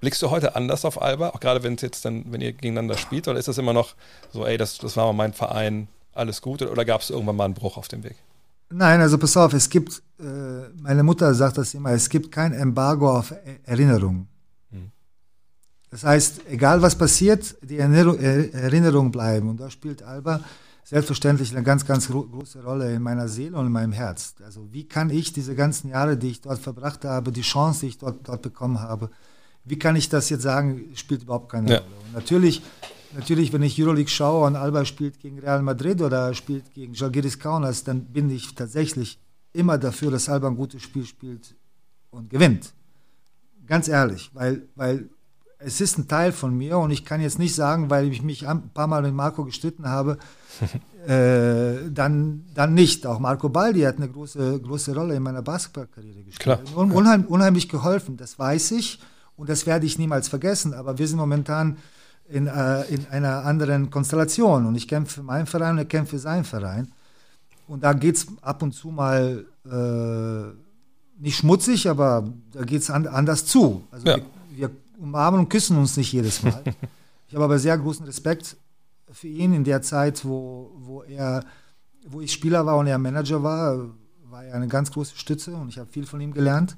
Blickst 0.00 0.22
du 0.22 0.30
heute 0.30 0.54
anders 0.54 0.84
auf 0.84 1.02
Alba, 1.02 1.30
auch 1.30 1.40
gerade 1.40 1.64
wenn 1.64 1.74
es 1.74 1.82
jetzt 1.82 2.04
dann, 2.04 2.30
wenn 2.30 2.40
ihr 2.40 2.52
gegeneinander 2.52 2.96
spielt, 2.96 3.26
oder 3.26 3.38
ist 3.38 3.48
das 3.48 3.58
immer 3.58 3.72
noch 3.72 3.94
so, 4.32 4.46
ey, 4.46 4.56
das, 4.56 4.78
das 4.78 4.96
war 4.96 5.06
mal 5.06 5.12
mein 5.12 5.32
Verein, 5.32 5.88
alles 6.14 6.40
gut, 6.40 6.62
oder 6.62 6.84
gab 6.84 7.00
es 7.00 7.10
irgendwann 7.10 7.36
mal 7.36 7.46
einen 7.46 7.54
Bruch 7.54 7.76
auf 7.76 7.88
dem 7.88 8.04
Weg? 8.04 8.16
Nein, 8.70 9.00
also 9.00 9.16
pass 9.16 9.36
auf, 9.36 9.52
es 9.54 9.68
gibt, 9.68 10.02
äh, 10.20 10.68
meine 10.80 11.02
Mutter 11.02 11.32
sagt 11.34 11.58
das 11.58 11.74
immer, 11.74 11.92
es 11.92 12.08
gibt 12.08 12.30
kein 12.30 12.52
Embargo 12.52 13.18
auf 13.18 13.32
Erinnerung. 13.64 14.28
Hm. 14.70 14.90
Das 15.90 16.04
heißt, 16.04 16.42
egal 16.50 16.82
was 16.82 16.94
passiert, 16.96 17.56
die 17.62 17.78
Erinnerungen 17.78 19.10
bleiben. 19.10 19.48
Und 19.48 19.58
da 19.60 19.70
spielt 19.70 20.02
Alba 20.02 20.40
selbstverständlich 20.84 21.54
eine 21.54 21.62
ganz, 21.62 21.84
ganz 21.84 22.08
große 22.08 22.62
Rolle 22.62 22.94
in 22.94 23.02
meiner 23.02 23.28
Seele 23.28 23.58
und 23.58 23.66
in 23.66 23.72
meinem 23.72 23.92
Herz. 23.92 24.34
Also 24.44 24.72
wie 24.72 24.88
kann 24.88 25.10
ich 25.10 25.34
diese 25.34 25.54
ganzen 25.54 25.90
Jahre, 25.90 26.16
die 26.16 26.30
ich 26.30 26.40
dort 26.40 26.58
verbracht 26.58 27.04
habe, 27.04 27.30
die 27.30 27.42
Chance, 27.42 27.80
die 27.80 27.88
ich 27.88 27.98
dort, 27.98 28.26
dort 28.26 28.40
bekommen 28.40 28.80
habe, 28.80 29.10
wie 29.64 29.78
kann 29.78 29.96
ich 29.96 30.08
das 30.08 30.30
jetzt 30.30 30.42
sagen, 30.42 30.90
spielt 30.94 31.24
überhaupt 31.24 31.50
keine 31.50 31.70
ja. 31.70 31.78
Rolle. 31.78 31.90
Und 32.06 32.14
natürlich 32.14 32.62
Natürlich, 33.14 33.52
wenn 33.52 33.62
ich 33.62 33.80
Euroleague 33.80 34.10
schaue 34.10 34.46
und 34.46 34.56
Alba 34.56 34.84
spielt 34.84 35.18
gegen 35.20 35.38
Real 35.38 35.62
Madrid 35.62 36.02
oder 36.02 36.34
spielt 36.34 36.72
gegen 36.74 36.94
Žalgiris 36.94 37.38
Kaunas, 37.38 37.84
dann 37.84 38.04
bin 38.04 38.30
ich 38.30 38.54
tatsächlich 38.54 39.18
immer 39.52 39.78
dafür, 39.78 40.10
dass 40.10 40.28
Alba 40.28 40.48
ein 40.48 40.56
gutes 40.56 40.82
Spiel 40.82 41.06
spielt 41.06 41.54
und 42.10 42.30
gewinnt. 42.30 42.72
Ganz 43.66 43.88
ehrlich, 43.88 44.30
weil, 44.34 44.62
weil 44.74 45.08
es 45.58 45.80
ist 45.80 45.98
ein 45.98 46.06
Teil 46.06 46.32
von 46.32 46.56
mir 46.56 46.78
und 46.78 46.90
ich 46.90 47.04
kann 47.04 47.20
jetzt 47.20 47.38
nicht 47.38 47.54
sagen, 47.54 47.90
weil 47.90 48.12
ich 48.12 48.22
mich 48.22 48.46
ein 48.46 48.70
paar 48.70 48.86
Mal 48.86 49.02
mit 49.02 49.14
Marco 49.14 49.44
gestritten 49.44 49.88
habe, 49.88 50.18
äh, 51.06 51.90
dann, 51.90 52.44
dann 52.54 52.74
nicht. 52.74 53.06
Auch 53.06 53.18
Marco 53.18 53.48
Baldi 53.48 53.80
hat 53.80 53.96
eine 53.96 54.08
große, 54.08 54.60
große 54.60 54.94
Rolle 54.94 55.16
in 55.16 55.22
meiner 55.22 55.42
Basketballkarriere 55.42 56.22
gespielt. 56.22 56.38
Klar. 56.38 56.60
Unheim, 56.76 57.24
unheimlich 57.24 57.68
geholfen, 57.68 58.16
das 58.16 58.38
weiß 58.38 58.72
ich 58.72 59.00
und 59.36 59.48
das 59.48 59.66
werde 59.66 59.86
ich 59.86 59.98
niemals 59.98 60.28
vergessen. 60.28 60.74
Aber 60.74 60.98
wir 60.98 61.08
sind 61.08 61.18
momentan 61.18 61.78
in, 62.28 62.46
äh, 62.46 62.82
in 62.84 63.06
einer 63.06 63.44
anderen 63.44 63.90
Konstellation. 63.90 64.66
Und 64.66 64.74
ich 64.74 64.86
kämpfe 64.86 65.14
für 65.14 65.22
meinen 65.22 65.46
Verein 65.46 65.72
und 65.72 65.78
er 65.78 65.84
kämpft 65.84 66.10
für 66.10 66.18
seinen 66.18 66.44
Verein. 66.44 66.92
Und 67.66 67.82
da 67.84 67.92
geht 67.92 68.16
es 68.16 68.26
ab 68.42 68.62
und 68.62 68.72
zu 68.72 68.88
mal 68.88 69.44
äh, 69.66 71.22
nicht 71.22 71.36
schmutzig, 71.36 71.88
aber 71.88 72.28
da 72.52 72.64
geht 72.64 72.82
es 72.82 72.90
an, 72.90 73.06
anders 73.06 73.44
zu. 73.44 73.84
Also 73.90 74.06
ja. 74.06 74.16
wir, 74.16 74.24
wir, 74.56 74.70
umarmen 74.98 75.40
und 75.40 75.48
küssen 75.48 75.76
uns 75.76 75.96
nicht 75.96 76.12
jedes 76.12 76.42
Mal. 76.42 76.62
ich 77.28 77.34
habe 77.34 77.44
aber 77.44 77.58
sehr 77.58 77.76
großen 77.78 78.04
Respekt 78.04 78.56
für 79.10 79.28
ihn 79.28 79.52
in 79.52 79.64
der 79.64 79.80
Zeit, 79.82 80.24
wo, 80.24 80.72
wo 80.76 81.02
er, 81.02 81.44
wo 82.06 82.20
ich 82.20 82.32
Spieler 82.32 82.66
war 82.66 82.76
und 82.78 82.88
er 82.88 82.98
Manager 82.98 83.42
war, 83.42 83.78
war 84.24 84.44
er 84.44 84.54
eine 84.54 84.68
ganz 84.68 84.90
große 84.90 85.16
Stütze 85.16 85.54
und 85.54 85.68
ich 85.68 85.78
habe 85.78 85.90
viel 85.90 86.04
von 86.04 86.20
ihm 86.20 86.32
gelernt. 86.32 86.76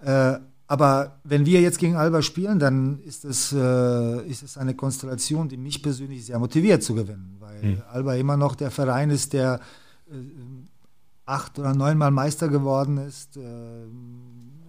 Äh, 0.00 0.38
aber 0.72 1.20
wenn 1.22 1.44
wir 1.44 1.60
jetzt 1.60 1.78
gegen 1.78 1.96
Alba 1.96 2.22
spielen, 2.22 2.58
dann 2.58 2.98
ist 3.00 3.26
es, 3.26 3.52
äh, 3.52 4.26
ist 4.26 4.42
es 4.42 4.56
eine 4.56 4.72
Konstellation, 4.72 5.46
die 5.46 5.58
mich 5.58 5.82
persönlich 5.82 6.24
sehr 6.24 6.38
motiviert 6.38 6.82
zu 6.82 6.94
gewinnen, 6.94 7.36
weil 7.40 7.62
mhm. 7.62 7.82
Alba 7.90 8.14
immer 8.14 8.38
noch 8.38 8.54
der 8.54 8.70
Verein 8.70 9.10
ist, 9.10 9.34
der 9.34 9.60
äh, 10.10 10.14
acht 11.26 11.58
oder 11.58 11.74
neunmal 11.74 12.10
Meister 12.10 12.48
geworden 12.48 12.96
ist, 12.96 13.36
äh, 13.36 13.84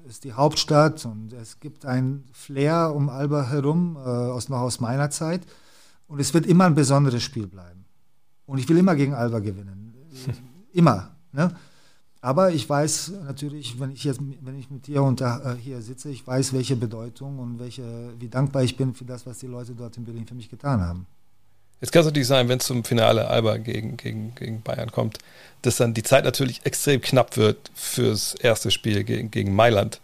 ist 0.06 0.26
die 0.26 0.34
Hauptstadt 0.34 1.06
und 1.06 1.32
es 1.32 1.62
gibt 1.62 1.86
ein 1.86 2.26
Flair 2.34 2.94
um 2.94 3.08
Alba 3.08 3.48
herum, 3.48 3.96
äh, 3.96 4.00
aus, 4.00 4.50
noch 4.50 4.60
aus 4.60 4.82
meiner 4.82 5.10
Zeit. 5.10 5.44
Und 6.08 6.20
es 6.20 6.34
wird 6.34 6.46
immer 6.46 6.66
ein 6.66 6.76
besonderes 6.76 7.24
Spiel 7.24 7.48
bleiben. 7.48 7.86
Und 8.46 8.58
ich 8.58 8.68
will 8.68 8.78
immer 8.78 8.98
gegen 8.98 9.14
Alba 9.14 9.40
gewinnen. 9.40 9.94
Immer. 10.74 11.16
Ne? 11.32 11.56
Aber 12.24 12.52
ich 12.52 12.70
weiß 12.70 13.12
natürlich, 13.26 13.82
wenn 13.82 13.92
ich 13.92 14.06
jetzt, 14.06 14.22
wenn 14.22 14.58
ich 14.58 14.72
mit 14.72 14.88
dir 14.88 15.04
unter, 15.04 15.42
äh, 15.46 15.62
hier 15.62 15.82
sitze, 15.82 16.10
ich 16.10 16.26
weiß, 16.26 16.54
welche 16.54 16.78
Bedeutung 16.78 17.38
und 17.38 17.60
welche, 17.60 17.84
wie 18.18 18.30
dankbar 18.30 18.64
ich 18.64 18.78
bin 18.78 18.94
für 18.94 19.04
das, 19.04 19.26
was 19.26 19.40
die 19.40 19.48
Leute 19.48 19.74
dort 19.74 19.98
in 19.98 20.06
Berlin 20.06 20.26
für 20.26 20.34
mich 20.34 20.50
getan 20.50 20.80
haben. 20.80 21.06
Jetzt 21.82 21.92
kann 21.92 22.00
es 22.00 22.06
natürlich 22.06 22.30
sein, 22.30 22.48
wenn 22.48 22.60
es 22.60 22.66
zum 22.66 22.86
Finale 22.86 23.28
Alba 23.28 23.58
gegen, 23.58 23.98
gegen, 23.98 24.34
gegen 24.36 24.62
Bayern 24.62 24.90
kommt, 24.90 25.18
dass 25.64 25.76
dann 25.76 25.94
die 25.94 26.04
Zeit 26.04 26.24
natürlich 26.24 26.66
extrem 26.66 27.02
knapp 27.02 27.36
wird 27.36 27.70
fürs 27.74 28.36
erste 28.36 28.72
Spiel 28.72 29.04
gegen, 29.04 29.30
gegen 29.30 29.54
Mailand. 29.54 30.00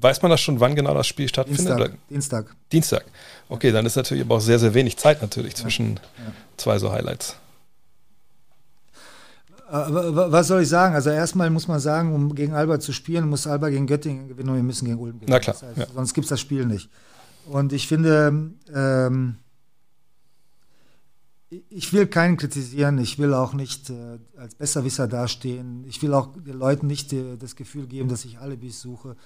Weiß 0.00 0.22
man 0.22 0.32
das 0.32 0.40
schon, 0.40 0.58
wann 0.58 0.74
genau 0.74 0.94
das 0.94 1.06
Spiel 1.06 1.28
stattfindet? 1.28 1.68
Dienstag. 1.68 1.92
Dienstag. 2.08 2.56
Dienstag. 2.72 3.04
Okay, 3.48 3.70
dann 3.70 3.86
ist 3.86 3.94
natürlich 3.94 4.24
aber 4.24 4.34
auch 4.34 4.40
sehr, 4.40 4.58
sehr 4.58 4.74
wenig 4.74 4.96
Zeit 4.96 5.22
natürlich 5.22 5.54
zwischen 5.54 5.94
ja, 5.94 6.24
ja. 6.24 6.32
zwei 6.56 6.80
so 6.80 6.90
Highlights. 6.90 7.36
Äh, 9.70 10.32
was 10.32 10.48
soll 10.48 10.62
ich 10.62 10.68
sagen? 10.68 10.94
Also 10.94 11.10
erstmal 11.10 11.48
muss 11.50 11.68
man 11.68 11.78
sagen, 11.78 12.12
um 12.12 12.34
gegen 12.34 12.54
Alba 12.54 12.80
zu 12.80 12.92
spielen, 12.92 13.28
muss 13.28 13.46
Alba 13.46 13.68
gegen 13.70 13.86
Göttingen 13.86 14.26
gewinnen 14.26 14.48
und 14.50 14.56
wir 14.56 14.62
müssen 14.64 14.86
gegen 14.86 14.98
Ulm 14.98 15.20
gewinnen. 15.20 15.30
Na 15.30 15.38
klar. 15.38 15.56
Das 15.58 15.68
heißt, 15.68 15.78
ja. 15.78 15.94
Sonst 15.94 16.14
gibt 16.14 16.24
es 16.24 16.30
das 16.30 16.40
Spiel 16.40 16.66
nicht. 16.66 16.90
Und 17.46 17.72
ich 17.72 17.86
finde, 17.86 18.50
ähm, 18.74 19.36
ich 21.68 21.92
will 21.92 22.06
keinen 22.06 22.36
kritisieren, 22.36 22.98
ich 22.98 23.18
will 23.18 23.32
auch 23.32 23.54
nicht 23.54 23.90
äh, 23.90 24.18
als 24.36 24.54
Besserwisser 24.54 25.08
dastehen, 25.08 25.84
ich 25.86 26.02
will 26.02 26.14
auch 26.14 26.32
den 26.36 26.58
Leuten 26.58 26.86
nicht 26.86 27.12
äh, 27.12 27.36
das 27.36 27.56
Gefühl 27.56 27.86
geben, 27.86 28.08
dass 28.08 28.24
ich 28.24 28.38
Alibis 28.38 28.80
suche, 28.80 29.16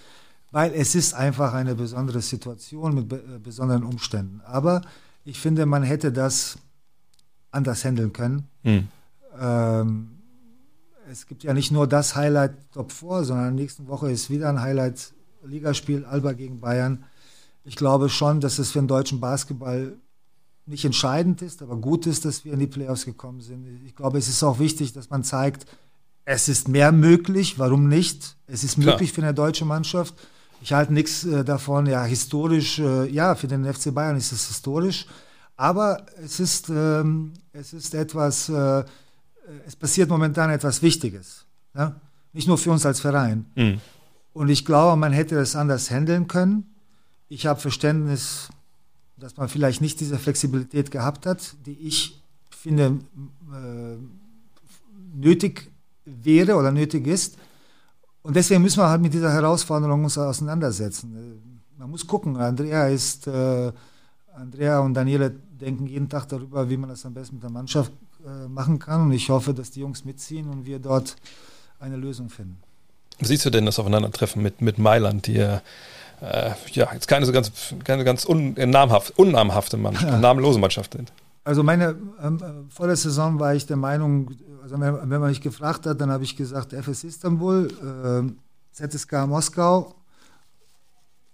weil 0.50 0.72
es 0.74 0.94
ist 0.94 1.14
einfach 1.14 1.54
eine 1.54 1.74
besondere 1.74 2.20
Situation 2.20 2.94
mit 2.94 3.08
be 3.08 3.16
äh, 3.16 3.38
besonderen 3.38 3.82
Umständen. 3.82 4.40
Aber 4.44 4.82
ich 5.24 5.38
finde, 5.38 5.66
man 5.66 5.82
hätte 5.82 6.12
das 6.12 6.58
anders 7.50 7.84
handeln 7.84 8.12
können. 8.12 8.46
Mhm. 8.62 8.88
Ähm, 9.38 10.13
es 11.14 11.26
gibt 11.26 11.44
ja 11.44 11.54
nicht 11.54 11.70
nur 11.70 11.86
das 11.86 12.16
Highlight 12.16 12.72
Top 12.72 12.90
4, 12.90 13.22
sondern 13.22 13.54
nächsten 13.54 13.86
Woche 13.86 14.10
ist 14.10 14.30
wieder 14.30 14.48
ein 14.48 14.60
Highlight 14.60 15.12
Ligaspiel 15.44 16.04
Alba 16.04 16.32
gegen 16.32 16.58
Bayern. 16.58 17.04
Ich 17.64 17.76
glaube 17.76 18.08
schon, 18.08 18.40
dass 18.40 18.58
es 18.58 18.72
für 18.72 18.80
den 18.80 18.88
deutschen 18.88 19.20
Basketball 19.20 19.96
nicht 20.66 20.84
entscheidend 20.84 21.40
ist, 21.40 21.62
aber 21.62 21.76
gut 21.76 22.06
ist, 22.06 22.24
dass 22.24 22.44
wir 22.44 22.52
in 22.54 22.58
die 22.58 22.66
Playoffs 22.66 23.04
gekommen 23.04 23.40
sind. 23.40 23.64
Ich 23.86 23.94
glaube, 23.94 24.18
es 24.18 24.28
ist 24.28 24.42
auch 24.42 24.58
wichtig, 24.58 24.92
dass 24.92 25.08
man 25.08 25.22
zeigt, 25.22 25.66
es 26.24 26.48
ist 26.48 26.66
mehr 26.66 26.90
möglich, 26.90 27.60
warum 27.60 27.86
nicht? 27.88 28.36
Es 28.48 28.64
ist 28.64 28.76
möglich 28.76 29.12
Klar. 29.12 29.14
für 29.14 29.22
eine 29.22 29.34
deutsche 29.34 29.66
Mannschaft. 29.66 30.14
Ich 30.62 30.72
halte 30.72 30.92
nichts 30.92 31.24
äh, 31.24 31.44
davon, 31.44 31.86
ja, 31.86 32.02
historisch, 32.04 32.80
äh, 32.80 33.08
ja, 33.08 33.36
für 33.36 33.46
den 33.46 33.72
FC 33.72 33.94
Bayern 33.94 34.16
ist 34.16 34.32
es 34.32 34.48
historisch, 34.48 35.06
aber 35.56 36.06
es 36.20 36.40
ist, 36.40 36.70
ähm, 36.70 37.34
es 37.52 37.72
ist 37.72 37.94
etwas, 37.94 38.48
äh, 38.48 38.84
es 39.66 39.76
passiert 39.76 40.08
momentan 40.08 40.50
etwas 40.50 40.82
Wichtiges. 40.82 41.44
Ja? 41.74 42.00
Nicht 42.32 42.48
nur 42.48 42.58
für 42.58 42.70
uns 42.70 42.84
als 42.86 43.00
Verein. 43.00 43.46
Mhm. 43.54 43.80
Und 44.32 44.48
ich 44.48 44.64
glaube, 44.64 44.96
man 44.96 45.12
hätte 45.12 45.38
es 45.38 45.54
anders 45.54 45.90
handeln 45.90 46.26
können. 46.26 46.74
Ich 47.28 47.46
habe 47.46 47.60
Verständnis 47.60 48.50
dass 49.16 49.36
man 49.36 49.48
vielleicht 49.48 49.80
nicht 49.80 50.00
diese 50.00 50.18
Flexibilität 50.18 50.90
gehabt 50.90 51.26
hat, 51.26 51.54
die 51.66 51.78
ich 51.78 52.20
finde 52.50 52.98
äh, 53.52 53.96
nötig 55.14 55.70
wäre 56.04 56.56
oder 56.56 56.72
nötig 56.72 57.06
ist. 57.06 57.38
Und 58.22 58.36
deswegen 58.36 58.62
müssen 58.62 58.80
wir 58.80 58.88
halt 58.88 59.02
mit 59.02 59.14
dieser 59.14 59.32
Herausforderung 59.32 60.04
uns 60.04 60.18
auseinandersetzen. 60.18 61.16
Äh, 61.16 61.78
man 61.78 61.90
muss 61.90 62.06
gucken. 62.06 62.36
Andrea 62.36 62.88
ist, 62.88 63.26
äh, 63.26 63.72
Andrea 64.34 64.80
und 64.80 64.94
Daniele 64.94 65.30
denken 65.30 65.86
jeden 65.86 66.08
Tag 66.08 66.28
darüber, 66.28 66.68
wie 66.68 66.76
man 66.76 66.90
das 66.90 67.06
am 67.06 67.14
besten 67.14 67.36
mit 67.36 67.42
der 67.42 67.50
Mannschaft 67.50 67.92
äh, 67.92 68.13
machen 68.48 68.78
kann. 68.78 69.02
Und 69.02 69.12
ich 69.12 69.30
hoffe, 69.30 69.54
dass 69.54 69.70
die 69.70 69.80
Jungs 69.80 70.04
mitziehen 70.04 70.48
und 70.48 70.66
wir 70.66 70.78
dort 70.78 71.16
eine 71.78 71.96
Lösung 71.96 72.30
finden. 72.30 72.58
Siehst 73.20 73.44
du 73.44 73.50
denn 73.50 73.66
das 73.66 73.78
Aufeinandertreffen 73.78 74.42
mit, 74.42 74.60
mit 74.60 74.78
Mailand, 74.78 75.26
die 75.26 75.34
ja 75.34 75.62
äh, 76.20 76.52
ja, 76.72 76.92
jetzt 76.92 77.08
keine 77.08 77.26
so 77.26 77.32
ganz, 77.32 77.50
keine 77.84 78.04
ganz 78.04 78.24
un, 78.26 78.56
äh, 78.56 78.66
namhaft, 78.66 79.18
unnamhafte 79.18 79.76
Mannschaft, 79.76 80.06
ja. 80.06 80.18
namenlose 80.18 80.58
Mannschaft 80.58 80.94
sind. 80.94 81.12
Also 81.44 81.62
meine, 81.62 81.96
ähm, 82.22 82.40
vor 82.70 82.86
der 82.86 82.96
Saison 82.96 83.38
war 83.38 83.54
ich 83.54 83.66
der 83.66 83.76
Meinung, 83.76 84.30
also 84.62 84.80
wenn, 84.80 85.10
wenn 85.10 85.20
man 85.20 85.28
mich 85.28 85.42
gefragt 85.42 85.84
hat, 85.86 86.00
dann 86.00 86.10
habe 86.10 86.24
ich 86.24 86.36
gesagt, 86.36 86.72
FS 86.72 87.04
Istanbul, 87.04 87.68
äh, 87.68 88.32
ZSK 88.72 89.26
Moskau 89.26 89.94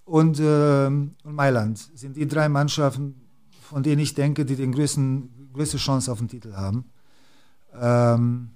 und, 0.05 0.41
äh, 0.41 0.87
und 0.87 1.19
Mailand 1.25 1.79
sind 1.95 2.17
die 2.17 2.27
drei 2.27 2.49
Mannschaften, 2.49 3.15
von 3.63 3.85
denen 3.85 4.01
ich 4.01 4.15
denke, 4.15 4.45
die 4.45 4.57
den 4.57 4.73
größten, 4.73 5.40
größte 5.53 5.77
Chance 5.77 6.11
auf 6.11 6.19
den 6.19 6.29
Titel 6.29 6.55
haben. 6.55 6.85
Ähm, 7.75 8.51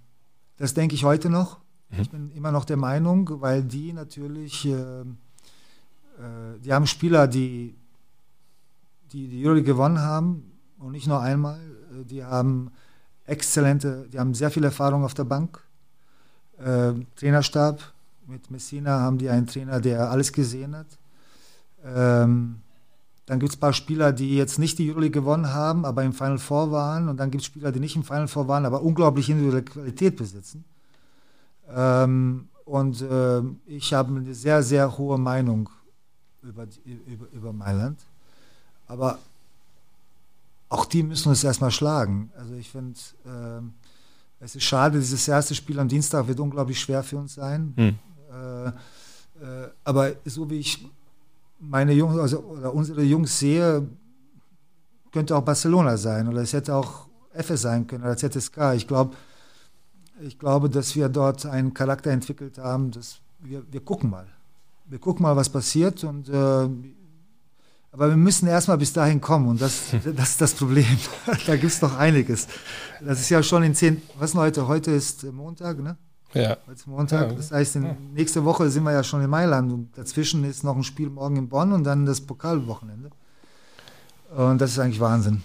das 0.56 0.74
denke 0.74 0.94
ich 0.94 1.04
heute 1.04 1.30
noch. 1.30 1.58
Mhm. 1.90 2.00
Ich 2.00 2.10
bin 2.10 2.30
immer 2.32 2.52
noch 2.52 2.64
der 2.64 2.76
Meinung, 2.76 3.28
weil 3.40 3.62
die 3.62 3.92
natürlich 3.92 4.66
äh, 4.66 5.04
äh, 6.18 6.58
die 6.60 6.72
haben 6.72 6.86
Spieler, 6.86 7.26
die 7.26 7.76
die, 9.12 9.28
die 9.28 9.46
Euro 9.46 9.62
gewonnen 9.62 10.00
haben 10.00 10.52
und 10.78 10.92
nicht 10.92 11.06
nur 11.06 11.20
einmal. 11.20 11.58
Äh, 11.92 12.04
die 12.04 12.24
haben 12.24 12.70
exzellente, 13.26 14.08
die 14.12 14.18
haben 14.18 14.34
sehr 14.34 14.50
viel 14.50 14.64
Erfahrung 14.64 15.04
auf 15.04 15.14
der 15.14 15.24
Bank. 15.24 15.62
Äh, 16.58 16.92
Trainerstab 17.16 17.80
mit 18.26 18.50
Messina 18.50 19.00
haben 19.00 19.18
die 19.18 19.28
einen 19.28 19.46
Trainer, 19.46 19.80
der 19.80 20.10
alles 20.10 20.32
gesehen 20.32 20.76
hat. 20.76 20.86
Ähm, 21.84 22.60
dann 23.26 23.40
gibt 23.40 23.52
es 23.52 23.56
ein 23.56 23.60
paar 23.60 23.72
Spieler, 23.72 24.12
die 24.12 24.36
jetzt 24.36 24.58
nicht 24.58 24.78
die 24.78 24.90
Euroleague 24.90 25.20
gewonnen 25.20 25.52
haben, 25.52 25.84
aber 25.86 26.02
im 26.02 26.12
Final 26.12 26.38
Four 26.38 26.70
waren. 26.72 27.08
Und 27.08 27.16
dann 27.16 27.30
gibt 27.30 27.42
es 27.42 27.46
Spieler, 27.46 27.72
die 27.72 27.80
nicht 27.80 27.96
im 27.96 28.04
Final 28.04 28.28
Four 28.28 28.48
waren, 28.48 28.66
aber 28.66 28.82
unglaublich 28.82 29.30
individuelle 29.30 29.64
Qualität 29.64 30.16
besitzen. 30.16 30.64
Ähm, 31.74 32.48
und 32.66 33.00
äh, 33.00 33.42
ich 33.66 33.94
habe 33.94 34.14
eine 34.14 34.34
sehr, 34.34 34.62
sehr 34.62 34.98
hohe 34.98 35.18
Meinung 35.18 35.70
über, 36.42 36.66
über, 36.84 37.26
über 37.32 37.52
Mailand. 37.52 37.98
Aber 38.86 39.18
auch 40.68 40.84
die 40.84 41.02
müssen 41.02 41.30
uns 41.30 41.42
erstmal 41.42 41.70
schlagen. 41.70 42.30
Also 42.36 42.54
ich 42.54 42.70
finde, 42.70 42.98
äh, 43.24 43.62
es 44.40 44.54
ist 44.54 44.64
schade, 44.64 44.98
dieses 44.98 45.26
erste 45.26 45.54
Spiel 45.54 45.78
am 45.78 45.88
Dienstag 45.88 46.26
wird 46.28 46.40
unglaublich 46.40 46.78
schwer 46.78 47.02
für 47.02 47.16
uns 47.16 47.34
sein. 47.34 47.72
Hm. 47.76 47.98
Äh, 48.30 48.68
äh, 48.68 49.70
aber 49.82 50.12
so 50.26 50.50
wie 50.50 50.58
ich 50.58 50.86
meine 51.68 51.92
Jungs 51.92 52.18
also, 52.18 52.40
oder 52.40 52.74
unsere 52.74 53.02
Jungs 53.02 53.38
sehe, 53.38 53.86
könnte 55.12 55.36
auch 55.36 55.42
Barcelona 55.42 55.96
sein 55.96 56.28
oder 56.28 56.42
es 56.42 56.52
hätte 56.52 56.74
auch 56.74 57.06
FS 57.32 57.62
sein 57.62 57.86
können 57.86 58.04
oder 58.04 58.16
ZSK. 58.16 58.74
Ich 58.74 58.86
glaube, 58.86 59.16
ich 60.20 60.38
glaube, 60.38 60.70
dass 60.70 60.94
wir 60.94 61.08
dort 61.08 61.46
einen 61.46 61.74
Charakter 61.74 62.10
entwickelt 62.10 62.58
haben, 62.58 62.90
dass 62.90 63.20
wir, 63.40 63.62
wir 63.70 63.80
gucken 63.80 64.10
mal 64.10 64.26
wir 64.86 64.98
gucken 64.98 65.22
mal, 65.22 65.36
was 65.36 65.48
passiert. 65.48 66.04
Und, 66.04 66.28
äh, 66.28 66.68
aber 67.92 68.08
wir 68.08 68.16
müssen 68.16 68.48
erstmal 68.48 68.78
bis 68.78 68.92
dahin 68.92 69.20
kommen 69.20 69.48
und 69.48 69.60
das, 69.60 69.82
das 70.16 70.30
ist 70.30 70.40
das 70.40 70.54
Problem. 70.54 70.98
da 71.46 71.56
gibt 71.56 71.72
es 71.72 71.82
noch 71.82 71.96
einiges. 71.96 72.48
Das 73.00 73.20
ist 73.20 73.30
ja 73.30 73.42
schon 73.42 73.62
in 73.62 73.74
zehn, 73.74 74.02
was 74.18 74.30
ist 74.30 74.36
heute? 74.36 74.68
Heute 74.68 74.90
ist 74.90 75.24
Montag, 75.24 75.78
ne? 75.78 75.96
Ja. 76.34 76.56
Heute 76.66 76.72
ist 76.72 76.86
Montag. 76.86 77.30
Ja. 77.30 77.36
Das 77.36 77.52
heißt, 77.52 77.76
in, 77.76 77.96
nächste 78.14 78.44
Woche 78.44 78.68
sind 78.70 78.82
wir 78.82 78.92
ja 78.92 79.04
schon 79.04 79.22
in 79.22 79.30
Mailand 79.30 79.72
und 79.72 79.96
dazwischen 79.96 80.44
ist 80.44 80.64
noch 80.64 80.76
ein 80.76 80.84
Spiel 80.84 81.08
morgen 81.08 81.36
in 81.36 81.48
Bonn 81.48 81.72
und 81.72 81.84
dann 81.84 82.06
das 82.06 82.20
Pokalwochenende. 82.20 83.10
Und 84.36 84.60
das 84.60 84.72
ist 84.72 84.78
eigentlich 84.78 85.00
Wahnsinn. 85.00 85.42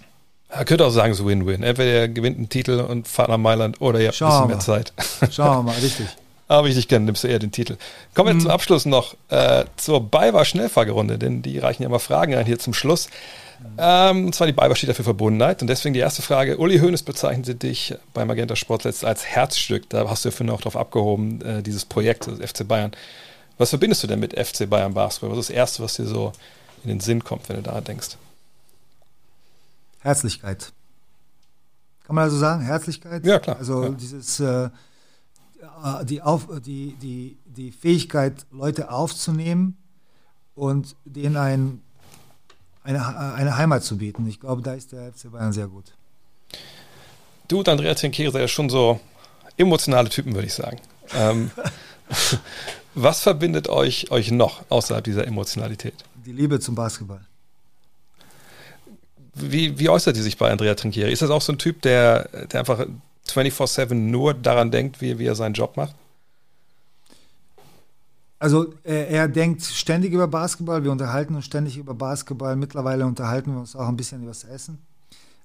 Er 0.50 0.66
könnte 0.66 0.86
auch 0.86 0.92
sagen, 0.92 1.12
es 1.12 1.20
ist 1.20 1.26
Win-Win. 1.26 1.62
Entweder 1.62 1.92
er 1.92 2.10
gewinnt 2.10 2.38
einen 2.38 2.50
Titel 2.50 2.80
und 2.80 3.08
fahrt 3.08 3.30
nach 3.30 3.38
Mailand 3.38 3.82
oder 3.82 4.00
ihr 4.00 4.08
habt 4.08 4.22
ein 4.22 4.28
bisschen 4.28 4.48
mehr 4.48 4.60
Zeit. 4.60 4.94
Schauen 5.32 5.60
wir 5.60 5.72
mal, 5.72 5.76
richtig. 5.82 6.07
Aber 6.48 6.68
ich 6.68 6.74
dich 6.74 6.88
kenne, 6.88 7.06
nimmst 7.06 7.24
du 7.24 7.28
eher 7.28 7.38
den 7.38 7.52
Titel. 7.52 7.78
Kommen 8.16 8.30
wir 8.30 8.34
mhm. 8.34 8.40
zum 8.40 8.49
Abschluss 8.49 8.88
noch 8.88 9.16
äh, 9.30 9.66
zur 9.78 10.10
BayWa 10.10 10.44
Schnellfahrgerunde, 10.44 11.20
denn 11.20 11.44
die 11.44 11.60
reichen 11.60 11.84
ja 11.84 11.90
immer 11.90 11.99
Fragen 11.99 12.34
ein 12.34 12.48
hier 12.48 12.57
zum 12.57 12.74
Schluss. 12.74 13.10
Ähm, 13.77 14.26
und 14.26 14.36
zwar 14.36 14.48
die 14.48 14.53
BayWa 14.53 14.76
steht 14.76 14.90
dafür 14.90 15.06
Verbundenheit 15.06 15.61
und 15.61 15.68
deswegen 15.68 15.94
die 15.94 15.99
erste 15.99 16.22
Frage. 16.22 16.57
Uli 16.57 16.80
Hoeneß 16.80 17.03
bezeichnete 17.03 17.56
dich 17.56 17.95
bei 18.14 18.26
Magenta 18.26 18.56
Sport 18.56 18.86
letzt 18.86 19.03
als 19.03 19.26
Herzstück. 19.26 19.90
Da 19.90 20.10
hast 20.10 20.23
du 20.23 20.30
ja 20.30 20.36
vorhin 20.36 20.53
auch 20.53 20.61
drauf 20.61 20.77
abgehoben, 20.77 21.41
äh, 21.41 21.64
dieses 21.64 21.86
Projekt, 21.86 22.27
das 22.27 22.40
FC 22.40 22.68
Bayern. 22.68 22.91
Was 23.57 23.69
verbindest 23.69 24.03
du 24.03 24.07
denn 24.07 24.19
mit 24.19 24.34
FC 24.34 24.69
Bayern 24.69 24.94
Basketball? 24.94 25.31
Was 25.31 25.40
ist 25.40 25.49
das 25.49 25.56
Erste, 25.56 25.84
was 25.84 25.95
dir 25.95 26.06
so 26.06 26.31
in 26.84 26.90
den 26.90 26.99
Sinn 26.99 27.23
kommt, 27.23 27.49
wenn 27.49 27.57
du 27.57 27.61
da 27.61 27.81
denkst? 27.81 28.18
Herzlichkeit. 29.99 30.72
Kann 32.06 32.15
man 32.15 32.23
also 32.23 32.38
sagen, 32.38 32.61
Herzlichkeit? 32.61 33.26
Ja, 33.26 33.40
klar. 33.40 33.57
Also 33.57 33.84
ja. 33.84 33.90
dieses 33.90 34.40
äh, 34.40 34.69
äh, 35.84 36.06
die, 36.06 36.22
auf, 36.22 36.48
die, 36.65 36.95
die, 37.02 37.38
die 37.45 37.72
Fähigkeit, 37.72 38.45
Leute 38.52 38.91
aufzunehmen 38.91 39.77
und 40.56 40.95
denen 41.06 41.38
ein, 41.38 41.81
eine, 42.90 43.34
eine 43.36 43.57
Heimat 43.57 43.84
zu 43.84 43.98
bieten. 43.98 44.28
Ich 44.28 44.40
glaube, 44.40 44.61
da 44.61 44.74
ist 44.74 44.91
der 44.91 45.14
FC 45.14 45.32
Bayern 45.32 45.53
sehr 45.53 45.68
gut. 45.68 45.86
Du 47.48 47.60
und 47.60 47.70
Andrea 47.70 47.94
Trinkere 47.94 48.32
sind 48.32 48.41
ja 48.41 48.48
schon 48.48 48.70
so 48.70 48.99
emotionale 49.57 50.10
Typen, 50.10 50.34
würde 50.34 50.48
ich 50.48 50.53
sagen. 50.53 50.80
Ähm, 51.14 51.52
was 52.95 53.22
verbindet 53.22 53.70
euch, 53.70 54.11
euch 54.11 54.32
noch 54.32 54.64
außerhalb 54.70 55.03
dieser 55.03 55.28
Emotionalität? 55.28 55.94
Die 56.26 56.32
Liebe 56.32 56.60
zum 56.60 56.76
Basketball. 56.76 57.22
Wie, 59.36 59.78
wie 59.80 59.90
äußert 59.90 60.16
die 60.16 60.22
sich 60.22 60.38
bei 60.38 60.52
Andrea 60.52 60.76
Trinkieri? 60.76 61.11
Ist 61.11 61.22
das 61.22 61.30
auch 61.30 61.41
so 61.41 61.53
ein 61.53 61.57
Typ, 61.57 61.82
der, 61.82 62.28
der 62.48 62.60
einfach 62.60 62.86
24-7 63.28 63.94
nur 63.94 64.34
daran 64.34 64.72
denkt, 64.72 64.99
wie, 65.02 65.18
wie 65.20 65.26
er 65.26 65.36
seinen 65.36 65.53
Job 65.53 65.78
macht? 65.78 65.95
Also 68.40 68.74
er, 68.84 69.10
er, 69.10 69.28
denkt 69.28 69.64
ständig 69.64 70.14
über 70.14 70.28
Basketball, 70.28 70.84
wir 70.84 70.94
unterhalten 70.94 71.36
uns 71.36 71.45
ständig 71.45 71.78
über 71.78 71.94
Basketball. 71.94 72.56
Mittlerweile 72.56 73.06
unterhalten 73.06 73.52
wir 73.52 73.60
uns 73.60 73.76
auch 73.76 73.90
ein 73.90 73.98
bisschen 73.98 74.22
über 74.22 74.32
das 74.32 74.45
Essen. 74.45 74.80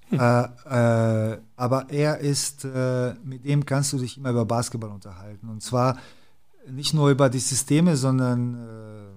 Hm. 0.09 0.19
Äh, 0.19 1.33
äh, 1.33 1.37
aber 1.57 1.87
er 1.89 2.19
ist, 2.19 2.63
äh, 2.63 3.13
mit 3.23 3.43
dem 3.43 3.65
kannst 3.65 3.91
du 3.91 3.97
dich 3.97 4.17
immer 4.17 4.29
über 4.29 4.45
Basketball 4.45 4.91
unterhalten. 4.91 5.49
Und 5.49 5.61
zwar 5.61 5.97
nicht 6.69 6.93
nur 6.93 7.09
über 7.09 7.29
die 7.29 7.39
Systeme, 7.39 7.97
sondern 7.97 8.53
äh, 8.53 9.07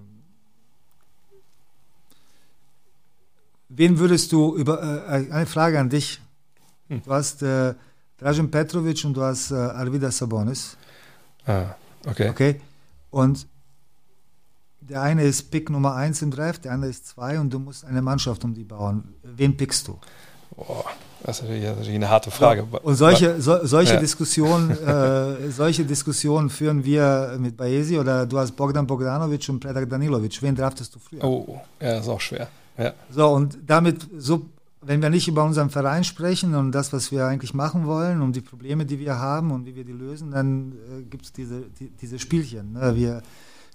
wen 3.69 3.97
würdest 3.97 4.33
du 4.33 4.57
über 4.57 4.83
äh, 4.83 5.31
eine 5.31 5.45
Frage 5.45 5.79
an 5.79 5.89
dich? 5.89 6.19
Hm. 6.89 7.01
Du 7.03 7.11
hast 7.11 7.43
äh, 7.43 7.75
Dražen 8.17 8.51
Petrovic 8.51 9.05
und 9.05 9.13
du 9.13 9.21
hast 9.21 9.53
Arvidas 9.53 10.17
Sabonis. 10.17 10.75
Ah, 11.45 11.75
okay. 12.05 12.29
Okay. 12.29 12.61
Und 13.11 13.47
der 14.89 15.01
eine 15.01 15.23
ist 15.23 15.51
Pick 15.51 15.69
Nummer 15.69 15.95
1 15.95 16.21
im 16.21 16.31
Draft, 16.31 16.65
der 16.65 16.73
andere 16.73 16.89
ist 16.89 17.07
2 17.07 17.39
und 17.39 17.53
du 17.53 17.59
musst 17.59 17.85
eine 17.85 18.01
Mannschaft 18.01 18.43
um 18.43 18.53
die 18.53 18.63
bauen. 18.63 19.03
Wen 19.23 19.55
pickst 19.55 19.87
du? 19.87 19.97
Boah, 20.55 20.83
das 21.23 21.41
ist 21.41 21.49
natürlich, 21.49 21.89
eine 21.89 22.09
harte 22.09 22.31
Frage. 22.31 22.63
Und 22.63 22.95
solche, 22.95 23.39
so, 23.41 23.65
solche, 23.65 23.93
ja. 23.93 23.99
Diskussionen, 23.99 24.71
äh, 24.85 25.51
solche 25.51 25.85
Diskussionen 25.85 26.49
führen 26.49 26.83
wir 26.83 27.37
mit 27.39 27.55
Baesi 27.55 27.97
oder 27.97 28.25
du 28.25 28.37
hast 28.37 28.55
Bogdan 28.55 28.87
Bogdanovic 28.87 29.47
und 29.49 29.59
Predrag 29.59 29.89
Danilovic. 29.89 30.41
Wen 30.41 30.55
draftest 30.55 30.95
du 30.95 30.99
früher? 30.99 31.23
Oh, 31.23 31.59
ja, 31.79 31.93
das 31.93 32.01
ist 32.01 32.09
auch 32.09 32.21
schwer. 32.21 32.47
Ja. 32.77 32.93
So, 33.11 33.27
und 33.29 33.57
damit, 33.65 34.07
so, 34.17 34.45
wenn 34.81 35.01
wir 35.01 35.09
nicht 35.09 35.27
über 35.27 35.43
unseren 35.43 35.69
Verein 35.69 36.03
sprechen 36.03 36.55
und 36.55 36.71
das, 36.71 36.93
was 36.93 37.11
wir 37.11 37.25
eigentlich 37.25 37.53
machen 37.53 37.85
wollen 37.85 38.21
und 38.21 38.35
die 38.35 38.41
Probleme, 38.41 38.85
die 38.85 38.99
wir 38.99 39.19
haben 39.19 39.51
und 39.51 39.65
wie 39.65 39.75
wir 39.75 39.83
die 39.83 39.91
lösen, 39.91 40.31
dann 40.31 40.71
äh, 40.71 41.03
gibt 41.03 41.25
es 41.25 41.33
diese, 41.33 41.61
die, 41.79 41.89
diese 41.89 42.17
Spielchen. 42.17 42.73
Ne? 42.73 42.95
Wir, 42.95 43.21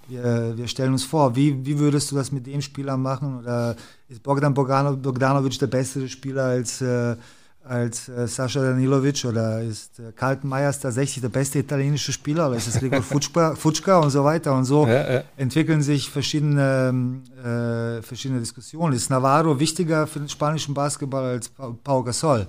wir, 0.08 0.54
wir 0.56 0.68
stellen 0.68 0.92
uns 0.92 1.04
vor, 1.04 1.34
wie, 1.36 1.64
wie 1.64 1.78
würdest 1.78 2.10
du 2.10 2.16
das 2.16 2.32
mit 2.32 2.46
dem 2.46 2.60
Spieler 2.60 2.96
machen? 2.96 3.38
Oder 3.38 3.76
ist 4.08 4.22
Bogdan 4.22 4.54
Bogdanovic 4.54 5.58
der 5.58 5.66
bessere 5.66 6.08
Spieler 6.08 6.44
als, 6.44 6.80
äh, 6.80 7.16
als 7.64 8.08
äh, 8.08 8.28
Sascha 8.28 8.60
Danilovic? 8.60 9.24
Oder 9.24 9.62
ist 9.62 9.98
äh, 9.98 10.12
Carlton 10.12 10.50
Meyers 10.50 10.80
tatsächlich 10.80 11.20
der 11.20 11.28
beste 11.28 11.58
italienische 11.58 12.12
Spieler? 12.12 12.48
Oder 12.48 12.56
ist 12.56 12.68
es 12.68 12.82
Rigor 12.82 13.02
Futschka, 13.02 13.54
Futschka 13.54 13.98
und 13.98 14.10
so 14.10 14.24
weiter? 14.24 14.54
Und 14.54 14.64
so 14.64 14.86
ja, 14.86 15.14
ja. 15.14 15.22
entwickeln 15.36 15.82
sich 15.82 16.10
verschiedene, 16.10 17.22
äh, 17.38 18.02
verschiedene 18.02 18.40
Diskussionen. 18.40 18.94
Ist 18.94 19.10
Navarro 19.10 19.58
wichtiger 19.58 20.06
für 20.06 20.18
den 20.18 20.28
spanischen 20.28 20.74
Basketball 20.74 21.24
als 21.24 21.48
Pau 21.48 22.02
Gasol? 22.02 22.46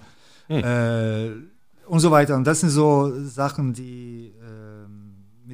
Hm. 0.48 0.64
Äh, 0.64 1.32
und 1.88 1.99
so 1.99 2.11
weiter. 2.11 2.36
Und 2.36 2.45
das 2.45 2.60
sind 2.60 2.69
so 2.69 3.11
Sachen, 3.23 3.73
die 3.73 4.34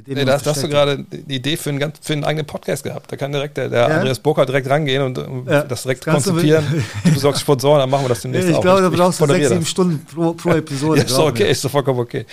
nee, 0.05 0.25
da 0.25 0.39
hast 0.43 0.63
du 0.63 0.69
gerade 0.69 1.05
die 1.09 1.35
Idee 1.35 1.57
für 1.57 1.69
einen, 1.69 1.79
ganz, 1.79 1.99
für 2.01 2.13
einen 2.13 2.23
eigenen 2.23 2.45
Podcast 2.45 2.83
gehabt. 2.83 3.11
Da 3.11 3.17
kann 3.17 3.31
direkt 3.31 3.57
der, 3.57 3.69
der 3.69 3.89
ja. 3.89 3.97
Andreas 3.97 4.19
Burkhardt 4.19 4.49
direkt 4.49 4.69
rangehen 4.69 5.03
und, 5.03 5.47
ja. 5.47 5.63
das 5.63 5.83
direkt 5.83 6.05
Kannst 6.05 6.27
konzipieren. 6.27 6.65
Du, 6.71 7.09
du 7.09 7.13
besorgst 7.13 7.41
Sponsoren, 7.41 7.79
dann 7.79 7.89
machen 7.89 8.05
wir 8.05 8.09
das 8.09 8.21
demnächst 8.21 8.49
ich 8.49 8.55
auch. 8.55 8.61
Glaube, 8.61 8.79
ich 8.79 8.81
glaube, 8.83 8.97
da 8.97 9.03
brauchst 9.03 9.21
du 9.21 9.25
sechs, 9.27 9.49
sieben 9.49 9.65
Stunden 9.65 10.05
pro, 10.05 10.33
pro 10.33 10.49
Episode. 10.55 10.97
ja, 10.99 11.05
ist 11.05 11.17
doch 11.17 11.27
okay, 11.27 11.51
ist 11.51 11.65
doch 11.65 11.71
vollkommen 11.71 11.99
okay. 11.99 12.25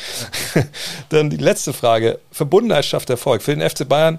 Dann 1.08 1.30
die 1.30 1.36
letzte 1.36 1.72
Frage. 1.72 2.18
Verbundenheit 2.30 2.84
schafft 2.84 3.10
Erfolg. 3.10 3.42
Für 3.42 3.54
den 3.54 3.68
FC 3.68 3.88
Bayern 3.88 4.18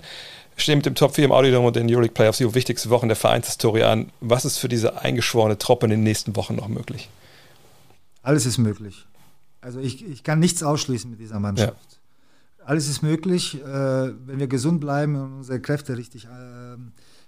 stehen 0.55 0.79
mit 0.79 0.85
dem 0.85 0.95
Top 0.95 1.15
4 1.15 1.25
im 1.25 1.31
Audiodom 1.31 1.65
und 1.65 1.75
den 1.75 1.89
Euroleague 1.89 2.13
Playoffs 2.13 2.39
die 2.39 2.53
wichtigste 2.53 2.89
Wochen 2.89 3.07
der 3.07 3.15
Vereinshistorie 3.15 3.83
an. 3.83 4.11
Was 4.19 4.45
ist 4.45 4.57
für 4.57 4.69
diese 4.69 5.01
eingeschworene 5.01 5.57
Truppe 5.57 5.85
in 5.85 5.91
den 5.91 6.03
nächsten 6.03 6.35
Wochen 6.35 6.55
noch 6.55 6.67
möglich? 6.67 7.09
Alles 8.23 8.45
ist 8.45 8.57
möglich. 8.57 9.05
Also 9.61 9.79
ich, 9.79 10.05
ich 10.07 10.23
kann 10.23 10.39
nichts 10.39 10.63
ausschließen 10.63 11.09
mit 11.09 11.19
dieser 11.19 11.39
Mannschaft. 11.39 11.73
Ja 11.91 11.98
alles 12.65 12.89
ist 12.89 13.01
möglich, 13.01 13.61
äh, 13.61 13.65
wenn 13.65 14.39
wir 14.39 14.47
gesund 14.47 14.79
bleiben 14.79 15.15
und 15.15 15.33
unsere 15.33 15.59
Kräfte 15.59 15.97
richtig, 15.97 16.25
äh, 16.25 16.77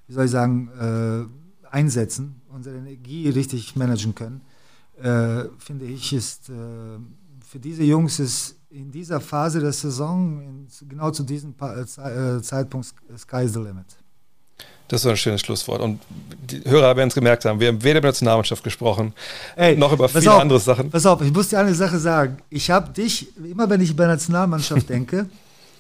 wie 0.08 0.14
soll 0.14 0.26
ich 0.26 0.32
sagen, 0.32 0.70
äh, 0.80 1.68
einsetzen, 1.68 2.42
unsere 2.50 2.78
Energie 2.78 3.30
richtig 3.30 3.76
managen 3.76 4.14
können, 4.14 4.42
finde 5.58 5.86
ich, 5.86 6.14
ist 6.14 6.46
für 6.46 7.60
diese 7.60 7.82
Jungs 7.82 8.20
ist 8.20 8.56
in 8.70 8.92
dieser 8.92 9.20
Phase 9.20 9.60
der 9.60 9.72
Saison, 9.72 10.68
genau 10.88 11.10
zu 11.10 11.24
diesem 11.24 11.56
Zeitpunkt, 11.58 12.94
sky's 13.18 13.54
the 13.54 13.60
limit. 13.60 14.01
Das 14.92 15.06
ist 15.06 15.08
ein 15.08 15.16
schönes 15.16 15.40
Schlusswort. 15.40 15.80
Und 15.80 16.02
die 16.42 16.70
Hörer 16.70 16.98
werden 16.98 17.08
es 17.08 17.16
gemerkt 17.16 17.46
haben, 17.46 17.62
wir 17.62 17.70
haben 17.70 17.82
weder 17.82 18.00
über 18.00 18.10
Nationalmannschaft 18.10 18.62
gesprochen, 18.62 19.14
Ey, 19.56 19.78
noch 19.78 19.94
über 19.94 20.10
viele 20.10 20.34
auf, 20.34 20.42
andere 20.42 20.60
Sachen. 20.60 20.92
Pass 20.92 21.06
auf, 21.06 21.22
ich 21.22 21.32
muss 21.32 21.48
dir 21.48 21.60
eine 21.60 21.74
Sache 21.74 21.98
sagen. 21.98 22.40
Ich 22.50 22.70
habe 22.70 22.92
dich, 22.92 23.30
immer 23.38 23.70
wenn 23.70 23.80
ich 23.80 23.92
über 23.92 24.06
Nationalmannschaft 24.06 24.90
denke, 24.90 25.30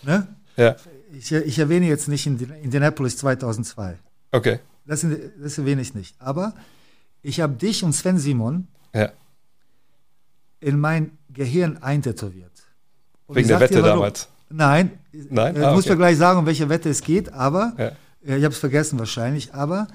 ne? 0.03 0.27
ja. 0.55 0.77
ich, 1.11 1.29
ich, 1.29 1.59
erwähne 1.59 1.88
jetzt 1.88 2.07
nicht 2.07 2.25
Indianapolis 2.25 3.17
2002. 3.17 3.97
Okay. 4.31 4.59
Das, 4.85 5.05
das 5.43 5.57
erwähne 5.57 5.81
ich 5.81 5.93
nicht. 5.93 6.15
Aber 6.17 6.53
ich 7.21 7.41
habe 7.41 7.55
dich 7.55 7.83
und 7.83 7.91
Sven 7.91 8.17
Simon 8.17 8.69
ja. 8.95 9.11
in 10.61 10.79
mein 10.79 11.17
Gehirn 11.33 11.79
eintätowiert. 11.83 12.53
Und 13.27 13.35
Wegen 13.35 13.49
der 13.49 13.59
Wette 13.59 13.81
damals? 13.81 14.29
Nein, 14.49 14.91
Nein? 15.11 15.61
Ah, 15.61 15.73
muss 15.73 15.83
okay. 15.83 15.95
mir 15.95 15.97
gleich 15.97 16.17
sagen, 16.17 16.39
um 16.39 16.45
welche 16.45 16.69
Wette 16.69 16.89
es 16.89 17.01
geht, 17.01 17.33
aber 17.33 17.73
ja 17.77 17.91
ich 18.22 18.43
habe 18.43 18.53
es 18.53 18.60
vergessen 18.60 18.99
wahrscheinlich, 18.99 19.53
aber 19.53 19.88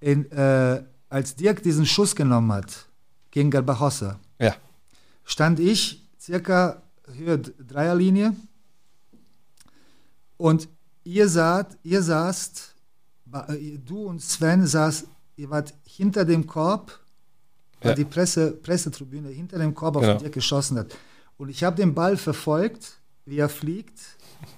in, 0.00 0.30
äh, 0.30 0.82
als 1.08 1.34
Dirk 1.34 1.62
diesen 1.62 1.86
Schuss 1.86 2.14
genommen 2.14 2.52
hat 2.52 2.86
gegen 3.30 3.50
Garbajosa, 3.50 4.18
ja. 4.38 4.54
stand 5.24 5.60
ich 5.60 6.02
circa 6.20 6.82
Höhe 7.16 7.38
Dreierlinie 7.38 8.34
und 10.36 10.68
ihr 11.04 11.28
saht, 11.28 11.76
ihr 11.82 12.02
saßt, 12.02 12.74
du 13.84 14.04
und 14.06 14.22
Sven 14.22 14.66
saßt, 14.66 15.06
ihr 15.36 15.50
wart 15.50 15.74
hinter 15.84 16.24
dem 16.24 16.46
Korb, 16.46 16.98
ja. 17.80 17.88
war 17.88 17.94
die 17.94 18.04
Presse, 18.04 18.52
Pressetribüne 18.52 19.28
hinter 19.28 19.58
dem 19.58 19.74
Korb, 19.74 19.96
auf 19.96 20.02
genau. 20.02 20.14
den 20.14 20.20
Dirk 20.20 20.34
geschossen 20.34 20.78
hat. 20.78 20.96
Und 21.36 21.48
ich 21.48 21.64
habe 21.64 21.76
den 21.76 21.94
Ball 21.94 22.16
verfolgt, 22.16 22.98
wie 23.26 23.38
er 23.38 23.48
fliegt. 23.48 23.98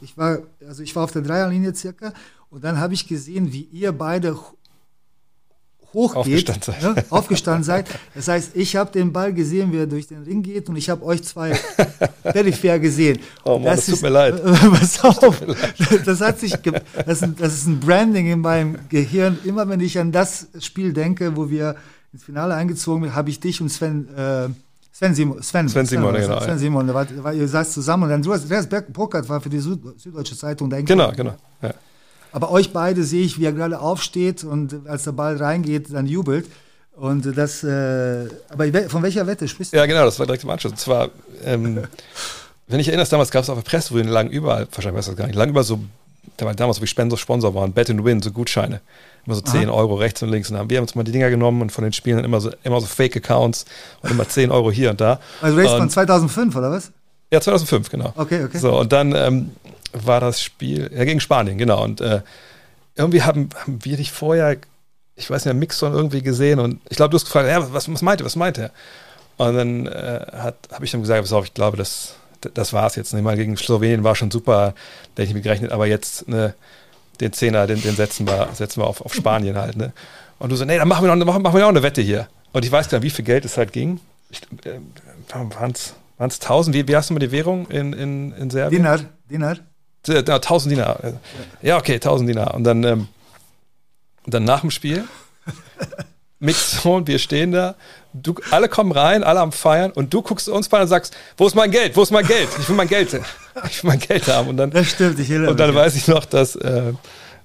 Ich 0.00 0.16
war, 0.16 0.38
also 0.66 0.82
ich 0.82 0.94
war 0.94 1.04
auf 1.04 1.12
der 1.12 1.22
Dreierlinie 1.22 1.74
circa 1.74 2.12
und 2.56 2.64
dann 2.64 2.80
habe 2.80 2.94
ich 2.94 3.06
gesehen, 3.06 3.52
wie 3.52 3.68
ihr 3.70 3.92
beide 3.92 4.34
hochgeht, 5.92 6.48
aufgestanden 6.48 6.62
seid. 6.62 6.96
Ne, 6.96 7.04
aufgestanden 7.10 7.64
seid. 7.64 7.86
Das 8.14 8.28
heißt, 8.28 8.56
ich 8.56 8.76
habe 8.76 8.90
den 8.90 9.12
Ball 9.12 9.34
gesehen, 9.34 9.72
wie 9.72 9.76
er 9.76 9.86
durch 9.86 10.06
den 10.06 10.22
Ring 10.22 10.42
geht, 10.42 10.70
und 10.70 10.76
ich 10.76 10.88
habe 10.88 11.04
euch 11.04 11.22
zwei 11.22 11.50
peripher 12.22 12.78
gesehen. 12.78 13.18
Oh 13.44 13.58
Mann, 13.58 13.64
das, 13.64 13.76
das 13.76 13.84
tut 13.84 13.94
ist, 13.96 14.02
mir 14.04 14.08
leid. 14.08 14.42
Pass 14.72 15.04
auf, 15.04 15.42
das 16.06 16.20
hat 16.22 16.38
sich, 16.38 16.54
das 17.04 17.20
ist, 17.20 17.38
das 17.38 17.52
ist 17.52 17.66
ein 17.66 17.78
Branding 17.78 18.32
in 18.32 18.40
meinem 18.40 18.78
Gehirn. 18.88 19.38
Immer 19.44 19.68
wenn 19.68 19.80
ich 19.80 19.98
an 19.98 20.10
das 20.10 20.46
Spiel 20.60 20.94
denke, 20.94 21.36
wo 21.36 21.50
wir 21.50 21.76
ins 22.14 22.24
Finale 22.24 22.54
eingezogen 22.54 23.04
sind, 23.04 23.14
habe 23.14 23.28
ich 23.28 23.38
dich 23.38 23.60
und 23.60 23.68
Sven 23.68 24.08
äh, 24.16 24.48
Sven 24.92 25.14
Simon, 25.14 25.42
Sven, 25.42 25.68
Sven 25.68 25.84
Simon, 25.84 26.14
Sven, 26.14 26.22
genau. 26.22 26.40
Sven 26.40 26.58
Simon, 26.58 26.94
war, 26.94 27.06
war, 27.22 27.34
ihr 27.34 27.46
saßt 27.46 27.74
zusammen 27.74 28.04
und 28.04 28.08
dann 28.08 28.22
du 28.22 28.32
hast, 28.32 28.50
Andreas 28.50 28.66
Burkhardt 28.88 29.28
war 29.28 29.42
für 29.42 29.50
die 29.50 29.58
Süd, 29.58 29.78
Süddeutsche 30.00 30.34
Zeitung 30.34 30.70
da 30.70 30.80
Genau, 30.80 31.12
genau. 31.12 31.34
Ja. 31.60 31.74
Aber 32.32 32.50
euch 32.50 32.72
beide 32.72 33.04
sehe 33.04 33.24
ich, 33.24 33.38
wie 33.38 33.44
er 33.44 33.52
gerade 33.52 33.80
aufsteht 33.80 34.44
und 34.44 34.86
als 34.86 35.04
der 35.04 35.12
Ball 35.12 35.36
reingeht, 35.36 35.92
dann 35.92 36.06
jubelt. 36.06 36.46
Und 36.96 37.36
das, 37.36 37.62
äh, 37.62 38.28
aber 38.48 38.88
von 38.88 39.02
welcher 39.02 39.26
Wette 39.26 39.46
sprichst 39.46 39.72
du? 39.72 39.76
Ja, 39.76 39.84
genau, 39.84 40.04
das 40.04 40.18
war 40.18 40.26
direkt 40.26 40.44
im 40.44 40.50
Anschluss. 40.50 40.72
Und 40.72 40.78
zwar, 40.78 41.10
ähm, 41.44 41.82
wenn 42.68 42.80
ich 42.80 42.88
erinnere, 42.88 43.06
damals 43.06 43.30
gab 43.30 43.42
es 43.42 43.50
auf 43.50 43.62
der 43.62 43.68
Presse, 43.68 44.00
lang 44.00 44.30
überall, 44.30 44.66
wahrscheinlich 44.72 44.98
weiß 44.98 45.08
ich 45.08 45.12
das 45.12 45.18
gar 45.18 45.26
nicht, 45.26 45.36
lang 45.36 45.50
über 45.50 45.62
so, 45.62 45.78
damals, 46.38 46.80
wo 46.80 46.84
ich 46.84 46.90
Sponsor 46.90 47.54
waren, 47.54 47.72
Bet 47.72 47.90
and 47.90 48.02
Win, 48.02 48.22
so 48.22 48.30
Gutscheine. 48.30 48.80
Immer 49.26 49.34
so 49.34 49.42
10 49.42 49.68
Aha. 49.68 49.76
Euro 49.76 49.96
rechts 49.96 50.22
und 50.22 50.30
links. 50.30 50.50
Und 50.50 50.56
haben 50.56 50.70
wir 50.70 50.80
uns 50.80 50.94
mal 50.94 51.02
die 51.02 51.12
Dinger 51.12 51.28
genommen 51.30 51.60
und 51.60 51.70
von 51.70 51.84
den 51.84 51.92
Spielen 51.92 52.24
immer 52.24 52.40
so, 52.40 52.50
immer 52.62 52.80
so 52.80 52.86
Fake-Accounts 52.86 53.66
und 54.02 54.12
immer 54.12 54.26
10 54.26 54.50
Euro 54.50 54.70
hier 54.70 54.90
und 54.90 55.00
da. 55.00 55.20
Also 55.42 55.58
Race 55.58 55.72
von 55.72 55.90
2005, 55.90 56.56
oder 56.56 56.70
was? 56.70 56.92
Ja, 57.32 57.40
2005, 57.40 57.90
genau. 57.90 58.12
Okay, 58.16 58.44
okay. 58.44 58.58
So, 58.58 58.78
und 58.78 58.92
dann 58.92 59.12
ähm, 59.14 59.50
war 60.04 60.20
das 60.20 60.42
Spiel, 60.42 60.90
ja, 60.94 61.04
gegen 61.04 61.20
Spanien, 61.20 61.58
genau. 61.58 61.82
Und 61.82 62.00
äh, 62.00 62.22
irgendwie 62.94 63.22
haben, 63.22 63.50
haben 63.56 63.78
wir 63.84 63.96
dich 63.96 64.12
vorher, 64.12 64.56
ich 65.14 65.30
weiß 65.30 65.44
nicht, 65.44 65.54
Mixon 65.54 65.92
irgendwie 65.92 66.22
gesehen 66.22 66.58
und 66.58 66.80
ich 66.88 66.96
glaube, 66.96 67.10
du 67.10 67.16
hast 67.16 67.24
gefragt, 67.24 67.48
ja, 67.48 67.72
was, 67.72 67.92
was 67.92 68.02
meint 68.02 68.20
er, 68.20 68.24
was 68.24 68.36
meint 68.36 68.58
er? 68.58 68.70
Und 69.38 69.54
dann 69.54 69.86
äh, 69.86 70.52
habe 70.72 70.84
ich 70.84 70.90
dann 70.90 71.02
gesagt, 71.02 71.20
pass 71.20 71.32
auf, 71.32 71.44
ich 71.44 71.54
glaube, 71.54 71.76
das, 71.76 72.14
das 72.54 72.72
war 72.72 72.86
es 72.86 72.96
jetzt. 72.96 73.12
Nicht 73.12 73.22
mal 73.22 73.36
gegen 73.36 73.56
Slowenien 73.56 74.02
war 74.02 74.14
schon 74.14 74.30
super, 74.30 74.74
da 75.14 75.22
hätte 75.22 75.30
ich 75.30 75.34
mir 75.34 75.42
gerechnet, 75.42 75.72
aber 75.72 75.86
jetzt 75.86 76.26
ne, 76.28 76.54
den 77.20 77.32
Zehner, 77.32 77.66
den, 77.66 77.82
den 77.82 77.96
setzen 77.96 78.26
wir, 78.26 78.48
setzen 78.54 78.80
wir 78.80 78.86
auf, 78.86 79.02
auf 79.02 79.14
Spanien 79.14 79.56
halt. 79.56 79.76
Ne? 79.76 79.92
Und 80.38 80.50
du 80.50 80.56
so, 80.56 80.64
nee, 80.64 80.78
dann 80.78 80.88
machen 80.88 81.06
wir 81.06 81.14
noch, 81.14 81.24
machen, 81.26 81.42
machen 81.42 81.56
wir 81.56 81.64
auch 81.64 81.70
eine 81.70 81.82
Wette 81.82 82.00
hier. 82.00 82.28
Und 82.52 82.64
ich 82.64 82.72
weiß 82.72 82.88
gar 82.88 82.98
nicht, 82.98 83.04
wie 83.04 83.10
viel 83.10 83.24
Geld 83.24 83.44
es 83.44 83.58
halt 83.58 83.72
ging. 83.72 84.00
äh, 84.64 84.80
waren 85.30 85.72
es 85.72 85.94
waren 86.18 86.30
es 86.30 86.40
1000? 86.40 86.74
Wie, 86.74 86.88
wie 86.88 86.96
hast 86.96 87.10
du 87.10 87.14
mal 87.14 87.20
die 87.20 87.32
Währung 87.32 87.68
in, 87.68 87.92
in, 87.92 88.32
in 88.32 88.50
Serbien? 88.50 88.82
Dinar. 88.82 89.00
Dinar. 89.30 89.56
Ja, 90.08 90.18
1000 90.18 90.72
Dinar. 90.72 90.98
Ja, 91.62 91.78
okay, 91.78 91.94
1000 91.94 92.28
Dinar. 92.28 92.54
Und 92.54 92.64
dann, 92.64 92.82
ähm, 92.84 93.08
dann 94.26 94.44
nach 94.44 94.60
dem 94.60 94.70
Spiel 94.70 95.04
Mixzone, 96.38 97.06
wir 97.06 97.18
stehen 97.18 97.52
da, 97.52 97.76
du, 98.12 98.34
alle 98.50 98.68
kommen 98.68 98.92
rein, 98.92 99.24
alle 99.24 99.40
am 99.40 99.52
Feiern 99.52 99.90
und 99.90 100.12
du 100.12 100.20
guckst 100.22 100.48
uns 100.48 100.68
bei 100.68 100.82
und 100.82 100.88
sagst, 100.88 101.16
wo 101.36 101.46
ist 101.46 101.54
mein 101.54 101.70
Geld, 101.70 101.96
wo 101.96 102.02
ist 102.02 102.10
mein 102.10 102.26
Geld? 102.26 102.48
Ich 102.60 102.68
will 102.68 102.76
mein 102.76 102.88
Geld, 102.88 103.14
ich 103.70 103.82
will 103.82 103.90
mein 103.90 103.98
Geld 103.98 104.26
haben. 104.28 104.48
Und 104.48 104.58
dann, 104.58 104.70
Das 104.70 104.90
stimmt, 104.90 105.18
ich 105.18 105.30
erinnere 105.30 105.50
und 105.52 105.60
dann 105.60 105.74
weiß 105.74 105.96
ich 105.96 106.08
noch, 106.08 106.24
dass, 106.26 106.56
äh, 106.56 106.92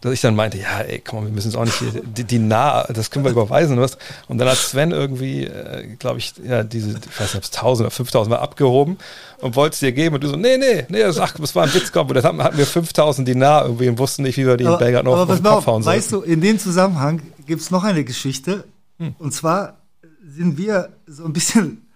dass 0.01 0.13
ich 0.13 0.21
dann 0.21 0.35
meinte, 0.35 0.57
ja, 0.57 0.79
ey, 0.79 0.99
komm, 0.99 1.25
wir 1.25 1.31
müssen 1.31 1.49
es 1.49 1.55
auch 1.55 1.63
nicht 1.63 1.77
hier, 1.77 2.01
die, 2.03 2.23
die 2.23 2.39
nah, 2.39 2.83
das 2.85 3.11
können 3.11 3.23
wir 3.23 3.31
überweisen 3.31 3.77
und 3.77 3.83
was. 3.83 3.97
Und 4.27 4.39
dann 4.39 4.49
hat 4.49 4.57
Sven 4.57 4.91
irgendwie, 4.91 5.45
äh, 5.45 5.95
glaube 5.99 6.17
ich, 6.17 6.33
ja, 6.43 6.63
diese, 6.63 6.89
ich 6.97 7.19
weiß 7.19 7.33
nicht, 7.33 7.35
ob 7.35 7.43
es 7.43 7.51
1000 7.51 7.85
oder 7.85 7.91
5000 7.91 8.31
war 8.31 8.41
abgehoben 8.41 8.97
und 9.37 9.55
wollte 9.55 9.75
es 9.75 9.79
dir 9.79 9.91
geben 9.91 10.15
und 10.15 10.23
du 10.23 10.27
so, 10.27 10.35
nee, 10.35 10.57
nee, 10.57 10.85
nee, 10.89 10.99
das, 10.99 11.19
ach, 11.19 11.35
das 11.37 11.55
war 11.55 11.63
ein 11.63 11.73
Witz, 11.73 11.91
komm. 11.91 12.07
Und 12.07 12.15
dann 12.15 12.23
hatten, 12.23 12.43
hatten 12.43 12.57
wir 12.57 12.65
5000 12.65 13.27
Dinar 13.27 13.65
irgendwie 13.65 13.89
und 13.89 13.99
wussten 13.99 14.23
nicht, 14.23 14.37
wie 14.37 14.45
wir 14.47 14.57
die 14.57 14.63
in 14.63 14.77
Belgrad 14.77 15.05
noch 15.05 15.13
aber 15.13 15.33
auf 15.33 15.37
den 15.37 15.43
mal 15.43 15.55
Kopf 15.55 15.67
hauen 15.67 15.83
sollen. 15.83 15.97
weißt 15.97 16.11
du, 16.11 16.21
in 16.21 16.41
dem 16.41 16.57
Zusammenhang 16.57 17.21
gibt 17.45 17.61
es 17.61 17.69
noch 17.69 17.83
eine 17.83 18.03
Geschichte. 18.03 18.65
Hm. 18.97 19.15
Und 19.19 19.33
zwar 19.33 19.77
sind 20.25 20.57
wir 20.57 20.89
so 21.05 21.25
ein 21.25 21.33
bisschen 21.33 21.87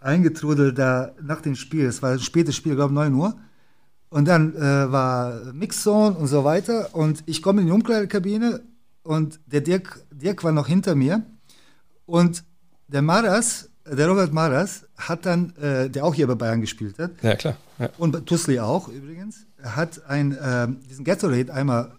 eingetrudelt 0.00 0.78
da 0.78 1.12
nach 1.22 1.40
dem 1.42 1.56
Spiel. 1.56 1.84
Es 1.86 2.02
war 2.02 2.12
ein 2.12 2.20
spätes 2.20 2.56
Spiel, 2.56 2.74
glaube 2.74 2.94
9 2.94 3.12
Uhr. 3.14 3.34
Und 4.14 4.26
dann 4.26 4.54
äh, 4.54 4.60
war 4.92 5.40
Mixzone 5.52 6.16
und 6.16 6.28
so 6.28 6.44
weiter. 6.44 6.90
Und 6.94 7.24
ich 7.26 7.42
komme 7.42 7.62
in 7.62 7.66
die 7.66 7.72
Umkleidekabine 7.72 8.60
und 9.02 9.40
der 9.46 9.60
Dirk, 9.60 10.04
Dirk 10.12 10.44
war 10.44 10.52
noch 10.52 10.68
hinter 10.68 10.94
mir. 10.94 11.24
Und 12.06 12.44
der 12.86 13.02
Maras, 13.02 13.70
der 13.84 14.06
Robert 14.06 14.32
Maras, 14.32 14.84
hat 14.96 15.26
dann, 15.26 15.52
äh, 15.56 15.90
der 15.90 16.04
auch 16.04 16.14
hier 16.14 16.28
bei 16.28 16.36
Bayern 16.36 16.60
gespielt 16.60 16.96
hat, 17.00 17.10
Ja, 17.22 17.34
klar. 17.34 17.56
Ja. 17.80 17.88
und 17.98 18.24
Tussli 18.26 18.60
auch 18.60 18.86
übrigens, 18.86 19.46
hat 19.60 20.02
ein, 20.06 20.38
ähm, 20.40 20.78
diesen 20.88 21.04
Gatorade-Eimer 21.04 21.96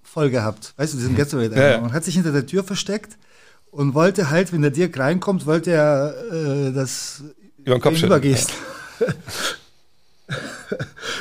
voll 0.00 0.30
gehabt. 0.30 0.74
Weißt 0.76 0.94
du, 0.94 0.98
diesen 0.98 1.16
Gatorade-Eimer. 1.16 1.60
Ja, 1.60 1.70
ja. 1.72 1.78
Und 1.78 1.92
hat 1.92 2.04
sich 2.04 2.14
hinter 2.14 2.30
der 2.30 2.46
Tür 2.46 2.62
versteckt 2.62 3.18
und 3.72 3.94
wollte 3.94 4.30
halt, 4.30 4.52
wenn 4.52 4.62
der 4.62 4.70
Dirk 4.70 4.96
reinkommt, 4.96 5.44
wollte 5.44 5.72
er 5.72 6.14
äh, 6.32 6.72
das 6.72 7.24
Über 7.64 7.78
den 7.78 7.80
Kopf 7.80 8.00
übergehst. 8.00 8.52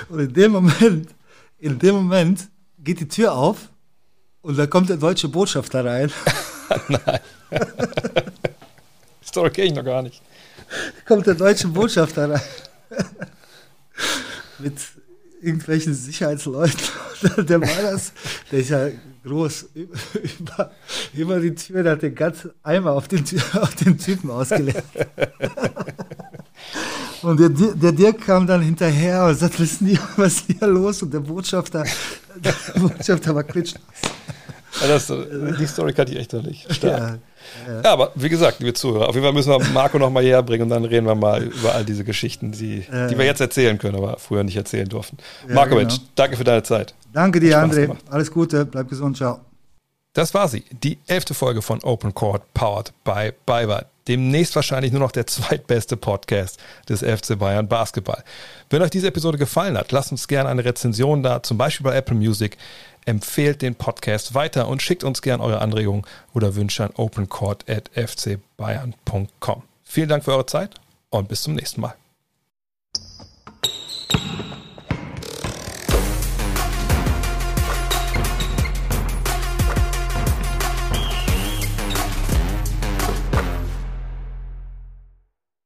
und 0.09 0.19
in 0.19 0.33
dem 0.33 0.51
Moment, 0.51 1.09
in 1.59 1.79
dem 1.79 1.95
Moment 1.95 2.49
geht 2.79 2.99
die 2.99 3.07
Tür 3.07 3.33
auf 3.33 3.69
und 4.41 4.57
da 4.57 4.67
kommt 4.67 4.89
der 4.89 4.97
deutsche 4.97 5.27
Botschafter 5.27 5.83
rein. 5.83 6.11
Die 9.21 9.27
Story 9.27 9.49
kenne 9.51 9.67
ich 9.67 9.73
noch 9.73 9.83
gar 9.83 10.01
nicht. 10.01 10.21
kommt 11.05 11.27
der 11.27 11.33
deutsche 11.35 11.67
Botschafter 11.67 12.29
rein. 12.29 12.41
Mit 14.59 14.73
irgendwelchen 15.41 15.93
Sicherheitsleuten. 15.93 16.79
Der 17.47 17.61
war 17.61 17.91
das, 17.91 18.13
der 18.51 18.59
ist 18.59 18.69
ja 18.69 18.89
groß, 19.23 19.69
über, 19.73 20.71
über 21.13 21.39
die 21.39 21.55
Tür, 21.55 21.83
der 21.83 21.93
hat 21.93 22.01
den 22.03 22.13
ganzen 22.13 22.51
Eimer 22.63 22.91
auf 22.91 23.07
den, 23.07 23.23
auf 23.53 23.75
den 23.75 23.97
Typen 23.97 24.29
ausgelegt. 24.29 24.83
Und 27.21 27.39
der, 27.39 27.49
der 27.49 27.91
Dirk 27.91 28.25
kam 28.25 28.45
dann 28.47 28.61
hinterher 28.61 29.25
und 29.25 29.35
sagt, 29.35 29.59
denn 29.59 29.87
hier, 29.87 29.99
was 30.17 30.33
ist 30.33 30.45
hier 30.47 30.67
los? 30.67 31.01
Und 31.01 31.13
der 31.13 31.19
Botschafter, 31.19 31.83
der 32.35 32.53
Botschafter 32.79 33.33
war 33.35 33.43
klitsch. 33.43 33.75
Ja, 34.81 34.87
das, 34.87 35.07
die 35.07 35.65
Story 35.65 35.93
kannte 35.93 36.11
ich 36.13 36.19
echt 36.19 36.33
noch 36.33 36.43
nicht. 36.43 36.71
Stark. 36.71 37.19
Ja, 37.67 37.81
Ja, 37.83 37.93
aber 37.93 38.11
wie 38.15 38.29
gesagt, 38.29 38.59
liebe 38.59 38.73
Zuhörer, 38.73 39.07
auf 39.09 39.15
jeden 39.15 39.25
Fall 39.25 39.33
müssen 39.33 39.49
wir 39.49 39.59
Marco 39.73 39.97
noch 39.97 40.11
mal 40.11 40.21
hierher 40.21 40.43
bringen 40.43 40.63
und 40.63 40.69
dann 40.69 40.85
reden 40.85 41.07
wir 41.07 41.15
mal 41.15 41.43
über 41.43 41.73
all 41.73 41.83
diese 41.83 42.03
Geschichten, 42.03 42.51
die, 42.51 42.85
Ja, 42.91 43.07
die 43.07 43.17
wir 43.17 43.25
ja. 43.25 43.31
jetzt 43.31 43.41
erzählen 43.41 43.77
können, 43.77 43.95
aber 43.95 44.17
früher 44.19 44.43
nicht 44.43 44.57
erzählen 44.57 44.87
durften. 44.87 45.17
Ja, 45.47 45.55
Markovic, 45.55 45.87
genau. 45.87 46.01
danke 46.15 46.37
für 46.37 46.43
deine 46.43 46.63
Zeit. 46.63 46.93
Danke 47.13 47.39
dir, 47.39 47.57
André. 47.57 47.83
gemacht. 47.83 48.03
Alles 48.09 48.31
Gute, 48.31 48.65
bleib 48.65 48.89
gesund, 48.89 49.17
ciao. 49.17 49.39
Das 50.13 50.33
war 50.33 50.47
sie, 50.47 50.63
die 50.83 50.99
elfte 51.07 51.33
Folge 51.33 51.61
von 51.61 51.81
Open 51.83 52.13
Court, 52.13 52.41
powered 52.53 52.91
by 53.03 53.31
Bayer. 53.45 53.85
Demnächst 54.07 54.55
wahrscheinlich 54.55 54.91
nur 54.91 55.01
noch 55.01 55.11
der 55.11 55.27
zweitbeste 55.27 55.97
Podcast 55.97 56.59
des 56.87 57.01
FC 57.01 57.37
Bayern 57.37 57.67
Basketball. 57.67 58.23
Wenn 58.69 58.81
euch 58.81 58.89
diese 58.89 59.07
Episode 59.07 59.37
gefallen 59.37 59.77
hat, 59.77 59.91
lasst 59.91 60.11
uns 60.11 60.27
gerne 60.27 60.49
eine 60.49 60.65
Rezension 60.65 61.21
da, 61.23 61.43
zum 61.43 61.57
Beispiel 61.57 61.83
bei 61.83 61.95
Apple 61.95 62.15
Music. 62.15 62.57
Empfehlt 63.05 63.61
den 63.61 63.75
Podcast 63.75 64.33
weiter 64.33 64.67
und 64.67 64.81
schickt 64.81 65.03
uns 65.03 65.21
gerne 65.21 65.43
eure 65.43 65.61
Anregungen 65.61 66.05
oder 66.33 66.55
Wünsche 66.55 66.83
an 66.83 66.89
opencourt.fcbayern.com. 66.95 69.63
Vielen 69.83 70.09
Dank 70.09 70.23
für 70.25 70.33
eure 70.33 70.45
Zeit 70.45 70.75
und 71.09 71.29
bis 71.29 71.43
zum 71.43 71.55
nächsten 71.55 71.79
Mal. 71.81 71.95